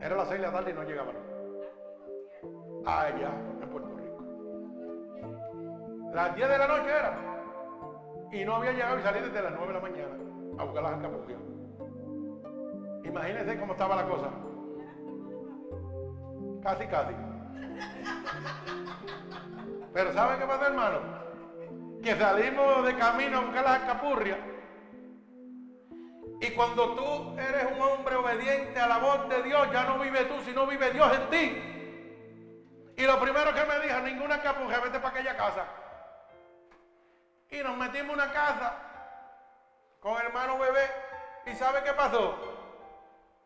Era 0.00 0.16
las 0.16 0.28
6 0.28 0.40
de 0.40 0.46
la 0.46 0.52
tarde 0.54 0.70
y 0.70 0.74
no 0.74 0.84
llegaban. 0.84 1.16
Allá, 2.86 3.30
en 3.60 3.68
Puerto 3.68 3.90
las 6.14 6.34
10 6.34 6.48
de 6.48 6.58
la 6.58 6.66
noche 6.66 6.88
era. 6.88 7.29
Y 8.32 8.44
no 8.44 8.56
había 8.56 8.72
llegado 8.72 8.98
y 8.98 9.02
salí 9.02 9.20
desde 9.20 9.42
las 9.42 9.52
9 9.52 9.66
de 9.66 9.72
la 9.72 9.80
mañana 9.80 10.14
a 10.58 10.64
buscar 10.64 10.82
las 10.82 10.92
alcapurrias. 10.92 11.40
Imagínense 13.04 13.58
cómo 13.58 13.72
estaba 13.72 13.96
la 13.96 14.06
cosa. 14.06 14.30
Casi, 16.62 16.86
casi. 16.86 17.14
Pero 19.92 20.12
¿saben 20.12 20.38
qué 20.38 20.46
pasa, 20.46 20.66
hermano? 20.68 20.98
Que 22.02 22.14
salimos 22.14 22.84
de 22.86 22.96
camino 22.96 23.38
a 23.38 23.40
buscar 23.40 23.64
las 23.64 23.80
alcapurrias. 23.80 24.38
Y 26.40 26.50
cuando 26.52 26.94
tú 26.94 27.38
eres 27.38 27.66
un 27.74 27.82
hombre 27.82 28.14
obediente 28.14 28.78
a 28.78 28.86
la 28.86 28.98
voz 28.98 29.28
de 29.28 29.42
Dios, 29.42 29.68
ya 29.72 29.84
no 29.84 29.98
vive 29.98 30.24
tú, 30.24 30.40
sino 30.44 30.66
vive 30.66 30.90
Dios 30.90 31.12
en 31.14 31.30
ti. 31.30 32.94
Y 32.96 33.02
lo 33.02 33.18
primero 33.20 33.52
que 33.52 33.64
me 33.64 33.86
dijo, 33.86 34.00
ninguna 34.00 34.36
alcapurria, 34.36 34.80
vete 34.80 35.00
para 35.00 35.08
aquella 35.08 35.36
casa. 35.36 35.66
Y 37.50 37.62
nos 37.62 37.76
metimos 37.76 38.10
en 38.10 38.10
una 38.10 38.32
casa 38.32 38.74
con 40.00 40.16
hermano 40.16 40.58
bebé. 40.58 40.88
¿Y 41.46 41.54
sabe 41.54 41.82
qué 41.82 41.92
pasó? 41.92 42.36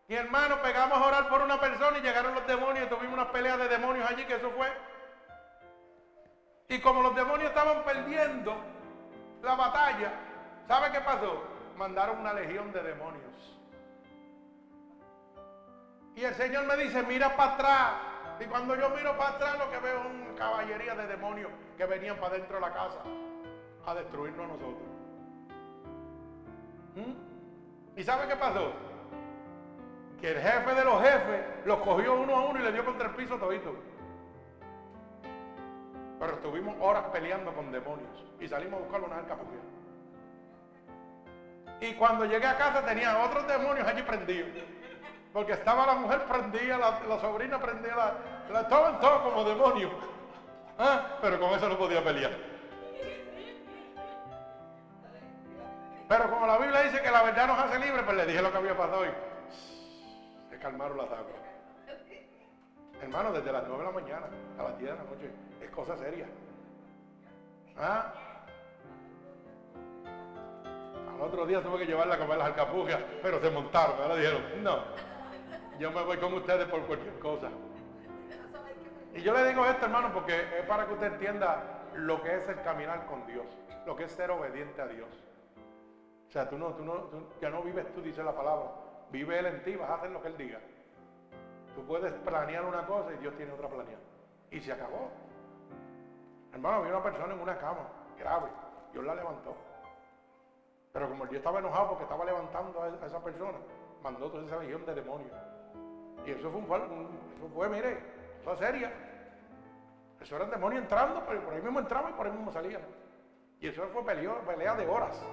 Y 0.08 0.14
hermano, 0.14 0.60
pegamos 0.60 0.98
a 0.98 1.06
orar 1.06 1.28
por 1.28 1.40
una 1.40 1.58
persona 1.58 1.98
y 1.98 2.02
llegaron 2.02 2.34
los 2.34 2.46
demonios 2.46 2.86
y 2.86 2.88
tuvimos 2.88 3.14
una 3.14 3.32
pelea 3.32 3.56
de 3.56 3.68
demonios 3.68 4.08
allí, 4.08 4.26
que 4.26 4.34
eso 4.34 4.50
fue. 4.50 4.70
Y 6.68 6.80
como 6.80 7.02
los 7.02 7.14
demonios 7.14 7.48
estaban 7.48 7.82
perdiendo 7.84 8.54
la 9.42 9.54
batalla, 9.54 10.12
¿sabe 10.68 10.92
qué 10.92 11.00
pasó? 11.00 11.42
Mandaron 11.76 12.18
una 12.18 12.34
legión 12.34 12.72
de 12.72 12.82
demonios. 12.82 13.58
Y 16.14 16.24
el 16.24 16.34
Señor 16.34 16.66
me 16.66 16.76
dice, 16.76 17.02
mira 17.02 17.34
para 17.36 17.54
atrás. 17.54 17.92
Y 18.40 18.44
cuando 18.44 18.76
yo 18.76 18.90
miro 18.90 19.16
para 19.16 19.30
atrás, 19.30 19.58
lo 19.58 19.70
que 19.70 19.78
veo 19.78 20.00
es 20.00 20.06
una 20.06 20.34
caballería 20.34 20.94
de 20.94 21.06
demonios 21.06 21.50
que 21.78 21.86
venían 21.86 22.16
para 22.18 22.34
dentro 22.34 22.56
de 22.56 22.60
la 22.60 22.72
casa 22.72 23.00
a 23.86 23.94
destruirnos 23.94 24.44
a 24.44 24.48
nosotros. 24.48 24.94
¿Mm? 26.96 27.98
¿Y 27.98 28.02
sabe 28.02 28.28
qué 28.28 28.36
pasó? 28.36 28.72
Que 30.20 30.32
el 30.32 30.40
jefe 30.40 30.74
de 30.74 30.84
los 30.84 31.02
jefes 31.02 31.44
los 31.66 31.78
cogió 31.80 32.14
uno 32.14 32.36
a 32.36 32.40
uno 32.46 32.60
y 32.60 32.62
le 32.62 32.72
dio 32.72 32.84
contra 32.84 33.08
el 33.08 33.14
piso 33.14 33.36
todito. 33.36 33.74
Pero 36.18 36.32
estuvimos 36.34 36.76
horas 36.80 37.04
peleando 37.12 37.52
con 37.52 37.70
demonios 37.70 38.24
y 38.40 38.48
salimos 38.48 38.80
a 38.80 38.82
buscar 38.84 39.02
una 39.02 39.16
arca 39.16 39.36
Y 41.80 41.94
cuando 41.94 42.24
llegué 42.24 42.46
a 42.46 42.56
casa 42.56 42.84
tenía 42.84 43.22
otros 43.24 43.46
demonios 43.46 43.86
allí 43.86 44.02
prendidos. 44.02 44.50
Porque 45.32 45.52
estaba 45.52 45.86
la 45.86 45.94
mujer 45.94 46.24
prendida, 46.26 46.78
la, 46.78 47.20
sobrina 47.20 47.58
prendida, 47.58 47.96
la, 47.96 48.52
la, 48.52 48.60
estaban 48.60 49.00
todos 49.00 49.22
como 49.22 49.44
demonios. 49.44 49.90
¿Ah? 50.78 51.18
Pero 51.20 51.40
con 51.40 51.50
eso 51.50 51.68
no 51.68 51.76
podía 51.76 52.02
pelear. 52.02 52.53
Pero 56.16 56.30
como 56.30 56.46
la 56.46 56.58
Biblia 56.58 56.82
dice 56.82 57.02
que 57.02 57.10
la 57.10 57.24
verdad 57.24 57.48
nos 57.48 57.58
hace 57.58 57.76
libres, 57.80 58.04
pues 58.04 58.16
le 58.16 58.26
dije 58.26 58.40
lo 58.40 58.52
que 58.52 58.58
había 58.58 58.76
pasado 58.76 59.04
y 59.04 59.08
se 60.48 60.58
calmaron 60.60 60.96
las 60.96 61.10
aguas. 61.10 61.42
Hermano, 63.02 63.32
desde 63.32 63.50
las 63.50 63.64
9 63.66 63.78
de 63.78 63.84
la 63.84 64.00
mañana 64.00 64.26
a 64.56 64.62
las 64.62 64.78
10 64.78 64.90
de 64.92 64.96
la 64.96 65.02
noche 65.02 65.30
es 65.60 65.70
cosa 65.70 65.96
seria. 65.96 66.26
¿Ah? 67.76 68.12
Al 71.14 71.20
otro 71.20 71.46
día 71.46 71.60
tuve 71.62 71.78
que 71.78 71.86
llevarla 71.86 72.14
a 72.14 72.18
comer 72.18 72.38
las 72.38 72.46
alcapujas, 72.46 73.00
pero 73.20 73.40
se 73.40 73.50
montaron. 73.50 74.00
Ahora 74.00 74.14
dijeron, 74.14 74.62
no, 74.62 74.84
yo 75.80 75.90
me 75.90 76.02
voy 76.04 76.18
con 76.18 76.32
ustedes 76.34 76.68
por 76.68 76.82
cualquier 76.82 77.18
cosa. 77.18 77.48
Y 79.14 79.20
yo 79.20 79.34
le 79.34 79.48
digo 79.48 79.66
esto, 79.66 79.86
hermano, 79.86 80.12
porque 80.12 80.36
es 80.60 80.64
para 80.68 80.86
que 80.86 80.92
usted 80.92 81.12
entienda 81.14 81.82
lo 81.94 82.22
que 82.22 82.36
es 82.36 82.48
el 82.48 82.62
caminar 82.62 83.04
con 83.06 83.26
Dios, 83.26 83.46
lo 83.84 83.96
que 83.96 84.04
es 84.04 84.12
ser 84.12 84.30
obediente 84.30 84.80
a 84.80 84.86
Dios. 84.86 85.23
O 86.34 86.36
sea, 86.36 86.50
tú 86.50 86.58
no, 86.58 86.74
tú 86.74 86.84
no, 86.84 86.94
ya 87.40 87.48
no 87.48 87.62
vives 87.62 87.86
tú, 87.94 88.02
dice 88.02 88.20
la 88.20 88.34
palabra. 88.34 88.68
Vive 89.12 89.38
Él 89.38 89.46
en 89.46 89.62
ti, 89.62 89.76
vas 89.76 89.88
a 89.88 89.94
hacer 89.94 90.10
lo 90.10 90.20
que 90.20 90.26
Él 90.26 90.36
diga. 90.36 90.58
Tú 91.76 91.86
puedes 91.86 92.12
planear 92.12 92.64
una 92.64 92.84
cosa 92.86 93.14
y 93.14 93.18
Dios 93.18 93.36
tiene 93.36 93.52
otra 93.52 93.68
planeada. 93.68 94.02
Y 94.50 94.58
se 94.58 94.72
acabó. 94.72 95.12
Hermano, 96.52 96.78
había 96.78 96.90
una 96.90 97.04
persona 97.04 97.34
en 97.34 97.40
una 97.40 97.56
cama, 97.56 97.86
grave. 98.18 98.50
Dios 98.92 99.04
la 99.04 99.14
levantó. 99.14 99.54
Pero 100.92 101.08
como 101.08 101.24
Dios 101.26 101.36
estaba 101.36 101.60
enojado 101.60 101.90
porque 101.90 102.02
estaba 102.02 102.24
levantando 102.24 102.82
a 102.82 103.06
esa 103.06 103.22
persona, 103.22 103.58
mandó 104.02 104.28
toda 104.28 104.44
esa 104.44 104.58
legión 104.58 104.84
de 104.86 104.92
demonios. 104.92 105.30
Y 106.26 106.32
eso 106.32 106.50
fue 106.50 106.58
un, 106.58 107.10
eso 107.36 107.48
fue, 107.54 107.68
mire, 107.68 108.00
eso 108.40 108.56
seria. 108.56 108.92
Eso 110.20 110.34
era 110.34 110.46
el 110.46 110.50
demonio 110.50 110.80
entrando, 110.80 111.22
pero 111.28 111.44
por 111.44 111.54
ahí 111.54 111.62
mismo 111.62 111.78
entraba 111.78 112.10
y 112.10 112.14
por 112.14 112.26
ahí 112.26 112.32
mismo 112.32 112.50
salía. 112.50 112.80
Y 113.60 113.68
eso 113.68 113.86
fue 113.92 114.04
pelea 114.04 114.74
de 114.74 114.88
horas. 114.88 115.24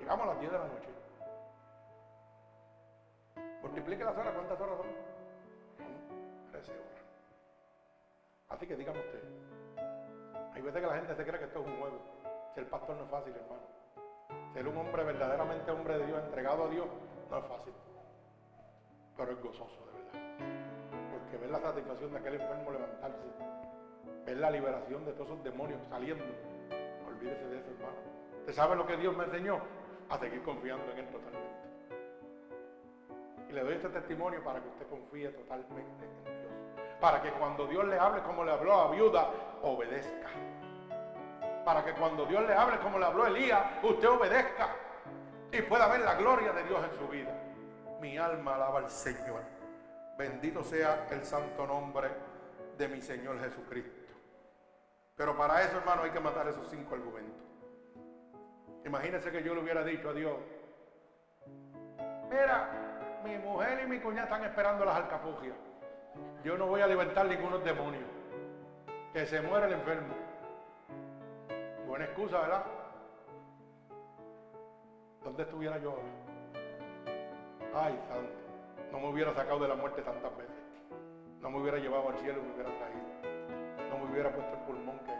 Llegamos 0.00 0.24
a 0.24 0.32
las 0.32 0.40
10 0.40 0.52
de 0.52 0.58
la 0.58 0.64
noche. 0.64 0.88
Multiplique 3.62 4.04
las 4.04 4.16
horas, 4.16 4.34
¿cuántas 4.34 4.60
horas 4.60 4.76
son? 4.78 4.86
13 6.50 6.72
horas. 6.72 6.84
Así 8.48 8.66
que 8.66 8.76
dígame 8.76 8.98
usted. 8.98 9.22
Hay 10.54 10.62
veces 10.62 10.80
que 10.80 10.86
la 10.86 10.96
gente 10.96 11.14
se 11.14 11.24
cree 11.24 11.38
que 11.38 11.44
esto 11.44 11.60
es 11.60 11.66
un 11.66 11.78
juego. 11.78 11.98
Ser 12.54 12.68
pastor 12.68 12.96
no 12.96 13.04
es 13.04 13.10
fácil, 13.10 13.34
hermano. 13.36 13.62
Ser 14.54 14.66
un 14.66 14.76
hombre 14.78 15.04
verdaderamente 15.04 15.70
hombre 15.70 15.98
de 15.98 16.06
Dios, 16.06 16.24
entregado 16.24 16.64
a 16.64 16.68
Dios, 16.68 16.86
no 17.30 17.38
es 17.38 17.44
fácil. 17.44 17.72
Pero 19.16 19.32
es 19.32 19.42
gozoso, 19.42 19.86
de 19.86 19.92
verdad. 19.92 20.12
Porque 21.12 21.36
ver 21.36 21.50
la 21.50 21.60
satisfacción 21.60 22.10
de 22.12 22.18
aquel 22.18 22.34
enfermo 22.34 22.70
levantarse, 22.72 23.18
ver 24.24 24.36
la 24.38 24.50
liberación 24.50 25.04
de 25.04 25.12
todos 25.12 25.30
esos 25.30 25.44
demonios 25.44 25.80
saliendo, 25.88 26.24
olvídese 27.06 27.46
de 27.46 27.58
eso, 27.58 27.70
hermano. 27.70 27.98
¿Usted 28.40 28.54
sabe 28.54 28.74
lo 28.74 28.86
que 28.86 28.96
Dios 28.96 29.16
me 29.16 29.24
enseñó? 29.24 29.60
A 30.10 30.18
seguir 30.18 30.42
confiando 30.42 30.90
en 30.92 30.98
Él 30.98 31.06
totalmente. 31.06 31.60
Y 33.48 33.52
le 33.52 33.62
doy 33.62 33.74
este 33.74 33.88
testimonio 33.88 34.42
para 34.44 34.60
que 34.60 34.68
usted 34.68 34.86
confíe 34.88 35.28
totalmente 35.30 36.04
en 36.04 36.24
Dios. 36.24 36.52
Para 37.00 37.22
que 37.22 37.30
cuando 37.32 37.66
Dios 37.66 37.84
le 37.86 37.98
hable 37.98 38.22
como 38.22 38.44
le 38.44 38.52
habló 38.52 38.74
a 38.74 38.90
viuda, 38.90 39.30
obedezca. 39.62 40.28
Para 41.64 41.84
que 41.84 41.92
cuando 41.94 42.26
Dios 42.26 42.46
le 42.46 42.54
hable 42.54 42.78
como 42.78 42.98
le 42.98 43.06
habló 43.06 43.24
a 43.24 43.28
Elías, 43.28 43.62
usted 43.82 44.08
obedezca. 44.08 44.68
Y 45.52 45.62
pueda 45.62 45.88
ver 45.88 46.00
la 46.00 46.14
gloria 46.14 46.52
de 46.52 46.62
Dios 46.64 46.80
en 46.84 46.98
su 46.98 47.08
vida. 47.08 47.32
Mi 48.00 48.16
alma 48.16 48.54
alaba 48.54 48.78
al 48.78 48.90
Señor. 48.90 49.42
Bendito 50.16 50.62
sea 50.62 51.08
el 51.10 51.24
santo 51.24 51.66
nombre 51.66 52.08
de 52.76 52.88
mi 52.88 53.00
Señor 53.00 53.40
Jesucristo. 53.40 54.12
Pero 55.16 55.36
para 55.36 55.62
eso, 55.62 55.78
hermano, 55.78 56.02
hay 56.02 56.10
que 56.10 56.20
matar 56.20 56.48
esos 56.48 56.68
cinco 56.68 56.94
argumentos. 56.94 57.49
Imagínense 58.84 59.30
que 59.30 59.42
yo 59.42 59.54
le 59.54 59.62
hubiera 59.62 59.84
dicho 59.84 60.10
a 60.10 60.12
Dios, 60.12 60.36
mira, 62.30 62.70
mi 63.24 63.36
mujer 63.38 63.82
y 63.84 63.88
mi 63.88 64.00
cuñada 64.00 64.24
están 64.24 64.44
esperando 64.44 64.84
las 64.84 64.96
alcapugias. 64.96 65.56
Yo 66.42 66.56
no 66.56 66.66
voy 66.66 66.80
a 66.80 66.86
libertar 66.86 67.26
ninguno 67.26 67.58
demonios. 67.58 68.08
Que 69.12 69.26
se 69.26 69.40
muera 69.40 69.66
el 69.66 69.74
enfermo. 69.74 70.14
Buena 71.86 72.04
excusa, 72.04 72.40
¿verdad? 72.40 72.64
¿Dónde 75.24 75.42
estuviera 75.42 75.78
yo 75.78 75.90
ahora? 75.90 77.86
Ay, 77.86 78.00
santo. 78.08 78.32
No 78.92 79.00
me 79.00 79.08
hubiera 79.08 79.34
sacado 79.34 79.60
de 79.60 79.68
la 79.68 79.74
muerte 79.74 80.02
tantas 80.02 80.36
veces. 80.36 80.54
No 81.40 81.50
me 81.50 81.60
hubiera 81.60 81.78
llevado 81.78 82.08
al 82.08 82.18
cielo 82.18 82.40
y 82.40 82.46
me 82.46 82.54
hubiera 82.54 82.70
traído. 82.70 83.88
No 83.90 83.98
me 83.98 84.12
hubiera 84.12 84.30
puesto 84.30 84.52
el 84.52 84.60
pulmón 84.60 84.98
que 85.00 85.12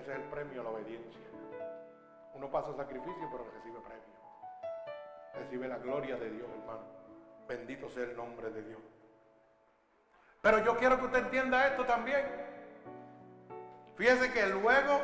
Ese 0.00 0.12
es 0.12 0.16
el 0.16 0.24
premio 0.24 0.62
a 0.62 0.64
la 0.64 0.70
obediencia. 0.70 1.20
Uno 2.32 2.50
pasa 2.50 2.74
sacrificio, 2.74 3.28
pero 3.30 3.44
recibe 3.52 3.80
premio. 3.80 4.06
Recibe 5.34 5.68
la 5.68 5.76
gloria 5.76 6.16
de 6.16 6.30
Dios, 6.30 6.48
hermano. 6.58 6.84
Bendito 7.46 7.90
sea 7.90 8.04
el 8.04 8.16
nombre 8.16 8.50
de 8.50 8.62
Dios. 8.62 8.80
Pero 10.40 10.64
yo 10.64 10.78
quiero 10.78 10.98
que 10.98 11.04
usted 11.04 11.18
entienda 11.18 11.66
esto 11.66 11.84
también. 11.84 12.24
Fíjese 13.96 14.32
que 14.32 14.46
luego 14.46 15.02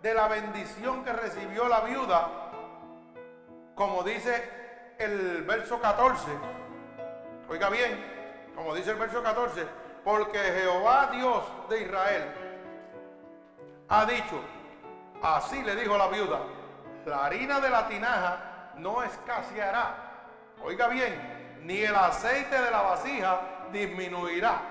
de 0.00 0.12
la 0.12 0.26
bendición 0.26 1.04
que 1.04 1.12
recibió 1.12 1.68
la 1.68 1.82
viuda, 1.82 2.50
como 3.76 4.02
dice 4.02 4.42
el 4.98 5.42
verso 5.42 5.80
14, 5.80 6.26
oiga 7.48 7.70
bien, 7.70 8.04
como 8.56 8.74
dice 8.74 8.90
el 8.90 8.96
verso 8.96 9.22
14, 9.22 9.64
porque 10.02 10.38
Jehová 10.38 11.10
Dios 11.12 11.44
de 11.68 11.82
Israel 11.82 12.41
ha 13.92 14.06
dicho, 14.06 14.40
así 15.22 15.62
le 15.62 15.76
dijo 15.76 15.98
la 15.98 16.08
viuda, 16.08 16.40
la 17.04 17.26
harina 17.26 17.60
de 17.60 17.68
la 17.68 17.86
tinaja 17.88 18.72
no 18.76 19.02
escaseará. 19.02 19.94
Oiga 20.64 20.88
bien, 20.88 21.60
ni 21.62 21.82
el 21.82 21.94
aceite 21.94 22.58
de 22.58 22.70
la 22.70 22.80
vasija 22.80 23.40
disminuirá 23.70 24.62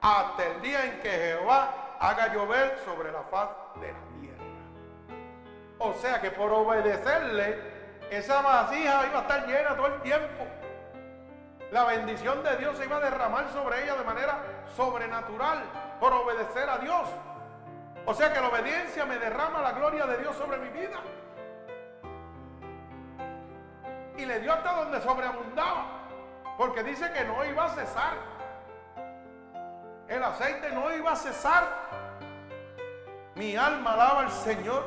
hasta 0.00 0.44
el 0.44 0.60
día 0.60 0.84
en 0.86 1.00
que 1.00 1.08
Jehová 1.08 1.96
haga 2.00 2.34
llover 2.34 2.80
sobre 2.84 3.12
la 3.12 3.22
faz 3.30 3.48
de 3.80 3.92
la 3.92 4.20
tierra. 4.20 4.44
O 5.78 5.92
sea 5.94 6.20
que 6.20 6.32
por 6.32 6.52
obedecerle, 6.52 7.60
esa 8.10 8.42
vasija 8.42 9.06
iba 9.06 9.18
a 9.20 9.22
estar 9.22 9.46
llena 9.46 9.76
todo 9.76 9.86
el 9.86 10.00
tiempo. 10.02 10.46
La 11.70 11.84
bendición 11.84 12.42
de 12.42 12.56
Dios 12.56 12.76
se 12.76 12.86
iba 12.86 12.96
a 12.96 13.00
derramar 13.00 13.50
sobre 13.50 13.84
ella 13.84 13.94
de 13.94 14.04
manera 14.04 14.38
sobrenatural 14.74 15.62
por 16.00 16.12
obedecer 16.12 16.68
a 16.68 16.78
Dios. 16.78 17.08
O 18.08 18.14
sea 18.14 18.32
que 18.32 18.40
la 18.40 18.48
obediencia 18.48 19.04
me 19.04 19.18
derrama 19.18 19.60
la 19.60 19.72
gloria 19.72 20.06
de 20.06 20.16
Dios 20.16 20.34
sobre 20.34 20.56
mi 20.56 20.70
vida 20.70 20.98
y 24.16 24.24
le 24.24 24.40
dio 24.40 24.50
hasta 24.50 24.76
donde 24.76 24.98
sobreabundaba. 25.02 25.84
Porque 26.56 26.82
dice 26.84 27.12
que 27.12 27.22
no 27.26 27.44
iba 27.44 27.66
a 27.66 27.68
cesar. 27.68 28.14
El 30.08 30.22
aceite 30.24 30.70
no 30.70 30.90
iba 30.96 31.12
a 31.12 31.16
cesar. 31.16 31.68
Mi 33.34 33.56
alma 33.56 33.92
alaba 33.92 34.20
al 34.20 34.30
Señor. 34.30 34.86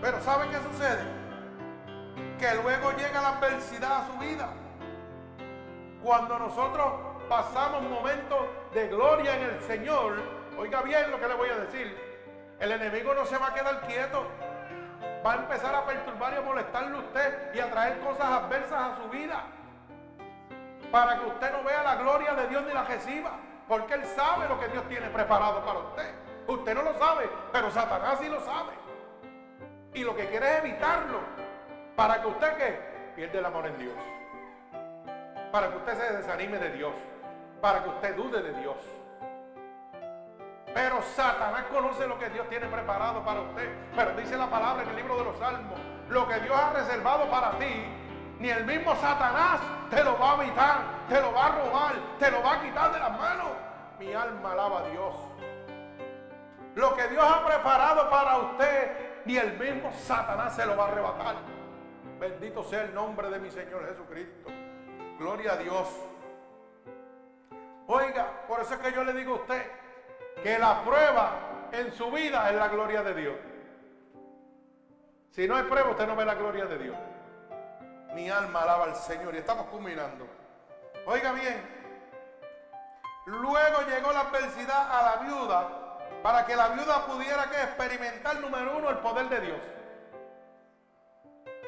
Pero 0.00 0.22
¿sabe 0.22 0.48
qué 0.48 0.56
sucede? 0.56 1.04
Que 2.38 2.54
luego 2.62 2.92
llega 2.92 3.20
la 3.20 3.28
adversidad 3.36 4.00
a 4.00 4.06
su 4.06 4.18
vida. 4.18 4.48
Cuando 6.02 6.38
nosotros 6.38 6.94
pasamos 7.28 7.82
momentos 7.82 8.40
de 8.72 8.88
gloria 8.88 9.36
en 9.36 9.42
el 9.42 9.60
Señor, 9.60 10.35
oiga 10.58 10.82
bien 10.82 11.10
lo 11.10 11.20
que 11.20 11.28
le 11.28 11.34
voy 11.34 11.48
a 11.48 11.56
decir, 11.56 11.96
el 12.58 12.72
enemigo 12.72 13.14
no 13.14 13.26
se 13.26 13.38
va 13.38 13.48
a 13.48 13.54
quedar 13.54 13.80
quieto 13.86 14.26
va 15.26 15.32
a 15.32 15.36
empezar 15.36 15.74
a 15.74 15.84
perturbar 15.84 16.34
y 16.34 16.36
a 16.36 16.40
molestarle 16.40 16.96
a 16.96 17.00
usted 17.00 17.54
y 17.54 17.58
a 17.58 17.70
traer 17.70 17.98
cosas 17.98 18.26
adversas 18.26 18.78
a 18.78 18.96
su 18.96 19.08
vida. 19.08 19.44
Para 20.92 21.18
que 21.18 21.26
usted 21.26 21.52
no 21.52 21.64
vea 21.64 21.82
la 21.82 21.96
gloria 21.96 22.34
de 22.34 22.46
Dios 22.46 22.64
ni 22.64 22.72
la 22.72 22.84
reciba. 22.84 23.32
Porque 23.66 23.94
Él 23.94 24.04
sabe 24.04 24.48
lo 24.48 24.60
que 24.60 24.68
Dios 24.68 24.86
tiene 24.88 25.08
preparado 25.08 25.64
para 25.64 25.80
usted. 25.80 26.14
Usted 26.46 26.74
no 26.74 26.82
lo 26.82 26.96
sabe, 26.96 27.28
pero 27.52 27.70
Satanás 27.72 28.18
sí 28.20 28.28
lo 28.28 28.40
sabe. 28.40 28.72
Y 29.94 30.04
lo 30.04 30.14
que 30.14 30.28
quiere 30.28 30.48
es 30.52 30.58
evitarlo. 30.58 31.18
Para 31.96 32.20
que 32.20 32.28
usted 32.28 32.56
que 32.56 33.12
pierde 33.16 33.38
el 33.38 33.44
amor 33.44 33.66
en 33.66 33.78
Dios. 33.78 33.94
Para 35.50 35.70
que 35.70 35.76
usted 35.78 35.94
se 35.94 36.16
desanime 36.18 36.58
de 36.58 36.70
Dios. 36.70 36.94
Para 37.60 37.82
que 37.82 37.88
usted 37.88 38.14
dude 38.14 38.42
de 38.42 38.52
Dios 38.60 38.76
pero 40.76 41.00
Satanás 41.00 41.64
conoce 41.72 42.06
lo 42.06 42.18
que 42.18 42.28
Dios 42.28 42.46
tiene 42.50 42.66
preparado 42.66 43.24
para 43.24 43.40
usted. 43.40 43.66
Pero 43.96 44.12
dice 44.12 44.36
la 44.36 44.50
palabra 44.50 44.82
en 44.82 44.90
el 44.90 44.96
libro 44.96 45.16
de 45.16 45.24
los 45.24 45.38
Salmos, 45.38 45.80
lo 46.10 46.28
que 46.28 46.38
Dios 46.40 46.54
ha 46.54 46.70
reservado 46.74 47.30
para 47.30 47.52
ti, 47.52 47.86
ni 48.38 48.50
el 48.50 48.66
mismo 48.66 48.94
Satanás 48.96 49.58
te 49.88 50.04
lo 50.04 50.18
va 50.18 50.32
a 50.32 50.44
evitar, 50.44 50.78
te 51.08 51.18
lo 51.18 51.32
va 51.32 51.46
a 51.46 51.48
robar, 51.48 51.94
te 52.18 52.30
lo 52.30 52.42
va 52.42 52.52
a 52.52 52.60
quitar 52.60 52.92
de 52.92 52.98
las 52.98 53.10
manos. 53.18 53.46
Mi 53.98 54.12
alma 54.12 54.52
alaba 54.52 54.80
a 54.80 54.88
Dios. 54.90 55.14
Lo 56.74 56.94
que 56.94 57.08
Dios 57.08 57.24
ha 57.24 57.46
preparado 57.46 58.10
para 58.10 58.36
usted, 58.36 59.22
ni 59.24 59.38
el 59.38 59.58
mismo 59.58 59.90
Satanás 59.94 60.54
se 60.54 60.66
lo 60.66 60.76
va 60.76 60.84
a 60.84 60.88
arrebatar. 60.88 61.36
Bendito 62.20 62.62
sea 62.64 62.82
el 62.82 62.94
nombre 62.94 63.30
de 63.30 63.38
mi 63.38 63.50
Señor 63.50 63.88
Jesucristo. 63.88 64.50
Gloria 65.18 65.54
a 65.54 65.56
Dios. 65.56 65.88
Oiga, 67.86 68.44
por 68.46 68.60
eso 68.60 68.74
es 68.74 68.80
que 68.80 68.92
yo 68.92 69.04
le 69.04 69.14
digo 69.14 69.32
a 69.32 69.36
usted, 69.36 69.85
que 70.46 70.60
la 70.60 70.84
prueba 70.84 71.70
en 71.72 71.92
su 71.92 72.08
vida 72.12 72.48
es 72.48 72.54
la 72.54 72.68
gloria 72.68 73.02
de 73.02 73.14
Dios. 73.14 73.34
Si 75.32 75.48
no 75.48 75.56
hay 75.56 75.64
prueba, 75.64 75.90
usted 75.90 76.06
no 76.06 76.14
ve 76.14 76.24
la 76.24 76.36
gloria 76.36 76.66
de 76.66 76.78
Dios. 76.78 76.96
Mi 78.14 78.30
alma 78.30 78.62
alaba 78.62 78.84
al 78.84 78.94
Señor 78.94 79.34
y 79.34 79.38
estamos 79.38 79.66
culminando. 79.66 80.24
Oiga 81.04 81.32
bien, 81.32 81.60
luego 83.24 83.80
llegó 83.88 84.12
la 84.12 84.20
adversidad 84.20 84.88
a 84.88 85.02
la 85.02 85.16
viuda 85.24 85.68
para 86.22 86.46
que 86.46 86.54
la 86.54 86.68
viuda 86.68 87.06
pudiera 87.06 87.42
experimentar, 87.64 88.38
número 88.38 88.76
uno, 88.78 88.90
el 88.90 88.98
poder 88.98 89.28
de 89.28 89.40
Dios. 89.40 89.58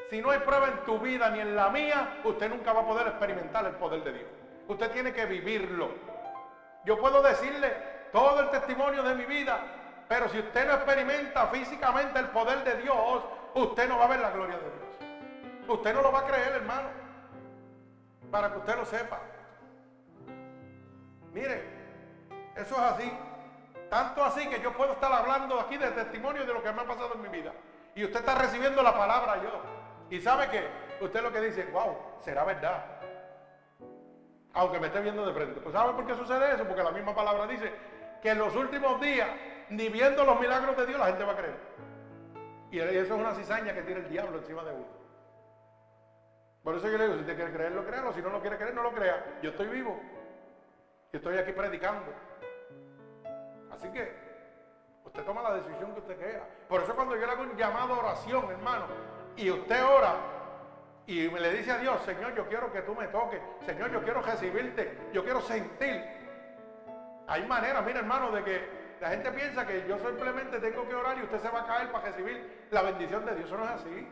Si 0.09 0.21
no 0.21 0.31
hay 0.31 0.39
prueba 0.39 0.69
en 0.69 0.85
tu 0.85 0.99
vida 0.99 1.29
ni 1.31 1.41
en 1.41 1.53
la 1.53 1.67
mía, 1.67 2.21
usted 2.23 2.49
nunca 2.49 2.71
va 2.71 2.79
a 2.79 2.85
poder 2.85 3.07
experimentar 3.07 3.65
el 3.65 3.73
poder 3.73 4.05
de 4.05 4.13
Dios. 4.13 4.29
Usted 4.69 4.89
tiene 4.91 5.11
que 5.11 5.25
vivirlo. 5.25 5.89
Yo 6.85 6.97
puedo 6.97 7.21
decirle 7.21 7.98
todo 8.11 8.41
el 8.41 8.49
testimonio 8.49 9.03
de 9.03 9.15
mi 9.15 9.25
vida, 9.25 9.59
pero 10.07 10.27
si 10.29 10.39
usted 10.39 10.67
no 10.67 10.73
experimenta 10.73 11.47
físicamente 11.47 12.19
el 12.19 12.29
poder 12.29 12.63
de 12.63 12.81
Dios, 12.81 13.23
usted 13.53 13.87
no 13.87 13.99
va 13.99 14.05
a 14.05 14.09
ver 14.09 14.19
la 14.19 14.31
gloria 14.31 14.57
de 14.57 14.63
Dios. 14.63 14.89
Usted 15.67 15.93
no 15.93 16.01
lo 16.01 16.11
va 16.11 16.19
a 16.19 16.25
creer, 16.25 16.53
hermano. 16.53 16.89
Para 18.31 18.51
que 18.51 18.57
usted 18.57 18.75
lo 18.75 18.85
sepa. 18.85 19.19
Mire, 21.31 21.63
eso 22.55 22.75
es 22.75 22.81
así. 22.81 23.11
Tanto 23.89 24.23
así 24.23 24.47
que 24.47 24.61
yo 24.61 24.73
puedo 24.73 24.93
estar 24.93 25.11
hablando 25.11 25.59
aquí 25.59 25.77
de 25.77 25.91
testimonio 25.91 26.45
de 26.45 26.53
lo 26.53 26.63
que 26.63 26.71
me 26.71 26.81
ha 26.81 26.85
pasado 26.87 27.13
en 27.13 27.21
mi 27.21 27.29
vida. 27.29 27.53
Y 27.95 28.03
usted 28.03 28.19
está 28.19 28.35
recibiendo 28.35 28.81
la 28.81 28.97
palabra 28.97 29.41
yo. 29.43 29.61
Y 30.09 30.19
sabe 30.21 30.49
que 30.49 30.67
usted 31.03 31.21
lo 31.21 31.31
que 31.31 31.41
dice, 31.41 31.65
wow, 31.65 31.97
será 32.19 32.43
verdad. 32.45 32.83
Aunque 34.53 34.79
me 34.79 34.87
esté 34.87 35.01
viendo 35.01 35.23
de 35.25 35.33
frente. 35.33 35.59
Pues 35.61 35.73
¿sabe 35.73 35.93
por 35.93 36.07
qué 36.07 36.15
sucede 36.15 36.55
eso? 36.55 36.65
Porque 36.65 36.83
la 36.83 36.91
misma 36.91 37.13
palabra 37.13 37.45
dice 37.45 37.71
que 38.21 38.31
en 38.31 38.37
los 38.37 38.55
últimos 38.55 38.99
días, 39.01 39.29
ni 39.69 39.89
viendo 39.89 40.23
los 40.23 40.39
milagros 40.39 40.75
de 40.77 40.85
Dios, 40.85 40.99
la 40.99 41.07
gente 41.07 41.23
va 41.23 41.33
a 41.33 41.37
creer. 41.37 41.57
Y 42.71 42.79
eso 42.79 43.15
es 43.15 43.19
una 43.19 43.33
cizaña 43.33 43.73
que 43.73 43.81
tiene 43.81 44.01
el 44.01 44.09
diablo 44.09 44.37
encima 44.37 44.63
de 44.63 44.73
uno. 44.73 44.99
Por 46.63 46.75
eso 46.75 46.87
yo 46.89 46.97
le 46.97 47.05
digo, 47.05 47.15
si 47.15 47.21
usted 47.21 47.35
quiere 47.35 47.51
creerlo, 47.51 47.85
créalo. 47.85 48.13
Si 48.13 48.21
no 48.21 48.29
lo 48.29 48.41
quiere 48.41 48.57
creer, 48.57 48.75
no 48.75 48.83
lo 48.83 48.91
crea. 48.91 49.39
Yo 49.41 49.51
estoy 49.51 49.67
vivo. 49.67 49.99
Y 51.11 51.17
estoy 51.17 51.37
aquí 51.37 51.51
predicando. 51.51 52.13
Así 53.71 53.87
que 53.89 54.13
usted 55.05 55.23
toma 55.23 55.41
la 55.41 55.55
decisión 55.55 55.93
que 55.93 55.99
usted 55.99 56.17
quiera. 56.17 56.47
Por 56.67 56.83
eso 56.83 56.95
cuando 56.95 57.15
yo 57.15 57.25
le 57.25 57.31
hago 57.31 57.43
un 57.43 57.55
llamado 57.55 57.95
a 57.95 57.99
oración, 57.99 58.51
hermano, 58.51 58.85
y 59.35 59.49
usted 59.49 59.83
ora 59.83 60.15
y 61.07 61.27
me 61.29 61.39
le 61.39 61.53
dice 61.53 61.71
a 61.71 61.77
Dios, 61.79 62.01
Señor, 62.03 62.35
yo 62.35 62.47
quiero 62.47 62.71
que 62.71 62.81
tú 62.83 62.93
me 62.93 63.07
toques. 63.07 63.41
Señor, 63.65 63.91
yo 63.91 64.03
quiero 64.03 64.21
recibirte. 64.21 64.95
Yo 65.11 65.23
quiero 65.23 65.41
sentir. 65.41 66.18
Hay 67.29 67.45
maneras, 67.45 67.85
mira 67.85 67.99
hermano, 67.99 68.31
de 68.31 68.43
que 68.43 68.67
la 68.99 69.09
gente 69.09 69.31
piensa 69.31 69.65
que 69.65 69.85
yo 69.87 69.99
simplemente 69.99 70.59
tengo 70.59 70.87
que 70.87 70.95
orar 70.95 71.15
y 71.19 71.21
usted 71.21 71.39
se 71.39 71.49
va 71.49 71.61
a 71.61 71.67
caer 71.67 71.91
para 71.91 72.05
recibir 72.05 72.65
la 72.71 72.81
bendición 72.81 73.23
de 73.23 73.35
Dios. 73.35 73.45
Eso 73.45 73.57
no 73.57 73.65
es 73.65 73.69
así. 73.69 74.07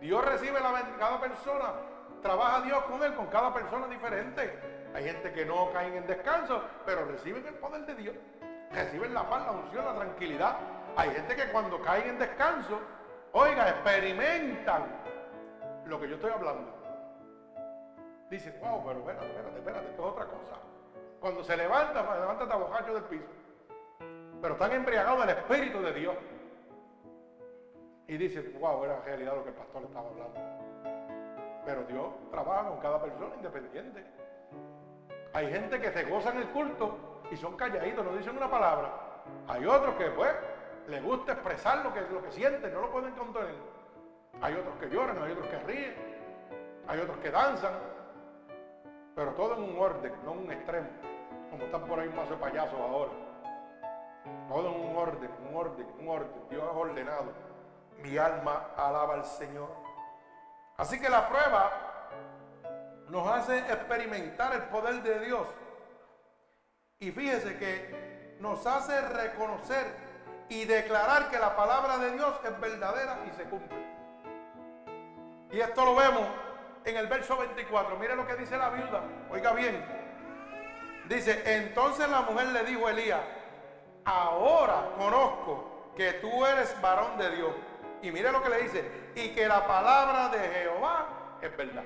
Dios 0.00 0.24
recibe 0.24 0.58
la 0.58 0.72
bendición. 0.72 0.98
Cada 0.98 1.20
persona, 1.20 1.72
trabaja 2.20 2.62
Dios 2.62 2.82
con 2.84 3.04
él, 3.04 3.14
con 3.14 3.26
cada 3.26 3.54
persona 3.54 3.86
diferente. 3.86 4.58
Hay 4.94 5.04
gente 5.04 5.32
que 5.32 5.46
no 5.46 5.70
caen 5.72 5.94
en 5.94 6.06
descanso, 6.08 6.60
pero 6.84 7.04
reciben 7.04 7.46
el 7.46 7.54
poder 7.54 7.86
de 7.86 7.94
Dios. 7.94 8.16
Reciben 8.72 9.14
la 9.14 9.30
paz, 9.30 9.46
la 9.46 9.52
unción, 9.52 9.84
la 9.84 9.94
tranquilidad. 9.94 10.56
Hay 10.96 11.10
gente 11.10 11.36
que 11.36 11.52
cuando 11.52 11.80
caen 11.82 12.08
en 12.08 12.18
descanso, 12.18 12.80
oiga, 13.30 13.68
experimentan 13.68 14.86
lo 15.86 16.00
que 16.00 16.08
yo 16.08 16.16
estoy 16.16 16.32
hablando. 16.32 16.74
Dicen, 18.28 18.58
wow, 18.60 18.84
pero 18.84 18.98
espérate, 18.98 19.26
espérate, 19.26 19.58
espérate, 19.58 19.90
esto 19.90 20.02
es 20.02 20.12
otra 20.12 20.24
cosa. 20.24 20.67
Cuando 21.20 21.42
se 21.42 21.56
levanta, 21.56 22.06
pues, 22.06 22.20
levántate 22.20 22.52
a 22.52 22.56
bocacho 22.56 22.94
del 22.94 23.04
piso. 23.04 23.26
Pero 24.40 24.54
están 24.54 24.72
embriagados 24.72 25.26
del 25.26 25.36
Espíritu 25.36 25.80
de 25.82 25.92
Dios. 25.92 26.16
Y 28.06 28.16
dicen, 28.16 28.56
wow, 28.60 28.84
era 28.84 29.00
realidad 29.00 29.34
lo 29.34 29.42
que 29.42 29.50
el 29.50 29.56
pastor 29.56 29.82
estaba 29.84 30.08
hablando. 30.08 30.40
Pero 31.64 31.84
Dios 31.84 32.06
trabaja 32.30 32.68
con 32.68 32.78
cada 32.78 33.00
persona 33.00 33.34
independiente. 33.36 34.04
Hay 35.34 35.50
gente 35.50 35.80
que 35.80 35.92
se 35.92 36.04
goza 36.04 36.30
en 36.30 36.38
el 36.38 36.48
culto 36.48 37.20
y 37.30 37.36
son 37.36 37.56
calladitos, 37.56 38.04
no 38.04 38.16
dicen 38.16 38.36
una 38.36 38.50
palabra. 38.50 38.90
Hay 39.48 39.66
otros 39.66 39.94
que, 39.96 40.06
pues, 40.10 40.32
les 40.86 41.02
gusta 41.02 41.32
expresar 41.32 41.84
lo 41.84 41.92
que, 41.92 42.00
lo 42.00 42.22
que 42.22 42.32
sienten, 42.32 42.72
no 42.72 42.80
lo 42.80 42.90
pueden 42.90 43.12
contener. 43.12 43.54
Hay 44.40 44.54
otros 44.54 44.74
que 44.80 44.88
lloran, 44.88 45.22
hay 45.22 45.32
otros 45.32 45.48
que 45.48 45.58
ríen, 45.60 45.94
hay 46.86 47.00
otros 47.00 47.18
que 47.18 47.30
danzan. 47.30 47.74
Pero 49.18 49.32
todo 49.32 49.56
en 49.56 49.64
un 49.64 49.76
orden, 49.80 50.12
no 50.24 50.30
en 50.30 50.38
un 50.38 50.52
extremo. 50.52 50.86
Como 51.50 51.64
están 51.64 51.84
por 51.86 51.98
ahí 51.98 52.08
mazo 52.08 52.30
de 52.30 52.36
payasos 52.36 52.78
ahora. 52.78 53.10
Todo 54.48 54.68
en 54.68 54.80
un 54.80 54.96
orden, 54.96 55.30
un 55.48 55.56
orden, 55.56 55.86
un 55.98 56.08
orden. 56.08 56.48
Dios 56.48 56.62
ha 56.62 56.70
ordenado. 56.70 57.32
Mi 58.00 58.16
alma 58.16 58.68
alaba 58.76 59.14
al 59.14 59.24
Señor. 59.24 59.70
Así 60.76 61.00
que 61.00 61.08
la 61.08 61.28
prueba 61.28 61.72
nos 63.08 63.26
hace 63.26 63.58
experimentar 63.58 64.54
el 64.54 64.62
poder 64.68 65.02
de 65.02 65.18
Dios. 65.18 65.48
Y 67.00 67.10
fíjese 67.10 67.58
que 67.58 68.36
nos 68.38 68.64
hace 68.68 69.00
reconocer 69.00 69.96
y 70.48 70.64
declarar 70.64 71.28
que 71.28 71.40
la 71.40 71.56
palabra 71.56 71.98
de 71.98 72.12
Dios 72.12 72.38
es 72.44 72.60
verdadera 72.60 73.18
y 73.26 73.36
se 73.36 73.42
cumple. 73.46 73.84
Y 75.50 75.58
esto 75.58 75.84
lo 75.84 75.96
vemos 75.96 76.24
en 76.90 76.96
el 76.96 77.06
verso 77.06 77.36
24. 77.36 77.96
Mire 77.96 78.16
lo 78.16 78.26
que 78.26 78.36
dice 78.36 78.56
la 78.56 78.70
viuda. 78.70 79.02
Oiga 79.30 79.52
bien. 79.52 79.84
Dice, 81.08 81.42
entonces 81.56 82.08
la 82.08 82.22
mujer 82.22 82.48
le 82.48 82.64
dijo 82.64 82.86
a 82.86 82.90
Elías, 82.90 83.20
ahora 84.04 84.90
conozco 84.98 85.92
que 85.96 86.14
tú 86.14 86.44
eres 86.44 86.78
varón 86.80 87.16
de 87.18 87.30
Dios. 87.36 87.50
Y 88.02 88.10
mire 88.10 88.30
lo 88.30 88.42
que 88.42 88.50
le 88.50 88.62
dice, 88.62 88.84
y 89.14 89.30
que 89.30 89.48
la 89.48 89.66
palabra 89.66 90.28
de 90.28 90.38
Jehová 90.38 91.38
es 91.40 91.56
verdad. 91.56 91.84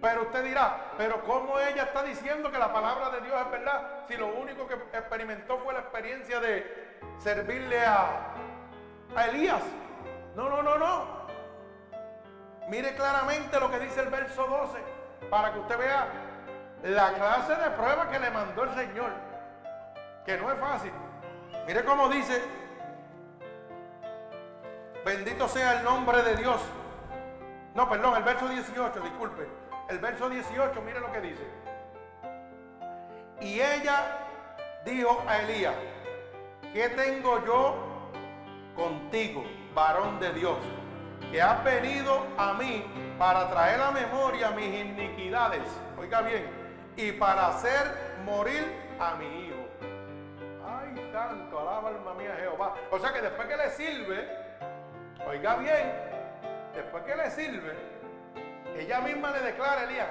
Pero 0.00 0.22
usted 0.22 0.44
dirá, 0.44 0.92
pero 0.98 1.24
¿cómo 1.24 1.58
ella 1.58 1.84
está 1.84 2.02
diciendo 2.02 2.50
que 2.50 2.58
la 2.58 2.72
palabra 2.72 3.10
de 3.10 3.22
Dios 3.22 3.40
es 3.40 3.50
verdad? 3.50 4.04
Si 4.08 4.16
lo 4.16 4.28
único 4.28 4.68
que 4.68 4.74
experimentó 4.74 5.58
fue 5.60 5.72
la 5.72 5.80
experiencia 5.80 6.38
de 6.38 6.98
servirle 7.18 7.84
a, 7.84 8.34
a 9.16 9.24
Elías. 9.26 9.62
No, 10.34 10.50
no, 10.50 10.62
no, 10.62 10.76
no. 10.76 11.15
Mire 12.68 12.94
claramente 12.94 13.60
lo 13.60 13.70
que 13.70 13.78
dice 13.78 14.00
el 14.00 14.08
verso 14.08 14.44
12, 14.46 14.78
para 15.30 15.52
que 15.52 15.60
usted 15.60 15.78
vea 15.78 16.08
la 16.82 17.12
clase 17.14 17.54
de 17.54 17.70
prueba 17.70 18.08
que 18.10 18.18
le 18.18 18.30
mandó 18.30 18.64
el 18.64 18.74
Señor, 18.74 19.12
que 20.24 20.36
no 20.36 20.50
es 20.50 20.58
fácil. 20.58 20.92
Mire 21.66 21.84
cómo 21.84 22.08
dice, 22.08 22.42
bendito 25.04 25.46
sea 25.48 25.78
el 25.78 25.84
nombre 25.84 26.22
de 26.22 26.36
Dios. 26.36 26.60
No, 27.74 27.88
perdón, 27.88 28.16
el 28.16 28.24
verso 28.24 28.48
18, 28.48 29.00
disculpe. 29.00 29.46
El 29.88 29.98
verso 29.98 30.28
18, 30.28 30.82
mire 30.82 30.98
lo 30.98 31.12
que 31.12 31.20
dice. 31.20 31.46
Y 33.40 33.60
ella 33.60 34.18
dijo 34.84 35.22
a 35.28 35.38
Elías, 35.38 35.74
¿qué 36.72 36.88
tengo 36.88 37.44
yo 37.44 37.76
contigo, 38.74 39.44
varón 39.74 40.18
de 40.18 40.32
Dios? 40.32 40.58
Que 41.30 41.42
has 41.42 41.62
venido 41.64 42.26
a 42.38 42.54
mí 42.54 42.84
para 43.18 43.48
traer 43.50 43.80
a 43.80 43.90
memoria 43.90 44.50
mis 44.50 44.74
iniquidades. 44.74 45.62
Oiga 45.98 46.22
bien, 46.22 46.46
y 46.96 47.12
para 47.12 47.48
hacer 47.48 48.16
morir 48.24 48.64
a 48.98 49.14
mi 49.16 49.46
hijo. 49.46 49.56
Ay, 50.66 51.10
santo, 51.12 51.58
alaba 51.60 51.90
alma 51.90 52.14
mía 52.14 52.36
Jehová. 52.38 52.74
O 52.90 52.98
sea 52.98 53.12
que 53.12 53.20
después 53.20 53.48
que 53.48 53.56
le 53.56 53.70
sirve, 53.70 54.28
oiga 55.26 55.56
bien, 55.56 55.92
después 56.74 57.02
que 57.04 57.16
le 57.16 57.30
sirve, 57.30 57.74
ella 58.76 59.00
misma 59.00 59.30
le 59.30 59.40
declara 59.40 59.84
Elías, 59.84 60.08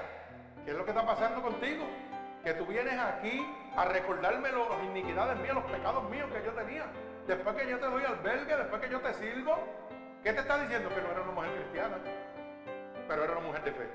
¿qué 0.64 0.72
es 0.72 0.78
lo 0.78 0.86
que 0.86 0.92
está 0.92 1.06
pasando 1.06 1.42
contigo? 1.42 1.86
Que 2.44 2.54
tú 2.54 2.66
vienes 2.66 3.00
aquí 3.00 3.46
a 3.76 3.86
recordarme 3.86 4.50
las 4.52 4.84
iniquidades 4.84 5.38
mías, 5.38 5.56
los 5.56 5.66
pecados 5.66 6.10
míos 6.10 6.30
que 6.32 6.46
yo 6.46 6.52
tenía. 6.52 6.86
Después 7.28 7.56
que 7.56 7.68
yo 7.68 7.80
te 7.80 7.86
doy 7.88 8.04
albergue, 8.04 8.56
después 8.56 8.82
que 8.82 8.90
yo 8.90 9.02
te 9.02 9.14
sirvo, 9.16 9.58
¿qué 10.26 10.34
te 10.34 10.40
está 10.40 10.58
diciendo? 10.58 10.90
Que 10.90 11.02
no 11.02 11.12
era 11.12 11.22
una 11.22 11.32
mujer 11.34 11.52
cristiana, 11.54 11.98
pero 13.08 13.24
era 13.24 13.34
una 13.34 13.42
mujer 13.42 13.64
de 13.64 13.72
fe, 13.72 13.90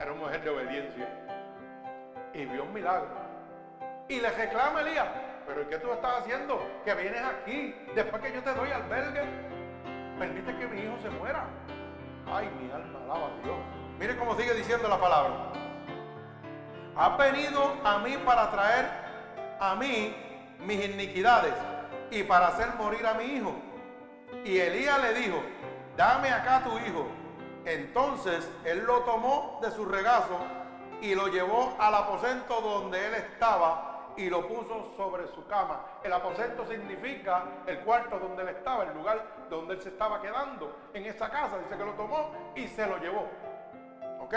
era 0.00 0.12
una 0.12 0.20
mujer 0.22 0.44
de 0.44 0.50
obediencia. 0.50 1.08
Y 2.32 2.44
vio 2.46 2.62
un 2.62 2.72
milagro. 2.72 3.08
Y 4.08 4.20
le 4.20 4.30
reclama 4.30 4.80
Elías, 4.82 5.08
pero 5.46 5.68
¿qué 5.68 5.78
tú 5.78 5.92
estás 5.92 6.20
haciendo? 6.20 6.64
Que 6.84 6.94
vienes 6.94 7.22
aquí, 7.22 7.74
después 7.96 8.22
que 8.22 8.32
yo 8.32 8.42
te 8.44 8.54
doy 8.54 8.70
albergue, 8.70 9.22
permite 10.20 10.56
que 10.56 10.66
mi 10.68 10.82
hijo 10.82 10.96
se 11.02 11.10
muera. 11.10 11.44
Ay, 12.26 12.48
mi 12.60 12.70
alma 12.70 13.00
alaba 13.04 13.26
a 13.26 13.42
Dios. 13.42 13.56
Mire 13.98 14.16
cómo 14.16 14.36
sigue 14.36 14.54
diciendo 14.54 14.88
la 14.88 15.00
palabra. 15.00 15.32
Ha 16.94 17.16
venido 17.16 17.74
a 17.84 17.98
mí 17.98 18.16
para 18.24 18.52
traer 18.52 18.88
a 19.58 19.74
mí 19.74 20.14
mis 20.60 20.84
iniquidades 20.84 21.54
y 22.12 22.22
para 22.22 22.48
hacer 22.48 22.68
morir 22.78 23.04
a 23.04 23.14
mi 23.14 23.24
hijo. 23.24 23.69
Y 24.44 24.58
Elías 24.58 25.00
le 25.02 25.14
dijo, 25.14 25.42
dame 25.96 26.30
acá 26.30 26.62
tu 26.64 26.78
hijo. 26.78 27.06
Entonces 27.64 28.48
él 28.64 28.84
lo 28.84 29.00
tomó 29.00 29.58
de 29.62 29.70
su 29.70 29.84
regazo 29.84 30.38
y 31.00 31.14
lo 31.14 31.28
llevó 31.28 31.76
al 31.78 31.94
aposento 31.94 32.60
donde 32.60 33.06
él 33.06 33.14
estaba 33.14 34.12
y 34.16 34.28
lo 34.28 34.46
puso 34.46 34.94
sobre 34.96 35.26
su 35.28 35.46
cama. 35.46 35.84
El 36.02 36.12
aposento 36.12 36.66
significa 36.66 37.44
el 37.66 37.80
cuarto 37.80 38.18
donde 38.18 38.42
él 38.42 38.48
estaba, 38.50 38.84
el 38.84 38.94
lugar 38.94 39.46
donde 39.48 39.74
él 39.74 39.82
se 39.82 39.90
estaba 39.90 40.20
quedando 40.20 40.90
en 40.94 41.06
esa 41.06 41.30
casa. 41.30 41.58
Dice 41.58 41.76
que 41.76 41.84
lo 41.84 41.92
tomó 41.92 42.32
y 42.54 42.66
se 42.66 42.86
lo 42.86 42.98
llevó. 42.98 43.28
¿Ok? 44.20 44.34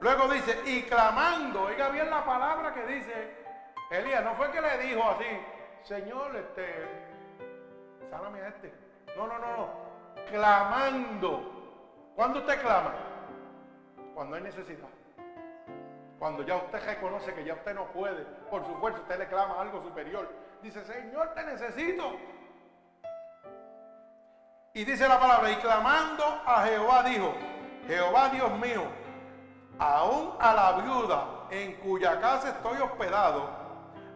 Luego 0.00 0.28
dice, 0.28 0.58
y 0.64 0.82
clamando, 0.82 1.64
oiga 1.64 1.90
bien 1.90 2.08
la 2.08 2.24
palabra 2.24 2.72
que 2.72 2.86
dice 2.86 3.36
Elías, 3.90 4.24
no 4.24 4.34
fue 4.34 4.50
que 4.50 4.60
le 4.60 4.78
dijo 4.78 5.02
así, 5.10 5.26
Señor, 5.82 6.34
este, 6.36 6.86
sáname 8.08 8.40
a 8.40 8.48
este. 8.48 8.89
No, 9.16 9.26
no, 9.26 9.38
no, 9.38 9.56
no. 9.56 9.68
clamando. 10.30 12.12
¿Cuándo 12.14 12.40
usted 12.40 12.60
clama? 12.60 12.94
Cuando 14.14 14.36
hay 14.36 14.42
necesidad. 14.42 14.88
Cuando 16.18 16.42
ya 16.42 16.56
usted 16.56 16.84
reconoce 16.84 17.32
que 17.32 17.44
ya 17.44 17.54
usted 17.54 17.74
no 17.74 17.86
puede, 17.92 18.24
por 18.50 18.64
su 18.66 18.74
fuerza 18.76 19.00
usted 19.00 19.18
le 19.18 19.28
clama 19.28 19.60
algo 19.60 19.82
superior. 19.82 20.28
Dice, 20.62 20.84
Señor, 20.84 21.32
te 21.34 21.44
necesito. 21.44 22.12
Y 24.74 24.84
dice 24.84 25.08
la 25.08 25.18
palabra, 25.18 25.50
y 25.50 25.56
clamando 25.56 26.24
a 26.46 26.62
Jehová 26.64 27.02
dijo, 27.02 27.34
Jehová 27.86 28.28
Dios 28.28 28.52
mío, 28.58 28.82
aún 29.78 30.34
a 30.38 30.54
la 30.54 30.72
viuda 30.82 31.26
en 31.50 31.74
cuya 31.76 32.20
casa 32.20 32.50
estoy 32.50 32.78
hospedado, 32.80 33.48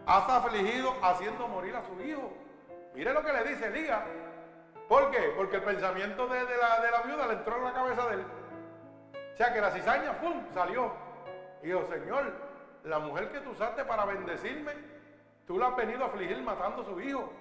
has 0.05 0.29
afligido 0.29 0.95
haciendo 1.01 1.47
morir 1.47 1.75
a 1.75 1.83
su 1.83 1.99
hijo. 2.01 2.31
Mire 2.93 3.13
lo 3.13 3.23
que 3.23 3.33
le 3.33 3.43
dice 3.43 3.65
Elías. 3.65 4.03
¿Por 4.87 5.09
qué? 5.11 5.33
Porque 5.35 5.57
el 5.57 5.63
pensamiento 5.63 6.27
de, 6.27 6.43
la, 6.43 7.01
viuda 7.05 7.27
le 7.27 7.33
entró 7.33 7.57
en 7.57 7.63
la 7.63 7.73
cabeza 7.73 8.07
de 8.07 8.15
él. 8.15 8.25
O 9.33 9.37
sea 9.37 9.53
que 9.53 9.61
la 9.61 9.71
cizaña, 9.71 10.19
¡pum!, 10.19 10.45
salió. 10.53 10.91
Y 11.63 11.67
dijo, 11.67 11.87
Señor, 11.91 12.31
la 12.83 12.99
mujer 12.99 13.31
que 13.31 13.39
tú 13.39 13.51
usaste 13.51 13.83
para 13.83 14.05
bendecirme, 14.05 14.73
tú 15.47 15.57
la 15.57 15.67
has 15.67 15.75
venido 15.75 16.03
a 16.03 16.07
afligir 16.07 16.41
matando 16.41 16.83
a 16.83 16.85
su 16.85 17.01
hijo. 17.01 17.33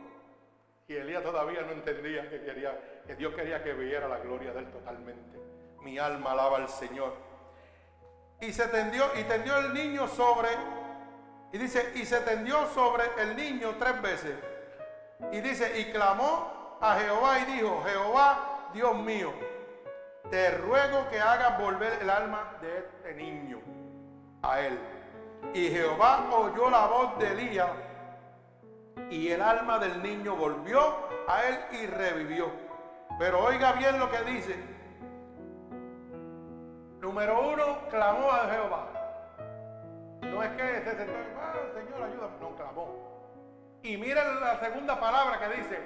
Y 0.89 0.95
Elías 0.95 1.23
todavía 1.23 1.63
no 1.63 1.73
entendía 1.73 2.29
que, 2.29 2.43
quería, 2.43 3.03
que 3.07 3.15
Dios 3.15 3.35
quería 3.35 3.63
que 3.63 3.75
viera 3.75 4.09
la 4.09 4.19
gloria 4.19 4.53
de 4.53 4.61
él 4.61 4.71
totalmente. 4.71 5.39
Mi 5.83 5.99
alma 5.99 6.33
alaba 6.33 6.57
al 6.57 6.69
Señor. 6.69 7.15
Y 8.41 8.53
se 8.53 8.67
tendió, 8.69 9.05
y 9.19 9.25
tendió 9.25 9.57
el 9.59 9.73
niño 9.73 10.09
sobre, 10.09 10.49
y 11.53 11.59
dice, 11.59 11.93
y 11.95 12.05
se 12.05 12.21
tendió 12.21 12.67
sobre 12.67 13.05
el 13.19 13.37
niño 13.37 13.77
tres 13.79 14.01
veces. 14.01 14.35
Y 15.31 15.41
dice, 15.41 15.79
y 15.79 15.93
clamó 15.93 16.64
a 16.85 16.97
Jehová 16.97 17.39
y 17.39 17.45
dijo, 17.53 17.83
Jehová, 17.87 18.69
Dios 18.75 18.95
mío, 18.97 19.33
te 20.31 20.51
ruego 20.51 21.09
que 21.09 21.19
hagas 21.19 21.59
volver 21.59 21.99
el 22.03 22.11
alma 22.11 22.59
de 22.61 22.79
este 22.79 23.15
niño 23.15 23.59
a 24.43 24.61
él. 24.61 24.79
Y 25.55 25.69
Jehová 25.69 26.27
oyó 26.31 26.69
la 26.69 26.87
voz 26.87 27.19
de 27.19 27.33
Elías 27.33 27.71
y 29.09 29.31
el 29.31 29.41
alma 29.41 29.79
del 29.79 30.03
niño 30.03 30.37
volvió 30.37 30.81
a 31.27 31.45
él 31.45 31.59
y 31.73 31.87
revivió. 31.87 32.51
Pero 33.19 33.45
oiga 33.45 33.73
bien 33.73 33.99
lo 33.99 34.11
que 34.11 34.23
dice. 34.23 34.57
Número 37.01 37.49
uno, 37.49 37.89
clamó 37.89 38.31
a 38.31 38.49
Jehová. 38.51 38.87
No 40.21 40.43
es 40.43 40.51
que 40.51 40.63
se 40.85 40.97
sentó, 40.97 41.13
ah, 41.41 41.55
Señor, 41.75 42.03
ayúdame. 42.03 42.39
No, 42.41 42.57
clamó. 42.57 43.15
Y 43.83 43.97
miren 43.97 44.41
la 44.41 44.59
segunda 44.59 44.99
palabra 44.99 45.39
que 45.39 45.57
dice, 45.57 45.79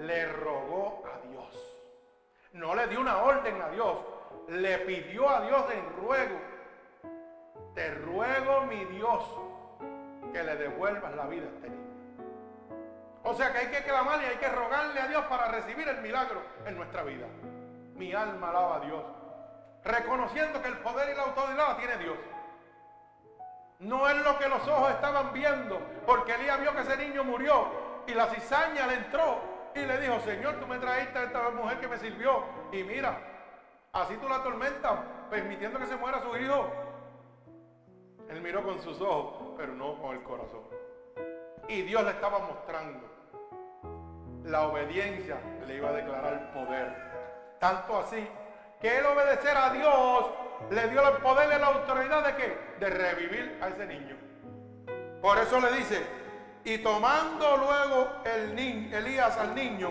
le 0.00 0.26
rogó 0.32 1.02
a 1.06 1.26
Dios. 1.28 1.82
No 2.52 2.74
le 2.74 2.86
dio 2.88 3.00
una 3.00 3.18
orden 3.18 3.60
a 3.60 3.68
Dios, 3.68 3.98
le 4.48 4.78
pidió 4.78 5.28
a 5.28 5.42
Dios 5.42 5.64
en 5.72 5.96
ruego. 5.96 6.38
Te 7.74 7.94
ruego, 7.94 8.62
mi 8.62 8.84
Dios, 8.86 9.22
que 10.32 10.42
le 10.42 10.56
devuelvas 10.56 11.14
la 11.14 11.26
vida 11.26 11.46
a 11.46 11.54
este 11.54 11.70
niño. 11.70 11.90
O 13.22 13.34
sea 13.34 13.52
que 13.52 13.58
hay 13.58 13.66
que 13.68 13.84
clamarle, 13.84 14.26
hay 14.26 14.36
que 14.36 14.48
rogarle 14.48 15.00
a 15.00 15.06
Dios 15.06 15.24
para 15.26 15.48
recibir 15.48 15.86
el 15.86 16.00
milagro 16.00 16.42
en 16.66 16.76
nuestra 16.76 17.02
vida. 17.02 17.26
Mi 17.94 18.14
alma 18.14 18.50
alaba 18.50 18.76
a 18.76 18.80
Dios. 18.80 19.04
Reconociendo 19.84 20.60
que 20.62 20.68
el 20.68 20.78
poder 20.78 21.10
y 21.10 21.16
la 21.16 21.24
autoridad 21.24 21.68
la 21.68 21.76
tiene 21.76 21.96
Dios. 21.98 22.16
No 23.80 24.08
es 24.08 24.16
lo 24.24 24.38
que 24.38 24.48
los 24.48 24.66
ojos 24.66 24.90
estaban 24.90 25.32
viendo, 25.32 25.78
porque 26.06 26.34
Elías 26.34 26.60
vio 26.60 26.74
que 26.74 26.80
ese 26.80 26.96
niño 26.96 27.24
murió 27.24 27.66
y 28.06 28.12
la 28.12 28.26
cizaña 28.26 28.86
le 28.86 28.94
entró 28.94 29.49
y 29.74 29.80
le 29.80 30.00
dijo, 30.00 30.20
Señor, 30.20 30.56
tú 30.60 30.66
me 30.66 30.78
trajiste 30.78 31.18
a 31.18 31.24
esta 31.24 31.50
mujer 31.50 31.78
que 31.78 31.88
me 31.88 31.98
sirvió 31.98 32.44
y 32.72 32.82
mira, 32.82 33.18
así 33.92 34.16
tú 34.16 34.28
la 34.28 34.42
tormentas, 34.42 34.98
permitiendo 35.30 35.78
que 35.78 35.86
se 35.86 35.96
muera 35.96 36.20
su 36.22 36.36
hijo. 36.36 36.70
Él 38.28 38.40
miró 38.42 38.62
con 38.62 38.80
sus 38.80 39.00
ojos, 39.00 39.54
pero 39.56 39.72
no 39.74 40.00
con 40.00 40.16
el 40.16 40.22
corazón. 40.22 40.62
Y 41.68 41.82
Dios 41.82 42.04
le 42.04 42.10
estaba 42.10 42.38
mostrando 42.40 43.08
la 44.44 44.62
obediencia, 44.62 45.38
le 45.66 45.76
iba 45.76 45.90
a 45.90 45.92
declarar 45.92 46.52
poder. 46.52 47.10
Tanto 47.58 47.98
así 47.98 48.28
que 48.80 48.98
él 48.98 49.06
obedecer 49.06 49.56
a 49.56 49.70
Dios 49.70 50.30
le 50.70 50.88
dio 50.88 51.06
el 51.08 51.16
poder 51.22 51.48
y 51.54 51.60
la 51.60 51.66
autoridad 51.66 52.24
de 52.24 52.36
qué? 52.36 52.58
De 52.80 52.90
revivir 52.90 53.58
a 53.62 53.68
ese 53.68 53.86
niño. 53.86 54.16
Por 55.20 55.38
eso 55.38 55.60
le 55.60 55.72
dice, 55.72 56.04
y 56.64 56.78
tomando 56.78 57.56
luego 57.56 58.08
el 58.24 58.58
Elías 58.58 59.36
al 59.38 59.54
niño, 59.54 59.90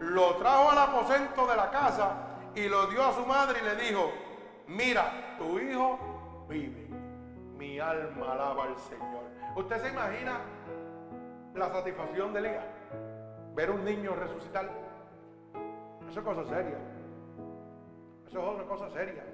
lo 0.00 0.36
trajo 0.36 0.70
al 0.70 0.78
aposento 0.78 1.46
de 1.46 1.56
la 1.56 1.70
casa 1.70 2.28
y 2.54 2.68
lo 2.68 2.86
dio 2.86 3.04
a 3.04 3.12
su 3.12 3.26
madre 3.26 3.58
y 3.60 3.64
le 3.64 3.76
dijo, 3.76 4.12
mira, 4.68 5.36
tu 5.38 5.58
hijo 5.58 5.98
vive. 6.48 6.88
Mi 7.56 7.80
alma 7.80 8.32
alaba 8.32 8.64
al 8.64 8.78
Señor. 8.78 9.24
¿Usted 9.56 9.82
se 9.82 9.88
imagina 9.88 10.40
la 11.54 11.68
satisfacción 11.70 12.32
de 12.32 12.38
Elías? 12.38 12.64
Ver 13.54 13.70
un 13.70 13.84
niño 13.84 14.14
resucitar. 14.14 14.70
Eso 16.08 16.20
es 16.20 16.24
cosa 16.24 16.44
seria. 16.44 16.78
Eso 18.28 18.40
es 18.40 18.54
una 18.54 18.64
cosa 18.64 18.88
seria. 18.90 19.24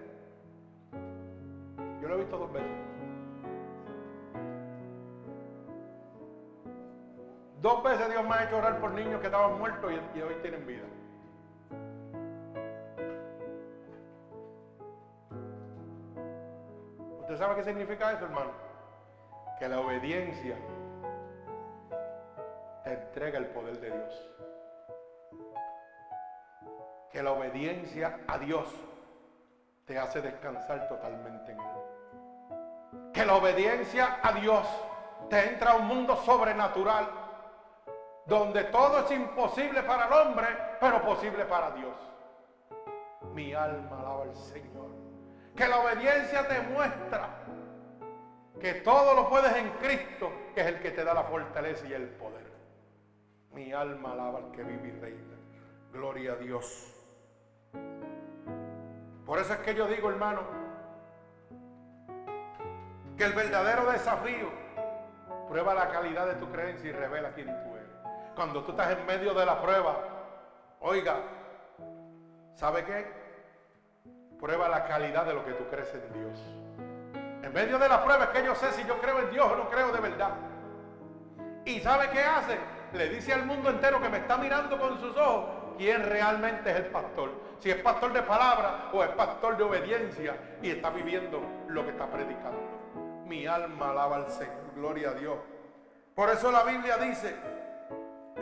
Yo 2.01 2.09
lo 2.09 2.15
he 2.15 2.19
visto 2.19 2.39
dos 2.39 2.53
veces. 2.53 2.94
Dos 7.65 7.83
veces 7.83 8.11
Dios 8.11 8.23
me 8.29 8.35
ha 8.35 8.45
hecho 8.45 8.59
orar 8.59 8.79
por 8.79 8.91
niños 8.91 9.23
que 9.23 9.29
estaban 9.29 9.59
muertos 9.59 9.91
y, 9.91 10.21
hoy 10.21 10.35
tienen 10.43 10.67
vida. 10.67 10.85
¿Usted 17.21 17.39
sabe 17.39 17.55
qué 17.55 17.65
significa 17.65 18.13
eso, 18.13 18.27
hermano? 18.27 18.51
Que 19.59 19.67
la 19.67 19.81
obediencia 19.81 20.59
te 22.85 22.93
entrega 22.93 23.39
el 23.39 23.47
poder 23.47 23.81
de 23.81 23.93
Dios. 23.93 24.31
Que 27.11 27.23
la 27.23 27.33
obediencia 27.33 28.21
a 28.27 28.37
Dios 28.37 28.69
te 29.87 29.99
hace 29.99 30.21
descansar 30.21 30.87
totalmente 30.87 31.53
en 31.53 31.61
Él. 31.61 33.11
Que 33.15 33.25
la 33.25 33.37
obediencia 33.37 34.19
a 34.23 34.33
Dios 34.33 34.69
te 35.31 35.49
entra 35.49 35.71
a 35.71 35.77
un 35.77 35.87
mundo 35.87 36.15
sobrenatural 36.17 37.24
donde 38.27 38.65
todo 38.65 39.01
es 39.01 39.11
imposible 39.11 39.83
para 39.83 40.07
el 40.07 40.13
hombre, 40.13 40.47
pero 40.81 41.03
posible 41.03 41.45
para 41.45 41.71
Dios. 41.73 41.95
Mi 43.33 43.53
alma 43.53 44.01
alaba 44.01 44.23
al 44.23 44.37
Señor. 44.37 44.91
Que 45.57 45.69
la 45.69 45.79
obediencia 45.79 46.47
te 46.49 46.61
muestra 46.63 47.45
que 48.61 48.75
todo 48.75 49.15
lo 49.15 49.29
puedes 49.29 49.55
en 49.57 49.69
Cristo, 49.73 50.33
que 50.55 50.63
es 50.63 50.67
el 50.69 50.81
que 50.81 50.91
te 50.91 51.05
da 51.05 51.13
la 51.13 51.25
fortaleza 51.25 51.87
y 51.87 51.93
el 51.93 52.09
poder. 52.09 52.51
Mi 53.53 53.73
alma 53.73 54.13
alaba 54.13 54.39
al 54.39 54.51
que 54.53 54.63
vive 54.63 54.89
y 54.89 55.01
reina. 55.01 55.37
Gloria 55.93 56.33
a 56.33 56.37
Dios. 56.37 56.91
Por 59.27 59.39
eso 59.39 59.53
es 59.53 59.59
que 59.61 59.75
yo 59.75 59.87
digo, 59.87 60.11
hermano, 60.11 60.43
que 63.17 63.25
el 63.25 63.33
verdadero 63.33 63.91
desafío 63.91 64.51
prueba 65.49 65.75
la 65.75 65.89
calidad 65.91 66.27
de 66.27 66.35
tu 66.35 66.51
creencia 66.51 66.91
y 66.91 66.93
revela 66.93 67.33
quién 67.33 67.47
tú 67.47 67.71
eres. 67.71 67.74
Cuando 68.35 68.65
tú 68.65 68.73
estás 68.73 68.91
en 68.91 69.07
medio 69.07 69.33
de 69.33 69.47
la 69.47 69.61
prueba, 69.61 69.97
oiga, 70.81 71.17
¿sabe 72.55 72.85
qué? 72.85 73.07
Prueba 74.41 74.69
la 74.69 74.85
calidad 74.87 75.25
de 75.25 75.35
lo 75.35 75.45
que 75.45 75.53
tú 75.53 75.65
crees 75.71 75.95
en 75.95 76.13
Dios. 76.13 76.41
En 77.43 77.53
medio 77.53 77.79
de 77.79 77.89
la 77.89 78.03
prueba 78.03 78.25
es 78.25 78.31
que 78.31 78.45
yo 78.45 78.55
sé 78.55 78.73
si 78.73 78.85
yo 78.85 79.01
creo 79.01 79.21
en 79.21 79.31
Dios 79.31 79.47
o 79.51 79.57
no 79.57 79.69
creo 79.69 79.93
de 79.93 80.01
verdad. 80.01 80.33
¿Y 81.65 81.81
sabe 81.81 82.11
qué 82.11 82.23
hace? 82.23 82.59
Le 82.93 83.09
dice 83.09 83.33
al 83.33 83.47
mundo 83.47 83.71
entero 83.71 84.01
que 84.01 84.09
me 84.09 84.19
está 84.19 84.37
mirando 84.37 84.79
con 84.79 84.99
sus 84.99 85.17
ojos 85.17 85.45
quién 85.79 86.03
realmente 86.03 86.71
es 86.71 86.77
el 86.77 86.87
pastor. 86.87 87.31
Si 87.61 87.71
es 87.71 87.77
pastor 87.77 88.13
de 88.13 88.23
palabra 88.23 88.91
o 88.93 89.03
es 89.05 89.11
pastor 89.11 89.57
de 89.57 89.63
obediencia 89.63 90.37
y 90.61 90.71
está 90.71 90.91
viviendo 90.91 91.41
lo 91.69 91.85
que 91.85 91.91
está 91.91 92.07
predicando. 92.09 92.59
Mi 93.27 93.47
alma 93.47 93.91
alaba 93.91 94.17
al 94.17 94.29
Señor, 94.29 94.75
gloria 94.75 95.11
a 95.11 95.15
Dios. 95.15 95.37
Por 96.15 96.31
eso 96.31 96.51
la 96.53 96.63
Biblia 96.65 96.99
dice 96.99 97.35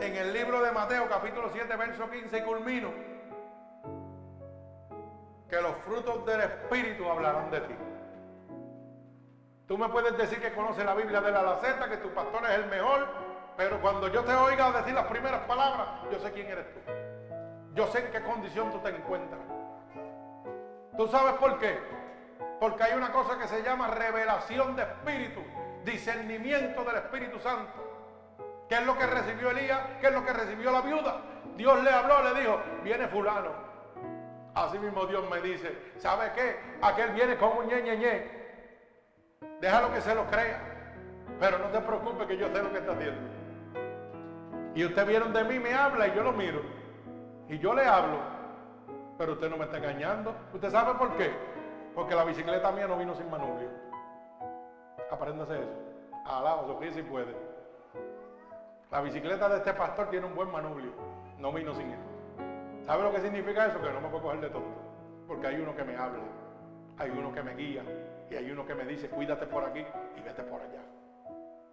en 0.03 0.17
el 0.17 0.33
libro 0.33 0.61
de 0.61 0.71
Mateo 0.71 1.07
capítulo 1.07 1.49
7 1.53 1.75
verso 1.77 2.09
15 2.09 2.37
y 2.37 2.41
culmino 2.41 2.89
que 5.49 5.61
los 5.61 5.77
frutos 5.77 6.25
del 6.25 6.41
Espíritu 6.41 7.09
hablarán 7.09 7.49
de 7.49 7.61
ti. 7.61 7.75
Tú 9.65 9.77
me 9.77 9.87
puedes 9.87 10.17
decir 10.17 10.41
que 10.41 10.51
conoces 10.51 10.83
la 10.83 10.93
Biblia 10.93 11.21
de 11.21 11.31
la 11.31 11.41
Laceta, 11.41 11.87
que 11.87 11.97
tu 11.97 12.09
pastor 12.09 12.43
es 12.45 12.51
el 12.51 12.65
mejor, 12.65 13.07
pero 13.55 13.79
cuando 13.79 14.09
yo 14.09 14.23
te 14.25 14.33
oiga 14.33 14.71
decir 14.71 14.93
las 14.93 15.05
primeras 15.05 15.41
palabras, 15.41 15.87
yo 16.11 16.19
sé 16.19 16.31
quién 16.33 16.47
eres 16.47 16.65
tú. 16.73 16.79
Yo 17.73 17.87
sé 17.87 17.99
en 17.99 18.11
qué 18.11 18.21
condición 18.23 18.71
tú 18.71 18.79
te 18.79 18.89
encuentras. 18.89 19.39
¿Tú 20.97 21.07
sabes 21.07 21.33
por 21.35 21.59
qué? 21.59 21.79
Porque 22.59 22.83
hay 22.83 22.97
una 22.97 23.11
cosa 23.11 23.37
que 23.37 23.47
se 23.47 23.63
llama 23.63 23.87
revelación 23.87 24.75
de 24.75 24.83
espíritu, 24.83 25.41
discernimiento 25.85 26.83
del 26.83 26.97
Espíritu 26.97 27.39
Santo. 27.39 27.92
¿Qué 28.73 28.79
es 28.79 28.87
lo 28.87 28.97
que 28.97 29.05
recibió 29.05 29.51
Elías? 29.51 29.81
¿Qué 30.01 30.07
es 30.07 30.13
lo 30.13 30.25
que 30.25 30.33
recibió 30.33 30.71
la 30.71 30.81
viuda? 30.81 31.21
Dios 31.55 31.83
le 31.83 31.91
habló, 31.91 32.23
le 32.23 32.41
dijo, 32.41 32.59
viene 32.83 33.07
fulano. 33.07 33.51
Así 34.55 34.79
mismo 34.79 35.05
Dios 35.05 35.29
me 35.29 35.41
dice, 35.41 35.93
¿sabe 35.97 36.31
qué? 36.33 36.59
Aquel 36.81 37.11
viene 37.11 37.37
con 37.37 37.55
un 37.55 37.67
ñe, 37.67 37.83
ñe, 37.83 37.97
ñe. 37.97 38.31
Déjalo 39.61 39.93
que 39.93 40.01
se 40.01 40.15
lo 40.15 40.25
crea. 40.25 40.59
Pero 41.39 41.59
no 41.59 41.65
te 41.65 41.81
preocupes 41.81 42.25
que 42.25 42.35
yo 42.35 42.47
sé 42.47 42.63
lo 42.63 42.71
que 42.71 42.79
está 42.79 42.93
haciendo. 42.93 43.21
Y 44.73 44.85
usted 44.85 45.05
vieron 45.05 45.33
de 45.33 45.43
mí, 45.43 45.59
me 45.59 45.75
habla 45.75 46.07
y 46.07 46.15
yo 46.15 46.23
lo 46.23 46.31
miro. 46.31 46.63
Y 47.49 47.59
yo 47.59 47.75
le 47.75 47.85
hablo. 47.85 48.17
Pero 49.19 49.33
usted 49.33 49.51
no 49.51 49.57
me 49.57 49.65
está 49.65 49.77
engañando. 49.77 50.35
¿Usted 50.51 50.71
sabe 50.71 50.95
por 50.95 51.15
qué? 51.15 51.31
Porque 51.93 52.15
la 52.15 52.23
bicicleta 52.23 52.71
mía 52.71 52.87
no 52.87 52.97
vino 52.97 53.13
sin 53.13 53.29
manubrio. 53.29 53.69
Apréndase 55.11 55.59
eso. 55.59 55.73
Alaba, 56.25 56.65
Sofía, 56.65 56.91
si 56.91 57.03
puede. 57.03 57.52
La 58.93 59.01
bicicleta 59.01 59.49
de 59.49 59.57
este 59.57 59.73
pastor 59.73 60.11
tiene 60.11 60.27
un 60.27 60.35
buen 60.35 60.51
manubrio. 60.51 60.91
No 61.39 61.51
vino 61.51 61.73
sin 61.73 61.89
él. 61.89 61.99
¿Sabe 62.85 63.01
lo 63.01 63.11
que 63.11 63.21
significa 63.21 63.65
eso? 63.65 63.81
Que 63.81 63.91
no 63.91 63.99
me 63.99 64.07
puedo 64.07 64.21
coger 64.21 64.39
de 64.39 64.51
tonto. 64.51 64.79
Porque 65.25 65.47
hay 65.47 65.55
uno 65.55 65.75
que 65.75 65.83
me 65.83 65.97
habla. 65.97 66.21
Hay 66.99 67.09
uno 67.09 67.33
que 67.33 67.41
me 67.41 67.55
guía. 67.55 67.83
Y 68.29 68.35
hay 68.35 68.51
uno 68.51 68.67
que 68.67 68.75
me 68.75 68.85
dice, 68.85 69.09
cuídate 69.09 69.47
por 69.47 69.63
aquí 69.63 69.83
y 70.15 70.21
vete 70.21 70.43
por 70.43 70.61
allá. 70.61 70.83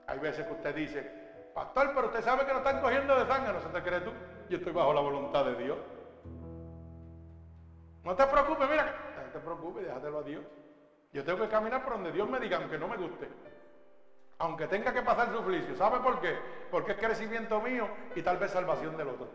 Hay 0.06 0.18
veces 0.18 0.46
que 0.46 0.52
usted 0.54 0.74
dice, 0.74 1.12
pastor, 1.54 1.92
pero 1.94 2.06
usted 2.06 2.22
sabe 2.22 2.46
que 2.46 2.52
lo 2.52 2.60
están 2.60 2.80
cogiendo 2.80 3.14
de 3.14 3.26
sangre. 3.26 3.52
¿No 3.52 3.60
se 3.60 3.68
te 3.68 3.82
cree 3.82 4.00
tú? 4.00 4.12
Yo 4.48 4.56
estoy 4.56 4.72
bajo 4.72 4.94
la 4.94 5.02
voluntad 5.02 5.44
de 5.44 5.56
Dios. 5.56 5.76
No 8.02 8.16
te 8.16 8.26
preocupes, 8.28 8.66
mira, 8.66 8.94
no 9.26 9.30
te 9.30 9.38
preocupes, 9.40 9.84
déjatelo 9.84 10.20
a 10.20 10.22
Dios. 10.22 10.42
Yo 11.12 11.22
tengo 11.22 11.40
que 11.40 11.48
caminar 11.50 11.84
por 11.84 11.92
donde 11.92 12.12
Dios 12.12 12.26
me 12.30 12.40
diga, 12.40 12.56
aunque 12.56 12.78
no 12.78 12.88
me 12.88 12.96
guste. 12.96 13.28
Aunque 14.40 14.66
tenga 14.66 14.90
que 14.90 15.02
pasar 15.02 15.30
suplicio. 15.32 15.76
¿Sabe 15.76 16.00
por 16.00 16.18
qué? 16.18 16.34
Porque 16.70 16.92
es 16.92 16.98
crecimiento 16.98 17.60
mío 17.60 17.86
y 18.14 18.22
tal 18.22 18.38
vez 18.38 18.50
salvación 18.50 18.96
del 18.96 19.08
otro. 19.08 19.28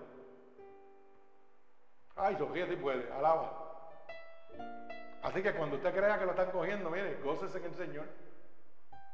Ay, 2.16 2.36
Sofía, 2.38 2.66
si 2.68 2.76
puede, 2.76 3.12
alaba. 3.14 3.88
Así 5.22 5.44
que 5.44 5.54
cuando 5.54 5.76
usted 5.76 5.94
crea 5.94 6.18
que 6.18 6.26
lo 6.26 6.32
están 6.32 6.50
cogiendo, 6.50 6.90
mire, 6.90 7.20
gócese 7.24 7.60
en 7.60 7.66
el 7.66 7.76
Señor. 7.76 8.06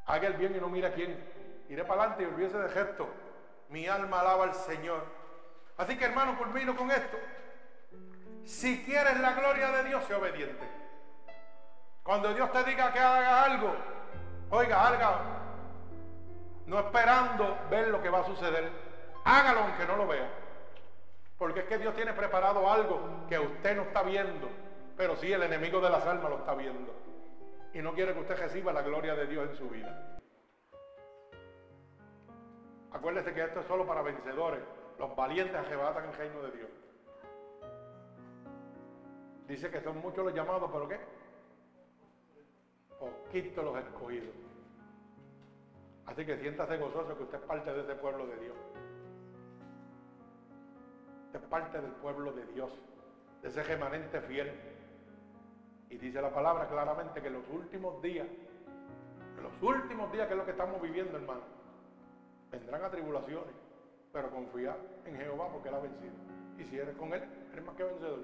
Haga 0.05 0.27
el 0.27 0.35
bien 0.35 0.55
y 0.55 0.61
no 0.61 0.69
mire 0.69 0.87
a 0.87 0.93
quién. 0.93 1.21
Iré 1.67 1.83
para 1.83 2.03
adelante 2.03 2.23
y 2.23 2.25
olvídese 2.27 2.57
de 2.57 2.69
gesto. 2.69 3.09
Mi 3.67 3.85
alma 3.87 4.21
alaba 4.21 4.45
al 4.45 4.55
Señor. 4.55 5.03
Así 5.75 5.97
que 5.97 6.05
hermano, 6.05 6.37
culmino 6.37 6.73
con 6.73 6.89
esto. 6.89 7.17
Si 8.45 8.85
quieres 8.85 9.19
la 9.19 9.33
gloria 9.33 9.71
de 9.71 9.89
Dios, 9.89 10.05
sé 10.05 10.15
obediente. 10.15 10.65
Cuando 12.01 12.33
Dios 12.33 12.49
te 12.53 12.63
diga 12.63 12.93
que 12.93 12.99
haga 12.99 13.43
algo, 13.43 13.75
oiga, 14.51 14.87
haga. 14.87 15.41
No 16.65 16.79
esperando 16.79 17.57
ver 17.69 17.87
lo 17.89 18.01
que 18.01 18.09
va 18.09 18.19
a 18.19 18.25
suceder. 18.25 18.69
Hágalo 19.23 19.61
aunque 19.61 19.85
no 19.85 19.97
lo 19.97 20.07
vea. 20.07 20.29
Porque 21.37 21.61
es 21.61 21.65
que 21.65 21.77
Dios 21.77 21.95
tiene 21.95 22.13
preparado 22.13 22.69
algo 22.69 23.25
que 23.27 23.39
usted 23.39 23.75
no 23.75 23.83
está 23.83 24.03
viendo. 24.03 24.47
Pero 24.95 25.15
sí 25.15 25.31
el 25.31 25.43
enemigo 25.43 25.81
de 25.81 25.89
las 25.89 26.05
almas 26.05 26.29
lo 26.29 26.37
está 26.37 26.53
viendo. 26.53 26.93
Y 27.73 27.79
no 27.79 27.93
quiere 27.93 28.13
que 28.13 28.19
usted 28.19 28.37
reciba 28.37 28.73
la 28.73 28.81
gloria 28.81 29.15
de 29.15 29.27
Dios 29.27 29.49
en 29.49 29.57
su 29.57 29.69
vida. 29.69 30.19
Acuérdese 32.91 33.33
que 33.33 33.43
esto 33.43 33.61
es 33.61 33.65
solo 33.67 33.87
para 33.87 34.01
vencedores. 34.01 34.61
Los 34.99 35.15
valientes 35.15 35.55
arrebatan 35.55 36.09
el 36.09 36.13
reino 36.13 36.41
de 36.43 36.51
Dios. 36.51 36.69
Dice 39.47 39.69
que 39.71 39.81
son 39.81 39.97
muchos 39.99 40.23
los 40.23 40.33
llamados, 40.33 40.69
pero 40.71 40.87
¿qué? 40.87 40.99
Poquitos 42.99 43.65
los 43.65 43.77
escogidos. 43.77 44.50
Así 46.11 46.25
que 46.25 46.37
siéntase 46.37 46.77
gozoso 46.77 47.15
que 47.15 47.23
usted 47.23 47.37
es 47.37 47.45
parte 47.45 47.71
de 47.71 47.81
ese 47.81 47.95
pueblo 47.95 48.27
de 48.27 48.35
Dios. 48.35 48.57
Usted 51.27 51.39
es 51.39 51.45
parte 51.45 51.79
del 51.79 51.91
pueblo 51.91 52.33
de 52.33 52.45
Dios, 52.47 52.69
de 53.41 53.47
ese 53.47 53.63
remanente 53.63 54.19
fiel. 54.19 54.51
Y 55.89 55.97
dice 55.97 56.21
la 56.21 56.33
palabra 56.33 56.67
claramente 56.67 57.21
que 57.21 57.27
en 57.27 57.33
los 57.35 57.47
últimos 57.49 58.01
días, 58.01 58.27
en 59.37 59.43
los 59.43 59.53
últimos 59.61 60.11
días 60.11 60.27
que 60.27 60.33
es 60.33 60.37
lo 60.37 60.43
que 60.43 60.51
estamos 60.51 60.81
viviendo, 60.81 61.17
hermano, 61.17 61.43
vendrán 62.51 62.83
atribulaciones, 62.83 63.55
pero 64.11 64.29
confía 64.31 64.75
en 65.05 65.15
Jehová 65.15 65.47
porque 65.53 65.69
Él 65.69 65.75
ha 65.75 65.79
vencido. 65.79 66.13
Y 66.57 66.65
si 66.65 66.77
eres 66.77 66.95
con 66.97 67.13
Él, 67.13 67.23
eres 67.53 67.65
más 67.65 67.75
que 67.77 67.85
vencedor. 67.85 68.19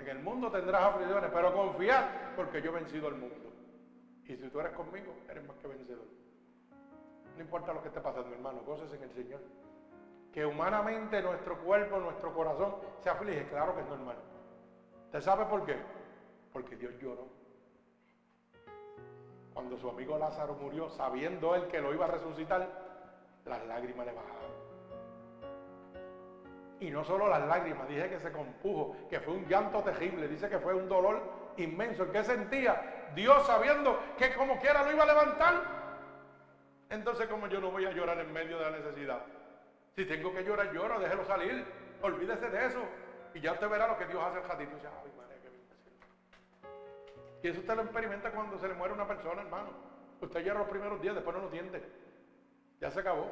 En 0.00 0.08
el 0.08 0.18
mundo 0.18 0.50
tendrás 0.50 0.82
aflicciones, 0.82 1.30
pero 1.32 1.54
confía 1.54 2.32
porque 2.34 2.60
yo 2.60 2.70
he 2.72 2.74
vencido 2.74 3.06
al 3.06 3.14
mundo. 3.14 3.47
Y 4.28 4.36
si 4.36 4.48
tú 4.50 4.60
eres 4.60 4.72
conmigo, 4.72 5.14
eres 5.30 5.44
más 5.46 5.56
que 5.56 5.66
vencedor. 5.66 6.04
No 7.36 7.42
importa 7.42 7.72
lo 7.72 7.80
que 7.80 7.88
esté 7.88 8.00
pasando, 8.00 8.30
hermano, 8.34 8.60
cosas 8.62 8.92
en 8.92 9.02
el 9.02 9.10
Señor. 9.12 9.40
Que 10.32 10.44
humanamente 10.44 11.22
nuestro 11.22 11.58
cuerpo, 11.64 11.98
nuestro 11.98 12.34
corazón 12.34 12.76
se 13.00 13.08
aflige, 13.08 13.48
claro 13.48 13.74
que 13.74 13.80
es 13.80 13.88
normal. 13.88 14.16
¿Usted 15.06 15.22
sabe 15.22 15.46
por 15.46 15.64
qué? 15.64 15.76
Porque 16.52 16.76
Dios 16.76 16.92
lloró. 17.00 17.26
Cuando 19.54 19.78
su 19.78 19.88
amigo 19.88 20.18
Lázaro 20.18 20.54
murió, 20.54 20.90
sabiendo 20.90 21.54
él 21.54 21.66
que 21.68 21.80
lo 21.80 21.94
iba 21.94 22.04
a 22.04 22.08
resucitar, 22.08 22.68
las 23.46 23.66
lágrimas 23.66 24.06
le 24.06 24.12
bajaron. 24.12 24.48
Y 26.80 26.90
no 26.90 27.02
solo 27.02 27.28
las 27.28 27.46
lágrimas, 27.48 27.88
dije 27.88 28.10
que 28.10 28.20
se 28.20 28.30
compuso, 28.30 28.94
que 29.08 29.20
fue 29.20 29.34
un 29.34 29.46
llanto 29.46 29.82
terrible, 29.82 30.28
dice 30.28 30.50
que 30.50 30.58
fue 30.58 30.74
un 30.74 30.86
dolor 30.86 31.22
inmenso. 31.56 32.02
¿El 32.02 32.12
que 32.12 32.22
sentía? 32.22 32.97
Dios 33.14 33.46
sabiendo 33.46 33.98
que 34.16 34.34
como 34.34 34.58
quiera 34.58 34.82
lo 34.82 34.90
iba 34.92 35.02
a 35.02 35.06
levantar. 35.06 35.78
Entonces, 36.90 37.26
como 37.28 37.46
yo 37.46 37.60
no 37.60 37.70
voy 37.70 37.84
a 37.84 37.90
llorar 37.90 38.18
en 38.18 38.32
medio 38.32 38.58
de 38.58 38.64
la 38.64 38.70
necesidad? 38.70 39.20
Si 39.94 40.06
tengo 40.06 40.32
que 40.32 40.42
llorar, 40.42 40.72
lloro, 40.72 40.98
déjelo 40.98 41.24
salir. 41.24 41.64
Olvídese 42.02 42.48
de 42.48 42.66
eso. 42.66 42.88
Y 43.34 43.40
ya 43.40 43.52
usted 43.52 43.68
verá 43.68 43.86
lo 43.86 43.96
que 43.96 44.06
Dios 44.06 44.22
hace 44.22 44.38
al 44.38 44.44
ratito. 44.44 44.76
Y, 47.42 47.48
eso 47.48 47.60
usted 47.60 47.74
lo 47.76 47.82
experimenta 47.82 48.30
cuando 48.30 48.58
se 48.58 48.68
le 48.68 48.74
muere 48.74 48.94
una 48.94 49.06
persona, 49.06 49.42
hermano. 49.42 49.70
Usted 50.20 50.40
llora 50.40 50.60
los 50.60 50.68
primeros 50.68 51.00
días, 51.00 51.14
después 51.14 51.34
no 51.34 51.42
lo 51.42 51.50
siente. 51.50 51.82
Ya 52.80 52.90
se 52.90 53.00
acabó. 53.00 53.30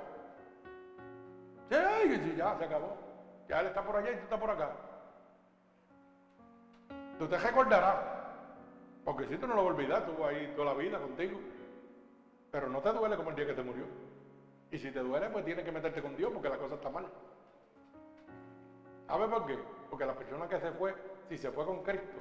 Sí, 1.71 2.35
ya 2.37 2.55
se 2.57 2.65
acabó. 2.65 2.97
Ya 3.49 3.61
él 3.61 3.67
está 3.67 3.83
por 3.83 3.97
allá 3.97 4.11
y 4.13 4.17
tú 4.17 4.25
estás 4.25 4.39
por 4.39 4.51
acá. 4.51 4.73
Tú 7.19 7.29
te 7.29 7.39
recordarás. 7.39 8.16
Porque 9.07 9.29
si 9.29 9.37
tú 9.37 9.47
no 9.47 9.55
lo 9.55 9.65
vas 9.65 9.89
a 9.89 10.05
tú 10.05 10.25
ahí 10.25 10.53
toda 10.57 10.75
la 10.75 10.79
vida 10.79 10.99
contigo. 10.99 11.39
Pero 12.51 12.69
no 12.69 12.81
te 12.81 12.93
duele 12.93 13.17
como 13.17 13.31
el 13.31 13.37
día 13.37 13.47
que 13.47 13.55
te 13.55 13.63
murió. 13.63 13.85
Y 14.73 14.79
si 14.79 14.91
te 14.91 14.99
duele, 14.99 15.31
pues 15.31 15.45
tienes 15.45 15.65
que 15.65 15.71
meterte 15.71 16.03
con 16.03 16.17
Dios 16.17 16.33
porque 16.33 16.49
la 16.49 16.59
cosa 16.59 16.75
está 16.75 16.91
mal. 16.91 17.07
¿Sabes 19.07 19.29
por 19.29 19.47
qué? 19.47 19.57
Porque 19.89 20.05
la 20.05 20.15
persona 20.15 20.49
que 20.49 20.59
se 20.59 20.73
fue, 20.73 20.93
si 21.29 21.39
se 21.39 21.53
fue 21.53 21.65
con 21.65 21.85
Cristo, 21.85 22.17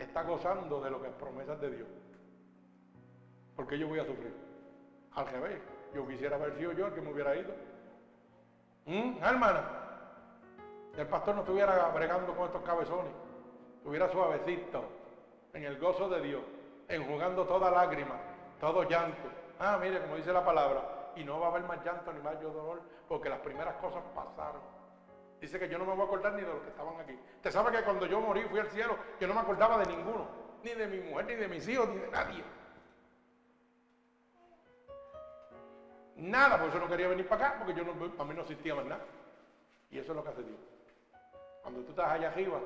está 0.00 0.22
gozando 0.22 0.80
de 0.80 0.90
lo 0.90 1.02
que 1.02 1.08
es 1.08 1.14
promesas 1.14 1.60
de 1.60 1.70
Dios. 1.70 1.88
¿Por 3.54 3.66
qué 3.66 3.78
yo 3.78 3.86
voy 3.86 3.98
a 3.98 4.06
sufrir? 4.06 4.34
Al 5.12 5.26
revés, 5.26 5.60
yo 5.94 6.08
quisiera 6.08 6.36
haber 6.36 6.56
sido 6.56 6.72
yo 6.72 6.86
el 6.86 6.94
que 6.94 7.02
me 7.02 7.12
hubiera 7.12 7.36
ido. 7.36 7.52
¿Mm? 8.86 9.22
Hermana, 9.22 9.62
el 10.96 11.06
pastor 11.06 11.34
no 11.34 11.42
estuviera 11.42 11.90
bregando 11.90 12.34
con 12.34 12.46
estos 12.46 12.62
cabezones, 12.62 13.12
estuviera 13.76 14.10
suavecito, 14.10 14.95
en 15.56 15.64
el 15.64 15.78
gozo 15.78 16.08
de 16.10 16.20
Dios, 16.20 16.42
enjugando 16.86 17.46
toda 17.46 17.70
lágrima, 17.70 18.20
todo 18.60 18.82
llanto. 18.82 19.28
Ah, 19.58 19.78
mire, 19.80 20.02
como 20.02 20.16
dice 20.16 20.30
la 20.30 20.44
palabra, 20.44 21.12
y 21.16 21.24
no 21.24 21.40
va 21.40 21.46
a 21.46 21.50
haber 21.50 21.62
más 21.62 21.82
llanto 21.82 22.12
ni 22.12 22.20
más 22.20 22.38
dolor, 22.42 22.82
porque 23.08 23.30
las 23.30 23.38
primeras 23.38 23.74
cosas 23.76 24.02
pasaron. 24.14 24.60
Dice 25.40 25.58
que 25.58 25.68
yo 25.68 25.78
no 25.78 25.86
me 25.86 25.92
voy 25.92 26.02
a 26.02 26.04
acordar 26.04 26.34
ni 26.34 26.42
de 26.42 26.48
los 26.48 26.60
que 26.60 26.68
estaban 26.68 27.00
aquí. 27.00 27.18
Usted 27.36 27.50
sabe 27.50 27.74
que 27.74 27.82
cuando 27.84 28.04
yo 28.04 28.20
morí, 28.20 28.42
fui 28.42 28.58
al 28.58 28.68
cielo, 28.68 28.98
yo 29.18 29.26
no 29.26 29.32
me 29.32 29.40
acordaba 29.40 29.78
de 29.78 29.86
ninguno, 29.86 30.26
ni 30.62 30.72
de 30.72 30.86
mi 30.88 31.00
mujer, 31.00 31.24
ni 31.24 31.34
de 31.36 31.48
mis 31.48 31.66
hijos, 31.68 31.88
ni 31.88 31.96
de 31.96 32.10
nadie. 32.10 32.44
Nada, 36.16 36.58
por 36.58 36.68
eso 36.68 36.78
no 36.78 36.88
quería 36.88 37.08
venir 37.08 37.26
para 37.26 37.46
acá, 37.46 37.58
porque 37.58 37.72
yo 37.72 37.82
no, 37.82 37.94
para 38.14 38.28
mí 38.28 38.34
no 38.34 38.42
existía 38.42 38.74
más 38.74 38.84
nada. 38.84 39.04
Y 39.90 39.98
eso 39.98 40.12
es 40.12 40.16
lo 40.16 40.22
que 40.22 40.30
hace 40.30 40.42
Dios. 40.42 40.58
Cuando 41.62 41.80
tú 41.80 41.90
estás 41.90 42.10
allá 42.10 42.28
arriba, 42.28 42.60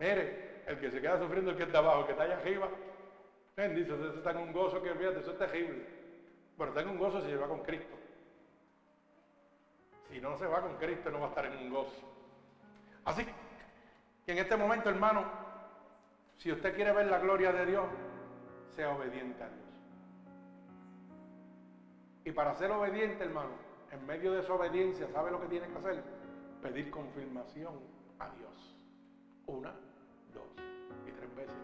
mire, 0.00 0.47
el 0.68 0.78
que 0.78 0.90
se 0.90 1.00
queda 1.00 1.18
sufriendo, 1.18 1.50
el 1.50 1.56
que 1.56 1.62
está 1.62 1.78
abajo, 1.78 2.00
el 2.00 2.06
que 2.06 2.12
está 2.12 2.24
allá 2.24 2.36
arriba, 2.36 2.70
dice, 3.56 3.94
eso 3.94 4.08
está 4.08 4.30
en 4.30 4.36
un 4.36 4.52
gozo 4.52 4.80
que 4.82 4.94
fíjate, 4.94 5.20
eso 5.20 5.30
es 5.30 5.38
terrible. 5.38 5.82
Pero 6.56 6.68
está 6.68 6.80
en 6.82 6.88
un 6.88 6.98
gozo 6.98 7.20
si 7.22 7.28
se 7.28 7.36
va 7.36 7.48
con 7.48 7.62
Cristo. 7.62 7.98
Si 10.10 10.20
no 10.20 10.36
se 10.36 10.46
va 10.46 10.60
con 10.60 10.76
Cristo, 10.76 11.10
no 11.10 11.20
va 11.20 11.26
a 11.26 11.28
estar 11.30 11.46
en 11.46 11.56
un 11.56 11.70
gozo. 11.70 12.06
Así 13.04 13.24
que 14.26 14.32
en 14.32 14.38
este 14.38 14.56
momento, 14.56 14.90
hermano, 14.90 15.24
si 16.36 16.52
usted 16.52 16.74
quiere 16.74 16.92
ver 16.92 17.06
la 17.06 17.18
gloria 17.18 17.50
de 17.50 17.64
Dios, 17.64 17.88
sea 18.76 18.90
obediente 18.90 19.42
a 19.42 19.48
Dios. 19.48 19.66
Y 22.24 22.32
para 22.32 22.54
ser 22.54 22.70
obediente, 22.70 23.24
hermano, 23.24 23.54
en 23.90 24.04
medio 24.04 24.32
de 24.32 24.42
su 24.42 24.52
obediencia, 24.52 25.08
¿sabe 25.08 25.30
lo 25.30 25.40
que 25.40 25.46
tiene 25.46 25.66
que 25.66 25.78
hacer? 25.78 26.02
Pedir 26.60 26.90
confirmación 26.90 27.80
a 28.18 28.28
Dios. 28.30 28.76
Una, 29.46 29.74
y 31.06 31.12
tres 31.12 31.34
veces. 31.36 31.56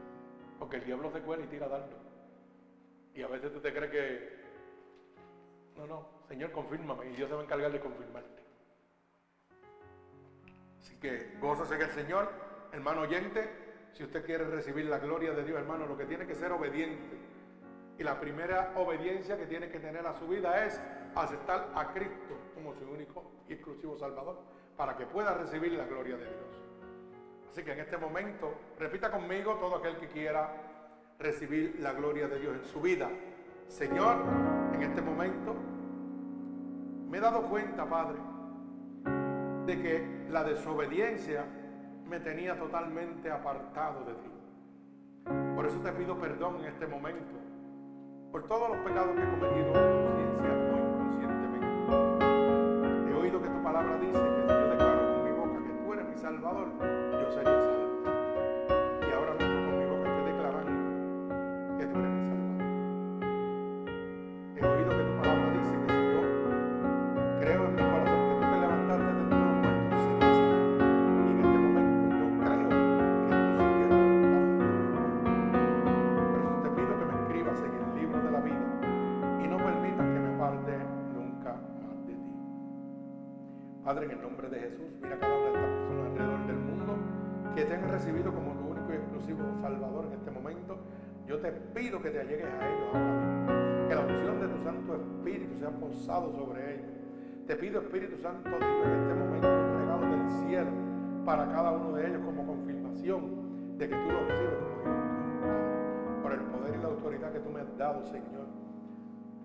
Porque 0.58 0.76
el 0.76 0.84
diablo 0.84 1.10
se 1.10 1.20
cuela 1.20 1.44
y 1.44 1.48
tira 1.48 1.68
dardo. 1.68 1.96
Y 3.14 3.22
a 3.22 3.28
veces 3.28 3.52
tú 3.52 3.60
te 3.60 3.72
crees 3.72 3.90
que, 3.90 4.44
no, 5.76 5.86
no, 5.86 6.08
Señor, 6.28 6.50
confírmame. 6.52 7.06
Y 7.10 7.16
Dios 7.16 7.28
se 7.28 7.34
va 7.34 7.40
a 7.40 7.44
encargar 7.44 7.70
de 7.70 7.80
confirmarte. 7.80 8.42
Así 10.80 10.96
que 10.98 11.36
gózase 11.40 11.76
en 11.76 11.82
el 11.82 11.90
Señor, 11.90 12.30
hermano 12.72 13.02
oyente. 13.02 13.62
Si 13.92 14.02
usted 14.02 14.24
quiere 14.24 14.44
recibir 14.44 14.86
la 14.86 14.98
gloria 14.98 15.32
de 15.32 15.44
Dios, 15.44 15.58
hermano, 15.58 15.86
lo 15.86 15.96
que 15.96 16.04
tiene 16.04 16.26
que 16.26 16.34
ser 16.34 16.50
obediente. 16.50 17.16
Y 17.96 18.02
la 18.02 18.18
primera 18.18 18.72
obediencia 18.76 19.36
que 19.36 19.46
tiene 19.46 19.70
que 19.70 19.78
tener 19.78 20.04
a 20.04 20.14
su 20.14 20.26
vida 20.26 20.66
es 20.66 20.80
aceptar 21.14 21.70
a 21.76 21.92
Cristo 21.92 22.36
como 22.54 22.74
su 22.74 22.84
único 22.90 23.30
y 23.48 23.52
exclusivo 23.52 23.96
Salvador, 23.96 24.40
para 24.76 24.96
que 24.96 25.06
pueda 25.06 25.34
recibir 25.34 25.72
la 25.72 25.84
gloria 25.86 26.16
de 26.16 26.24
Dios. 26.24 26.60
Así 27.54 27.62
que 27.62 27.70
en 27.70 27.78
este 27.78 27.96
momento, 27.96 28.52
repita 28.80 29.12
conmigo 29.12 29.54
todo 29.60 29.76
aquel 29.76 29.96
que 29.96 30.08
quiera 30.08 30.50
recibir 31.20 31.76
la 31.78 31.92
gloria 31.92 32.26
de 32.26 32.40
Dios 32.40 32.56
en 32.56 32.64
su 32.64 32.80
vida. 32.80 33.08
Señor, 33.68 34.16
en 34.72 34.82
este 34.82 35.00
momento 35.00 35.54
me 37.08 37.18
he 37.18 37.20
dado 37.20 37.42
cuenta, 37.42 37.88
Padre, 37.88 38.18
de 39.66 39.80
que 39.80 40.26
la 40.30 40.42
desobediencia 40.42 41.44
me 42.08 42.18
tenía 42.18 42.58
totalmente 42.58 43.30
apartado 43.30 44.04
de 44.04 44.14
ti. 44.14 44.32
Por 45.54 45.66
eso 45.66 45.78
te 45.78 45.92
pido 45.92 46.18
perdón 46.18 46.56
en 46.56 46.64
este 46.64 46.88
momento 46.88 47.36
por 48.32 48.48
todos 48.48 48.68
los 48.68 48.78
pecados 48.78 49.14
que 49.14 49.22
he 49.22 49.30
cometido 49.30 49.68
en 49.68 50.06
conciencia 50.06 50.50
o 50.72 50.76
inconscientemente. 50.90 53.12
He 53.12 53.14
oído 53.14 53.40
que 53.40 53.48
tu 53.48 53.62
palabra 53.62 53.96
dice 53.98 54.18
que 54.18 54.42
si 54.42 54.48
yo 54.48 54.70
declaro 54.70 55.14
con 55.14 55.24
mi 55.24 55.30
boca 55.30 55.62
que 55.62 55.70
tú 55.84 55.92
eres 55.92 56.08
mi 56.08 56.18
Salvador, 56.18 57.13
yo 57.24 57.32
seré 57.32 57.44
salvo. 57.44 57.93
Y 57.93 57.93
Yo 91.26 91.38
te 91.38 91.50
pido 91.52 92.02
que 92.02 92.10
te 92.10 92.20
allegues 92.20 92.44
a 92.44 92.68
ellos 92.68 92.88
ahora 92.92 93.00
mismo. 93.00 93.88
Que 93.88 93.94
la 93.94 94.00
unción 94.02 94.40
de 94.40 94.48
tu 94.48 94.62
Santo 94.62 94.94
Espíritu 94.94 95.58
sea 95.58 95.70
posado 95.70 96.32
sobre 96.32 96.74
ellos. 96.74 96.86
Te 97.46 97.56
pido, 97.56 97.80
Espíritu 97.80 98.18
Santo 98.18 98.50
Dios, 98.50 98.86
en 98.86 98.92
este 98.92 99.14
momento 99.14 99.48
un 99.48 99.78
regalo 99.78 100.06
del 100.10 100.30
cielo 100.48 100.70
para 101.24 101.46
cada 101.48 101.72
uno 101.72 101.92
de 101.92 102.08
ellos 102.08 102.20
como 102.24 102.46
confirmación 102.46 103.78
de 103.78 103.88
que 103.88 103.94
tú 103.94 104.10
lo 104.10 104.20
recibes 104.28 104.58
como 104.58 104.82
Dios. 104.82 106.22
Por 106.22 106.32
el 106.32 106.40
poder 106.40 106.74
y 106.74 106.82
la 106.82 106.88
autoridad 106.88 107.32
que 107.32 107.40
tú 107.40 107.50
me 107.50 107.60
has 107.60 107.78
dado, 107.78 108.04
Señor. 108.04 108.46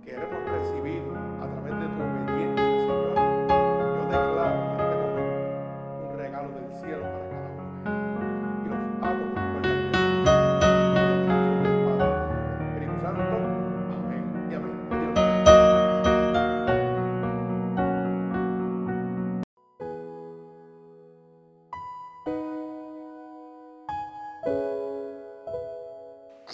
Que 0.04 0.16
hemos 0.16 0.52
recibido 0.52 1.16
a 1.42 1.48
través 1.48 1.74
de 1.80 1.88
tu 1.88 2.02
obediencia, 2.04 2.69